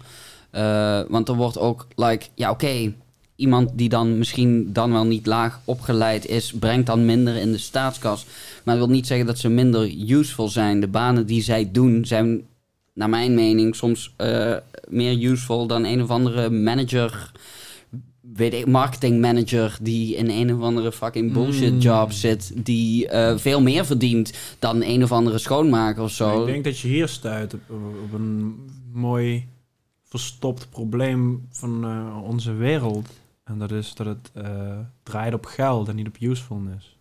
Eh, 0.51 1.01
want 1.09 1.28
er 1.28 1.35
wordt 1.35 1.59
ook, 1.59 1.86
like... 1.94 2.27
Ja, 2.35 2.51
oké. 2.51 2.94
Iemand 3.36 3.70
die 3.74 3.88
dan 3.88 4.18
misschien 4.18 4.72
dan 4.72 4.92
wel 4.92 5.06
niet 5.06 5.26
laag 5.26 5.60
opgeleid 5.64 6.26
is... 6.26 6.52
brengt 6.52 6.86
dan 6.86 7.04
minder 7.04 7.36
in 7.36 7.52
de 7.52 7.58
staatskas. 7.58 8.26
Maar 8.64 8.76
dat 8.76 8.86
wil 8.86 8.94
niet 8.94 9.06
zeggen 9.06 9.26
dat 9.26 9.38
ze 9.38 9.48
minder 9.48 9.94
useful 10.08 10.48
zijn. 10.48 10.80
De 10.80 10.88
banen 10.88 11.26
die 11.26 11.42
zij 11.42 11.68
doen 11.72 12.04
zijn 12.04 12.42
naar 12.94 13.08
mijn 13.08 13.34
mening, 13.34 13.76
soms 13.76 14.14
eh, 14.16 14.54
meer 14.88 15.22
useful 15.22 15.66
dan 15.66 15.84
een 15.84 16.02
of 16.02 16.10
andere 16.10 16.50
manager, 16.50 17.32
weet 18.20 18.54
ik, 18.54 18.66
marketing 18.66 19.20
manager 19.20 19.78
die 19.80 20.16
in 20.16 20.30
een 20.30 20.54
of 20.54 20.60
andere 20.62 20.92
fucking 20.92 21.32
bullshit 21.32 21.72
Mm. 21.72 21.78
job 21.78 22.12
zit, 22.12 22.52
die 22.54 23.08
eh, 23.08 23.36
veel 23.38 23.60
meer 23.60 23.86
verdient 23.86 24.32
dan 24.58 24.82
een 24.82 25.02
of 25.02 25.12
andere 25.12 25.38
schoonmaker 25.38 26.02
of 26.02 26.10
zo. 26.10 26.40
Ik 26.40 26.46
denk 26.46 26.64
dat 26.64 26.78
je 26.78 26.88
hier 26.88 27.08
stuit 27.08 27.54
op, 27.54 27.60
op 28.04 28.12
een 28.12 28.54
mooi 28.92 29.46
verstopt 30.04 30.66
probleem 30.70 31.46
van 31.50 31.84
eh, 31.84 32.22
onze 32.22 32.52
wereld. 32.52 33.08
En 33.47 33.59
dat 33.59 33.70
is 33.70 33.94
dat 33.94 34.06
het 34.06 34.31
eh, 34.35 34.78
draait 35.02 35.35
op 35.35 35.44
geld 35.44 35.89
en 35.89 35.97
niet 35.97 36.06
op 36.09 36.16
usefulness. 36.20 36.97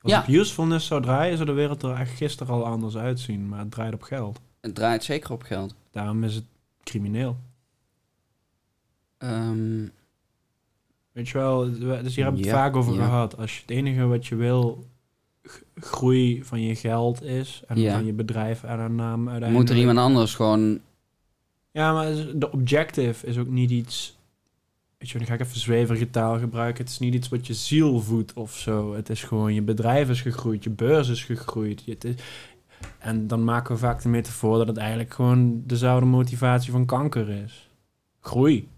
Als 0.00 0.12
Ja. 0.12 0.20
op 0.20 0.26
usefulness 0.28 0.86
zou 0.86 1.02
draaien, 1.02 1.34
zou 1.36 1.48
de 1.48 1.54
wereld 1.54 1.82
er 1.82 1.94
echt 1.94 2.16
gisteren 2.16 2.54
al 2.54 2.66
anders 2.66 2.96
uitzien. 2.96 3.48
Maar 3.48 3.58
het 3.58 3.70
draait 3.70 3.94
op 3.94 4.02
geld. 4.02 4.40
Het 4.60 4.74
draait 4.74 5.04
zeker 5.04 5.32
op 5.32 5.42
geld. 5.42 5.74
Daarom 5.90 6.24
is 6.24 6.34
het 6.34 6.44
crimineel. 6.82 7.36
Ehm, 9.18 9.86
Weet 11.12 11.28
je 11.28 11.38
wel, 11.38 11.70
we- 11.70 12.00
dus 12.02 12.14
hier 12.14 12.24
hebben 12.24 12.42
we 12.42 12.48
het 12.48 12.56
Ja, 12.56 12.62
vaak 12.64 12.76
over 12.76 12.94
ja. 12.94 13.04
gehad. 13.04 13.36
Als 13.38 13.54
je 13.54 13.60
het 13.60 13.70
enige 13.70 14.06
wat 14.06 14.26
je 14.26 14.34
wil 14.36 14.86
groei 15.74 16.44
van 16.44 16.60
je 16.60 16.74
geld 16.76 17.22
is 17.22 17.62
en 17.66 17.90
van 17.90 18.04
je 18.04 18.12
bedrijf 18.12 18.62
en 18.64 18.78
een 18.80 18.94
naam 18.94 19.28
uiteindelijk. 19.28 19.52
moet 19.52 19.70
er 19.70 19.76
iemand 19.80 19.98
anders 19.98 20.34
gewoon... 20.34 20.80
Ja, 21.70 21.92
maar 21.92 22.06
de 22.34 22.50
objective 22.52 23.26
is 23.26 23.38
ook 23.38 23.48
niet 23.48 23.70
iets. 23.70 24.16
Weet 25.02 25.10
je, 25.10 25.18
nu 25.18 25.24
ga 25.24 25.34
ik 25.34 25.40
even 25.40 25.60
zweverige 25.60 26.10
taal 26.10 26.38
gebruiken. 26.38 26.82
Het 26.84 26.92
is 26.92 26.98
niet 26.98 27.14
iets 27.14 27.28
wat 27.28 27.46
je 27.46 27.54
ziel 27.54 28.00
voedt 28.00 28.32
of 28.32 28.56
zo. 28.56 28.94
Het 28.94 29.08
is 29.10 29.22
gewoon 29.22 29.54
je 29.54 29.62
bedrijf 29.62 30.08
is 30.10 30.20
gegroeid, 30.20 30.64
je 30.64 30.70
beurs 30.70 31.08
is 31.08 31.24
gegroeid. 31.24 31.82
Je, 31.84 31.96
is- 32.00 32.14
en 32.98 33.26
dan 33.26 33.44
maken 33.44 33.74
we 33.74 33.80
vaak 33.80 34.02
de 34.02 34.08
metafoor 34.08 34.58
dat 34.58 34.66
het 34.66 34.76
eigenlijk 34.76 35.14
gewoon 35.14 35.62
dezelfde 35.66 36.06
motivatie 36.06 36.72
van 36.72 36.86
kanker 36.86 37.28
is. 37.28 37.68
Groei. 38.20 38.68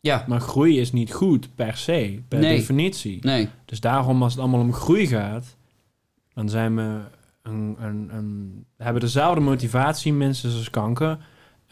Ja, 0.00 0.24
Maar 0.28 0.40
groei 0.40 0.80
is 0.80 0.92
niet 0.92 1.12
goed 1.12 1.48
per 1.54 1.76
se, 1.76 2.20
per 2.28 2.38
Nee. 2.38 2.56
definitie. 2.56 3.18
nee. 3.20 3.48
Dus 3.64 3.80
daarom, 3.80 4.22
als 4.22 4.32
het 4.32 4.40
allemaal 4.40 4.60
om 4.60 4.72
groei 4.72 5.06
gaat, 5.06 5.56
dan 6.34 6.48
zijn 6.48 6.76
we 6.76 7.00
een, 7.42 7.76
een, 7.80 8.08
een, 8.16 8.64
hebben 8.76 9.00
dezelfde 9.02 9.40
motivatie, 9.40 10.12
minstens 10.12 10.54
als 10.54 10.70
kanker. 10.70 11.18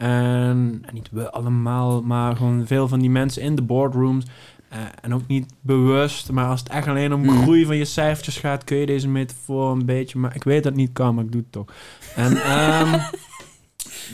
En, 0.01 0.81
en 0.85 0.93
niet 0.93 1.09
we 1.11 1.31
allemaal, 1.31 2.01
maar 2.01 2.35
gewoon 2.35 2.67
veel 2.67 2.87
van 2.87 2.99
die 2.99 3.09
mensen 3.09 3.41
in 3.41 3.55
de 3.55 3.61
boardrooms. 3.61 4.25
eh, 4.69 4.77
en 5.01 5.13
ook 5.13 5.27
niet 5.27 5.53
bewust, 5.61 6.31
maar 6.31 6.45
als 6.47 6.59
het 6.59 6.69
echt 6.69 6.87
alleen 6.87 7.13
om 7.13 7.21
Mhm. 7.21 7.41
groei 7.41 7.65
van 7.65 7.77
je 7.77 7.85
cijfertjes 7.85 8.37
gaat, 8.37 8.63
kun 8.63 8.77
je 8.77 8.85
deze 8.85 9.07
metafoor 9.07 9.71
een 9.71 9.85
beetje. 9.85 10.19
Maar 10.19 10.35
ik 10.35 10.43
weet 10.43 10.63
dat 10.63 10.71
het 10.71 10.81
niet 10.81 10.93
kan, 10.93 11.15
maar 11.15 11.23
ik 11.23 11.31
doe 11.31 11.41
het 11.41 11.51
toch. 11.51 11.65
En 12.15 12.31
ehm, 12.51 12.99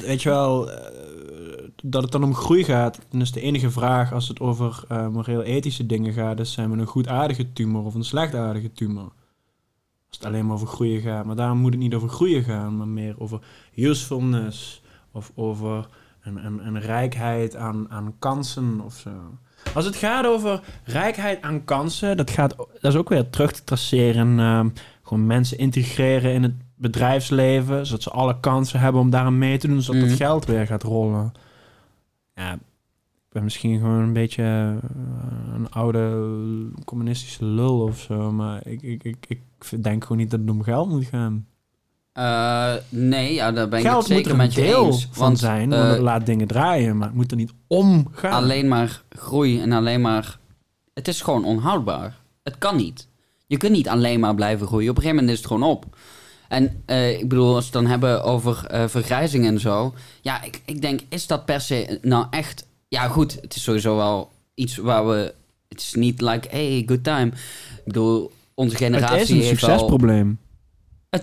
weet 0.01 0.21
je 0.21 0.29
wel, 0.29 0.71
eh, 0.71 1.67
dat 1.83 2.01
het 2.03 2.11
dan 2.11 2.23
om 2.23 2.35
groei 2.35 2.63
gaat, 2.63 2.99
dan 3.09 3.21
is 3.21 3.31
de 3.31 3.41
enige 3.41 3.71
vraag 3.71 4.13
als 4.13 4.27
het 4.27 4.39
over 4.39 4.83
eh, 4.87 5.07
moreel-ethische 5.07 5.85
dingen 5.85 6.13
gaat, 6.13 6.39
is 6.39 6.51
zijn 6.51 6.71
we 6.71 6.77
een 6.77 6.85
goedaardige 6.85 7.53
tumor 7.53 7.83
of 7.83 7.93
een 7.95 8.03
slechtaardige 8.03 8.71
tumor? 8.71 9.11
Als 10.07 10.17
het 10.17 10.25
alleen 10.25 10.45
maar 10.45 10.55
over 10.55 10.67
groeien 10.67 11.01
gaat. 11.01 11.25
Maar 11.25 11.35
daarom 11.35 11.57
moet 11.57 11.71
het 11.73 11.81
niet 11.81 11.93
over 11.93 12.09
groeien 12.09 12.43
gaan, 12.43 12.77
maar 12.77 12.87
meer 12.87 13.15
over 13.17 13.39
usefulness 13.75 14.81
of 15.17 15.31
over 15.35 15.87
een, 16.21 16.45
een, 16.45 16.67
een 16.67 16.79
rijkheid 16.79 17.55
aan, 17.55 17.85
aan 17.91 18.13
kansen 18.19 18.81
of 18.81 18.93
zo. 18.95 19.09
Als 19.73 19.85
het 19.85 19.95
gaat 19.95 20.25
over 20.25 20.61
rijkheid 20.83 21.41
aan 21.41 21.63
kansen, 21.63 22.17
dat, 22.17 22.29
gaat, 22.29 22.55
dat 22.57 22.91
is 22.93 22.95
ook 22.95 23.09
weer 23.09 23.29
terug 23.29 23.51
te 23.51 23.63
traceren. 23.63 24.39
ehm, 24.39 24.69
gewoon 25.03 25.25
mensen 25.25 25.57
integreren 25.57 26.33
in 26.33 26.43
het 26.43 26.53
bedrijfsleven, 26.75 27.85
zodat 27.85 28.01
ze 28.03 28.09
alle 28.09 28.39
kansen 28.39 28.79
hebben 28.79 29.01
om 29.01 29.09
daaraan 29.09 29.37
mee 29.37 29.57
te 29.57 29.67
doen, 29.67 29.81
zodat 29.81 30.01
Mhm. 30.01 30.09
het 30.09 30.19
geld 30.19 30.45
weer 30.45 30.67
gaat 30.67 30.83
rollen. 30.83 31.31
Ja, 32.35 32.53
ik 32.53 33.33
ben 33.33 33.43
misschien 33.43 33.79
gewoon 33.79 33.99
een 34.01 34.13
beetje 34.13 34.43
eh, 34.43 35.53
een 35.53 35.69
oude 35.71 36.25
communistische 36.85 37.45
lul 37.45 37.81
of 37.81 37.99
zo, 37.99 38.31
maar 38.31 38.67
ik, 38.67 38.81
ik, 38.81 39.03
ik, 39.03 39.17
ik 39.27 39.83
denk 39.83 40.01
gewoon 40.03 40.17
niet 40.17 40.31
dat 40.31 40.39
het 40.39 40.49
om 40.49 40.63
geld 40.63 40.89
moet 40.89 41.05
gaan. 41.05 41.47
Eh, 42.17 42.73
nee, 42.89 43.33
ja, 43.33 43.51
daar 43.51 43.67
ben 43.67 43.79
ik 43.79 43.85
het 43.85 44.05
zeker 44.05 44.15
moet 44.15 44.31
er 44.31 44.37
met 44.37 44.57
een 44.57 44.63
je 44.63 44.69
deel 44.69 44.85
eens. 44.85 45.07
van 45.11 45.23
Want, 45.23 45.39
zijn, 45.39 45.73
eh, 45.73 45.79
want 45.79 45.91
het 45.91 46.01
laat 46.01 46.25
dingen 46.25 46.47
draaien, 46.47 46.97
maar 46.97 47.07
het 47.07 47.15
moet 47.15 47.31
er 47.31 47.37
niet 47.37 47.51
om 47.67 48.07
gaan. 48.11 48.31
alleen 48.31 48.67
maar 48.67 49.01
groei 49.09 49.61
en 49.61 49.71
alleen 49.71 50.01
maar... 50.01 50.37
Het 50.93 51.07
is 51.07 51.21
gewoon 51.21 51.45
onhoudbaar. 51.45 52.17
Het 52.43 52.57
kan 52.57 52.75
niet. 52.75 53.07
Je 53.47 53.57
kunt 53.57 53.71
niet 53.71 53.89
alleen 53.89 54.19
maar 54.19 54.35
blijven 54.35 54.67
groeien. 54.67 54.89
Op 54.89 54.95
een 54.95 55.01
gegeven 55.01 55.23
moment 55.23 55.37
is 55.37 55.43
het 55.43 55.53
gewoon 55.53 55.69
op. 55.69 55.85
En 56.47 56.83
eh, 56.85 57.19
ik 57.19 57.29
bedoel, 57.29 57.55
als 57.55 57.57
we 57.57 57.63
het 57.63 57.73
dan 57.73 57.85
hebben 57.85 58.23
over 58.23 58.65
eh, 58.65 58.87
vergrijzing 58.87 59.45
en 59.45 59.59
zo... 59.59 59.93
Ja, 60.21 60.43
ik, 60.43 60.61
ik 60.65 60.81
denk, 60.81 61.01
is 61.09 61.27
dat 61.27 61.45
per 61.45 61.61
se 61.61 61.99
nou 62.01 62.25
echt... 62.29 62.67
Ja, 62.87 63.07
goed, 63.07 63.37
het 63.41 63.55
is 63.55 63.63
sowieso 63.63 63.95
wel 63.95 64.31
iets 64.53 64.77
waar 64.77 65.07
we... 65.07 65.33
Het 65.67 65.79
is 65.79 65.93
niet 65.93 66.21
like, 66.21 66.47
hey, 66.51 66.83
good 66.85 67.03
time. 67.03 67.25
Ik 67.25 67.83
bedoel, 67.85 68.31
onze 68.53 68.75
generatie 68.75 69.17
het 69.17 69.29
is 69.29 69.35
een 69.35 69.43
succesprobleem. 69.43 70.39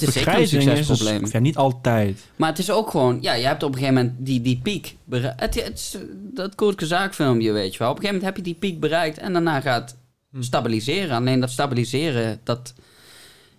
Het 0.00 0.08
is 0.08 0.14
zeker 0.14 0.34
een 0.34 0.40
is 0.42 0.48
succesprobleem. 0.48 1.20
suc- 1.20 1.32
ja, 1.32 1.38
niet 1.38 1.56
altijd. 1.56 2.24
Maar 2.36 2.48
het 2.48 2.58
is 2.58 2.70
ook 2.70 2.90
gewoon, 2.90 3.18
ja, 3.20 3.32
je 3.34 3.46
hebt 3.46 3.62
op 3.62 3.72
een 3.72 3.78
gegeven 3.78 3.94
moment 3.94 4.26
die, 4.26 4.40
die 4.40 4.60
piek 4.62 4.96
bereikt. 5.04 5.40
Het, 5.40 5.54
het 5.64 5.74
is 5.78 5.96
dat 6.34 6.54
Koertke 6.54 6.86
zaakfilmpje, 6.86 7.52
weet 7.52 7.72
je 7.72 7.78
wel. 7.78 7.90
Op 7.90 7.96
een 7.96 8.02
gegeven 8.02 8.20
moment 8.22 8.36
heb 8.36 8.46
je 8.46 8.52
die 8.52 8.60
piek 8.70 8.80
bereikt 8.80 9.18
en 9.18 9.32
daarna 9.32 9.60
gaat 9.60 9.96
Hm. 10.30 10.42
stabiliseren. 10.42 11.16
Alleen 11.16 11.40
dat 11.40 11.50
stabiliseren, 11.50 12.40
dat 12.44 12.74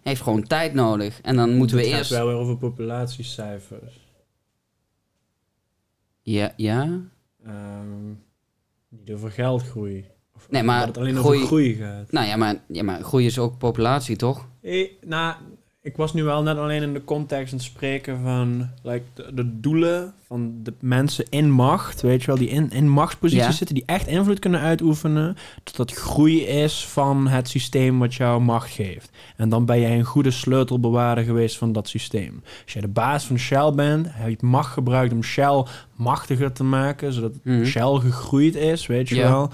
heeft 0.01 0.21
gewoon 0.21 0.43
tijd 0.47 0.73
nodig. 0.73 1.19
En 1.21 1.35
dan 1.35 1.55
moeten 1.55 1.75
we 1.77 1.83
het 1.83 1.91
eerst... 1.91 2.09
gaat 2.11 2.17
wel 2.19 2.27
weer 2.27 2.35
over 2.35 2.57
populatiecijfers. 2.57 4.03
Ja, 6.21 6.53
ja? 6.55 6.99
Ehm, 7.45 8.07
niet 8.89 9.11
over 9.11 9.31
geldgroei. 9.31 10.05
Of 10.35 10.47
Nee, 10.49 10.63
maar 10.63 10.79
dat 10.79 10.87
het 10.87 10.97
alleen 10.97 11.15
groei- 11.15 11.35
over 11.35 11.47
groei 11.47 11.73
gaat. 11.75 12.11
Nou 12.11 12.27
ja 12.27 12.35
maar, 12.35 12.55
ja, 12.67 12.83
maar 12.83 13.01
groei 13.03 13.25
is 13.25 13.39
ook 13.39 13.57
populatie, 13.57 14.15
toch? 14.15 14.47
Eh, 14.61 14.89
nou, 15.05 15.35
ik 15.85 15.95
was 15.95 16.13
nu 16.13 16.23
wel 16.23 16.41
net 16.43 16.57
alleen 16.57 16.81
in 16.83 16.93
de 16.93 17.03
context 17.03 17.53
aan 17.53 17.57
het 17.59 17.67
spreken 17.67 18.19
van 18.23 18.69
like, 18.83 19.03
de, 19.13 19.33
de 19.33 19.59
doelen 19.59 20.13
van 20.27 20.53
de 20.63 20.73
mensen 20.79 21.25
in 21.29 21.51
macht, 21.51 22.01
weet 22.01 22.21
je 22.21 22.27
wel, 22.27 22.35
die 22.37 22.49
in, 22.49 22.69
in 22.71 22.89
machtsposities 22.89 23.45
Ja. 23.45 23.51
zitten, 23.51 23.75
die 23.75 23.83
echt 23.85 24.07
invloed 24.07 24.39
kunnen 24.39 24.59
uitoefenen, 24.59 25.37
dat 25.63 25.75
dat 25.75 25.91
groei 25.93 26.41
is 26.41 26.85
van 26.87 27.27
het 27.27 27.49
systeem 27.49 27.99
wat 27.99 28.13
jou 28.15 28.41
macht 28.41 28.71
geeft. 28.71 29.09
En 29.37 29.49
dan 29.49 29.65
ben 29.65 29.79
jij 29.79 29.97
een 29.97 30.03
goede 30.03 30.31
sleutelbewaarder 30.31 31.23
geweest 31.23 31.57
van 31.57 31.71
dat 31.71 31.87
systeem. 31.87 32.41
Als 32.63 32.73
jij 32.73 32.81
de 32.81 32.87
baas 32.87 33.25
van 33.25 33.37
Shell 33.39 33.71
bent, 33.75 34.07
heb 34.09 34.29
je 34.29 34.37
macht 34.45 34.73
gebruikt 34.73 35.13
om 35.13 35.23
Shell 35.23 35.65
machtiger 35.95 36.51
te 36.51 36.63
maken, 36.63 37.13
zodat 37.13 37.31
Mhm. 37.43 37.65
Shell 37.65 37.99
gegroeid 37.99 38.55
is, 38.55 38.87
weet 38.87 39.09
je 39.09 39.15
Ja. 39.15 39.29
wel. 39.29 39.51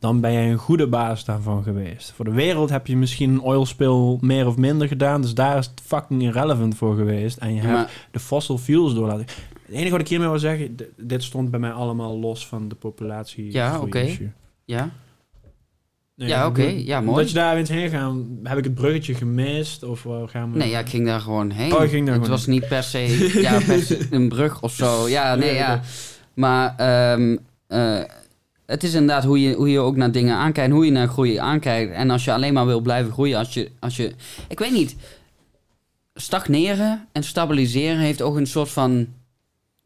Dan 0.00 0.20
ben 0.20 0.32
jij 0.32 0.50
een 0.50 0.58
goede 0.58 0.86
baas 0.86 1.24
daarvan 1.24 1.62
geweest. 1.62 2.12
Voor 2.12 2.24
de 2.24 2.30
wereld 2.30 2.70
heb 2.70 2.86
je 2.86 2.96
misschien 2.96 3.30
een 3.30 3.42
oilspill 3.42 4.18
meer 4.20 4.46
of 4.46 4.56
minder 4.56 4.88
gedaan. 4.88 5.22
Dus 5.22 5.34
daar 5.34 5.58
is 5.58 5.66
het 5.66 5.80
fucking 5.84 6.22
irrelevant 6.22 6.76
voor 6.76 6.96
geweest. 6.96 7.38
En 7.38 7.54
je 7.54 7.60
hebt 7.60 7.90
de 8.10 8.18
fossil 8.18 8.58
fuels 8.58 8.94
door 8.94 9.06
laten... 9.06 9.26
Het 9.66 9.74
enige 9.74 9.90
wat 9.90 10.00
ik 10.00 10.08
hiermee 10.08 10.28
wil 10.28 10.38
zeggen... 10.38 10.76
dit 10.96 11.22
stond 11.22 11.50
bij 11.50 11.60
mij 11.60 11.72
allemaal 11.72 12.18
los 12.18 12.46
van 12.46 12.68
de 12.68 12.74
populatie. 12.74 13.52
Ja, 13.52 13.80
oké. 13.80 14.16
ja? 14.64 14.90
Nee, 16.16 16.28
Ja, 16.28 16.46
oké. 16.46 16.62
Ja, 16.62 17.00
mooi. 17.00 17.26
je 17.26 17.32
daar 17.32 17.56
eens 17.56 17.68
heen 17.68 17.90
gaan... 17.90 18.38
Heb 18.42 18.58
ik 18.58 18.64
het 18.64 18.74
bruggetje 18.74 19.14
gemist? 19.14 19.82
Of 19.82 20.06
gaan 20.26 20.52
we... 20.52 20.58
Nee, 20.58 20.68
ja, 20.68 20.78
ik 20.78 20.88
ging 20.88 21.06
daar 21.06 21.20
gewoon 21.20 21.50
heen. 21.50 21.74
Oh, 21.74 21.82
je 21.82 21.88
ging 21.88 22.06
daar 22.06 22.18
het 22.18 22.28
was 22.28 22.46
niet 22.46 22.68
per 22.68 22.82
se, 22.82 23.28
ja, 23.42 23.60
per 23.66 23.80
se 23.80 24.06
een 24.10 24.28
brug 24.28 24.62
of 24.62 24.72
zo. 24.72 25.08
Ja, 25.08 25.34
nee, 25.34 25.54
ja. 25.54 25.80
Maar 26.34 26.74
ehm, 26.76 27.36
eh, 27.66 28.00
het 28.70 28.84
is 28.84 28.92
inderdaad 28.94 29.24
hoe 29.24 29.40
je, 29.40 29.54
hoe 29.54 29.70
je 29.70 29.78
ook 29.78 29.96
naar 29.96 30.12
dingen 30.12 30.36
aankijkt, 30.36 30.72
hoe 30.72 30.84
je 30.84 30.90
naar 30.90 31.08
groei 31.08 31.36
aankijkt. 31.36 31.92
En 31.92 32.10
als 32.10 32.24
je 32.24 32.32
alleen 32.32 32.52
maar 32.52 32.66
wil 32.66 32.80
blijven 32.80 33.12
groeien, 33.12 33.38
als 33.38 33.54
je, 33.54 33.70
als 33.78 33.96
je 33.96 34.14
ik 34.48 34.58
weet 34.58 34.72
niet, 34.72 34.96
stagneren 36.14 37.08
en 37.12 37.22
stabiliseren 37.22 37.98
heeft 37.98 38.22
ook 38.22 38.36
een 38.36 38.46
soort 38.46 38.68
van, 38.70 39.08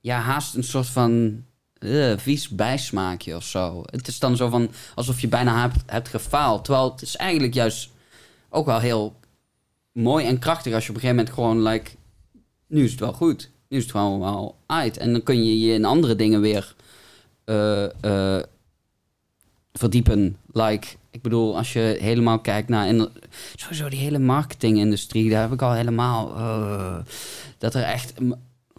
ja, 0.00 0.18
haast 0.18 0.54
een 0.54 0.64
soort 0.64 0.86
van 0.86 1.42
eh, 1.78 2.12
vies 2.16 2.48
bijsmaakje 2.48 3.36
of 3.36 3.44
zo. 3.44 3.82
Het 3.86 4.08
is 4.08 4.18
dan 4.18 4.36
zo 4.36 4.48
van, 4.48 4.70
alsof 4.94 5.20
je 5.20 5.28
bijna 5.28 5.60
hebt, 5.60 5.82
hebt 5.86 6.08
gefaald. 6.08 6.64
Terwijl 6.64 6.90
het 6.90 7.02
is 7.02 7.16
eigenlijk 7.16 7.54
juist 7.54 7.90
ook 8.48 8.66
wel 8.66 8.80
heel 8.80 9.14
mooi 9.92 10.26
en 10.26 10.38
krachtig 10.38 10.74
als 10.74 10.84
je 10.84 10.90
op 10.90 10.94
een 10.94 11.00
gegeven 11.00 11.24
moment 11.24 11.34
gewoon, 11.34 11.62
like, 11.62 11.90
nu 12.66 12.84
is 12.84 12.90
het 12.90 13.00
wel 13.00 13.12
goed. 13.12 13.50
Nu 13.68 13.76
is 13.76 13.82
het 13.82 13.92
gewoon 13.92 14.20
wel 14.20 14.56
uit. 14.66 14.96
En 14.96 15.12
dan 15.12 15.22
kun 15.22 15.44
je 15.44 15.60
je 15.60 15.72
in 15.72 15.84
andere 15.84 16.16
dingen 16.16 16.40
weer 16.40 16.74
eh, 17.44 17.84
eh, 17.84 18.42
verdiepen. 19.78 20.36
Like, 20.52 20.86
ik 21.10 21.22
bedoel, 21.22 21.56
als 21.56 21.72
je 21.72 21.96
helemaal 22.00 22.38
kijkt 22.38 22.68
naar... 22.68 23.08
Sowieso 23.54 23.88
die 23.88 23.98
hele 23.98 24.18
marketingindustrie, 24.18 25.30
daar 25.30 25.42
heb 25.42 25.52
ik 25.52 25.62
al 25.62 25.72
helemaal... 25.72 26.36
eh, 26.36 26.96
dat 27.58 27.74
er 27.74 27.82
echt... 27.82 28.14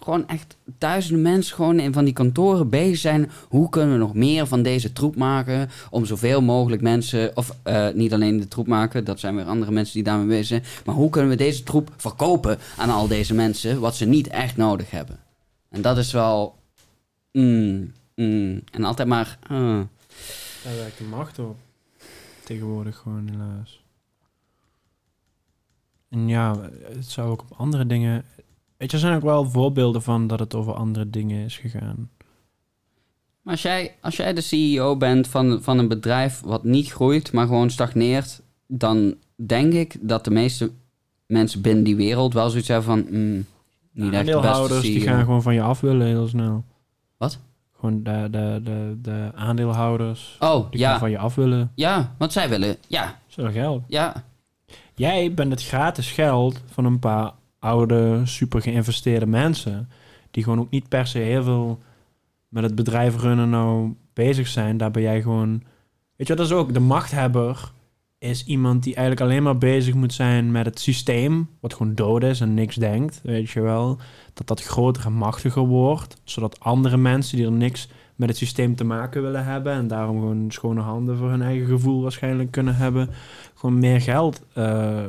Gewoon 0.01 0.27
echt 0.27 0.57
duizenden 0.77 1.21
mensen 1.21 1.55
gewoon 1.55 1.79
in 1.79 1.93
van 1.93 2.05
die 2.05 2.13
kantoren 2.13 2.69
bezig 2.69 2.97
zijn. 2.97 3.31
Hoe 3.47 3.69
kunnen 3.69 3.91
we 3.91 3.97
nog 3.97 4.13
meer 4.13 4.47
van 4.47 4.63
deze 4.63 4.93
troep 4.93 5.15
maken? 5.15 5.69
Om 5.89 6.05
zoveel 6.05 6.41
mogelijk 6.41 6.81
mensen... 6.81 7.31
Of 7.37 7.55
eh, 7.63 7.87
niet 7.93 8.13
alleen 8.13 8.39
de 8.39 8.47
troep 8.47 8.67
maken, 8.67 9.03
dat 9.03 9.19
zijn 9.19 9.35
weer 9.35 9.45
andere 9.45 9.71
mensen 9.71 9.93
die 9.93 10.03
daarmee 10.03 10.27
bezig 10.27 10.45
zijn. 10.45 10.63
Maar 10.85 10.95
hoe 10.95 11.09
kunnen 11.09 11.29
we 11.29 11.37
deze 11.37 11.63
troep 11.63 11.91
verkopen 11.97 12.57
aan 12.77 12.89
al 12.89 13.07
deze 13.07 13.33
mensen... 13.33 13.79
wat 13.79 13.95
ze 13.95 14.05
niet 14.05 14.27
echt 14.27 14.57
nodig 14.57 14.91
hebben? 14.91 15.19
En 15.69 15.81
dat 15.81 15.97
is 15.97 16.11
wel... 16.11 16.55
mm, 17.31 17.91
mm, 18.15 18.61
en 18.71 18.83
altijd 18.83 19.07
maar... 19.07 19.37
ah. 19.47 19.79
Daar 20.65 20.75
werkt 20.75 20.97
de 20.97 21.03
macht 21.03 21.39
op. 21.39 21.57
Tegenwoordig 22.43 22.97
gewoon 22.97 23.29
helaas. 23.31 23.83
En 26.09 26.27
ja, 26.27 26.69
het 26.93 27.05
zou 27.05 27.29
ook 27.29 27.41
op 27.41 27.57
andere 27.57 27.85
dingen... 27.85 28.25
Weet 28.77 28.91
je, 28.91 28.97
er 28.97 29.03
zijn 29.03 29.15
ook 29.15 29.23
wel 29.23 29.49
voorbeelden 29.49 30.01
van 30.01 30.27
dat 30.27 30.39
het 30.39 30.55
over 30.55 30.73
andere 30.73 31.09
dingen 31.09 31.45
is 31.45 31.57
gegaan. 31.57 32.09
Maar 33.41 33.53
als 33.53 33.61
jij, 33.61 33.95
als 34.01 34.15
jij 34.15 34.33
de 34.33 34.41
CEO 34.41 34.97
bent 34.97 35.27
van, 35.27 35.63
van 35.63 35.77
een 35.77 35.87
bedrijf 35.87 36.41
wat 36.41 36.63
niet 36.63 36.91
groeit, 36.91 37.31
maar 37.31 37.47
gewoon 37.47 37.69
stagneert, 37.69 38.41
dan 38.67 39.15
denk 39.35 39.73
ik 39.73 39.97
dat 40.01 40.23
de 40.23 40.31
meeste 40.31 40.71
mensen 41.25 41.61
binnen 41.61 41.83
die 41.83 41.95
wereld 41.95 42.33
wel 42.33 42.49
zoiets 42.49 42.67
hebben 42.67 42.85
van, 42.85 43.05
mm, 43.09 43.45
niet 43.91 44.13
echt 44.13 44.25
de 44.25 44.39
beste 44.39 44.81
die 44.81 44.99
CEO. 44.99 45.11
gaan 45.11 45.23
gewoon 45.23 45.41
van 45.41 45.53
je 45.53 45.61
af 45.61 45.79
willen 45.79 46.07
heel 46.07 46.27
snel. 46.27 46.63
Wat? 47.17 47.39
Gewoon 47.85 48.03
de, 48.03 48.27
de, 48.31 48.61
de, 48.63 48.97
de 49.01 49.31
aandeelhouders 49.35 50.35
Oh, 50.39 50.71
die 50.71 50.79
ja, 50.79 50.99
van 50.99 51.11
je 51.11 51.17
af 51.17 51.35
willen. 51.35 51.71
ja, 51.75 52.13
want 52.17 52.31
zij 52.31 52.49
willen, 52.49 52.77
ja, 52.87 53.19
geld. 53.27 53.83
ja, 53.87 54.23
Jij 54.93 55.33
bent 55.33 55.51
het 55.51 55.63
gratis 55.63 56.11
geld 56.11 56.61
van 56.65 56.85
een 56.85 56.99
paar 56.99 57.31
oude, 57.59 58.21
super 58.23 58.61
geïnvesteerde 58.61 59.25
mensen. 59.25 59.89
Die 60.31 60.43
gewoon 60.43 60.59
ook 60.59 60.69
niet 60.69 60.89
per 60.89 61.07
se 61.07 61.17
heel 61.17 61.43
veel 61.43 61.79
met 62.47 62.63
het 62.63 62.75
bedrijf 62.75 63.21
runnen 63.21 63.49
nou 63.49 63.93
bezig 64.13 64.47
zijn. 64.47 64.77
Daar 64.77 64.91
ben 64.91 65.01
jij 65.01 65.21
gewoon... 65.21 65.63
Weet 66.15 66.27
je 66.27 66.35
dat 66.35 66.45
is 66.45 66.51
ook... 66.51 66.73
De 66.73 66.79
machthebber 66.79 67.71
is 68.17 68.45
iemand 68.45 68.83
die 68.83 68.95
eigenlijk 68.95 69.29
alleen 69.29 69.43
maar 69.43 69.57
bezig 69.57 69.93
moet 69.93 70.13
zijn 70.13 70.51
met 70.51 70.65
het 70.65 70.79
systeem. 70.79 71.49
Wat 71.59 71.73
gewoon 71.73 71.95
dood 71.95 72.23
is 72.23 72.41
en 72.41 72.53
niks 72.53 72.75
denkt, 72.75 73.19
weet 73.23 73.49
je 73.49 73.61
wel. 73.61 73.97
Dat 74.33 74.47
dat 74.47 74.63
groter 74.63 75.05
en 75.05 75.13
machtiger 75.13 75.65
wordt. 75.65 76.21
Zodat 76.23 76.59
andere 76.59 76.97
mensen 76.97 77.37
die 77.37 77.45
er 77.45 77.51
niks 77.51 77.87
met 78.15 78.29
het 78.29 78.37
systeem 78.37 78.75
te 78.75 78.83
maken 78.83 79.21
willen 79.21 79.45
hebben... 79.45 79.73
en 79.73 79.87
daarom 79.87 80.19
gewoon 80.19 80.51
schone 80.51 80.81
handen 80.81 81.17
voor 81.17 81.29
hun 81.29 81.41
eigen 81.41 81.67
gevoel 81.67 82.01
waarschijnlijk 82.01 82.51
kunnen 82.51 82.75
hebben... 82.75 83.09
gewoon 83.53 83.79
meer 83.79 84.01
geld 84.01 84.41
eh, 84.53 85.03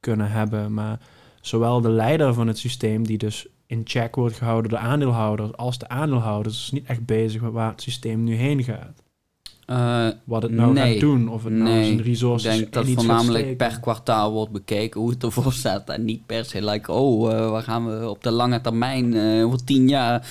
kunnen 0.00 0.30
hebben. 0.30 0.74
Maar 0.74 1.00
zowel 1.40 1.80
de 1.80 1.90
leider 1.90 2.34
van 2.34 2.46
het 2.46 2.58
systeem... 2.58 3.06
die 3.06 3.18
dus 3.18 3.48
in 3.66 3.80
check 3.84 4.14
wordt 4.14 4.36
gehouden 4.36 4.70
door 4.70 4.80
de 4.80 4.86
aandeelhouders... 4.86 5.56
als 5.56 5.78
de 5.78 5.88
aandeelhouders 5.88 6.62
is 6.62 6.70
niet 6.70 6.86
echt 6.86 7.06
bezig 7.06 7.40
met 7.40 7.52
waar 7.52 7.70
het 7.70 7.82
systeem 7.82 8.24
nu 8.24 8.34
heen 8.34 8.64
gaat. 8.64 9.02
Eh, 9.68 10.06
Wat 10.24 10.42
het 10.42 10.50
nou 10.52 10.72
Nee. 10.72 10.90
gaat 10.92 11.00
doen. 11.00 11.28
Of 11.28 11.44
het 11.44 11.52
nou 11.52 11.70
Nee. 11.70 11.84
zijn 11.84 11.98
ik 11.98 12.04
resources 12.04 12.56
denk 12.58 12.72
dat 12.72 12.86
voornamelijk 12.88 13.56
per 13.56 13.80
kwartaal 13.80 14.32
wordt 14.32 14.52
bekeken 14.52 15.00
hoe 15.00 15.10
het 15.10 15.22
ervoor 15.22 15.52
staat. 15.62 15.88
En 15.88 16.04
niet 16.04 16.26
per 16.26 16.44
se 16.44 16.64
like, 16.64 16.92
oh, 16.92 17.32
eh, 17.32 17.50
waar 17.50 17.62
gaan 17.62 18.00
we 18.00 18.08
op 18.10 18.22
de 18.22 18.30
lange 18.30 18.60
termijn, 18.60 19.14
eh 19.16 19.44
over 19.46 19.64
tien 19.64 19.88
jaar. 19.88 20.26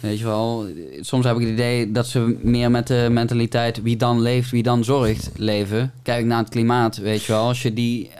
Weet 0.00 0.18
je 0.18 0.24
wel, 0.24 0.66
soms 1.00 1.24
heb 1.24 1.34
ik 1.36 1.40
het 1.42 1.50
idee 1.50 1.92
dat 1.92 2.06
ze 2.06 2.38
meer 2.42 2.70
met 2.70 2.86
de 2.86 3.08
mentaliteit 3.10 3.82
wie 3.82 3.96
dan 3.96 4.20
leeft, 4.20 4.50
wie 4.50 4.62
dan 4.62 4.84
zorgt 4.84 5.30
leven. 5.36 5.92
Kijk 6.02 6.24
naar 6.24 6.38
het 6.38 6.48
klimaat, 6.48 6.96
weet 6.96 7.22
je 7.22 7.32
wel. 7.32 7.46
Als 7.46 7.62
je 7.62 7.72
die, 7.74 8.10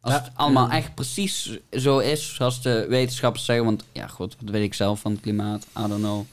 als 0.00 0.12
Ja, 0.14 0.20
het 0.22 0.30
allemaal 0.34 0.70
echt 0.70 0.94
precies 0.94 1.58
zo 1.72 1.98
is 1.98 2.34
zoals 2.34 2.62
de 2.62 2.86
wetenschappers 2.88 3.44
zeggen. 3.44 3.64
Want 3.64 3.84
ja, 3.92 4.06
goed, 4.06 4.36
wat 4.40 4.50
weet 4.50 4.64
ik 4.64 4.74
zelf 4.74 5.00
van 5.00 5.12
het 5.12 5.20
klimaat? 5.20 5.66
I 5.78 5.88
don't 5.88 6.00
know. 6.02 6.24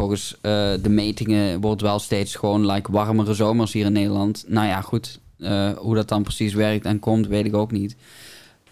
Volgens 0.00 0.34
eh, 0.40 0.70
de 0.82 0.88
metingen 0.88 1.60
wordt 1.60 1.80
wel 1.82 1.98
steeds 1.98 2.34
gewoon 2.34 2.66
like 2.66 2.92
warmere 2.92 3.34
zomers 3.34 3.72
hier 3.72 3.84
in 3.86 3.92
Nederland. 3.92 4.44
Nou 4.48 4.66
ja, 4.66 4.80
goed. 4.80 5.20
eh, 5.38 5.70
hoe 5.70 5.94
dat 5.94 6.08
dan 6.08 6.22
precies 6.22 6.54
werkt 6.54 6.84
en 6.84 6.98
komt, 6.98 7.26
weet 7.26 7.44
ik 7.46 7.54
ook 7.54 7.70
niet. 7.72 7.96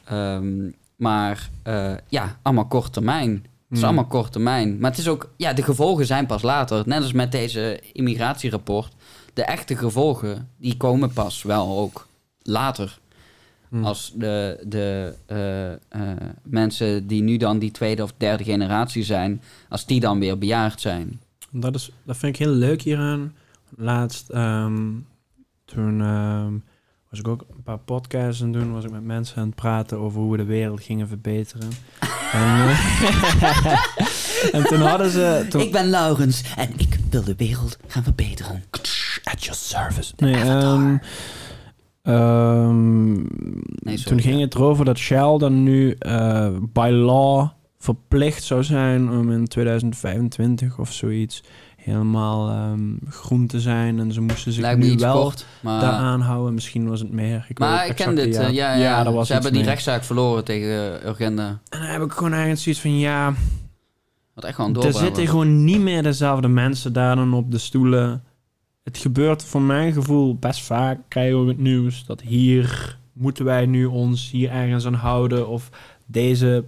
Ehm, 0.05 0.71
maar 0.97 1.51
eh, 1.63 1.93
ja, 2.09 2.39
allemaal 2.43 2.67
kort 2.67 2.93
termijn. 2.93 3.31
Het 3.31 3.43
is 3.71 3.77
Hmm. 3.79 3.85
allemaal 3.85 4.05
kort 4.07 4.33
termijn. 4.33 4.79
Maar 4.79 4.91
het 4.91 5.01
is 5.01 5.09
ook, 5.09 5.31
ja, 5.37 5.53
de 5.53 5.63
gevolgen 5.63 6.07
zijn 6.07 6.27
pas 6.27 6.43
later. 6.43 6.83
Net 6.87 7.03
als 7.03 7.13
met 7.13 7.33
deze 7.33 7.81
immigratierapport. 7.93 8.93
De 9.35 9.43
echte 9.43 9.77
gevolgen, 9.77 10.49
die 10.59 10.77
komen 10.77 11.13
pas 11.13 11.43
wel 11.43 11.79
ook 11.79 12.07
later. 12.43 12.99
Hmm. 13.69 13.85
Als 13.85 14.13
de, 14.15 14.65
de 14.67 15.15
eh, 15.27 15.73
eh, 15.73 16.17
mensen 16.43 17.07
die 17.07 17.23
nu 17.23 17.37
dan 17.37 17.59
die 17.59 17.71
tweede 17.71 18.03
of 18.03 18.13
derde 18.17 18.45
generatie 18.45 19.05
zijn, 19.05 19.43
als 19.69 19.87
die 19.87 20.01
dan 20.01 20.19
weer 20.19 20.39
bejaard 20.39 20.81
zijn. 20.81 21.21
Dat, 21.51 21.75
is, 21.75 21.91
dat 22.05 22.17
vind 22.17 22.35
ik 22.35 22.45
heel 22.45 22.55
leuk 22.55 22.83
hieraan. 22.83 23.35
Laatst, 23.77 24.29
ehm, 24.29 24.87
toen 25.65 26.01
ehm, 26.01 26.53
was 27.11 27.19
ik 27.19 27.29
ook 27.29 27.45
een 27.51 27.63
paar 27.63 27.79
podcasts 27.79 28.43
aan 28.43 28.53
het 28.53 28.63
doen. 28.63 28.73
Was 28.73 28.85
ik 28.85 28.91
met 28.91 29.05
mensen 29.05 29.37
aan 29.37 29.47
het 29.47 29.55
praten 29.55 29.99
over 29.99 30.21
hoe 30.21 30.31
we 30.31 30.37
de 30.37 30.45
wereld 30.45 30.81
gingen 30.83 31.09
verbeteren. 31.09 31.69
en, 32.33 32.69
eh, 32.69 32.95
en 34.55 34.65
toen 34.65 34.81
hadden 34.81 35.11
ze... 35.11 35.47
Toen, 35.49 35.61
Ik 35.61 35.73
ben 35.73 35.91
Laurens 35.91 36.43
en 36.57 36.71
ik 36.77 36.99
wil 37.11 37.25
de 37.25 37.35
wereld 37.37 37.79
gaan 37.87 38.03
verbeteren. 38.03 38.65
At 39.25 39.45
your 39.45 39.59
service. 39.59 40.13
Nee, 40.17 40.35
ehm, 42.09 43.15
Nee, 43.15 43.97
sorry, 43.97 44.03
toen 44.03 44.21
ging 44.21 44.37
ja. 44.37 44.45
het 44.45 44.55
erover 44.55 44.85
dat 44.85 44.99
Shell 44.99 45.39
dan 45.39 45.63
nu 45.63 45.91
eh, 45.99 46.49
by 46.73 46.91
law 46.93 47.49
verplicht 47.79 48.43
zou 48.43 48.65
zijn 48.65 49.11
om 49.11 49.33
in 49.33 49.47
2025 49.47 50.79
of 50.79 50.93
zoiets 50.93 51.43
helemaal 51.77 52.49
ehm, 52.49 52.97
groen 53.09 53.47
te 53.47 53.61
zijn. 53.61 53.99
En 53.99 54.13
ze 54.13 54.21
moesten 54.21 54.53
zich 54.53 54.63
Lijkt 54.63 54.81
nu 54.81 54.95
wel 54.95 55.23
kort, 55.23 55.47
maar... 55.61 55.81
daaraan 55.81 56.21
houden. 56.21 56.55
Misschien 56.55 56.89
was 56.89 57.01
het 57.01 57.13
meer. 57.13 57.47
Ik 57.49 57.59
Maar 57.59 57.87
ik 57.87 57.95
ken 57.95 58.15
dit, 58.15 58.37
eh, 58.37 58.51
ja, 58.51 58.75
ja, 58.75 59.03
dat 59.03 59.15
was 59.15 59.27
ze 59.27 59.33
hebben 59.33 59.53
die 59.53 59.63
rechtszaak 59.63 60.05
verloren 60.05 60.45
tegen 60.45 61.01
uh, 61.03 61.09
Urgenda. 61.09 61.47
En 61.69 61.79
dan 61.79 61.89
heb 61.89 62.03
ik 62.03 62.13
gewoon 62.13 62.33
eigenlijk 62.33 62.61
zoiets 62.61 62.81
van, 62.81 62.99
ja, 62.99 63.35
Wat 64.35 64.45
echt 64.45 64.55
gewoon 64.55 64.83
er 64.83 64.93
zitten 64.93 65.29
gewoon 65.29 65.65
niet 65.65 65.81
meer 65.81 66.03
dezelfde 66.03 66.49
mensen 66.49 66.93
daar 66.93 67.17
dan 67.17 67.35
op 67.35 67.51
de 67.51 67.59
stoelen. 67.59 68.23
Het 68.89 68.99
gebeurt 68.99 69.45
voor 69.45 69.63
mijn 69.63 69.93
gevoel 69.93 70.37
best 70.37 70.61
vaak, 70.63 70.99
krijgen 71.09 71.43
we 71.45 71.49
het 71.49 71.59
nieuws, 71.59 72.05
dat 72.07 72.21
hier 72.21 72.99
moeten 73.13 73.45
wij 73.45 73.67
nu 73.67 73.85
ons 73.85 74.31
hier 74.31 74.51
ergens 74.51 74.87
aan 74.87 74.95
houden? 74.95 75.49
Of 75.49 75.71
deze 76.07 76.65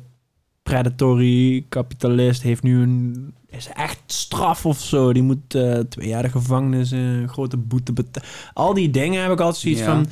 predatory 0.63 1.65
kapitalist 1.69 2.43
heeft 2.43 2.63
nu 2.63 2.83
een 2.83 3.35
is 3.49 3.69
echt 3.69 4.01
straf 4.07 4.67
of 4.67 4.81
zo. 4.81 5.13
Die 5.13 5.23
moet 5.23 5.55
eh, 5.55 5.79
twee 5.79 6.09
jaar 6.09 6.23
de 6.23 6.29
gevangenis, 6.29 6.91
een 6.91 7.29
grote 7.29 7.57
boete 7.57 7.93
betalen. 7.93 8.29
Al 8.53 8.75
die 8.75 8.91
dingen 8.91 9.23
heb 9.23 9.33
ik 9.33 9.41
altijd 9.41 9.63
zoiets 9.63 9.81
Ja. 9.81 9.87
van... 9.87 10.07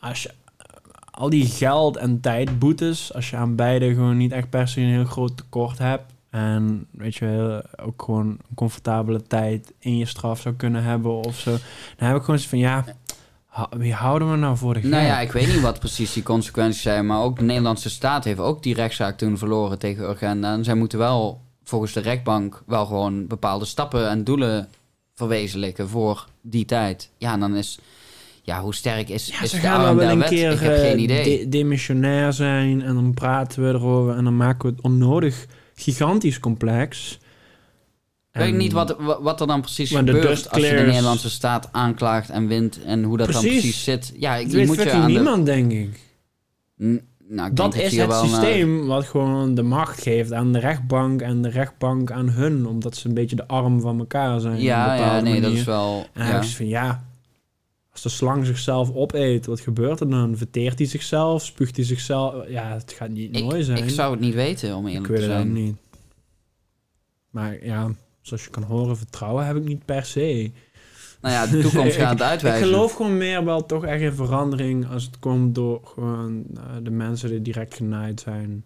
Als 0.00 0.22
je, 0.22 0.30
al 1.10 1.30
die 1.30 1.46
geld- 1.46 1.96
en 1.96 2.20
tijdboetes, 2.20 3.14
als 3.14 3.30
je 3.30 3.36
aan 3.36 3.56
beide 3.56 3.94
gewoon 3.94 4.16
niet 4.16 4.32
echt 4.32 4.50
per 4.50 4.68
se 4.68 4.80
een 4.80 4.88
heel 4.88 5.04
groot 5.04 5.36
tekort 5.36 5.78
hebt... 5.78 6.14
en 6.36 6.86
weet 6.90 7.14
je, 7.14 7.64
ook 7.84 8.02
gewoon 8.02 8.26
een 8.26 8.40
comfortabele 8.54 9.22
tijd 9.22 9.72
in 9.78 9.96
je 9.96 10.06
straf 10.06 10.40
zou 10.40 10.54
kunnen 10.54 10.82
hebben 10.82 11.12
of 11.12 11.38
zo... 11.38 11.50
dan 11.96 12.08
heb 12.08 12.16
ik 12.16 12.22
gewoon 12.22 12.38
zoiets 12.40 12.46
van, 12.46 12.58
ja, 12.58 12.84
wie 13.76 13.92
houden 13.94 14.30
we 14.30 14.36
nou 14.36 14.56
voor 14.56 14.74
de? 14.74 14.80
Nou 14.88 15.04
ja, 15.04 15.20
ik 15.20 15.32
weet 15.32 15.46
niet 15.46 15.60
wat 15.60 15.78
precies 15.78 16.12
die 16.12 16.22
consequenties 16.22 16.82
zijn, 16.82 17.06
maar 17.06 17.22
ook 17.22 17.38
de 17.38 17.44
Nederlandse 17.44 17.90
staat 17.90 18.24
heeft 18.24 18.38
ook 18.38 18.62
die 18.62 18.74
rechtszaak 18.74 19.16
toen 19.18 19.38
verloren 19.38 19.78
tegen 19.78 20.04
Urgenda. 20.08 20.52
En 20.52 20.64
zij 20.64 20.74
moeten 20.74 20.98
wel 20.98 21.40
volgens 21.64 21.92
de 21.92 22.00
rechtbank 22.00 22.62
wel 22.66 22.86
gewoon 22.86 23.26
bepaalde 23.26 23.64
stappen 23.64 24.08
en 24.08 24.24
doelen 24.24 24.68
verwezenlijken 25.14 25.88
voor 25.88 26.26
die 26.40 26.64
tijd. 26.64 27.10
Ja, 27.18 27.32
en 27.32 27.40
dan 27.40 27.54
is, 27.56 27.78
ja, 28.42 28.60
hoe 28.60 28.74
sterk 28.74 29.08
is, 29.08 29.26
Ja, 29.26 29.42
is 29.42 29.50
ze 29.50 29.56
de 29.56 29.62
gaan 29.62 29.96
wel 29.96 30.08
een 30.10 30.18
wet? 30.18 30.28
keer 30.28 30.52
Ik 30.52 30.58
heb 30.60 30.72
eh, 30.74 30.80
geen 30.80 30.98
idee. 31.00 31.38
de- 31.38 31.48
demissionair 31.48 32.32
zijn 32.32 32.82
en 32.82 32.94
dan 32.94 33.14
praten 33.14 33.62
we 33.62 33.68
erover 33.78 34.16
en 34.16 34.24
dan 34.24 34.36
maken 34.36 34.68
we 34.68 34.74
het 34.76 34.84
onnodig 34.84 35.46
gigantisch 35.80 36.40
complex. 36.40 37.18
Ik 38.32 38.42
weet 38.42 38.50
En- 38.50 38.56
niet 38.56 38.72
wat, 38.72 38.96
wa- 38.98 39.22
wat 39.22 39.40
er 39.40 39.46
dan 39.46 39.60
precies 39.60 39.90
gebeurt 39.90 40.50
als 40.50 40.62
je 40.62 40.74
de. 40.76 40.82
Nederlandse 40.82 41.30
staat 41.30 41.68
aanklaagt 41.72 42.30
en 42.30 42.46
wint 42.46 42.82
en 42.84 43.02
hoe 43.02 43.16
dat 43.16 43.32
dan 43.32 43.40
Precies. 43.42 43.84
zit. 43.84 44.12
Ja, 44.18 44.34
ik, 44.36 44.48
weet 44.48 44.66
moet 44.66 44.82
je 44.82 44.92
aan 44.92 45.00
de... 45.06 45.12
niemand, 45.12 45.46
denk 45.46 45.72
ik. 45.72 46.00
N- 46.82 47.00
Nou, 47.28 47.48
ik 47.50 47.56
Dat 47.56 47.72
denk 47.72 47.84
is 47.84 47.96
het 47.96 48.06
wel 48.06 48.20
naar- 48.20 48.30
systeem 48.30 48.86
wat 48.86 49.04
gewoon 49.04 49.54
de 49.54 49.62
macht 49.62 50.02
geeft 50.02 50.32
aan 50.32 50.52
de 50.52 50.58
rechtbank 50.58 51.20
en 51.20 51.42
de 51.42 51.48
rechtbank 51.48 52.10
aan 52.10 52.28
hun, 52.30 52.66
omdat 52.66 52.96
ze 52.96 53.08
een 53.08 53.14
beetje 53.14 53.36
de 53.36 53.46
arm 53.48 53.80
van 53.80 53.98
elkaar 53.98 54.40
zijn. 54.40 54.60
Ja, 54.60 54.94
ja, 54.94 55.20
nee, 55.20 55.40
dat 55.40 55.52
is 55.52 55.64
wel... 55.64 56.06
En 56.12 56.26
ja. 56.26 56.42
van 56.42 56.66
ja, 56.68 57.04
als 58.04 58.12
de 58.12 58.18
slang 58.18 58.46
zichzelf 58.46 58.92
opeet, 58.94 59.46
wat 59.46 59.60
gebeurt 59.60 60.00
er 60.00 60.10
dan? 60.10 60.36
Verteert 60.36 60.78
hij 60.78 60.88
zichzelf? 60.88 61.44
Spuugt 61.44 61.76
hij 61.76 61.84
zichzelf? 61.84 62.48
Ja, 62.48 62.72
het 62.72 62.92
gaat 62.92 63.08
niet 63.08 63.40
mooi 63.40 63.58
ik, 63.58 63.64
zijn. 63.64 63.78
ik 63.78 63.90
zou 63.90 64.10
het 64.10 64.20
niet 64.20 64.34
weten, 64.34 64.76
om 64.76 64.86
Ik 64.86 64.92
eerlijk 64.92 65.08
weet 65.08 65.16
te 65.20 65.22
het 65.26 65.32
ook 65.32 65.38
zijn. 65.40 65.52
niet. 65.52 65.76
Maar 67.30 67.64
ja, 67.64 67.90
zoals 68.20 68.44
je 68.44 68.50
kan 68.50 68.62
horen, 68.62 68.96
vertrouwen 68.96 69.46
heb 69.46 69.56
ik 69.56 69.64
niet 69.64 69.84
per 69.84 70.04
se. 70.04 70.50
Nou 71.20 71.34
ja, 71.34 71.46
de 71.46 71.60
toekomst 71.60 71.96
gaat 72.00 72.10
het 72.10 72.20
Ik 72.20 72.26
uitwijzen. 72.26 72.66
geloof 72.66 72.92
gewoon 72.92 73.16
meer 73.16 73.44
wel 73.44 73.66
toch 73.66 73.84
echt 73.84 74.02
in 74.02 74.12
verandering 74.12 74.88
als 74.90 75.04
het 75.04 75.18
komt 75.18 75.54
door 75.54 75.80
gewoon 75.84 76.44
eh, 76.56 76.62
de 76.82 76.90
mensen 76.90 77.28
die 77.30 77.42
direct 77.42 77.74
genaaid 77.74 78.20
zijn. 78.20 78.64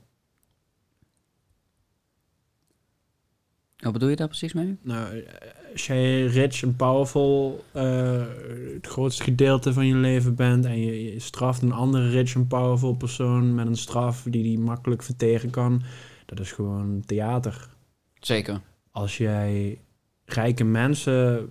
Wat 3.76 3.92
bedoel 3.92 4.08
je 4.08 4.16
daar 4.16 4.28
precies 4.28 4.52
mee? 4.52 4.76
Nou, 4.82 5.18
eh, 5.20 5.32
jij 5.74 6.24
rich 6.24 6.62
en 6.62 6.76
powerful 6.76 7.64
eh, 7.72 8.22
het 8.74 8.86
grootste 8.86 9.22
gedeelte 9.22 9.72
van 9.72 9.86
je 9.86 9.94
leven 9.94 10.34
bent 10.34 10.64
en 10.64 10.80
je, 10.80 11.12
je 11.12 11.20
straft 11.20 11.62
een 11.62 11.72
andere 11.72 12.08
rich 12.08 12.34
en 12.34 12.46
powerful 12.46 12.94
persoon 12.94 13.54
met 13.54 13.66
een 13.66 13.76
straf 13.76 14.22
die 14.28 14.42
die 14.42 14.58
makkelijk 14.58 15.02
verteren 15.02 15.50
kan, 15.50 15.82
dat 16.26 16.40
is 16.40 16.52
gewoon 16.52 17.02
theater. 17.06 17.68
Zeker. 18.20 18.60
Als 18.90 19.16
jij 19.16 19.78
rijke 20.24 20.64
mensen 20.64 21.50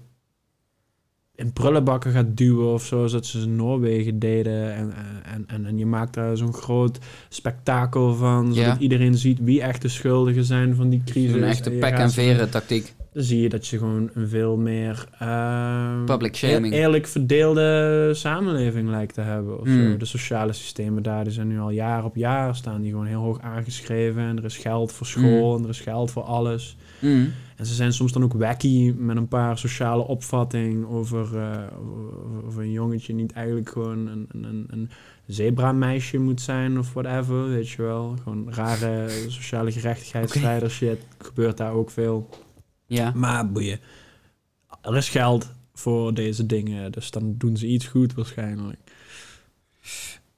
in 1.35 1.53
prullenbakken 1.53 2.11
gaat 2.11 2.37
duwen 2.37 2.73
of 2.73 2.85
zo, 2.85 3.07
zoals 3.07 3.31
ze 3.31 3.39
in 3.39 3.55
Noorwegen 3.55 4.19
deden. 4.19 4.73
En, 4.73 4.93
en, 5.23 5.43
en, 5.47 5.65
en 5.65 5.77
je 5.77 5.85
maakt 5.85 6.13
daar 6.13 6.37
zo'n 6.37 6.53
groot 6.53 6.99
spektakel 7.29 8.15
van, 8.15 8.53
zodat 8.53 8.75
Ja. 8.75 8.79
iedereen 8.79 9.17
ziet 9.17 9.39
wie 9.41 9.61
echt 9.61 9.81
de 9.81 9.87
schuldigen 9.87 10.43
zijn 10.43 10.75
van 10.75 10.89
die 10.89 11.01
crisis. 11.05 11.35
Een 11.35 11.43
echte 11.43 11.69
pek 11.69 11.93
en 11.93 12.11
veren 12.11 12.49
tactiek. 12.49 12.93
Dan 13.13 13.23
zie 13.23 13.41
je 13.41 13.49
dat 13.49 13.67
je 13.67 13.77
gewoon 13.77 14.09
een 14.13 14.27
veel 14.27 14.57
meer 14.57 15.05
ehm, 15.19 16.05
Public 16.05 16.35
shaming. 16.35 16.73
eer- 16.73 16.79
eerlijk 16.79 17.07
verdeelde 17.07 18.09
samenleving 18.13 18.89
lijkt 18.89 19.13
te 19.13 19.21
hebben. 19.21 19.59
Of 19.59 19.67
Mm. 19.67 19.91
zo. 19.91 19.97
De 19.97 20.05
sociale 20.05 20.53
systemen 20.53 21.03
daar 21.03 21.23
die 21.23 21.33
zijn 21.33 21.47
nu 21.47 21.59
al 21.59 21.69
jaar 21.69 22.03
op 22.03 22.15
jaar 22.15 22.55
staan 22.55 22.81
die 22.81 22.91
gewoon 22.91 23.05
heel 23.05 23.21
hoog 23.21 23.39
aangeschreven. 23.41 24.21
En 24.21 24.37
er 24.37 24.45
is 24.45 24.57
geld 24.57 24.91
voor 24.91 25.05
school 25.07 25.57
en 25.57 25.63
er 25.63 25.69
is 25.69 25.79
geld 25.79 26.11
voor 26.11 26.23
alles. 26.23 26.77
Mm. 26.99 27.31
En 27.55 27.65
ze 27.65 27.73
zijn 27.73 27.93
soms 27.93 28.11
dan 28.11 28.23
ook 28.23 28.33
wacky 28.33 28.93
met 28.97 29.17
een 29.17 29.27
paar 29.27 29.57
sociale 29.57 30.07
opvatting 30.07 30.85
over, 30.87 31.19
over, 31.19 32.45
over 32.45 32.61
een 32.61 32.71
jongetje 32.71 33.13
niet 33.13 33.31
eigenlijk 33.31 33.69
gewoon 33.69 34.07
een, 34.07 34.27
een, 34.31 34.43
een, 34.43 34.65
een 34.69 34.89
zebra-meisje 35.25 36.17
moet 36.17 36.41
zijn 36.41 36.79
of 36.79 36.93
whatever, 36.93 37.49
weet 37.49 37.69
je 37.69 37.81
wel. 37.81 38.15
Gewoon 38.23 38.53
rare 38.53 39.05
sociale 39.27 39.71
gerechtigheidsstrijder 39.71 40.69
shit. 40.71 40.97
Gebeurt 41.17 41.57
daar 41.57 41.71
ook 41.73 41.89
veel. 41.89 42.29
Ja. 42.89 43.11
Maar 43.15 43.51
boeien. 43.51 43.79
Er 44.81 44.97
is 44.97 45.09
geld 45.09 45.51
voor 45.73 46.13
deze 46.13 46.45
dingen, 46.45 46.91
dus 46.91 47.11
dan 47.11 47.35
doen 47.37 47.57
ze 47.57 47.67
iets 47.67 47.87
goed 47.87 48.13
waarschijnlijk. 48.13 48.79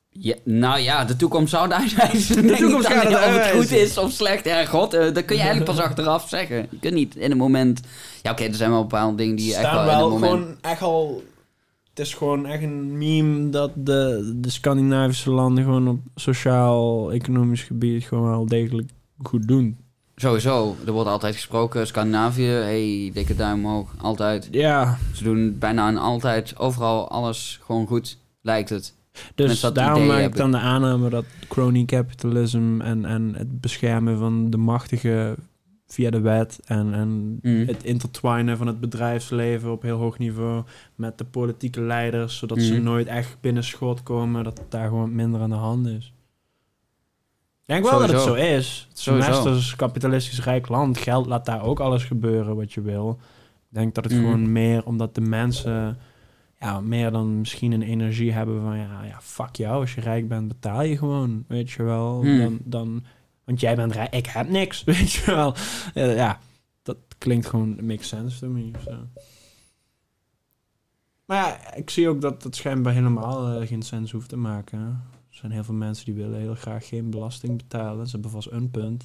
ja. 0.10 0.36
Nou 0.44 0.80
ja, 0.80 1.06
de 1.06 1.15
toekomst 1.15 1.52
zou 1.52 1.64
het 1.64 1.73
uitwijzen. 1.73 2.41
De 2.48 2.56
toekomst 2.56 2.88
gaat 2.88 3.03
het 3.03 3.14
Of 3.14 3.44
het 3.44 3.52
goed 3.52 3.72
is 3.72 3.98
of 3.98 4.11
slecht. 4.11 4.45
Ja, 4.45 4.65
god, 4.65 4.94
eh, 4.94 5.14
dat 5.14 5.26
kun 5.26 5.36
je 5.36 5.41
eigenlijk 5.41 5.72
pas 5.72 5.86
achteraf 5.88 6.30
zeggen. 6.30 6.68
Je 6.69 6.80
kunt 6.80 6.94
niet 6.94 7.15
in 7.15 7.30
het 7.30 7.40
moment... 7.40 7.82
Ja, 8.22 8.32
oké, 8.32 8.44
er 8.44 8.53
zijn 8.53 8.72
wel 8.72 8.82
bepaalde 8.82 9.18
dingen 9.18 9.36
die 9.36 9.45
je 9.45 9.56
echt 9.56 9.61
wel, 9.61 9.72
staan 9.72 9.86
wel 9.86 10.07
in 10.07 10.11
het 10.11 10.22
moment... 10.22 10.41
gewoon 10.41 10.57
echt 10.61 10.82
al... 10.82 11.23
Het 11.90 11.99
is 11.99 12.14
gewoon 12.14 12.45
echt 12.45 12.64
een 12.64 12.98
meme 12.98 13.49
dat 13.49 13.72
de, 13.76 14.32
de 14.36 14.49
Scandinavische 14.49 15.32
landen 15.32 15.64
gewoon 15.64 15.88
op 15.88 15.99
sociaal-economisch 16.15 17.64
gebied 17.64 18.03
gewoon 18.03 18.30
wel 18.30 18.45
degelijk 18.45 18.90
goed 19.23 19.48
doen. 19.48 19.78
Sowieso, 20.22 20.76
er 20.85 20.91
wordt 20.91 21.10
altijd 21.10 21.35
gesproken. 21.35 21.88
Scandinavië, 21.88 22.45
hey, 22.45 23.11
dikke 23.14 23.35
duim 23.35 23.65
omhoog. 23.65 23.93
Altijd. 23.98 24.48
Ja, 24.52 24.98
Ze 25.14 25.23
doen 25.23 25.56
bijna 25.60 25.88
en 25.88 25.98
altijd, 25.98 26.57
overal 26.57 27.10
alles 27.10 27.60
gewoon 27.64 27.88
goed, 27.88 28.18
lijkt 28.41 28.69
het. 28.69 28.93
dus 29.35 29.60
daarom 29.61 30.06
maak 30.06 30.23
ik 30.23 30.35
dan 30.35 30.52
de 30.52 30.57
aanname 30.57 31.10
dat 31.10 31.26
crony 31.48 31.85
capitalism 31.85 32.81
en, 32.81 33.06
en 33.06 33.34
het 33.38 33.61
beschermen 33.61 34.18
van 34.18 34.49
de 34.49 34.57
machtigen 34.57 35.35
via 35.88 36.10
de 36.10 36.19
wet 36.19 36.60
en, 36.65 36.93
en 36.93 37.39
Mm. 37.41 37.68
het 37.68 37.84
intertwinen 37.84 38.57
van 38.57 38.68
het 38.68 38.80
bedrijfsleven 38.80 39.72
op 39.72 39.81
heel 39.81 39.98
hoog 39.98 40.18
niveau 40.18 40.64
met 40.95 41.18
de 41.18 41.23
politieke 41.23 41.81
leiders, 41.81 42.38
zodat 42.38 42.61
ze 42.61 42.73
Mhm. 42.73 42.84
nooit 42.84 43.07
echt 43.07 43.38
binnen 43.41 43.64
schot 43.64 44.03
komen, 44.03 44.43
dat 44.43 44.61
daar 44.69 44.88
gewoon 44.88 45.15
minder 45.15 45.41
aan 45.41 45.49
de 45.49 45.56
hand 45.56 45.88
is. 45.88 46.14
Ik 47.66 47.78
denk 47.78 47.90
wel 47.90 48.00
dat 48.00 48.10
het 48.12 48.22
zo 48.22 48.34
is. 48.34 48.88
Het 48.90 48.98
is 48.98 49.06
een 49.06 49.14
Sowieso. 49.22 49.30
westers 49.44 49.76
kapitalistisch 49.76 50.44
rijk 50.44 50.68
land. 50.68 50.98
Geld 50.98 51.26
laat 51.26 51.46
daar 51.46 51.64
ook 51.64 51.80
alles 51.80 52.04
gebeuren 52.04 52.56
wat 52.56 52.74
je 52.74 52.82
wil. 52.82 53.20
Ik 53.70 53.78
denk 53.78 53.96
dat 53.96 54.04
het 54.04 54.14
Mhm. 54.14 54.22
gewoon 54.22 54.52
meer 54.52 54.86
omdat 54.86 55.16
de 55.16 55.22
mensen 55.22 55.98
ja, 56.60 56.80
meer 56.82 57.12
dan 57.12 57.40
misschien 57.40 57.72
een 57.72 57.82
energie 57.82 58.32
hebben 58.32 58.62
van 58.62 58.78
ja, 58.78 59.04
ja, 59.04 59.18
fuck 59.22 59.56
jou. 59.56 59.82
Als 59.82 59.94
je 59.96 60.02
rijk 60.02 60.28
bent, 60.28 60.48
betaal 60.48 60.82
je 60.82 60.98
gewoon, 60.98 61.44
weet 61.48 61.72
je 61.72 61.84
wel. 61.84 62.22
Hmm. 62.22 62.38
Dan, 62.40 62.60
dan, 62.64 63.04
want 63.44 63.60
jij 63.60 63.76
bent 63.76 63.92
rijk, 63.94 64.14
ik 64.14 64.26
heb 64.26 64.50
niks, 64.50 64.84
weet 64.94 65.12
je 65.12 65.26
wel. 65.26 65.56
Ja, 65.94 66.06
ja, 66.06 66.40
dat 66.84 66.98
klinkt 67.18 67.46
gewoon, 67.48 67.86
makes 67.86 68.08
sense 68.08 68.40
to 68.40 68.48
me. 68.48 68.72
of 68.76 68.82
zo. 68.82 68.96
Maar 71.26 71.38
ja, 71.38 71.74
ik 71.76 71.90
zie 71.90 72.10
ook 72.10 72.22
dat 72.22 72.44
het 72.44 72.56
schijnbaar 72.56 72.94
helemaal 72.94 73.48
eh, 73.62 73.68
geen 73.68 73.82
sens 73.82 74.12
hoeft 74.12 74.30
te 74.30 74.38
maken. 74.38 75.04
Er 75.41 75.47
zijn 75.47 75.59
heel 75.59 75.69
veel 75.69 75.85
mensen 75.88 76.05
die 76.05 76.13
willen 76.13 76.39
heel 76.39 76.55
graag 76.55 76.88
geen 76.88 77.09
belasting 77.09 77.57
betalen. 77.57 78.05
Ze 78.05 78.11
hebben 78.11 78.31
vast 78.31 78.51
een 78.51 78.72
punt. 78.72 79.03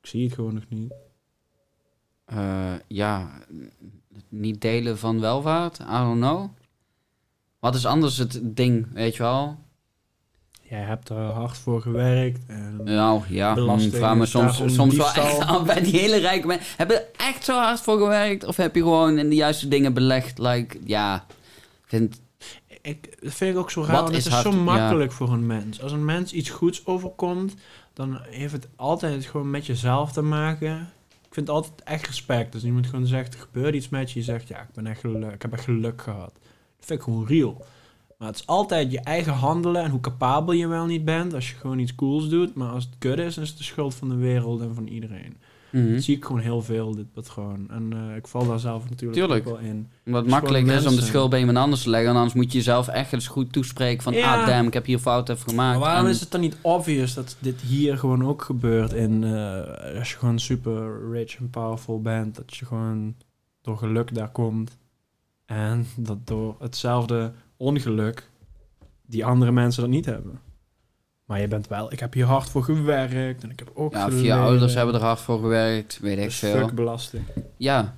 Ik 0.00 0.06
zie 0.06 0.24
het 0.24 0.34
gewoon 0.34 0.54
nog 0.54 0.68
niet. 0.68 0.94
Eh, 2.24 2.74
ja, 2.86 3.30
niet 4.28 4.60
delen 4.60 4.98
van 4.98 5.20
welvaart, 5.20 5.78
I 5.78 5.84
don't 5.84 6.20
know. 6.20 6.48
Wat 7.58 7.74
is 7.74 7.86
anders 7.86 8.16
het 8.16 8.40
ding, 8.42 8.92
weet 8.92 9.16
je 9.16 9.22
wel? 9.22 9.58
Jij 10.62 10.80
hebt 10.80 11.08
er 11.08 11.16
hard 11.16 11.56
voor 11.56 11.82
gewerkt. 11.82 12.46
En 12.46 12.80
Nou 12.84 13.22
ja, 13.28 13.54
Belasting 13.54 13.92
ik 13.92 13.98
vraag 13.98 14.16
me 14.16 14.26
soms, 14.26 14.74
soms 14.74 14.96
wel 14.96 15.12
echt 15.12 15.38
aan 15.38 15.64
bij 15.64 15.82
die 15.82 15.98
hele 16.00 16.16
rijke 16.16 16.46
mensen. 16.46 16.76
Hebben 16.76 16.96
er 16.96 17.08
echt 17.16 17.44
zo 17.44 17.58
hard 17.58 17.80
voor 17.80 17.98
gewerkt? 17.98 18.44
Of 18.44 18.56
heb 18.56 18.74
je 18.74 18.82
gewoon 18.82 19.18
in 19.18 19.28
de 19.28 19.34
juiste 19.34 19.68
dingen 19.68 19.94
belegd? 19.94 20.38
Like, 20.38 20.78
ja, 20.84 21.24
ik 21.28 21.84
vind... 21.86 22.24
ik, 22.86 23.22
dat 23.22 23.34
vind 23.34 23.54
ik 23.54 23.60
ook 23.60 23.70
zo 23.70 23.82
raar, 23.82 24.02
want 24.02 24.08
het 24.08 24.26
is 24.26 24.40
zo 24.40 24.50
ja. 24.50 24.56
makkelijk 24.56 25.12
voor 25.12 25.32
een 25.32 25.46
mens. 25.46 25.82
Als 25.82 25.92
een 25.92 26.04
mens 26.04 26.32
iets 26.32 26.50
goeds 26.50 26.86
overkomt, 26.86 27.54
dan 27.92 28.18
heeft 28.30 28.52
het 28.52 28.68
altijd 28.76 29.26
gewoon 29.26 29.50
met 29.50 29.66
jezelf 29.66 30.12
te 30.12 30.22
maken. 30.22 30.80
Ik 31.08 31.34
vind 31.34 31.46
het 31.46 31.56
altijd 31.56 31.82
echt 31.82 32.06
respect. 32.06 32.52
Dus 32.52 32.64
iemand 32.64 32.86
gewoon 32.86 33.06
zegt, 33.06 33.34
er 33.34 33.40
gebeurt 33.40 33.74
iets 33.74 33.88
met 33.88 34.10
je. 34.10 34.18
Je 34.18 34.24
zegt, 34.24 34.48
ja, 34.48 34.60
ik, 34.60 34.72
ben 34.74 34.86
echt 34.86 35.00
geluk, 35.00 35.32
ik 35.32 35.42
heb 35.42 35.52
echt 35.52 35.64
geluk 35.64 36.02
gehad. 36.02 36.32
Dat 36.76 36.86
vind 36.86 36.98
ik 36.98 37.04
gewoon 37.04 37.26
real. 37.26 37.64
Maar 38.18 38.28
het 38.28 38.36
is 38.36 38.46
altijd 38.46 38.92
je 38.92 39.00
eigen 39.00 39.32
handelen 39.32 39.82
en 39.82 39.90
hoe 39.90 40.00
capabel 40.00 40.54
je 40.54 40.66
wel 40.66 40.86
niet 40.86 41.04
bent 41.04 41.34
als 41.34 41.50
je 41.50 41.56
gewoon 41.56 41.78
iets 41.78 41.94
cools 41.94 42.28
doet. 42.28 42.54
Maar 42.54 42.70
als 42.70 42.84
het 42.84 42.94
kut 42.98 43.18
is, 43.18 43.34
dan 43.34 43.44
is 43.44 43.48
het 43.48 43.58
de 43.58 43.64
schuld 43.64 43.94
van 43.94 44.08
de 44.08 44.16
wereld 44.16 44.60
en 44.60 44.74
van 44.74 44.86
iedereen. 44.86 45.36
Mhm. 45.84 45.98
Zie 45.98 46.16
ik 46.16 46.24
gewoon 46.24 46.40
heel 46.40 46.62
veel, 46.62 46.94
dit 46.94 47.12
patroon. 47.12 47.66
En 47.70 47.92
eh, 47.92 48.16
ik 48.16 48.26
val 48.26 48.46
daar 48.46 48.58
zelf 48.58 48.82
natuurlijk 48.90 49.18
Tuurlijk. 49.20 49.48
ook 49.48 49.58
wel 49.60 49.68
in. 49.70 49.88
Wat 50.04 50.22
Dus 50.22 50.32
makkelijk 50.32 50.66
is 50.66 50.86
om 50.86 50.94
de 50.96 51.02
schuld 51.02 51.30
bij 51.30 51.38
iemand 51.38 51.58
anders 51.58 51.82
te 51.82 51.90
leggen. 51.90 52.10
En 52.10 52.16
anders 52.16 52.34
moet 52.34 52.52
je 52.52 52.58
jezelf 52.58 52.88
echt 52.88 53.12
eens 53.12 53.26
goed 53.26 53.52
toespreken 53.52 54.02
van... 54.02 54.12
Ja. 54.12 54.40
Ah, 54.40 54.46
damn, 54.46 54.66
ik 54.66 54.72
heb 54.74 54.84
hier 54.86 54.98
fout 54.98 55.28
even 55.28 55.48
gemaakt. 55.48 55.78
Maar 55.78 55.86
waarom 55.88 56.04
En- 56.06 56.10
is 56.10 56.20
het 56.20 56.30
dan 56.30 56.40
niet 56.40 56.56
obvious 56.60 57.14
dat 57.14 57.36
dit 57.38 57.60
hier 57.60 57.98
gewoon 57.98 58.24
ook 58.26 58.42
gebeurt 58.42 58.92
in... 58.92 59.24
eh, 59.24 59.98
als 59.98 60.10
je 60.10 60.16
gewoon 60.18 60.38
super 60.38 61.10
rich 61.10 61.36
en 61.36 61.50
powerful 61.50 62.00
bent, 62.00 62.34
dat 62.36 62.56
je 62.56 62.64
gewoon 62.66 63.14
door 63.62 63.76
geluk 63.78 64.14
daar 64.14 64.30
komt. 64.30 64.76
En 65.46 65.86
dat 65.96 66.26
door 66.26 66.56
hetzelfde 66.58 67.32
ongeluk 67.56 68.30
die 69.06 69.24
andere 69.24 69.52
mensen 69.52 69.82
dat 69.82 69.90
niet 69.90 70.06
hebben. 70.06 70.40
Maar 71.26 71.40
je 71.40 71.48
bent 71.48 71.68
wel... 71.68 71.92
Ik 71.92 72.00
heb 72.00 72.12
hier 72.12 72.24
hard 72.24 72.48
voor 72.48 72.62
gewerkt 72.62 73.42
en 73.42 73.50
ik 73.50 73.58
heb 73.58 73.70
ook 73.74 73.92
Ja, 73.92 74.08
je 74.08 74.34
ouders 74.34 74.74
hebben 74.74 74.94
er 74.94 75.00
hard 75.00 75.20
voor 75.20 75.38
gewerkt, 75.38 75.98
weet 75.98 76.18
ik 76.18 76.30
veel. 76.30 76.66
fuck 76.66 76.74
belasting. 76.74 77.24
Ja. 77.56 77.96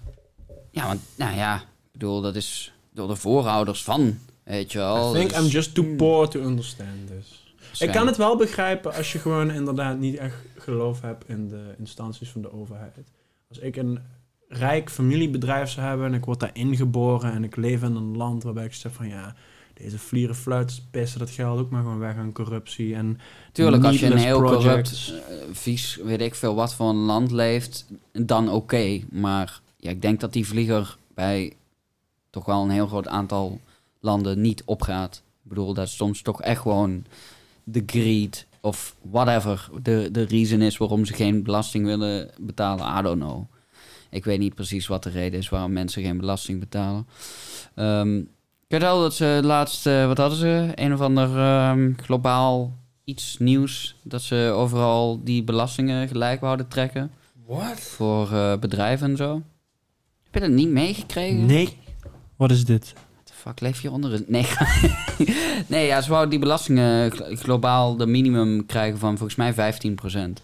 Ja, 0.70 0.86
want, 0.86 1.00
nou 1.16 1.36
ja, 1.36 1.56
ik 1.56 1.92
bedoel, 1.92 2.20
dat 2.20 2.34
is 2.36 2.72
door 2.92 3.08
de 3.08 3.16
voorouders 3.16 3.82
van, 3.84 4.18
weet 4.44 4.72
je 4.72 4.78
wel. 4.78 5.14
I 5.14 5.18
think 5.18 5.30
dus- 5.30 5.38
I'm 5.40 5.46
just 5.46 5.74
too 5.74 5.94
poor 5.96 6.28
to 6.28 6.40
understand 6.40 7.06
this. 7.06 7.46
Ik 7.78 7.92
kan 7.92 8.06
het 8.06 8.16
wel 8.16 8.36
begrijpen 8.36 8.94
als 8.94 9.12
je 9.12 9.18
gewoon 9.18 9.50
inderdaad 9.50 9.98
niet 9.98 10.16
echt 10.16 10.36
geloof 10.56 11.00
hebt 11.00 11.28
in 11.28 11.48
de 11.48 11.74
instanties 11.78 12.30
van 12.30 12.42
de 12.42 12.52
overheid. 12.52 12.96
Als 13.48 13.58
ik 13.58 13.76
een 13.76 13.98
rijk 14.48 14.90
familiebedrijf 14.90 15.70
zou 15.70 15.86
hebben 15.86 16.06
en 16.06 16.14
ik 16.14 16.24
word 16.24 16.40
daar 16.40 16.50
ingeboren 16.52 17.32
en 17.32 17.44
ik 17.44 17.56
leef 17.56 17.82
in 17.82 17.94
een 17.94 18.16
land 18.16 18.42
waarbij 18.42 18.64
ik 18.64 18.74
zeg 18.74 18.92
van 18.92 19.08
ja, 19.08 19.34
deze 19.78 19.98
vlieren 19.98 20.34
fluiters 20.34 20.82
pissen 20.90 21.18
dat 21.18 21.30
geld 21.30 21.58
ook 21.58 21.70
maar 21.70 21.82
gewoon 21.82 21.98
weg 21.98 22.16
aan 22.16 22.32
corruptie 22.32 22.94
en 22.94 23.20
Tuurlijk, 23.52 23.84
als 23.84 24.00
je 24.00 24.06
een 24.06 24.16
heel 24.16 24.40
projects. 24.40 25.06
corrupt, 25.06 25.28
eh, 25.28 25.36
vies, 25.52 25.98
weet 26.04 26.20
ik 26.20 26.34
veel 26.34 26.54
wat 26.54 26.74
voor 26.74 26.88
een 26.88 26.96
land 26.96 27.30
leeft, 27.30 27.86
dan 28.12 28.50
oké. 28.50 29.00
Maar 29.10 29.60
ja, 29.76 29.90
ik 29.90 30.02
denk 30.02 30.20
dat 30.20 30.32
die 30.32 30.46
vlieger 30.46 30.96
bij 31.14 31.52
toch 32.30 32.44
wel 32.44 32.62
een 32.62 32.70
heel 32.70 32.86
groot 32.86 33.08
aantal 33.08 33.60
landen 34.00 34.40
niet 34.40 34.62
opgaat. 34.64 35.22
Ik 35.42 35.48
bedoel, 35.48 35.74
dat 35.74 35.88
soms 35.88 36.22
toch 36.22 36.42
echt 36.42 36.60
gewoon 36.60 37.04
de 37.64 37.82
greed 37.86 38.46
of 38.60 38.96
whatever 39.10 39.68
de, 39.82 40.08
de 40.12 40.22
reason 40.22 40.60
is 40.60 40.76
waarom 40.76 41.04
ze 41.04 41.12
geen 41.12 41.42
belasting 41.42 41.84
willen 41.84 42.30
betalen. 42.38 42.98
I 42.98 43.02
don't 43.02 43.20
know. 43.20 43.44
Ik 44.10 44.24
weet 44.24 44.38
niet 44.38 44.54
precies 44.54 44.86
wat 44.86 45.02
de 45.02 45.10
reden 45.10 45.38
is 45.38 45.48
waarom 45.48 45.72
mensen 45.72 46.02
geen 46.02 46.18
belasting 46.18 46.60
betalen. 46.60 47.06
Ehm, 47.74 48.20
ik 48.68 48.74
weet 48.74 48.82
wel 48.82 49.00
dat 49.00 49.14
ze 49.14 49.40
laatst, 49.42 49.86
eh, 49.86 50.06
wat 50.06 50.18
hadden 50.18 50.38
ze? 50.38 50.72
Een 50.74 50.92
of 50.92 51.00
ander 51.00 51.38
ehm, 51.38 51.92
globaal 52.02 52.76
iets 53.04 53.36
nieuws. 53.38 53.94
Dat 54.02 54.22
ze 54.22 54.52
overal 54.54 55.20
die 55.24 55.42
belastingen 55.44 56.08
gelijk 56.08 56.40
wouden 56.40 56.68
trekken. 56.68 57.10
What? 57.46 57.80
Voor 57.80 58.32
eh, 58.32 58.58
bedrijven 58.58 59.10
en 59.10 59.16
zo. 59.16 59.42
Heb 60.24 60.34
je 60.34 60.40
dat 60.40 60.50
niet 60.50 60.68
meegekregen? 60.68 61.46
Nee. 61.46 61.76
Wat 62.36 62.50
is 62.50 62.64
dit? 62.64 62.92
Fuck, 63.32 63.60
leef 63.60 63.82
je 63.82 63.90
onder 63.90 64.12
een... 64.14 64.24
Nee, 64.26 64.46
nee 65.66 65.86
ja, 65.86 66.00
ze 66.00 66.10
wouden 66.10 66.30
die 66.30 66.38
belastingen 66.38 67.10
gl- 67.12 67.34
globaal 67.36 67.96
de 67.96 68.06
minimum 68.06 68.66
krijgen 68.66 68.98
van 68.98 69.18
volgens 69.18 69.36
mij 69.38 69.54
15%. 69.54 70.42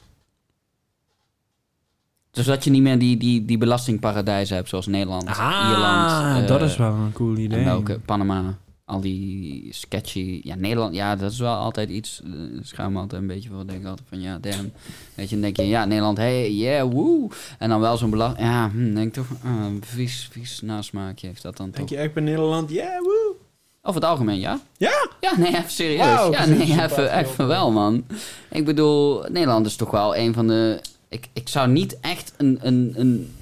Dus 2.34 2.46
dat 2.46 2.64
je 2.64 2.70
niet 2.70 2.82
meer 2.82 2.98
die, 2.98 3.16
die, 3.16 3.44
die 3.44 3.58
belastingparadijzen 3.58 4.56
hebt 4.56 4.68
zoals 4.68 4.86
Nederland, 4.86 5.22
Ierland. 5.22 6.42
eh, 6.42 6.46
dat 6.46 6.62
is 6.62 6.76
wel 6.76 6.92
een 6.92 7.12
cool 7.12 7.36
idee. 7.36 7.58
En 7.58 7.64
welke? 7.64 7.98
Panama. 8.04 8.56
Al 8.86 9.00
die 9.00 9.68
sketchy... 9.70 10.40
Ja, 10.42 10.54
Nederland... 10.54 10.94
Ja, 10.94 11.16
dat 11.16 11.32
is 11.32 11.38
wel 11.38 11.54
altijd 11.54 11.88
iets... 11.90 12.20
eh, 12.24 12.30
schaam 12.62 12.92
me 12.92 12.98
altijd 12.98 13.20
een 13.20 13.26
beetje 13.28 13.48
voor. 13.48 13.66
denk 13.66 13.80
ik 13.80 13.86
altijd 13.86 14.08
van... 14.08 14.20
Ja, 14.20 14.38
damn. 14.38 14.72
Weet 15.14 15.28
je, 15.28 15.34
dan 15.34 15.40
denk 15.40 15.56
je... 15.56 15.66
Ja, 15.66 15.84
Nederland... 15.84 16.16
Hey, 16.18 16.52
yeah, 16.52 16.90
woe. 16.92 17.30
En 17.58 17.68
dan 17.68 17.80
wel 17.80 17.96
zo'n 17.96 18.10
belasting... 18.10 18.46
Ja, 18.46 18.70
hm, 18.70 18.94
denk 18.94 19.06
ik 19.06 19.12
toch... 19.12 19.26
ah, 19.44 19.64
vies, 19.80 20.28
vies 20.32 20.60
nasmaakje 20.62 21.26
heeft 21.26 21.42
dat 21.42 21.56
dan 21.56 21.70
Denk 21.70 21.88
toch. 21.88 21.96
je 21.98 22.04
echt 22.04 22.14
bij 22.14 22.22
Nederland? 22.22 22.70
Yeah, 22.70 22.98
woe! 23.00 23.34
Over 23.82 24.00
het 24.00 24.10
algemeen, 24.10 24.38
ja? 24.38 24.60
Ja? 24.76 25.08
Ja, 25.20 25.32
nee, 25.38 25.48
even 25.56 25.70
serieus. 25.70 26.28
Ja, 26.30 26.44
nee, 26.46 26.82
even, 26.82 27.18
even 27.18 27.46
wel, 27.46 27.70
man. 27.72 28.04
Ik 28.50 28.64
bedoel... 28.64 29.24
Nederland 29.28 29.66
is 29.66 29.76
toch 29.76 29.90
wel 29.90 30.16
een 30.16 30.34
van 30.34 30.46
de... 30.46 30.80
Ik, 31.14 31.28
ik 31.32 31.48
zou 31.48 31.68
niet 31.68 32.00
echt 32.00 32.34
een... 32.36 32.58
een, 32.62 32.92
een 32.96 33.32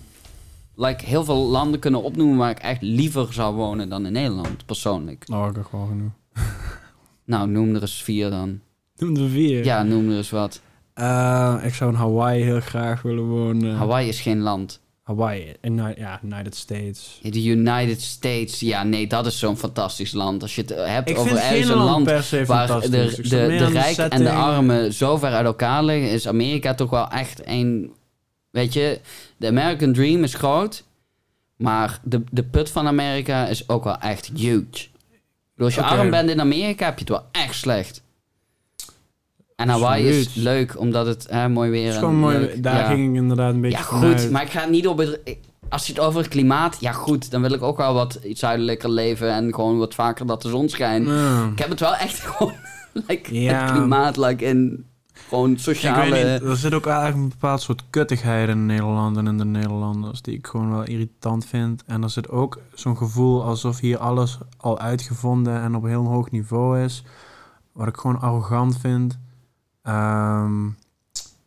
like, 0.74 1.04
heel 1.04 1.24
veel 1.24 1.36
landen 1.46 1.80
kunnen 1.80 2.02
opnoemen 2.02 2.36
waar 2.36 2.50
ik 2.50 2.58
echt 2.58 2.82
liever 2.82 3.32
zou 3.32 3.54
wonen 3.54 3.88
dan 3.88 4.06
in 4.06 4.12
Nederland, 4.12 4.66
persoonlijk. 4.66 5.28
Nou, 5.28 5.50
ik 5.50 5.56
heb 5.56 5.64
gewoon 5.64 5.88
genoeg. 5.88 6.12
Nou, 7.24 7.48
noem 7.48 7.74
er 7.74 7.80
eens 7.80 8.02
vier 8.02 8.30
dan. 8.30 8.60
Noem 8.96 9.16
er 9.16 9.28
vier. 9.28 9.64
Ja, 9.64 9.82
noem 9.82 10.10
er 10.10 10.16
eens 10.16 10.30
wat. 10.30 10.60
Eh, 10.94 11.60
ik 11.64 11.74
zou 11.74 11.90
in 11.90 11.96
Hawaii 11.96 12.42
heel 12.42 12.60
graag 12.60 13.02
willen 13.02 13.24
wonen. 13.24 13.76
Hawaii 13.76 14.08
is 14.08 14.20
geen 14.20 14.40
land. 14.40 14.80
Hawaii, 15.12 15.52
ja, 15.96 16.20
United 16.24 16.54
States. 16.54 17.18
De 17.22 17.44
United 17.44 18.02
States, 18.02 18.60
ja, 18.60 18.82
nee, 18.82 19.06
dat 19.06 19.26
is 19.26 19.38
zo'n 19.38 19.56
fantastisch 19.56 20.12
land. 20.12 20.42
Als 20.42 20.54
je 20.54 20.60
het 20.60 20.70
eh, 20.70 20.86
hebt 20.86 21.08
Ik 21.08 21.18
over 21.18 21.36
ergens 21.36 21.68
een 21.68 21.76
land 21.76 22.06
waar 22.46 22.80
de, 22.80 22.88
de, 23.22 24.06
en 24.08 24.22
de 24.22 24.30
armen 24.30 24.92
zo 24.92 25.16
ver 25.16 25.32
uit 25.32 25.46
elkaar 25.46 25.84
liggen, 25.84 26.10
is 26.10 26.28
Amerika 26.28 26.74
toch 26.74 26.90
wel 26.90 27.08
echt 27.08 27.40
een... 27.44 27.92
Weet 28.50 28.72
je, 28.72 29.00
de 29.36 29.46
American 29.46 29.92
Dream 29.92 30.22
is 30.22 30.34
groot, 30.34 30.84
maar 31.56 32.00
de, 32.02 32.22
de 32.30 32.42
put 32.42 32.70
van 32.70 32.86
Amerika 32.86 33.46
is 33.46 33.68
ook 33.68 33.84
wel 33.84 33.98
echt 33.98 34.30
huge. 34.34 34.88
Bedoel, 35.54 35.66
Als 35.66 35.74
je 35.74 35.82
arm 35.82 36.10
bent 36.10 36.30
in 36.30 36.40
Amerika, 36.40 36.84
heb 36.84 36.94
je 36.94 37.00
het 37.00 37.08
wel 37.08 37.26
echt 37.32 37.54
slecht. 37.54 38.02
En 39.56 39.68
Hawaii 39.68 40.08
is 40.08 40.34
leuk, 40.34 40.78
omdat 40.78 41.06
het 41.06 41.26
hè, 41.30 41.48
mooi 41.48 41.70
weer 41.70 41.80
Het 41.80 41.88
is 41.88 41.94
en 41.94 42.00
gewoon 42.00 42.16
mooi. 42.18 42.38
leuk. 42.38 42.62
Daar 42.62 42.76
Ja. 42.78 42.86
ging 42.86 43.08
ik 43.10 43.14
inderdaad 43.22 43.54
een 43.54 43.60
beetje 43.60 43.78
Ja, 43.78 43.84
vanuit. 43.84 44.20
goed, 44.20 44.30
maar 44.30 44.42
ik 44.42 44.50
ga 44.50 44.66
niet 44.66 44.86
op 44.88 45.18
Als 45.68 45.86
je 45.86 45.92
het 45.92 46.02
over 46.02 46.20
het 46.20 46.28
klimaat... 46.28 46.76
Ja, 46.80 46.92
goed, 46.92 47.30
dan 47.30 47.40
wil 47.42 47.52
ik 47.52 47.62
ook 47.62 47.76
wel 47.76 47.94
wat 47.94 48.20
zuidelijker 48.32 48.90
leven... 48.90 49.32
en 49.32 49.54
gewoon 49.54 49.78
wat 49.78 49.94
vaker 49.94 50.26
dat 50.26 50.42
de 50.42 50.48
zon 50.48 50.68
schijnt. 50.68 51.06
Ja. 51.08 51.48
Ik 51.52 51.58
heb 51.58 51.68
het 51.68 51.80
wel 51.80 51.94
echt 51.94 52.20
gewoon... 52.26 52.52
like, 53.06 53.34
Ja. 53.40 53.62
Het 53.62 53.70
klimaat, 53.72 54.16
like, 54.16 54.44
in 54.44 54.84
gewoon 55.28 55.52
Ik 55.52 55.58
sociale... 55.58 56.10
weet 56.10 56.40
niet, 56.40 56.50
er 56.50 56.56
zit 56.56 56.74
ook 56.74 56.86
eigenlijk 56.86 57.16
een 57.18 57.28
bepaald 57.28 57.60
soort 57.60 57.82
kuttigheid 57.90 58.48
in 58.48 58.66
Nederland 58.66 59.16
en 59.16 59.26
in 59.26 59.38
de 59.38 59.44
Nederlanders 59.44 60.22
die 60.22 60.34
ik 60.36 60.46
gewoon 60.46 60.70
wel 60.70 60.82
irritant 60.84 61.46
vind. 61.46 61.82
En 61.86 62.02
er 62.02 62.10
zit 62.10 62.28
ook 62.30 62.58
zo'n 62.74 62.96
gevoel 62.96 63.44
alsof 63.44 63.78
hier 63.80 63.98
alles 63.98 64.38
al 64.56 64.78
uitgevonden 64.78 65.60
en 65.62 65.74
op 65.74 65.84
heel 65.84 66.04
hoog 66.04 66.30
niveau 66.30 66.80
is. 66.80 67.04
Wat 67.72 67.86
ik 67.88 67.96
gewoon 67.96 68.20
arrogant 68.20 68.78
vind. 68.80 69.18
Ehm, 69.82 70.68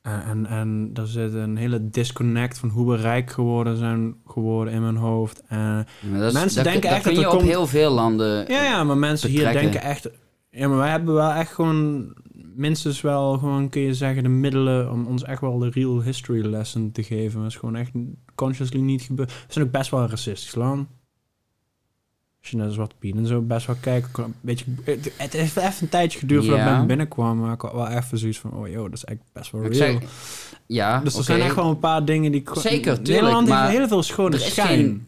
en, 0.02 0.46
en, 0.46 0.90
er 0.94 1.08
zit 1.08 1.34
een 1.34 1.58
hele 1.58 1.90
disconnect 1.90 2.58
van 2.58 2.70
hoe 2.70 2.92
we 2.92 2.98
rijk 2.98 3.32
geworden 3.32 3.78
zijn 3.78 4.16
geworden 4.28 4.74
in 4.74 4.82
mijn 4.82 4.96
hoofd. 4.96 5.44
En, 5.48 5.86
dat 6.14 6.22
is- 6.28 6.34
Mensen 6.34 6.64
dat- 6.64 6.64
denken 6.74 6.82
dat 6.90 6.92
echt 6.92 7.04
kun 7.04 7.14
dat 7.14 7.22
je 7.24 7.30
op 7.30 7.36
komt- 7.38 7.50
heel 7.50 7.68
veel 7.68 7.92
landen... 7.92 8.52
ja, 8.52 8.64
ja, 8.64 8.84
maar 8.84 8.98
mensen 8.98 9.30
hier 9.30 9.52
denken 9.52 9.82
echt... 9.82 10.10
Ja, 10.50 10.68
maar 10.68 10.78
wij 10.78 10.90
hebben 10.90 11.14
wel 11.14 11.32
echt 11.32 11.54
gewoon... 11.54 12.14
Minstens 12.56 13.02
wel 13.02 13.38
gewoon, 13.38 13.70
kun 13.70 13.82
je 13.82 13.94
zeggen, 13.94 14.24
de 14.24 14.30
middelen 14.30 14.92
om 14.92 15.06
ons 15.06 15.24
echt 15.24 15.42
wel 15.42 15.58
de 15.60 15.70
real 15.70 16.02
history 16.02 16.46
lesson 16.46 16.92
te 16.92 17.04
geven. 17.04 17.42
Dat 17.42 17.50
is 17.50 17.56
gewoon 17.56 17.76
echt 17.76 17.92
consciously 18.36 18.80
niet 18.80 19.02
gebeurd. 19.02 19.32
We 19.32 19.54
zijn 19.54 19.66
ook 19.66 19.72
best 19.72 19.92
wel 19.92 20.00
een 20.02 20.10
racistisch 20.10 20.56
land. 20.56 20.88
Als 22.46 22.54
je 22.54 22.60
naar 22.60 22.68
de 22.70 22.74
Zwarte 22.76 22.96
Piet 23.00 23.16
en 23.16 23.28
zo 23.28 23.42
best 23.42 23.66
wel 23.68 23.76
kijkt. 23.80 24.08
ook 24.20 24.26
Een 24.26 24.34
beetje, 24.42 24.66
het, 25.18 25.34
heeft 25.34 25.58
even 25.58 25.74
een 25.80 25.90
tijdje 25.90 26.20
geduurd 26.20 26.46
voordat 26.46 26.66
Ja. 26.66 26.82
ik 26.82 26.88
binnenkwam. 26.88 27.40
Maar 27.40 27.54
ik 27.54 27.62
had 27.62 27.74
wel 27.74 27.88
even 27.88 28.18
zoiets 28.18 28.40
van, 28.40 28.54
oh 28.54 28.68
joh, 28.68 28.84
dat 28.84 28.94
is 28.94 29.04
echt 29.04 29.18
best 29.34 29.52
wel 29.52 29.64
Ik 29.66 29.74
real. 29.74 30.00
ja, 30.66 31.00
dus 31.00 31.18
er 31.18 31.24
zijn 31.24 31.42
echt 31.42 31.56
wel 31.56 31.70
een 31.70 31.80
paar 31.80 32.06
dingen 32.06 32.32
die... 32.32 32.42
gewoon- 32.46 32.62
Zeker, 32.64 32.94
tuurlijk, 32.96 33.08
Nederland 33.08 33.48
maar 33.48 33.66
heeft 33.68 33.78
heel 33.78 33.88
veel 33.88 34.04
schone 34.04 34.38
schijn. 34.38 35.08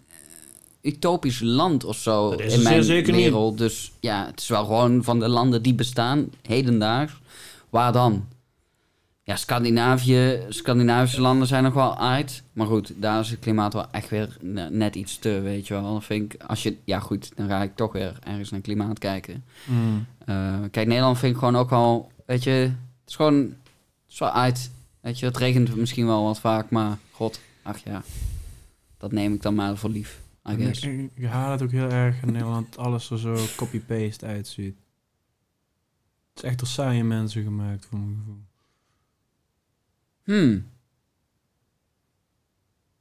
utopisch 0.82 1.40
land 1.40 1.84
of 1.84 1.96
zo 1.98 2.30
Dat 2.30 2.40
is 2.40 2.54
in 2.54 2.64
mijn 2.64 2.84
zeker 2.84 3.14
niet. 3.14 3.22
wereld. 3.24 3.58
Dus 3.58 3.92
ja, 4.00 4.26
het 4.26 4.40
is 4.42 4.48
wel 4.48 4.66
gewoon 4.66 5.04
van 5.04 5.20
de 5.20 5.28
landen 5.30 5.62
die 5.62 5.74
bestaan, 5.76 6.30
hedendaags. 6.42 7.14
Waar 7.70 7.92
dan? 7.92 8.26
Ja, 9.28 9.36
Scandinavië, 9.36 10.46
Scandinavische 10.50 11.22
landen 11.22 11.48
zijn 11.48 11.64
nog 11.64 11.74
wel 11.74 11.98
uit. 12.00 12.44
Maar 12.54 12.68
goed, 12.68 12.94
daar 12.96 13.20
is 13.20 13.30
het 13.30 13.40
klimaat 13.40 13.74
wel 13.74 13.92
echt 13.92 14.10
weer 14.10 14.38
ne- 14.42 14.70
net 14.70 14.96
iets 14.96 15.18
te, 15.20 15.40
weet 15.42 15.68
je 15.68 15.74
wel. 15.74 15.84
Dan 15.84 16.04
vind 16.04 16.34
ik, 16.34 16.44
als 16.44 16.64
je, 16.64 16.78
ja 16.84 17.00
goed, 17.00 17.32
dan 17.36 17.48
ga 17.48 17.62
ik 17.62 17.76
toch 17.76 17.92
weer 17.92 18.20
ergens 18.24 18.50
naar 18.50 18.62
klimaat 18.62 19.00
kijken. 19.00 19.44
Mm. 19.66 20.06
Eh, 20.26 20.60
kijk, 20.72 20.88
Nederland 20.88 21.18
vind 21.18 21.34
ik 21.34 21.40
gewoon 21.40 21.56
ook 21.56 21.72
al, 21.72 22.12
weet 22.26 22.44
je, 22.44 22.52
het 22.52 22.74
is 23.08 23.16
gewoon, 23.16 23.36
het 23.36 23.54
is 24.10 24.20
wel 24.20 24.32
uit. 24.32 24.72
Weet 25.00 25.20
je, 25.20 25.26
het 25.26 25.38
regent 25.38 25.76
misschien 25.76 26.06
wel 26.06 26.24
wat 26.24 26.40
vaak, 26.40 26.70
maar 26.70 26.98
god, 27.12 27.40
ach 27.62 27.78
ja, 27.84 28.04
dat 28.98 29.12
neem 29.12 29.34
ik 29.34 29.42
dan 29.42 29.56
maar 29.56 29.78
voor 29.78 29.90
lief, 29.90 30.22
I 30.50 30.52
Ik, 30.52 30.60
guess. 30.60 30.82
ik, 30.84 31.10
ik 31.14 31.26
haal 31.26 31.52
het 31.52 31.62
ook 31.62 31.72
heel 31.72 31.90
erg 31.90 32.22
in 32.22 32.32
Nederland, 32.32 32.78
alles 32.78 33.10
er 33.10 33.20
zo 33.20 33.38
copy-paste 33.56 34.26
uitziet. 34.26 34.76
Het 36.34 36.44
is 36.44 36.50
echt 36.50 36.60
door 36.60 36.68
saaie 36.68 37.04
mensen 37.04 37.44
gemaakt, 37.44 37.86
voor 37.86 38.00
mijn 38.00 38.16
gevoel. 38.18 38.46
Hmm, 40.28 40.66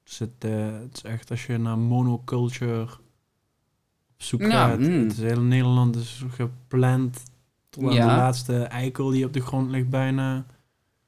is, 0.07 0.19
het, 0.19 0.31
eh, 0.39 0.73
het 0.81 0.97
is 0.97 1.03
echt, 1.03 1.31
als 1.31 1.47
je 1.47 1.59
naar 1.59 1.79
monoculture 1.79 2.83
op 2.83 4.23
zoek 4.23 4.41
Ja, 4.41 4.51
gaat. 4.51 4.79
mm. 4.79 5.09
Het 5.09 5.17
hele 5.17 5.41
Nederland 5.41 5.97
is 5.97 6.25
gepland 6.29 7.23
tot 7.71 7.85
aan 7.85 7.93
Ja. 7.93 8.01
de 8.09 8.17
laatste 8.17 8.63
eikel 8.63 9.09
die 9.11 9.25
op 9.25 9.33
de 9.33 9.41
grond 9.41 9.71
ligt 9.71 9.89
bijna. 9.91 10.47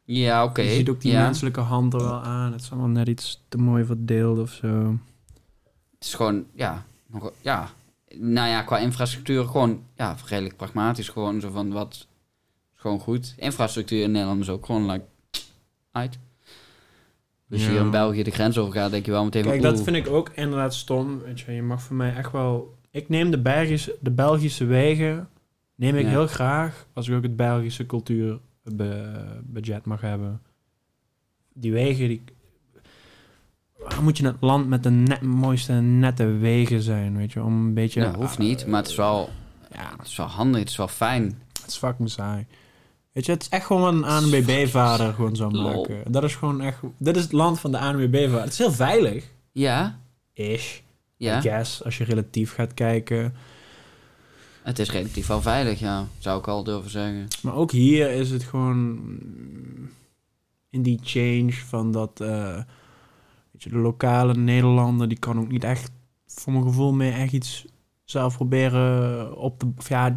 Ja, 0.04 0.44
oké. 0.44 0.60
Je 0.62 0.70
ziet 0.74 0.88
ook 0.88 1.00
die 1.00 1.12
ja. 1.12 1.22
menselijke 1.22 1.60
hand 1.60 1.92
er 1.94 2.00
wel 2.00 2.20
aan. 2.20 2.52
Het 2.52 2.60
is 2.60 2.70
allemaal 2.70 2.88
net 2.88 3.08
iets 3.08 3.44
te 3.48 3.58
mooi 3.58 3.84
verdeeld 3.84 4.38
of 4.38 4.50
zo. 4.52 4.98
Het 5.94 6.04
is 6.04 6.14
gewoon, 6.14 6.44
ja, 6.54 6.86
nog, 7.06 7.32
ja. 7.40 7.70
Nou 8.14 8.48
ja, 8.48 8.62
qua 8.62 8.78
infrastructuur 8.78 9.44
gewoon, 9.44 9.82
ja, 9.96 10.16
redelijk 10.26 10.56
pragmatisch. 10.56 11.08
Gewoon 11.08 11.40
zo 11.40 11.50
van, 11.50 11.72
wat 11.72 11.92
is 11.94 12.06
gewoon 12.74 13.00
goed. 13.00 13.34
Infrastructuur 13.36 14.02
in 14.02 14.10
Nederland 14.10 14.40
is 14.40 14.48
ook 14.48 14.66
gewoon, 14.66 14.90
like, 14.90 15.04
uit. 15.98 16.18
Dus 17.48 17.62
Ja. 17.64 17.70
hier 17.70 17.80
in 17.80 17.90
België 17.90 18.22
de 18.22 18.30
grens 18.30 18.58
over 18.58 18.72
gaat, 18.72 18.90
denk 18.90 19.04
je 19.06 19.10
wel 19.10 19.24
meteen 19.24 19.42
Kijk, 19.42 19.62
van, 19.62 19.72
dat 19.74 19.82
vind 19.82 19.96
ik 19.96 20.08
ook 20.08 20.30
inderdaad 20.34 20.74
stom. 20.74 21.18
Weet 21.18 21.40
je, 21.40 21.52
je 21.52 21.62
mag 21.62 21.82
voor 21.82 21.96
mij 21.96 22.14
echt 22.14 22.32
wel... 22.32 22.76
Ik 22.90 23.08
neem 23.08 23.30
de, 23.30 23.38
Belgische, 23.38 23.96
de 24.00 24.10
Belgische 24.10 24.64
wegen... 24.64 25.28
Neem 25.74 25.96
ik 25.96 26.04
Ja. 26.04 26.10
heel 26.10 26.26
graag 26.26 26.86
als 26.92 27.08
ik 27.08 27.14
ook 27.14 27.22
het 27.22 27.36
Belgische 27.36 27.86
cultuurbudget 27.86 29.84
mag 29.84 30.00
hebben. 30.00 30.40
Die 31.52 31.72
wegen, 31.72 32.08
die... 32.08 32.22
Waar 33.76 34.02
moet 34.02 34.18
je 34.18 34.26
het 34.26 34.36
land 34.40 34.68
met 34.68 34.82
de 34.82 34.90
net, 34.90 35.20
mooiste 35.22 35.72
nette 35.72 36.26
wegen 36.26 36.82
zijn, 36.82 37.16
weet 37.16 37.32
je? 37.32 37.42
Om 37.42 37.66
een 37.66 37.74
beetje... 37.74 38.00
Ja, 38.00 38.14
hoeft 38.14 38.38
niet, 38.38 38.66
maar 38.66 38.80
het 38.80 38.90
is 38.90 38.96
wel, 38.96 39.28
Ja, 39.72 39.92
het 39.98 40.06
is 40.06 40.16
wel 40.16 40.26
handig, 40.26 40.60
het 40.60 40.68
is 40.68 40.76
wel 40.76 40.88
fijn. 40.88 41.42
het 41.60 41.66
is 41.70 41.76
fucking 41.76 42.10
saai. 42.10 42.46
Weet 43.18 43.26
je, 43.26 43.32
het 43.32 43.42
is 43.42 43.48
echt 43.48 43.66
gewoon 43.66 43.94
een 43.94 44.04
ANWB-vader 44.04 45.12
gewoon 45.12 45.36
Lol. 45.36 45.62
maken. 45.62 46.12
Dat 46.12 46.24
is 46.24 46.34
gewoon 46.34 46.60
echt... 46.60 46.78
Dit 46.98 47.16
is 47.16 47.22
het 47.22 47.32
land 47.32 47.60
van 47.60 47.70
de 47.70 47.78
ANWB-vader. 47.78 48.40
Het 48.40 48.52
is 48.52 48.58
heel 48.58 48.72
veilig. 48.72 49.24
Ja, 49.52 49.98
Ish. 50.32 50.78
ja. 51.16 51.38
I 51.38 51.40
guess, 51.40 51.84
als 51.84 51.98
je 51.98 52.04
relatief 52.04 52.54
gaat 52.54 52.74
kijken. 52.74 53.34
Het 54.62 54.78
is 54.78 54.90
relatief 54.90 55.26
wel 55.26 55.42
veilig, 55.42 55.78
ja. 55.78 56.06
Zou 56.18 56.38
ik 56.38 56.48
al 56.48 56.64
durven 56.64 56.90
zeggen. 56.90 57.26
Maar 57.42 57.54
ook 57.54 57.70
hier 57.70 58.10
is 58.10 58.30
het 58.30 58.42
gewoon 58.42 58.98
in 60.70 60.82
die 60.82 61.00
change 61.02 61.52
van 61.52 61.92
dat, 61.92 62.20
eh, 62.20 62.54
weet 63.50 63.62
je, 63.62 63.70
de 63.70 63.78
lokale 63.78 64.34
Nederlander, 64.34 65.08
die 65.08 65.18
kan 65.18 65.38
ook 65.38 65.50
niet 65.50 65.64
echt, 65.64 65.90
voor 66.26 66.52
mijn 66.52 66.64
gevoel, 66.64 66.92
meer 66.92 67.12
echt 67.12 67.32
iets 67.32 67.64
zelf 68.04 68.36
proberen 68.36 69.36
op 69.36 69.58
te, 69.58 69.66
ja, 69.88 70.16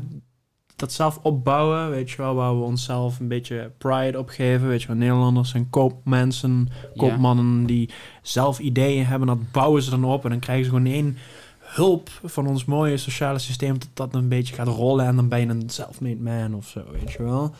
dat 0.81 0.91
zelf 0.91 1.19
opbouwen, 1.21 1.89
weet 1.89 2.09
je 2.09 2.17
wel, 2.17 2.35
waar 2.35 2.57
we 2.57 2.63
onszelf 2.63 3.19
een 3.19 3.27
beetje 3.27 3.71
pride 3.77 4.19
op 4.19 4.29
geven, 4.29 4.67
weet 4.67 4.81
je 4.81 4.87
wel, 4.87 4.95
Nederlanders 4.95 5.49
zijn 5.49 5.69
koopmensen, 5.69 6.69
koopmannen 6.95 7.65
die 7.65 7.89
zelf 8.21 8.59
ideeën 8.59 9.05
hebben, 9.05 9.27
dat 9.27 9.51
bouwen 9.51 9.81
ze 9.81 9.89
dan 9.89 10.03
op 10.05 10.23
en 10.23 10.29
dan 10.29 10.39
krijgen 10.39 10.65
ze 10.65 10.71
gewoon 10.71 10.85
één 10.85 11.17
hulp 11.59 12.09
van 12.23 12.47
ons 12.47 12.65
mooie 12.65 12.97
sociale 12.97 13.39
systeem 13.39 13.79
dat 13.79 13.89
dat 13.93 14.13
een 14.13 14.29
beetje 14.29 14.55
gaat 14.55 14.67
rollen 14.67 15.05
en 15.05 15.15
dan 15.15 15.27
ben 15.27 15.39
je 15.39 15.47
een 15.47 15.69
self-made 15.69 16.21
man 16.21 16.55
of 16.55 16.67
zo, 16.67 16.81
weet 16.91 17.11
je 17.11 17.23
wel. 17.23 17.51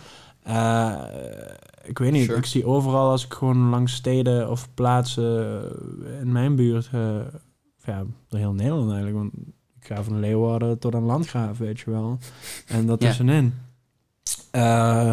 Eh, 0.43 0.93
ik 1.83 1.97
weet 1.97 2.11
niet, 2.11 2.25
Sure. 2.25 2.37
ik 2.37 2.45
zie 2.45 2.65
overal 2.65 3.09
als 3.09 3.25
ik 3.25 3.33
gewoon 3.33 3.69
langs 3.69 3.93
steden 3.93 4.49
of 4.49 4.67
plaatsen 4.73 5.61
in 6.21 6.31
mijn 6.31 6.55
buurt, 6.55 6.89
of 7.77 7.85
ja, 7.85 8.03
heel 8.29 8.53
Nederland 8.53 8.91
eigenlijk, 8.91 9.17
want 9.17 9.31
ik 9.81 9.87
ga 9.87 10.03
van 10.03 10.19
Leeuwarden 10.19 10.79
tot 10.79 10.95
aan 10.95 11.03
Landgraaf, 11.03 11.57
weet 11.57 11.79
je 11.79 11.91
wel. 11.91 12.17
En 12.67 12.85
dat 12.85 13.01
Ja. 13.01 13.07
tussenin. 13.07 13.53
Eh, 14.51 15.11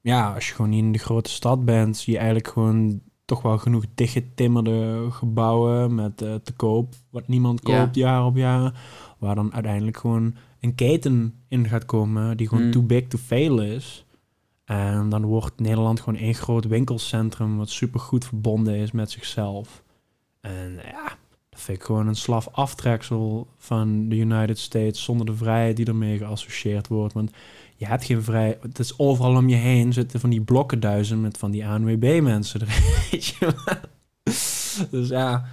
ja, 0.00 0.34
als 0.34 0.48
je 0.48 0.54
gewoon 0.54 0.70
niet 0.70 0.82
in 0.84 0.92
de 0.92 0.98
grote 0.98 1.30
stad 1.30 1.64
bent, 1.64 1.96
zie 1.96 2.12
je 2.12 2.18
eigenlijk 2.18 2.48
gewoon 2.48 3.00
toch 3.24 3.42
wel 3.42 3.58
genoeg 3.58 3.84
dichtgetimmerde 3.94 5.06
gebouwen 5.10 5.94
met 5.94 6.22
eh, 6.22 6.34
te 6.34 6.52
koop, 6.52 6.94
wat 7.10 7.28
niemand 7.28 7.60
Ja. 7.68 7.80
koopt 7.80 7.94
jaar 7.94 8.24
op 8.24 8.36
jaar, 8.36 8.80
waar 9.18 9.34
dan 9.34 9.52
uiteindelijk 9.54 9.96
gewoon 9.96 10.34
een 10.60 10.74
keten 10.74 11.34
in 11.48 11.68
gaat 11.68 11.84
komen 11.84 12.36
die 12.36 12.48
gewoon 12.48 12.64
Mm. 12.64 12.70
too 12.72 12.82
big 12.82 13.06
to 13.06 13.18
fail 13.18 13.60
is. 13.62 14.04
En 14.64 15.08
dan 15.08 15.24
wordt 15.24 15.60
Nederland 15.60 16.00
gewoon 16.00 16.18
één 16.20 16.34
groot 16.34 16.64
winkelcentrum 16.66 17.56
wat 17.56 17.70
super 17.70 18.00
goed 18.00 18.24
verbonden 18.24 18.74
is 18.74 18.92
met 18.92 19.10
zichzelf. 19.10 19.82
En 20.40 20.72
ja, 20.84 21.12
dat 21.54 21.62
vind 21.62 21.78
ik 21.78 21.84
gewoon 21.84 22.06
een 22.08 22.16
slaf 22.16 22.48
aftreksel 22.52 23.46
van 23.58 24.08
de 24.08 24.16
United 24.16 24.58
States 24.58 25.02
zonder 25.04 25.26
de 25.26 25.34
vrijheid 25.34 25.76
die 25.76 25.86
ermee 25.86 26.18
geassocieerd 26.18 26.88
wordt. 26.88 27.14
Want 27.14 27.30
je 27.76 27.86
hebt 27.86 28.04
geen 28.04 28.22
vrij. 28.22 28.58
Het 28.62 28.78
is 28.78 28.98
overal 28.98 29.36
om 29.36 29.48
je 29.48 29.56
heen 29.56 29.92
zitten 29.92 30.20
van 30.20 30.30
die 30.30 30.40
blokkenduizen 30.40 31.20
met 31.20 31.38
van 31.38 31.50
die 31.50 31.66
ANWB-mensen. 31.66 32.60
Dus 34.90 35.08
ja, 35.08 35.44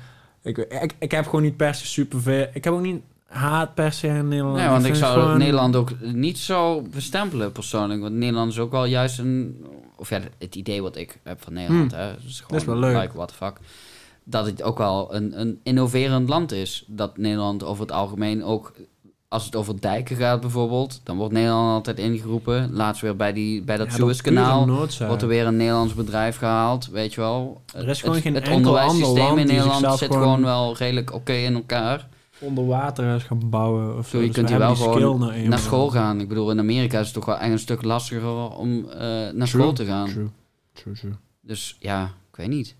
ik, 0.43 0.57
ik, 0.57 0.93
ik 0.99 1.11
heb 1.11 1.25
gewoon 1.25 1.41
niet 1.41 1.57
per 1.57 1.75
se 1.75 1.85
superveel. 1.87 2.47
Ik 2.53 2.63
heb 2.63 2.73
ook 2.73 2.81
niet 2.81 3.01
haat 3.27 3.73
per 3.73 3.91
se 3.93 4.07
in 4.07 4.27
Nederland. 4.27 4.55
Nee, 4.57 4.67
want 4.67 4.85
ik 4.85 4.95
zou 4.95 5.19
gewoon- 5.21 5.37
Nederland 5.37 5.75
ook 5.75 5.91
niet 6.01 6.37
zo 6.37 6.81
bestempelen 6.81 7.51
persoonlijk. 7.51 8.01
Want 8.01 8.13
Nederland 8.15 8.51
is 8.51 8.59
ook 8.59 8.71
wel 8.71 8.85
juist 8.85 9.19
een... 9.19 9.65
Of 9.95 10.09
ja, 10.09 10.19
het 10.37 10.55
idee 10.55 10.81
wat 10.81 10.95
ik 10.95 11.19
heb 11.23 11.41
van 11.41 11.53
Nederland, 11.53 11.91
Hmm. 11.91 12.01
hè. 12.01 12.11
is 12.11 12.35
gewoon, 12.35 12.47
Dat 12.47 12.59
is 12.61 12.65
wel 12.65 12.77
leuk. 12.77 13.01
Like, 13.01 13.15
what 13.15 13.27
the 13.27 13.33
fuck. 13.33 13.59
Dat 14.31 14.45
het 14.45 14.63
ook 14.63 14.77
wel 14.77 15.15
een, 15.15 15.39
een 15.39 15.59
innoverend 15.63 16.29
land 16.29 16.51
is. 16.51 16.83
Dat 16.87 17.17
Nederland 17.17 17.63
over 17.63 17.81
het 17.81 17.91
algemeen 17.91 18.43
ook... 18.43 18.73
Als 19.27 19.45
het 19.45 19.55
over 19.55 19.81
dijken 19.81 20.15
gaat 20.15 20.41
bijvoorbeeld... 20.41 21.01
dan 21.03 21.17
wordt 21.17 21.33
Nederland 21.33 21.73
altijd 21.73 21.99
ingeroepen. 21.99 22.73
Laatst 22.73 23.01
weer 23.01 23.15
bij, 23.15 23.33
die, 23.33 23.61
bij 23.63 23.77
dat 23.77 23.87
Ja, 23.87 23.93
Suezkanaal... 23.93 24.65
wordt 24.99 25.21
er 25.21 25.27
weer 25.27 25.45
een 25.45 25.55
Nederlands 25.57 25.93
bedrijf 25.93 26.37
gehaald, 26.37 26.87
weet 26.87 27.13
je 27.13 27.21
wel. 27.21 27.61
Er 27.75 27.87
is 27.89 27.99
gewoon 27.99 28.15
het, 28.15 28.23
geen 28.23 28.33
het 28.33 28.49
onderwijssysteem 28.49 29.37
in 29.37 29.47
Nederland 29.47 29.97
zit 29.99 30.07
gewoon- 30.11 30.23
gewoon 30.23 30.41
wel 30.43 30.75
redelijk 30.75 31.13
oké 31.13 31.33
in 31.33 31.53
elkaar. 31.55 32.07
onder 32.39 32.65
water 32.65 33.15
is 33.15 33.23
gaan 33.23 33.49
bouwen. 33.49 33.97
Of 33.97 34.07
zo. 34.07 34.17
Je 34.19 34.25
Dus 34.25 34.35
kunt 34.35 34.49
hier 34.49 34.57
wel 34.57 34.75
gewoon 34.75 35.49
naar 35.49 35.59
school 35.59 35.89
gaan. 35.89 36.19
Ik 36.19 36.27
bedoel, 36.27 36.51
in 36.51 36.59
Amerika 36.59 36.99
is 36.99 37.05
het 37.05 37.13
toch 37.15 37.25
wel 37.25 37.37
echt 37.37 37.51
een 37.51 37.59
stuk 37.59 37.83
lastiger 37.83 38.49
om 38.57 38.89
eh, 38.89 38.99
naar 38.99 39.31
True. 39.33 39.47
school 39.47 39.73
te 39.73 39.85
gaan. 39.85 40.07
True. 40.09 40.27
True, 40.73 40.93
true. 40.93 41.13
Dus 41.41 41.75
ja, 41.79 42.03
ik 42.31 42.35
weet 42.35 42.47
niet. 42.47 42.75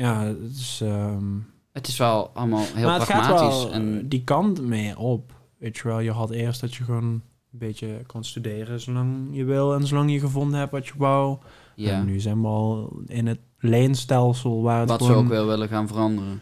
Ja, 0.00 0.24
het 0.24 0.56
is... 0.56 0.80
ehm, 0.82 1.24
Het 1.72 1.88
is 1.88 1.96
wel 1.96 2.30
allemaal 2.34 2.64
heel 2.74 2.86
maar 2.86 3.04
pragmatisch. 3.04 3.62
wel 3.64 3.72
en, 3.72 4.08
die 4.08 4.24
kant 4.24 4.60
mee 4.62 4.98
op. 4.98 5.32
Weet 5.58 5.76
je 5.76 5.88
wel, 5.88 6.00
je 6.00 6.10
had 6.10 6.30
eerst 6.30 6.60
dat 6.60 6.74
je 6.74 6.84
gewoon 6.84 7.04
een 7.04 7.22
beetje 7.58 8.02
kon 8.06 8.24
studeren 8.24 8.80
zolang 8.80 9.28
je 9.32 9.44
wil 9.44 9.74
en 9.74 9.86
zolang 9.86 10.12
je 10.12 10.20
gevonden 10.20 10.58
hebt 10.58 10.72
wat 10.72 10.86
je 10.86 10.92
wou. 10.96 11.38
ja, 11.74 11.90
En 11.98 12.04
nu 12.06 12.20
zijn 12.20 12.40
we 12.40 12.46
al 12.46 12.92
in 13.06 13.26
het 13.26 13.38
leenstelsel 13.58 14.62
waar 14.62 14.80
het 14.80 14.88
wat 14.88 15.00
ze 15.00 15.06
gewoon... 15.06 15.22
ook 15.22 15.28
weer 15.30 15.46
willen 15.46 15.68
gaan 15.68 15.88
veranderen. 15.88 16.40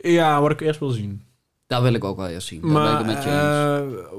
Ja, 0.00 0.40
wat 0.40 0.50
ik 0.50 0.60
eerst 0.60 0.80
wil 0.80 0.90
zien. 0.90 1.22
Dat 1.66 1.82
wil 1.82 1.94
ik 1.94 2.04
ook 2.04 2.16
wel 2.16 2.28
eerst 2.28 2.46
zien. 2.46 2.60
Dat 2.60 2.70
maar 2.70 3.02
ben 3.04 3.08
ik 3.10 3.14
met 3.14 3.24
je 3.24 3.30
eh, 3.30 4.18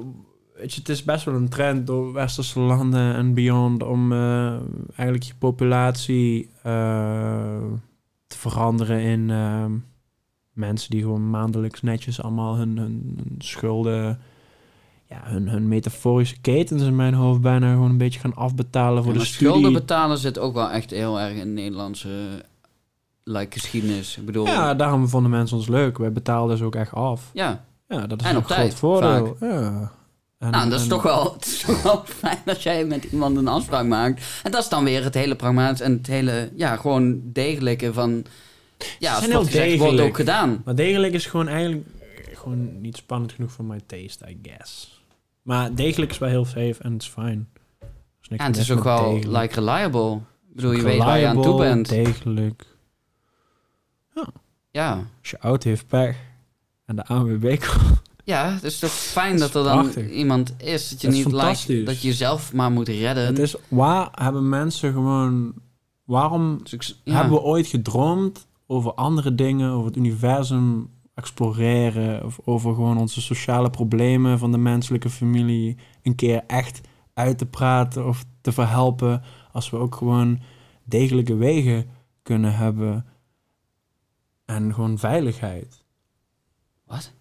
weet 0.55 0.73
je, 0.73 0.79
het 0.79 0.89
is 0.89 1.03
best 1.03 1.25
wel 1.25 1.35
een 1.35 1.49
trend 1.49 1.87
door 1.87 2.13
westerse 2.13 2.59
landen 2.59 3.15
en 3.15 3.33
beyond 3.33 3.83
om 3.83 4.11
eh, 4.11 4.53
eigenlijk 4.87 5.23
je 5.23 5.33
populatie 5.39 6.49
eh, 6.63 7.57
te 8.41 8.49
veranderen 8.49 9.01
in 9.01 9.29
eh, 9.29 9.65
mensen 10.53 10.89
die 10.89 11.01
gewoon 11.01 11.29
maandelijks 11.29 11.81
netjes 11.81 12.21
allemaal 12.21 12.55
hun, 12.55 12.77
hun, 12.77 13.13
hun 13.23 13.35
schulden, 13.37 14.19
ja, 15.09 15.21
hun, 15.23 15.49
hun 15.49 15.67
metaforische 15.67 16.41
ketens 16.41 16.81
in 16.83 16.95
mijn 16.95 17.13
hoofd 17.13 17.41
bijna 17.41 17.71
gewoon 17.71 17.89
een 17.89 17.97
beetje 17.97 18.19
gaan 18.19 18.35
afbetalen 18.35 19.03
voor 19.03 19.13
Ja, 19.13 19.19
de 19.19 19.25
studie. 19.25 19.47
schulden 19.53 19.73
betalen 19.73 20.17
zit 20.17 20.39
ook 20.39 20.53
wel 20.53 20.69
echt 20.69 20.89
heel 20.91 21.19
erg 21.19 21.33
in 21.33 21.55
de 21.55 21.61
Nederlandse 21.61 22.09
like, 23.23 23.59
geschiedenis. 23.59 24.17
Ik 24.17 24.25
bedoel, 24.25 24.45
ja, 24.45 24.73
daarom 24.73 25.07
vonden 25.07 25.31
mensen 25.31 25.57
ons 25.57 25.67
leuk. 25.67 25.97
Wij 25.97 26.11
betaalden 26.11 26.57
ze 26.57 26.63
ook 26.65 26.75
echt 26.75 26.93
af. 26.93 27.29
ja. 27.33 27.65
Ja, 27.87 28.07
dat 28.07 28.21
is 28.21 28.27
En 28.27 28.35
een 28.35 28.43
groot 28.43 28.57
tijd, 28.57 28.73
voordeel. 28.75 29.35
Ja. 29.39 29.91
En- 30.45 30.51
Nou, 30.51 30.69
dat 30.69 30.77
is, 30.79 30.85
en- 30.85 30.91
toch 30.91 31.03
wel, 31.03 31.33
het 31.33 31.45
is 31.45 31.59
toch 31.59 31.81
wel 31.81 32.03
fijn 32.19 32.41
als 32.45 32.63
jij 32.63 32.85
met 32.85 33.03
iemand 33.03 33.37
een 33.37 33.47
afspraak 33.47 33.85
maakt. 33.85 34.23
En 34.43 34.51
dat 34.51 34.61
is 34.63 34.69
dan 34.69 34.83
weer 34.83 35.03
het 35.03 35.13
hele 35.13 35.35
pragmatisch 35.35 35.81
en 35.81 35.91
het 35.91 36.07
hele, 36.07 36.51
ja, 36.55 36.75
gewoon 36.75 37.21
degelijke 37.23 37.93
van... 37.93 38.25
Ja, 38.99 39.17
zijn 39.17 39.31
het 39.31 39.39
wordt 39.39 39.51
heel 39.97 39.99
ook 39.99 40.15
gedaan. 40.15 40.61
Maar 40.65 40.75
degelijk 40.75 41.13
is 41.13 41.25
gewoon 41.25 41.47
eigenlijk 41.47 41.87
gewoon 42.33 42.81
niet 42.81 42.97
spannend 42.97 43.31
genoeg 43.31 43.51
voor 43.51 43.65
my 43.65 43.79
taste, 43.85 44.29
I 44.29 44.39
guess. 44.43 45.01
Maar 45.41 45.75
degelijk 45.75 46.11
is 46.11 46.17
wel 46.17 46.29
heel 46.29 46.45
safe 46.45 46.75
en 46.79 46.93
het 46.93 47.01
is 47.01 47.07
fijn. 47.07 47.47
Ja, 48.21 48.45
het 48.45 48.57
is 48.57 48.71
ook 48.71 48.83
wel, 48.83 49.13
degelijk. 49.13 49.41
like, 49.41 49.53
reliable. 49.59 50.15
Ik 50.15 50.55
bedoel, 50.55 50.71
je 50.71 50.81
weet 50.81 50.97
waar 50.97 51.19
je 51.19 51.27
aan 51.27 51.41
toe 51.41 51.57
bent. 51.57 51.89
Degelijk. 51.89 52.65
Ja. 54.71 54.91
Als 55.19 55.29
je 55.29 55.37
auto 55.39 55.69
heeft 55.69 55.87
pech 55.87 56.17
en 56.85 56.95
de 56.95 57.05
ANWB 57.05 57.59
komt. 57.59 58.01
Ja, 58.25 58.53
het 58.53 58.63
is 58.63 58.79
toch 58.79 58.91
fijn 58.91 59.37
Dat 59.37 59.55
er 59.55 59.63
dan 59.63 59.79
prachtig. 59.81 60.09
iemand 60.09 60.53
is. 60.57 60.89
Dat 60.89 61.01
je 61.01 61.07
Dat 61.07 61.15
niet 61.15 61.25
fantastisch. 61.25 61.85
dat 61.85 62.01
je 62.01 62.07
jezelf 62.07 62.53
maar 62.53 62.71
moet 62.71 62.87
redden. 62.87 63.25
Het 63.25 63.39
is, 63.39 63.55
waar 63.67 64.09
hebben 64.11 64.49
mensen 64.49 64.93
gewoon... 64.93 65.53
Waarom 66.03 66.59
Dus 66.63 67.01
ja. 67.03 67.13
hebben 67.15 67.33
we 67.33 67.41
ooit 67.41 67.67
gedroomd 67.67 68.47
over 68.67 68.93
andere 68.93 69.35
dingen, 69.35 69.71
over 69.71 69.85
het 69.85 69.95
universum 69.97 70.89
exploreren, 71.13 72.25
of 72.25 72.39
over 72.43 72.73
gewoon 72.73 72.97
onze 72.97 73.21
sociale 73.21 73.69
problemen 73.69 74.39
van 74.39 74.51
de 74.51 74.57
menselijke 74.57 75.09
familie 75.09 75.77
een 76.03 76.15
keer 76.15 76.43
echt 76.47 76.81
uit 77.13 77.37
te 77.37 77.45
praten 77.45 78.07
of 78.07 78.23
te 78.41 78.51
verhelpen, 78.51 79.21
als 79.51 79.69
we 79.69 79.77
ook 79.77 79.95
gewoon 79.95 80.39
degelijke 80.83 81.35
wegen 81.35 81.85
kunnen 82.23 82.55
hebben 82.55 83.05
en 84.45 84.73
gewoon 84.73 84.97
veiligheid. 84.97 85.83
Wat? 86.85 87.13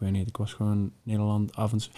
Weet 0.00 0.10
niet, 0.12 0.28
ik 0.28 0.36
was 0.36 0.52
gewoon 0.52 0.90
Nederland 1.02 1.54
af 1.54 1.72
en 1.72 1.78
toe... 1.78 1.88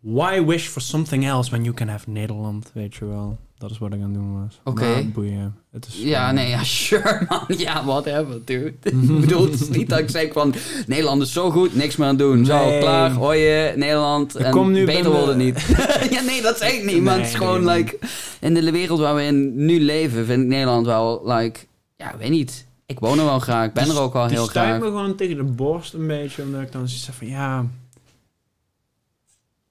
Why 0.00 0.44
wish 0.44 0.66
for 0.66 0.82
something 0.82 1.26
else 1.26 1.50
when 1.50 1.62
you 1.64 1.74
can 1.74 1.88
have 1.88 2.10
Nederland, 2.10 2.70
weet 2.74 2.94
je 2.94 3.04
wel. 3.04 3.38
Dat 3.58 3.70
is 3.70 3.78
wat 3.78 3.92
ik 3.92 4.00
aan 4.00 4.04
het 4.04 4.14
doen 4.14 4.42
was. 4.42 4.60
Oké. 4.64 5.02
Boeien. 5.12 5.56
Het 5.70 5.86
is 5.86 6.02
Ja, 6.02 6.32
nee, 6.32 6.48
ja, 6.48 6.64
sure, 6.64 7.26
man. 7.28 7.44
Ja, 7.58 7.84
whatever, 7.84 8.44
dude. 8.44 8.72
ik 8.82 9.20
bedoel, 9.20 9.50
het 9.50 9.60
is 9.60 9.68
niet 9.68 9.88
dat 9.88 9.98
ik 9.98 10.10
zeg 10.10 10.32
van... 10.32 10.54
Nederland 10.86 11.22
is 11.22 11.32
zo 11.32 11.50
goed, 11.50 11.74
niks 11.74 11.96
meer 11.96 12.08
aan 12.08 12.16
doen. 12.16 12.44
Zo, 12.44 12.64
Nee. 12.64 12.80
klaar, 12.80 13.10
hoor 13.12 13.34
je, 13.34 13.72
Nederland. 13.76 14.38
Ik 14.38 14.44
En 14.44 14.50
kom 14.50 14.72
nu 14.72 14.84
beter 14.84 15.10
worden 15.10 15.36
niet. 15.36 15.66
ja, 16.10 16.20
nee, 16.20 16.42
dat 16.42 16.58
zeg 16.58 16.72
ik 16.72 16.84
niet. 16.84 17.02
Maar 17.02 17.16
het 17.16 17.26
is 17.26 17.32
Nee, 17.32 17.40
gewoon, 17.40 17.64
nee, 17.64 17.76
like... 17.76 17.98
In 18.40 18.54
de 18.54 18.70
wereld 18.70 19.00
waar 19.00 19.14
we 19.14 19.22
in 19.22 19.64
nu 19.64 19.80
leven, 19.80 20.26
vind 20.26 20.42
ik 20.42 20.48
Nederland 20.48 20.86
wel, 20.86 21.22
like... 21.24 21.60
Ja, 21.96 22.14
weet 22.18 22.30
niet. 22.30 22.65
Ik 22.86 22.98
woon 22.98 23.18
er 23.18 23.24
wel 23.24 23.38
graag. 23.38 23.66
Ik 23.66 23.72
ben 23.72 23.88
er 23.88 24.00
ook 24.00 24.12
wel 24.12 24.26
Die 24.26 24.36
heel 24.36 24.46
graag. 24.46 24.80
me 24.80 24.84
gewoon 24.84 25.16
tegen 25.16 25.36
de 25.36 25.42
borst 25.42 25.92
een 25.92 26.06
beetje, 26.06 26.42
omdat 26.42 26.62
ik 26.62 26.72
dan 26.72 26.88
zoiets 26.88 27.18
van, 27.18 27.26
ja... 27.26 27.62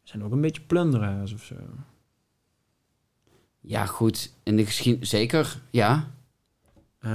We 0.02 0.12
zijn 0.12 0.24
ook 0.24 0.32
een 0.32 0.42
beetje 0.42 0.62
plunderaars 0.62 1.34
of 1.34 1.44
zo. 1.44 1.56
Ja, 3.60 3.86
goed. 3.86 4.34
In 4.44 4.56
de 4.58 4.66
geschiedenis... 4.66 5.10
Zeker, 5.10 5.62
ja. 5.70 6.08
Eh, 7.00 7.10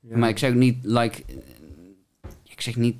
ja. 0.00 0.16
Maar 0.16 0.28
ik 0.28 0.38
zeg 0.38 0.54
niet, 0.54 0.78
like... 0.82 1.22
Ik 2.42 2.60
zeg 2.60 2.76
niet 2.76 2.96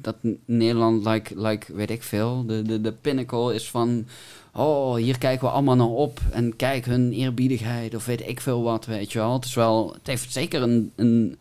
dat 0.00 0.16
Nederland, 0.44 1.06
like, 1.06 1.40
like 1.40 1.74
weet 1.74 1.90
ik 1.90 2.02
veel, 2.02 2.46
de, 2.46 2.62
de, 2.62 2.80
de 2.80 2.92
pinnacle 2.92 3.54
is 3.54 3.70
van... 3.70 4.06
Oh, 4.54 4.94
hier 4.94 5.18
kijken 5.18 5.46
we 5.46 5.52
allemaal 5.52 5.76
naar 5.76 5.86
op. 5.86 6.20
En 6.30 6.56
kijk 6.56 6.84
hun 6.84 7.12
eerbiedigheid 7.12 7.94
of 7.94 8.06
weet 8.06 8.28
ik 8.28 8.40
veel 8.40 8.62
wat, 8.62 8.86
weet 8.86 9.12
je 9.12 9.18
wel. 9.18 9.32
Het 9.32 9.44
is 9.44 9.54
wel... 9.54 9.92
Het 9.92 10.06
heeft 10.06 10.32
zeker 10.32 10.62
een... 10.62 10.92
een 10.96 11.38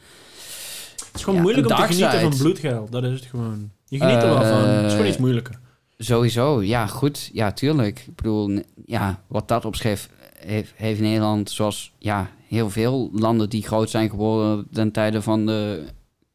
Het 0.96 1.16
is 1.16 1.24
gewoon 1.24 1.36
Ja, 1.36 1.42
moeilijk 1.42 1.70
om 1.70 1.76
te 1.76 1.82
genieten 1.82 2.22
van 2.22 2.38
bloedgeld. 2.38 2.92
Dat 2.92 3.04
is 3.04 3.20
het 3.20 3.26
gewoon. 3.26 3.72
Je 3.88 3.98
geniet 3.98 4.24
er 4.24 4.30
wel 4.30 4.44
van. 4.44 4.64
Het 4.70 4.86
is 4.86 4.92
gewoon 4.92 5.08
iets 5.08 5.18
moeilijker. 5.18 5.60
sowieso, 5.98 6.62
ja, 6.64 6.88
goed. 6.88 7.30
Ja, 7.34 7.52
tuurlijk. 7.52 8.00
Ik 8.00 8.16
bedoel, 8.16 8.62
ja, 8.86 9.22
wat 9.28 9.48
dat 9.48 9.66
opschreef... 9.66 10.10
Heeft, 10.38 10.74
heeft 10.76 11.00
Nederland, 11.00 11.50
zoals 11.50 11.92
ja, 11.98 12.30
heel 12.48 12.70
veel 12.70 13.10
landen 13.14 13.50
die 13.50 13.64
groot 13.64 13.90
zijn 13.90 14.10
geworden... 14.10 14.68
ten 14.72 14.92
tijde 14.92 15.22
van 15.22 15.46
de 15.46 15.84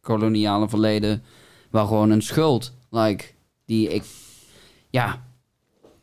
koloniale 0.01 0.69
verleden... 0.69 1.23
wel 1.71 1.87
gewoon 1.87 2.11
een 2.11 2.23
schuld. 2.23 2.73
Like, 2.91 3.25
die 3.65 3.89
ik... 3.89 4.05
Ja, 4.91 5.26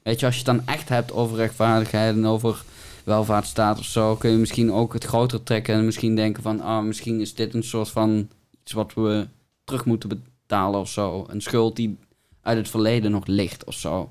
weet 0.03 0.19
je, 0.19 0.25
als 0.25 0.39
je 0.39 0.45
het 0.45 0.55
dan 0.57 0.67
echt 0.75 0.89
hebt 0.89 1.11
over 1.11 1.37
rechtvaardigheid... 1.37 2.15
en 2.15 2.25
over 2.25 2.63
welvaartsstaat 3.03 3.79
of 3.79 3.85
zo... 3.85 4.15
kun 4.15 4.31
je 4.31 4.37
misschien 4.37 4.71
ook 4.71 4.93
het 4.93 5.03
groter 5.03 5.43
trekken... 5.43 5.75
en 5.75 5.85
misschien 5.85 6.15
denken 6.15 6.43
van... 6.43 6.61
ah, 6.61 6.83
misschien 6.83 7.19
is 7.21 7.35
dit 7.35 7.53
een 7.53 7.63
soort 7.63 7.89
van... 7.89 8.29
iets 8.61 8.71
wat 8.71 8.93
we 8.93 9.27
terug 9.63 9.85
moeten 9.85 10.09
betalen 10.09 10.79
of 10.79 10.89
zo. 10.89 11.25
Een 11.27 11.41
schuld 11.41 11.75
die 11.75 11.97
uit 12.41 12.57
het 12.57 12.69
verleden 12.69 13.11
nog 13.11 13.25
ligt 13.25 13.63
of 13.63 13.73
zo. 13.73 14.09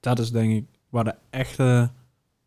Dat 0.00 0.18
is 0.18 0.30
denk 0.30 0.52
ik 0.52 0.64
waar 0.88 1.04
de 1.04 1.14
echte 1.30 1.90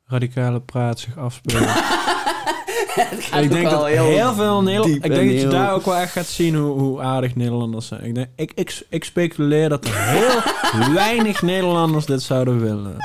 radicale 0.05 0.61
praat 0.61 0.99
zich 0.99 1.17
afspeelt. 1.17 1.65
ik 3.41 3.51
denk 3.51 3.69
dat 3.69 3.85
heel, 3.85 4.33
veel 4.33 4.61
Nederland... 4.61 4.93
diep 4.93 5.05
Ik 5.05 5.11
en 5.11 5.17
denk 5.17 5.29
dat 5.31 5.39
je 5.39 5.47
heel- 5.47 5.49
daar 5.49 5.73
ook 5.73 5.85
wel 5.85 5.95
echt 5.95 6.11
gaat 6.11 6.25
zien 6.25 6.55
hoe, 6.55 6.79
hoe 6.79 7.01
aardig 7.01 7.35
Nederlanders 7.35 7.87
zijn. 7.87 8.03
Ik, 8.03 8.15
denk, 8.15 8.27
ik, 8.35 8.51
ik, 8.55 8.85
ik 8.89 9.03
speculeer 9.03 9.69
dat 9.69 9.85
er 9.85 9.95
heel 9.97 10.93
weinig 10.93 11.41
Nederlanders 11.41 12.05
dit 12.05 12.21
zouden 12.21 12.59
willen. 12.61 12.95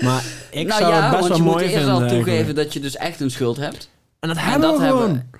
Maar 0.00 0.24
ik 0.50 0.66
nou 0.66 0.80
zou 0.80 0.92
ja, 0.94 1.02
het 1.02 1.16
best 1.16 1.28
wel 1.28 1.36
je 1.36 1.42
moet 1.42 1.52
mooi 1.52 1.64
eerst 1.64 1.76
vinden. 1.76 1.94
al 1.94 2.00
eigenlijk. 2.00 2.26
toegeven 2.28 2.54
dat 2.54 2.72
je 2.72 2.80
dus 2.80 2.96
echt 2.96 3.20
een 3.20 3.30
schuld 3.30 3.56
hebt. 3.56 3.90
En 4.20 4.28
dat 4.28 4.38
En 4.38 4.42
hebben 4.44 4.68
dat 4.70 4.78
we 4.78 4.86
gewoon. 4.86 5.00
hebben- 5.02 5.30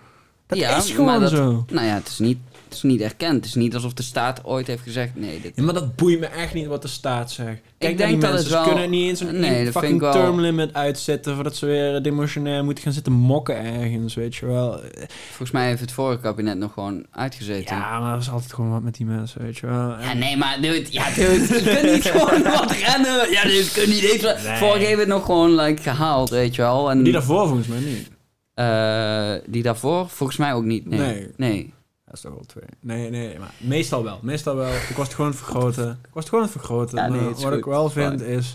Dat 0.47 0.59
Ja, 0.59 0.69
is 0.77 0.87
maar 0.87 0.95
gewoon 0.97 1.21
dat- 1.21 1.31
zo. 1.31 1.65
Nou 1.71 1.87
ja, 1.87 1.95
het 1.95 2.09
is, 2.09 2.19
niet, 2.19 2.39
is 2.75 2.83
niet 2.83 3.01
erkend. 3.01 3.35
Het 3.35 3.45
is 3.45 3.55
niet 3.55 3.75
alsof 3.75 3.93
de 3.93 4.03
staat 4.03 4.45
ooit 4.45 4.67
heeft 4.67 4.83
gezegd... 4.83 5.11
nee, 5.15 5.41
dit, 5.41 5.53
Ja, 5.55 5.63
maar 5.63 5.75
dat 5.75 5.97
boeit 5.97 6.21
me 6.21 6.27
echt 6.27 6.55
niet 6.55 6.67
wat 6.67 6.83
de 6.83 6.89
staat 6.89 7.31
zegt. 7.33 7.61
Kijk 7.79 7.93
Ik 7.93 7.99
die 7.99 8.07
denk 8.07 8.21
dat 8.21 8.31
mensen. 8.33 8.49
Ze 8.49 8.55
wel- 8.57 8.65
kunnen 8.65 8.91
niet 8.91 9.09
eens 9.09 9.21
een 9.21 9.41
Nee, 9.41 9.65
dat 9.65 9.73
fucking 9.73 10.01
wel- 10.01 10.13
term 10.13 10.41
limit 10.41 10.75
uitzetten... 10.75 11.35
voordat 11.35 11.57
ze 11.57 11.67
weer 11.67 12.03
demotionair 12.03 12.65
moeten 12.65 12.85
gaan 12.85 12.93
zitten 12.93 13.13
mokken 13.13 13.57
ergens, 13.57 14.15
weet 14.15 14.35
je 14.35 14.47
wel. 14.47 14.81
volgens 15.29 15.51
mij 15.51 15.67
heeft 15.69 15.81
het 15.81 15.93
vorige 15.93 16.21
kabinet 16.21 16.59
nog 16.59 16.73
gewoon 16.73 17.07
uitgezeten. 17.11 17.77
Ja, 17.77 18.01
maar 18.01 18.13
er 18.13 18.19
is 18.19 18.31
altijd 18.31 18.53
gewoon 18.53 18.71
wat 18.71 18.83
met 18.83 18.95
die 18.95 19.07
mensen, 19.07 19.43
weet 19.43 19.59
je 19.59 19.67
wel. 19.67 19.91
Ja, 20.01 20.13
nee, 20.15 20.37
maar 20.37 20.59
dude, 20.61 20.87
ja, 20.91 21.11
dude, 21.15 21.33
je 21.33 21.63
kunt 21.81 21.93
niet 21.93 22.05
gewoon 22.15 22.43
wat 22.43 22.71
rennen. 22.73 23.31
Ja, 23.31 23.43
dus 23.43 23.75
je 23.75 23.81
kunt 23.81 23.87
niet 23.95 24.03
eens... 24.11 24.23
Nee. 24.23 24.57
Vorige 24.57 24.85
heeft 24.85 24.99
het 24.99 25.09
nog 25.09 25.25
gewoon 25.25 25.55
like, 25.55 25.83
gehaald, 25.83 26.31
weet 26.31 26.55
je 26.55 26.63
wel. 26.63 26.91
En, 26.91 27.03
Die 27.03 27.13
daarvoor 27.13 27.47
volgens 27.47 27.69
mij 27.69 27.79
niet. 27.81 28.09
eh, 28.55 29.53
die 29.53 29.63
daarvoor? 29.63 30.09
Volgens 30.09 30.39
mij 30.39 30.53
ook 30.53 30.65
niet, 30.65 30.87
nee. 30.87 30.99
Nee. 31.01 31.29
nee. 31.37 31.73
Dat 32.15 32.25
is 32.25 32.31
toch 32.31 32.39
wel 32.39 32.47
twee. 32.47 32.69
Nee, 32.81 33.11
nee, 33.11 33.39
maar 33.39 33.55
meestal 33.61 34.05
wel. 34.05 34.19
Meestal 34.23 34.57
wel. 34.57 34.75
Ik 34.75 34.97
was 34.97 35.07
het 35.07 35.15
gewoon 35.17 35.35
vergroten. 35.35 35.91
Ik 35.91 36.15
was 36.15 36.25
het 36.25 36.29
gewoon 36.33 36.49
vergroten. 36.49 36.99
Ja, 36.99 37.09
nee, 37.09 37.21
Maar 37.21 37.29
het 37.29 37.37
is 37.37 37.43
wat 37.43 37.53
goed. 37.53 37.61
ik 37.61 37.67
wel 37.67 37.91
vind 37.91 38.21
is... 38.21 38.55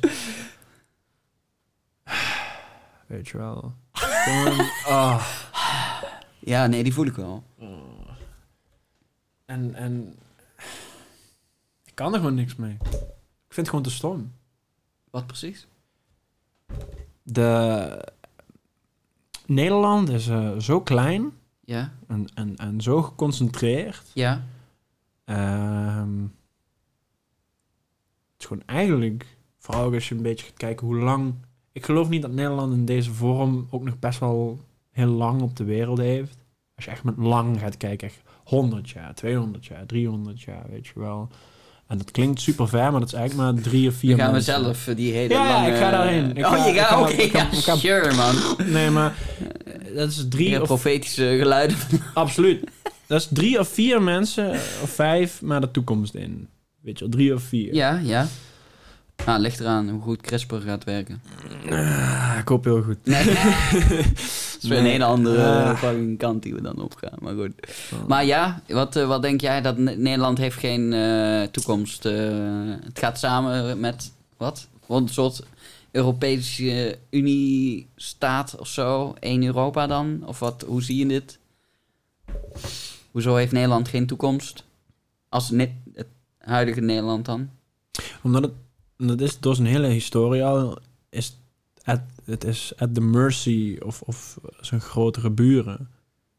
Weet 3.08 3.28
je 3.28 3.38
wel. 3.38 3.74
Gewoon... 3.92 4.70
ah. 4.86 5.28
Ja, 6.40 6.68
nee, 6.68 6.84
die 6.84 6.94
voel 6.94 7.06
ik 7.06 7.16
wel. 7.16 7.44
En, 9.46 9.76
en... 9.76 10.16
Ik 11.86 11.96
kan 11.96 12.14
er 12.14 12.20
gewoon 12.20 12.36
niks 12.36 12.56
mee. 12.56 12.78
Ik 12.82 13.54
vind 13.54 13.56
het 13.56 13.70
gewoon 13.70 13.84
te 13.84 13.92
stom. 13.92 14.34
Wat 15.10 15.28
precies? 15.28 15.68
De... 17.24 18.14
Nederland 19.46 20.10
is 20.10 20.28
eh, 20.28 20.58
zo 20.58 20.82
klein 20.82 21.39
Ja, 21.70 21.92
en, 22.08 22.28
en, 22.34 22.56
en 22.56 22.82
zo 22.82 23.02
geconcentreerd. 23.02 24.12
ja. 24.14 24.44
Ehm, 25.26 26.22
het 28.32 28.40
is 28.40 28.46
gewoon 28.46 28.64
eigenlijk, 28.66 29.38
vooral 29.58 29.94
als 29.94 30.10
je 30.10 30.16
een 30.16 30.22
beetje 30.22 30.46
gaat 30.46 30.58
kijken 30.58 30.88
hoe 30.88 30.96
lang... 30.96 31.34
Ik 31.72 31.86
geloof 31.86 32.10
niet 32.10 32.22
dat 32.22 32.32
Nederland 32.32 32.74
in 32.74 32.86
deze 32.86 33.12
vorm 33.14 33.68
ook 33.70 33.84
nog 33.84 34.00
best 34.00 34.20
wel 34.20 34.60
heel 34.92 35.08
lang 35.08 35.42
op 35.42 35.56
de 35.56 35.64
wereld 35.64 35.98
heeft. 35.98 36.38
Als 36.76 36.86
je 36.86 36.92
echt 36.92 37.04
met 37.04 37.18
lang 37.18 37.60
gaat 37.60 37.78
kijken, 37.78 38.08
echt 38.08 38.22
100 38.44 38.90
jaar, 38.90 39.16
200 39.16 39.66
jaar, 39.66 39.86
300 39.86 40.42
jaar, 40.42 40.70
weet 40.70 40.88
je 40.88 41.00
wel. 41.00 41.30
En 41.90 41.98
dat 41.98 42.12
klinkt 42.12 42.42
super 42.42 42.68
ver, 42.68 42.92
maar 42.92 43.00
dat 43.00 43.08
is 43.10 43.14
eigenlijk 43.14 43.52
maar 43.54 43.64
drie 43.64 43.88
of 43.88 43.94
vier 43.96 44.10
Dan 44.10 44.20
gaan 44.20 44.28
we 44.28 44.34
mensen. 44.34 44.54
zelf 44.62 44.88
eh, 44.88 44.96
die 44.96 45.14
hele 45.14 45.34
Ja, 45.34 45.46
ja, 45.46 45.54
lange... 45.54 45.68
ik 45.72 45.76
ga 45.76 45.92
daarheen. 45.92 46.36
Ik 46.38 46.46
oh, 46.46 46.52
ga- 46.52 46.66
je 46.66 46.74
gaat? 46.74 46.88
ga- 46.88 47.00
Oké, 47.02 47.22
ja, 47.38 47.46
ga- 47.52 47.76
sure, 47.76 48.14
man. 48.14 48.36
Nee, 48.72 48.90
maar 48.90 49.14
dat 49.96 50.10
is 50.10 50.26
drie 50.30 50.50
Ja, 50.50 50.60
of 50.62 50.68
profetische 50.68 51.36
geluiden. 51.40 51.78
Absoluut. 52.14 52.64
Dat 53.08 53.20
is 53.22 53.28
drie 53.34 53.60
of 53.60 53.68
vier 53.70 54.02
mensen, 54.02 54.52
of 54.82 54.90
vijf, 54.90 55.42
maar 55.42 55.62
de 55.62 55.72
toekomst 55.72 56.14
in. 56.16 56.48
Weet 56.82 57.00
je 57.00 57.06
wel, 57.06 57.14
drie 57.14 57.34
of 57.34 57.42
vier. 57.44 57.74
Ja, 57.74 58.00
ja. 58.04 58.28
Het 59.24 59.42
ligt 59.42 59.60
eraan 59.60 59.90
hoe 59.90 60.02
goed 60.02 60.22
CRISPR 60.22 60.56
gaat 60.56 60.84
werken. 60.84 61.22
Ah, 61.70 62.36
ik 62.40 62.48
hoop 62.48 62.64
heel 62.64 62.82
goed. 62.82 62.98
Nee. 63.04 63.26
Dat 64.54 64.62
is 64.62 64.70
weer 64.70 64.78
een 64.78 64.86
hele 64.86 65.04
andere 65.04 65.44
Ah. 65.46 65.78
fucking 65.78 66.18
kant 66.18 66.44
die 66.44 66.54
we 66.54 66.62
dan 66.62 66.82
opgaan. 66.82 67.18
Maar 67.22 67.34
goed. 67.36 67.52
Maar 68.08 68.26
ja, 68.26 68.62
wat, 68.68 68.96
eh, 68.96 69.08
wat 69.08 69.22
denk 69.22 69.42
jij? 69.42 69.62
Dat 69.62 69.78
Ne- 69.78 69.96
Nederland 69.96 70.38
heeft 70.38 70.58
geen 70.58 70.94
eh, 70.94 71.42
toekomst. 71.44 72.06
eh, 72.06 72.14
het 72.84 73.00
gaat 73.00 73.20
samen 73.20 73.80
met, 73.80 74.12
wat? 74.38 74.68
Wat 74.86 75.02
een 75.02 75.08
soort 75.10 75.44
Europese 75.92 76.98
Unie-staat 77.10 78.56
of 78.60 78.68
zo? 78.68 79.16
Eén 79.20 79.44
Europa 79.44 79.88
dan? 79.88 80.24
Of 80.26 80.40
wat? 80.40 80.64
Hoe 80.68 80.84
zie 80.84 80.98
je 80.98 81.06
dit? 81.08 81.40
Hoezo 83.12 83.36
heeft 83.36 83.52
Nederland 83.52 83.88
geen 83.88 84.08
toekomst? 84.08 84.64
Als 85.30 85.50
net 85.50 85.70
het 85.94 86.08
huidige 86.38 86.82
Nederland 86.82 87.26
dan? 87.26 87.50
Omdat 88.22 88.42
het, 88.44 88.52
dat 89.08 89.22
is 89.22 89.40
door 89.40 89.56
zijn 89.56 89.68
hele 89.68 89.88
historie 89.88 90.44
al, 90.46 90.78
is 91.10 91.40
at, 91.84 92.02
het 92.26 92.44
is 92.44 92.74
at 92.78 92.94
the 92.94 93.02
mercy 93.02 93.78
of, 93.86 94.02
of 94.02 94.40
zijn 94.62 94.82
grotere 94.82 95.30
buren, 95.32 95.90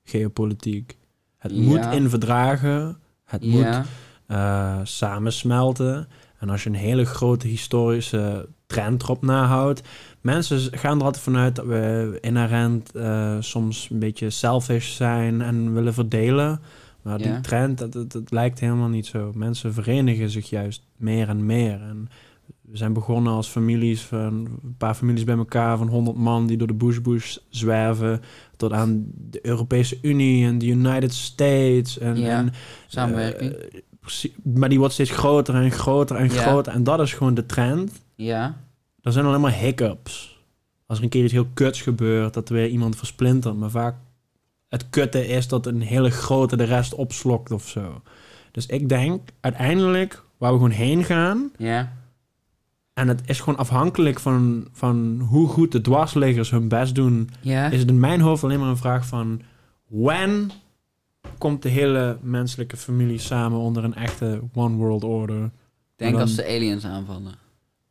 geopolitiek. 0.04 0.96
Het 1.38 1.52
Ja. 1.52 1.62
moet 1.62 1.86
in 1.94 2.08
verdragen, 2.08 2.98
het 3.24 3.44
moet 3.44 3.80
eh, 4.26 4.78
samensmelten. 4.82 6.08
En 6.38 6.48
als 6.50 6.62
je 6.62 6.68
een 6.68 6.74
hele 6.74 7.04
grote 7.04 7.46
historische 7.46 8.48
trend 8.66 9.02
erop 9.02 9.22
nahoudt. 9.22 9.82
Mensen 10.20 10.78
gaan 10.78 10.98
er 10.98 11.04
altijd 11.04 11.24
vanuit 11.24 11.56
dat 11.56 11.64
we 11.66 12.18
inherent 12.20 12.94
eh, 12.94 13.36
soms 13.40 13.88
een 13.90 13.98
beetje 13.98 14.30
selfish 14.30 14.94
zijn 14.96 15.42
en 15.42 15.74
willen 15.74 15.94
verdelen. 15.94 16.60
Maar 17.02 17.18
die 17.18 17.26
Ja. 17.26 17.40
trend, 17.40 17.78
dat, 17.78 17.92
dat, 17.92 18.12
dat 18.12 18.30
lijkt 18.30 18.60
helemaal 18.60 18.88
niet 18.88 19.06
zo. 19.06 19.32
Mensen 19.34 19.72
verenigen 19.74 20.30
zich 20.30 20.50
juist 20.50 20.82
meer 20.96 21.28
en 21.28 21.46
meer. 21.46 21.80
En 21.80 22.08
we 22.60 22.76
zijn 22.76 22.92
begonnen 22.92 23.32
als 23.32 23.48
families, 23.48 24.02
van 24.02 24.18
een 24.62 24.74
paar 24.78 24.94
families 24.94 25.24
bij 25.24 25.36
elkaar 25.36 25.78
van 25.78 25.88
100 25.88 26.16
man 26.16 26.46
die 26.46 26.56
door 26.56 26.66
de 26.66 26.74
bush-bush 26.74 27.36
zwerven. 27.48 28.20
Tot 28.56 28.72
aan 28.72 29.04
de 29.30 29.46
Europese 29.46 29.98
Unie 30.02 30.46
en 30.46 30.58
de 30.58 30.66
United 30.66 31.14
States. 31.14 31.98
En, 31.98 32.16
Ja. 32.16 32.38
en 32.38 32.52
samenwerking. 32.86 33.52
eh, 33.52 34.30
maar 34.54 34.68
die 34.68 34.78
wordt 34.78 34.94
steeds 34.94 35.10
groter 35.10 35.54
en 35.54 35.70
groter 35.70 36.16
en 36.16 36.24
Ja. 36.32 36.42
groter. 36.42 36.72
En 36.72 36.84
dat 36.84 37.00
is 37.00 37.12
gewoon 37.14 37.34
de 37.34 37.46
trend. 37.46 37.92
ja, 38.14 38.56
Er 39.02 39.12
zijn 39.12 39.24
alleen 39.26 39.40
maar 39.40 39.54
hiccups. 39.58 40.38
Als 40.86 40.98
er 40.98 41.04
een 41.04 41.10
keer 41.10 41.24
iets 41.24 41.32
heel 41.32 41.46
kuts 41.54 41.82
gebeurt, 41.82 42.34
dat 42.34 42.48
er 42.48 42.54
weer 42.54 42.68
iemand 42.68 42.96
versplintert. 42.96 43.56
Maar 43.56 43.70
vaak 43.70 43.94
het 44.68 44.90
kutte 44.90 45.26
is 45.26 45.48
dat 45.48 45.66
een 45.66 45.80
hele 45.80 46.10
grote 46.10 46.56
de 46.56 46.64
rest 46.64 46.94
opslokt 46.94 47.50
of 47.50 47.68
zo. 47.68 48.02
Dus 48.52 48.66
ik 48.66 48.88
denk 48.88 49.20
uiteindelijk 49.40 50.22
waar 50.38 50.50
we 50.50 50.56
gewoon 50.56 50.70
heen 50.72 51.04
gaan. 51.04 51.50
Ja. 51.58 51.92
En 53.00 53.08
het 53.08 53.20
is 53.26 53.40
gewoon 53.40 53.58
afhankelijk 53.58 54.20
van, 54.20 54.66
van 54.72 55.20
hoe 55.28 55.48
goed 55.48 55.72
de 55.72 55.80
dwarsliggers 55.80 56.50
hun 56.50 56.68
best 56.68 56.94
doen. 56.94 57.30
Is 57.42 57.78
het 57.80 57.88
in 57.88 58.00
mijn 58.00 58.20
hoofd 58.20 58.44
alleen 58.44 58.60
maar 58.60 58.68
een 58.68 58.76
vraag 58.76 59.06
van... 59.06 59.40
When 59.88 60.50
komt 61.38 61.62
de 61.62 61.68
hele 61.68 62.16
menselijke 62.22 62.76
familie 62.76 63.18
samen 63.18 63.58
onder 63.58 63.84
een 63.84 63.94
echte 63.94 64.40
one 64.54 64.76
world 64.76 65.04
order? 65.04 65.44
Ik 65.44 65.50
denk 65.96 66.12
dan- 66.12 66.20
als 66.20 66.34
de 66.34 66.46
aliens 66.46 66.84
aanvallen. 66.84 67.34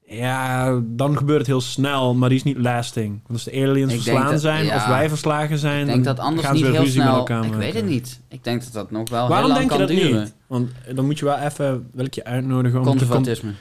Ja, 0.05 0.79
dan 0.85 1.17
gebeurt 1.17 1.37
het 1.39 1.47
heel 1.47 1.61
snel, 1.61 2.13
maar 2.15 2.29
die 2.29 2.37
is 2.37 2.43
niet 2.43 2.57
lasting. 2.57 3.09
Want 3.11 3.29
als 3.33 3.43
de 3.43 3.51
aliens 3.51 3.93
Ik 3.93 4.01
verslaan 4.01 4.31
dat- 4.31 4.41
zijn 4.41 4.65
ja. 4.65 4.75
of 4.75 4.85
wij 4.87 5.09
verslagen 5.09 5.57
zijn... 5.57 5.79
Ik 5.79 5.85
denk 5.85 6.03
dan 6.03 6.15
dat 6.15 6.25
anders 6.25 6.45
gaan 6.45 6.55
niet 6.55 6.63
ze 6.65 6.69
weer 6.71 6.75
heel 6.79 6.85
ruzie 6.85 6.99
met 6.99 7.07
snel... 7.09 7.19
elkaar 7.19 7.37
Ik 7.43 7.49
maken. 7.51 7.59
weet 7.59 7.73
het 7.73 7.85
niet. 7.85 8.21
Ik 8.27 8.43
denk 8.43 8.63
dat 8.63 8.73
dat 8.73 8.91
nog 8.91 9.09
wel 9.09 9.27
Waarom 9.27 9.45
heel 9.51 9.55
lang 9.59 9.69
denk 9.69 9.81
je 9.81 9.87
dat 9.87 9.97
duren. 10.03 10.21
niet? 10.23 10.35
Want 10.47 10.69
dan 10.95 11.05
moet 11.05 11.19
je 11.19 11.25
wel 11.25 11.37
even, 11.37 11.89
wil 11.93 12.05
ik 12.05 12.13
je 12.13 12.23
uitnodigen 12.23 12.79
om 12.85 12.97
te... 12.97 13.53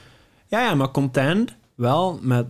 Ja, 0.49 0.63
ja, 0.63 0.75
maar 0.75 0.91
content 0.91 1.55
wel 1.75 2.19
met... 2.21 2.45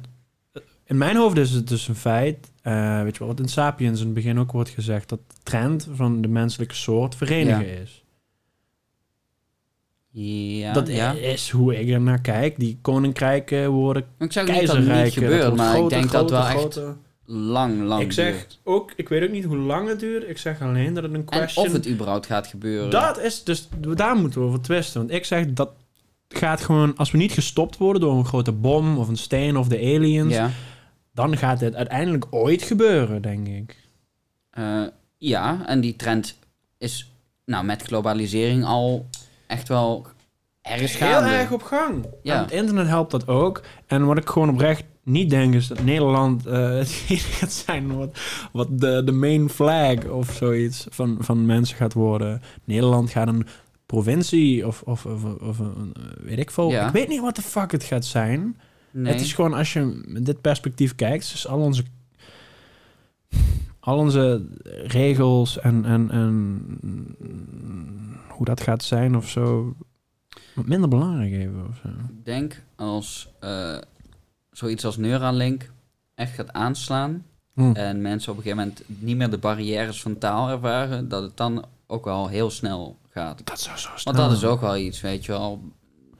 In 0.84 0.98
mijn 0.98 1.16
hoofd 1.16 1.38
is 1.38 1.52
het 1.52 1.68
dus 1.68 1.88
een 1.88 1.96
feit, 1.96 2.52
eh, 2.62 3.02
weet 3.02 3.14
je 3.14 3.20
wel, 3.20 3.28
wat 3.28 3.40
in 3.40 3.48
Sapiens 3.48 4.00
in 4.00 4.06
het 4.06 4.14
begin 4.14 4.40
ook 4.40 4.52
wordt 4.52 4.70
gezegd, 4.70 5.10
dat 5.10 5.20
de 5.28 5.36
trend 5.44 5.88
van 5.94 6.22
de 6.22 6.28
menselijke 6.28 6.76
soort 6.76 7.16
verenigen 7.16 7.82
is. 7.82 8.04
Ja, 10.12 10.74
dat 10.74 10.88
ja. 10.88 11.12
is 11.12 11.50
hoe 11.50 11.80
ik 11.80 11.90
er 11.90 12.02
naar 12.02 12.22
kijk. 12.22 12.60
Die 12.60 12.78
koninkrijken 12.82 13.70
worden 13.70 14.06
Ik 14.18 14.32
zeg 14.32 14.48
niet 14.48 14.68
dat 14.68 14.76
het 14.76 15.04
niet 15.04 15.14
gebeurt, 15.14 15.56
maar 15.56 15.70
ik 15.70 15.76
groter, 15.76 15.98
denk 15.98 16.12
dat 16.12 16.32
groter, 16.32 16.82
wel 16.82 16.90
echt 16.90 16.98
lang, 17.26 17.82
lang 17.82 18.02
Ik 18.02 18.12
zeg 18.12 18.34
duurt. 18.34 18.60
ook, 18.64 18.94
ik 18.96 19.10
weet 19.10 19.24
ook 19.24 19.30
niet 19.30 19.44
hoe 19.44 19.58
lang 19.58 19.88
het 19.88 20.00
duurt. 20.00 20.30
Ik 20.30 20.38
zeg 20.38 20.62
alleen 20.62 20.94
dat 20.94 21.04
het 21.04 21.14
een 21.14 21.20
En 21.20 21.26
question... 21.26 21.66
of 21.66 21.74
het 21.74 21.88
überhaupt 21.88 22.26
gaat 22.26 22.48
gebeuren. 22.48 22.90
Dat 22.90 23.20
is 23.20 23.44
dus, 23.44 23.70
daar 23.94 24.16
moeten 24.16 24.42
we 24.42 24.48
over 24.48 24.62
twisten. 24.62 25.00
Want 25.00 25.14
ik 25.14 25.26
zeg 25.26 25.46
dat 25.54 25.72
gaat 26.38 26.62
gewoon, 26.62 26.96
als 26.98 27.12
we 27.12 27.18
niet 27.18 27.32
gestopt 27.32 27.78
worden 27.78 28.02
door 28.02 28.18
een 28.18 28.26
grote 28.26 28.52
bom 28.52 28.98
of 28.98 29.08
een 29.08 29.18
steen 29.18 29.58
of 29.58 29.68
de 29.68 29.78
aliens, 29.78 30.34
Ja. 30.34 30.50
dan 31.14 31.38
gaat 31.38 31.60
dit 31.60 31.76
uiteindelijk 31.76 32.26
ooit 32.30 32.64
gebeuren, 32.64 33.22
denk 33.22 33.48
ik. 33.48 33.78
Eh, 34.50 34.84
ja, 35.18 35.66
en 35.66 35.82
die 35.82 35.96
trend 35.96 36.38
is 36.78 37.12
nou, 37.46 37.66
met 37.66 37.82
globalisering 37.82 38.66
al 38.66 39.10
echt 39.48 39.68
wel 39.68 40.08
ergens 40.62 40.98
Heel 40.98 41.08
gaande. 41.10 41.30
erg 41.30 41.52
op 41.52 41.64
gang. 41.64 42.06
Ja. 42.24 42.36
En 42.36 42.42
het 42.42 42.52
internet 42.52 42.88
helpt 42.88 43.12
dat 43.12 43.28
ook. 43.28 43.62
En 43.88 44.06
wat 44.06 44.18
ik 44.18 44.30
gewoon 44.30 44.50
oprecht 44.50 44.84
niet 45.04 45.30
denk 45.30 45.54
is 45.54 45.68
dat 45.68 45.84
Nederland 45.84 46.46
eh 46.46 46.80
gaat 47.40 47.52
zijn 47.52 47.98
wat, 47.98 48.20
wat 48.52 48.80
de, 48.80 49.02
de 49.06 49.12
main 49.12 49.50
flag 49.50 50.06
of 50.06 50.32
zoiets 50.34 50.86
van, 50.90 51.18
van 51.20 51.46
mensen 51.46 51.78
gaat 51.78 51.94
worden. 51.94 52.42
Nederland 52.64 53.10
gaat 53.10 53.28
een 53.28 53.48
provincie 53.90 54.68
of, 54.68 54.82
of, 54.82 55.06
of, 55.06 55.24
of 55.24 55.60
een, 55.60 55.94
weet 56.22 56.40
ik 56.40 56.52
veel. 56.52 56.70
Ja. 56.70 56.88
Ik 56.88 56.94
weet 56.94 57.08
niet 57.08 57.22
wat 57.22 57.36
de 57.36 57.42
fuck 57.42 57.72
het 57.72 57.84
gaat 57.84 58.06
zijn. 58.06 58.60
Nee. 58.92 59.12
Het 59.14 59.22
is 59.22 59.34
gewoon 59.34 59.54
als 59.54 59.74
je 59.74 60.02
met 60.06 60.26
dit 60.26 60.42
perspectief 60.42 60.96
kijkt, 60.96 61.32
dus 61.32 61.48
al 61.48 61.60
onze, 61.60 61.84
al 63.80 63.98
onze 63.98 64.46
regels 64.84 65.60
en, 65.60 65.86
en, 65.86 66.12
en 66.12 67.18
hoe 68.28 68.46
dat 68.46 68.62
gaat 68.62 68.84
zijn 68.84 69.16
of 69.16 69.30
zo, 69.30 69.76
wat 70.56 70.66
minder 70.66 70.90
belangrijk 70.90 71.32
even 71.32 71.68
of 71.70 71.80
zo. 71.84 71.88
Ik 71.88 72.26
denk 72.26 72.64
als 72.76 73.30
eh, 73.40 73.78
zoiets 74.52 74.86
als 74.86 74.98
Neuralink 74.98 75.72
echt 76.16 76.34
gaat 76.34 76.54
aanslaan 76.54 77.24
Hm. 77.54 77.72
en 77.74 78.02
mensen 78.02 78.32
op 78.32 78.38
een 78.38 78.44
gegeven 78.44 78.64
moment 78.66 78.84
niet 78.88 79.18
meer 79.18 79.30
de 79.30 79.38
barrières 79.38 80.02
van 80.02 80.18
taal 80.18 80.50
ervaren, 80.50 81.10
dat 81.10 81.24
het 81.24 81.38
dan 81.38 81.66
ook 81.88 82.06
wel 82.06 82.28
heel 82.28 82.50
snel 82.50 82.98
gaat. 83.10 83.46
Dat 83.46 83.60
zou 83.60 83.78
zo 83.78 83.90
snel. 83.96 84.14
Want 84.14 84.30
dat 84.30 84.38
is 84.38 84.44
ook 84.44 84.62
wel 84.62 84.78
iets, 84.78 85.02
weet 85.02 85.26
je 85.26 85.32
wel. 85.32 85.62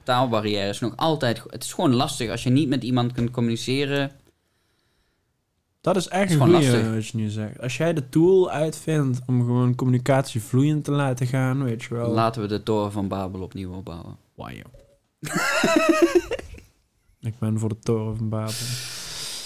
Taalbarrières 0.02 0.80
nog 0.80 0.96
altijd. 0.96 1.42
Het 1.46 1.64
is 1.64 1.72
gewoon 1.72 1.94
lastig 1.94 2.30
als 2.30 2.42
je 2.42 2.50
niet 2.50 2.68
met 2.68 2.82
iemand 2.82 3.12
kunt 3.12 3.30
communiceren. 3.30 4.10
Dat 5.80 5.96
is 5.96 6.08
echt 6.08 6.24
is 6.24 6.30
een 6.30 6.40
gewoon 6.40 6.52
lastig. 6.52 6.90
wat 6.94 7.06
je 7.06 7.16
nu 7.16 7.28
zegt. 7.28 7.60
Als 7.60 7.76
jij 7.76 7.92
de 7.92 8.08
tool 8.08 8.50
uitvindt 8.50 9.20
om 9.26 9.40
gewoon 9.40 9.74
communicatie 9.74 10.42
vloeiend 10.42 10.84
te 10.84 10.90
laten 10.90 11.26
gaan, 11.26 11.64
weet 11.64 11.82
je 11.82 11.94
wel. 11.94 12.10
Laten 12.10 12.42
we 12.42 12.48
de 12.48 12.62
toren 12.62 12.92
van 12.92 13.08
Babel 13.08 13.40
opnieuw 13.40 13.72
opbouwen. 13.72 14.16
Wauw. 14.34 14.52
Ik 17.20 17.38
ben 17.38 17.58
voor 17.58 17.68
de 17.68 17.78
toren 17.78 18.16
van 18.16 18.28
Babel. 18.28 18.52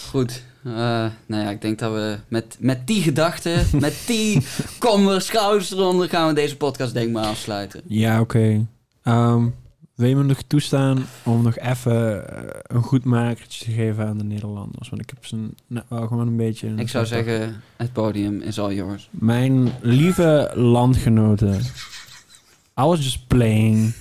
Goed. 0.09 0.45
Eh, 0.65 1.07
nou 1.27 1.43
ja, 1.43 1.51
ik 1.51 1.61
denk 1.61 1.79
dat 1.79 1.93
we 1.93 2.19
met, 2.29 2.57
met 2.61 2.87
die 2.87 3.03
gedachten, 3.03 3.67
met 3.81 4.03
die 4.07 4.47
kommer 4.79 5.21
schouders 5.21 5.73
eronder, 5.73 6.09
gaan 6.09 6.29
we 6.29 6.35
deze 6.35 6.57
podcast 6.57 6.95
denk 6.95 7.07
ik 7.07 7.13
maar 7.13 7.27
afsluiten. 7.27 7.81
Ja, 7.87 8.21
oké. 8.21 8.67
Ehm, 9.03 9.47
wil 9.95 10.09
je 10.09 10.17
me 10.17 10.23
nog 10.23 10.43
toestaan 10.47 11.07
om 11.23 11.43
nog 11.43 11.59
even 11.59 12.29
eh, 12.29 12.61
een 12.63 12.83
goed 12.83 13.05
makertje 13.05 13.65
te 13.65 13.71
geven 13.71 14.07
aan 14.07 14.19
de 14.19 14.25
Nederlanders? 14.25 14.89
Want 14.89 15.03
ik 15.03 15.11
heb 15.11 15.27
ze 15.27 15.49
nou, 15.67 15.87
wel 15.89 16.07
gewoon 16.07 16.27
een 16.27 16.37
beetje... 16.37 16.73
Ik 16.77 16.89
zou 16.89 17.07
zeggen, 17.07 17.63
het 17.77 17.93
podium 17.93 18.41
is 18.41 18.59
all 18.59 18.75
yours. 18.75 19.09
Mijn 19.11 19.73
lieve 19.81 20.51
landgenoten. 20.55 21.61
I 22.81 22.83
was 22.83 22.99
just 22.99 23.27
playing. 23.27 23.95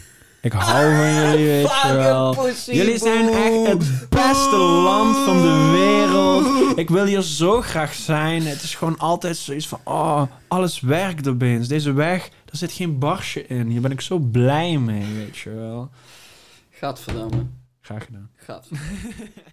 Ik 0.44 0.52
hou 0.52 0.96
van 0.96 1.14
jullie, 1.14 1.46
weet 1.46 1.82
je 1.82 1.94
wel. 1.94 2.50
Jullie 2.66 2.98
zijn 2.98 3.30
echt 3.30 3.68
het 3.68 4.10
beste 4.10 4.56
land 4.58 5.18
van 5.18 5.42
de 5.42 5.70
wereld. 5.72 6.78
Ik 6.78 6.90
wil 6.90 7.06
hier 7.06 7.22
zo 7.22 7.62
graag 7.62 7.94
zijn. 7.94 8.42
Het 8.46 8.64
is 8.64 8.76
gewoon 8.76 8.98
altijd 8.98 9.38
zoiets 9.38 9.68
van... 9.68 9.80
Oh, 9.84 10.22
alles 10.48 10.80
werkt 10.80 11.28
opeens. 11.28 11.68
Deze 11.68 11.92
weg, 11.92 12.26
er 12.26 12.58
zit 12.58 12.72
geen 12.72 13.00
barsje 13.00 13.48
in. 13.48 13.68
Hier 13.68 13.82
ben 13.82 13.92
ik 13.92 14.02
zo 14.02 14.20
blij 14.20 14.78
mee, 14.78 15.14
weet 15.14 15.38
je 15.38 15.50
wel. 15.50 15.90
Gadverdamme. 16.70 17.46
Graag 17.82 18.06
gedaan. 18.06 18.30
Gadverdamme. 18.36 18.88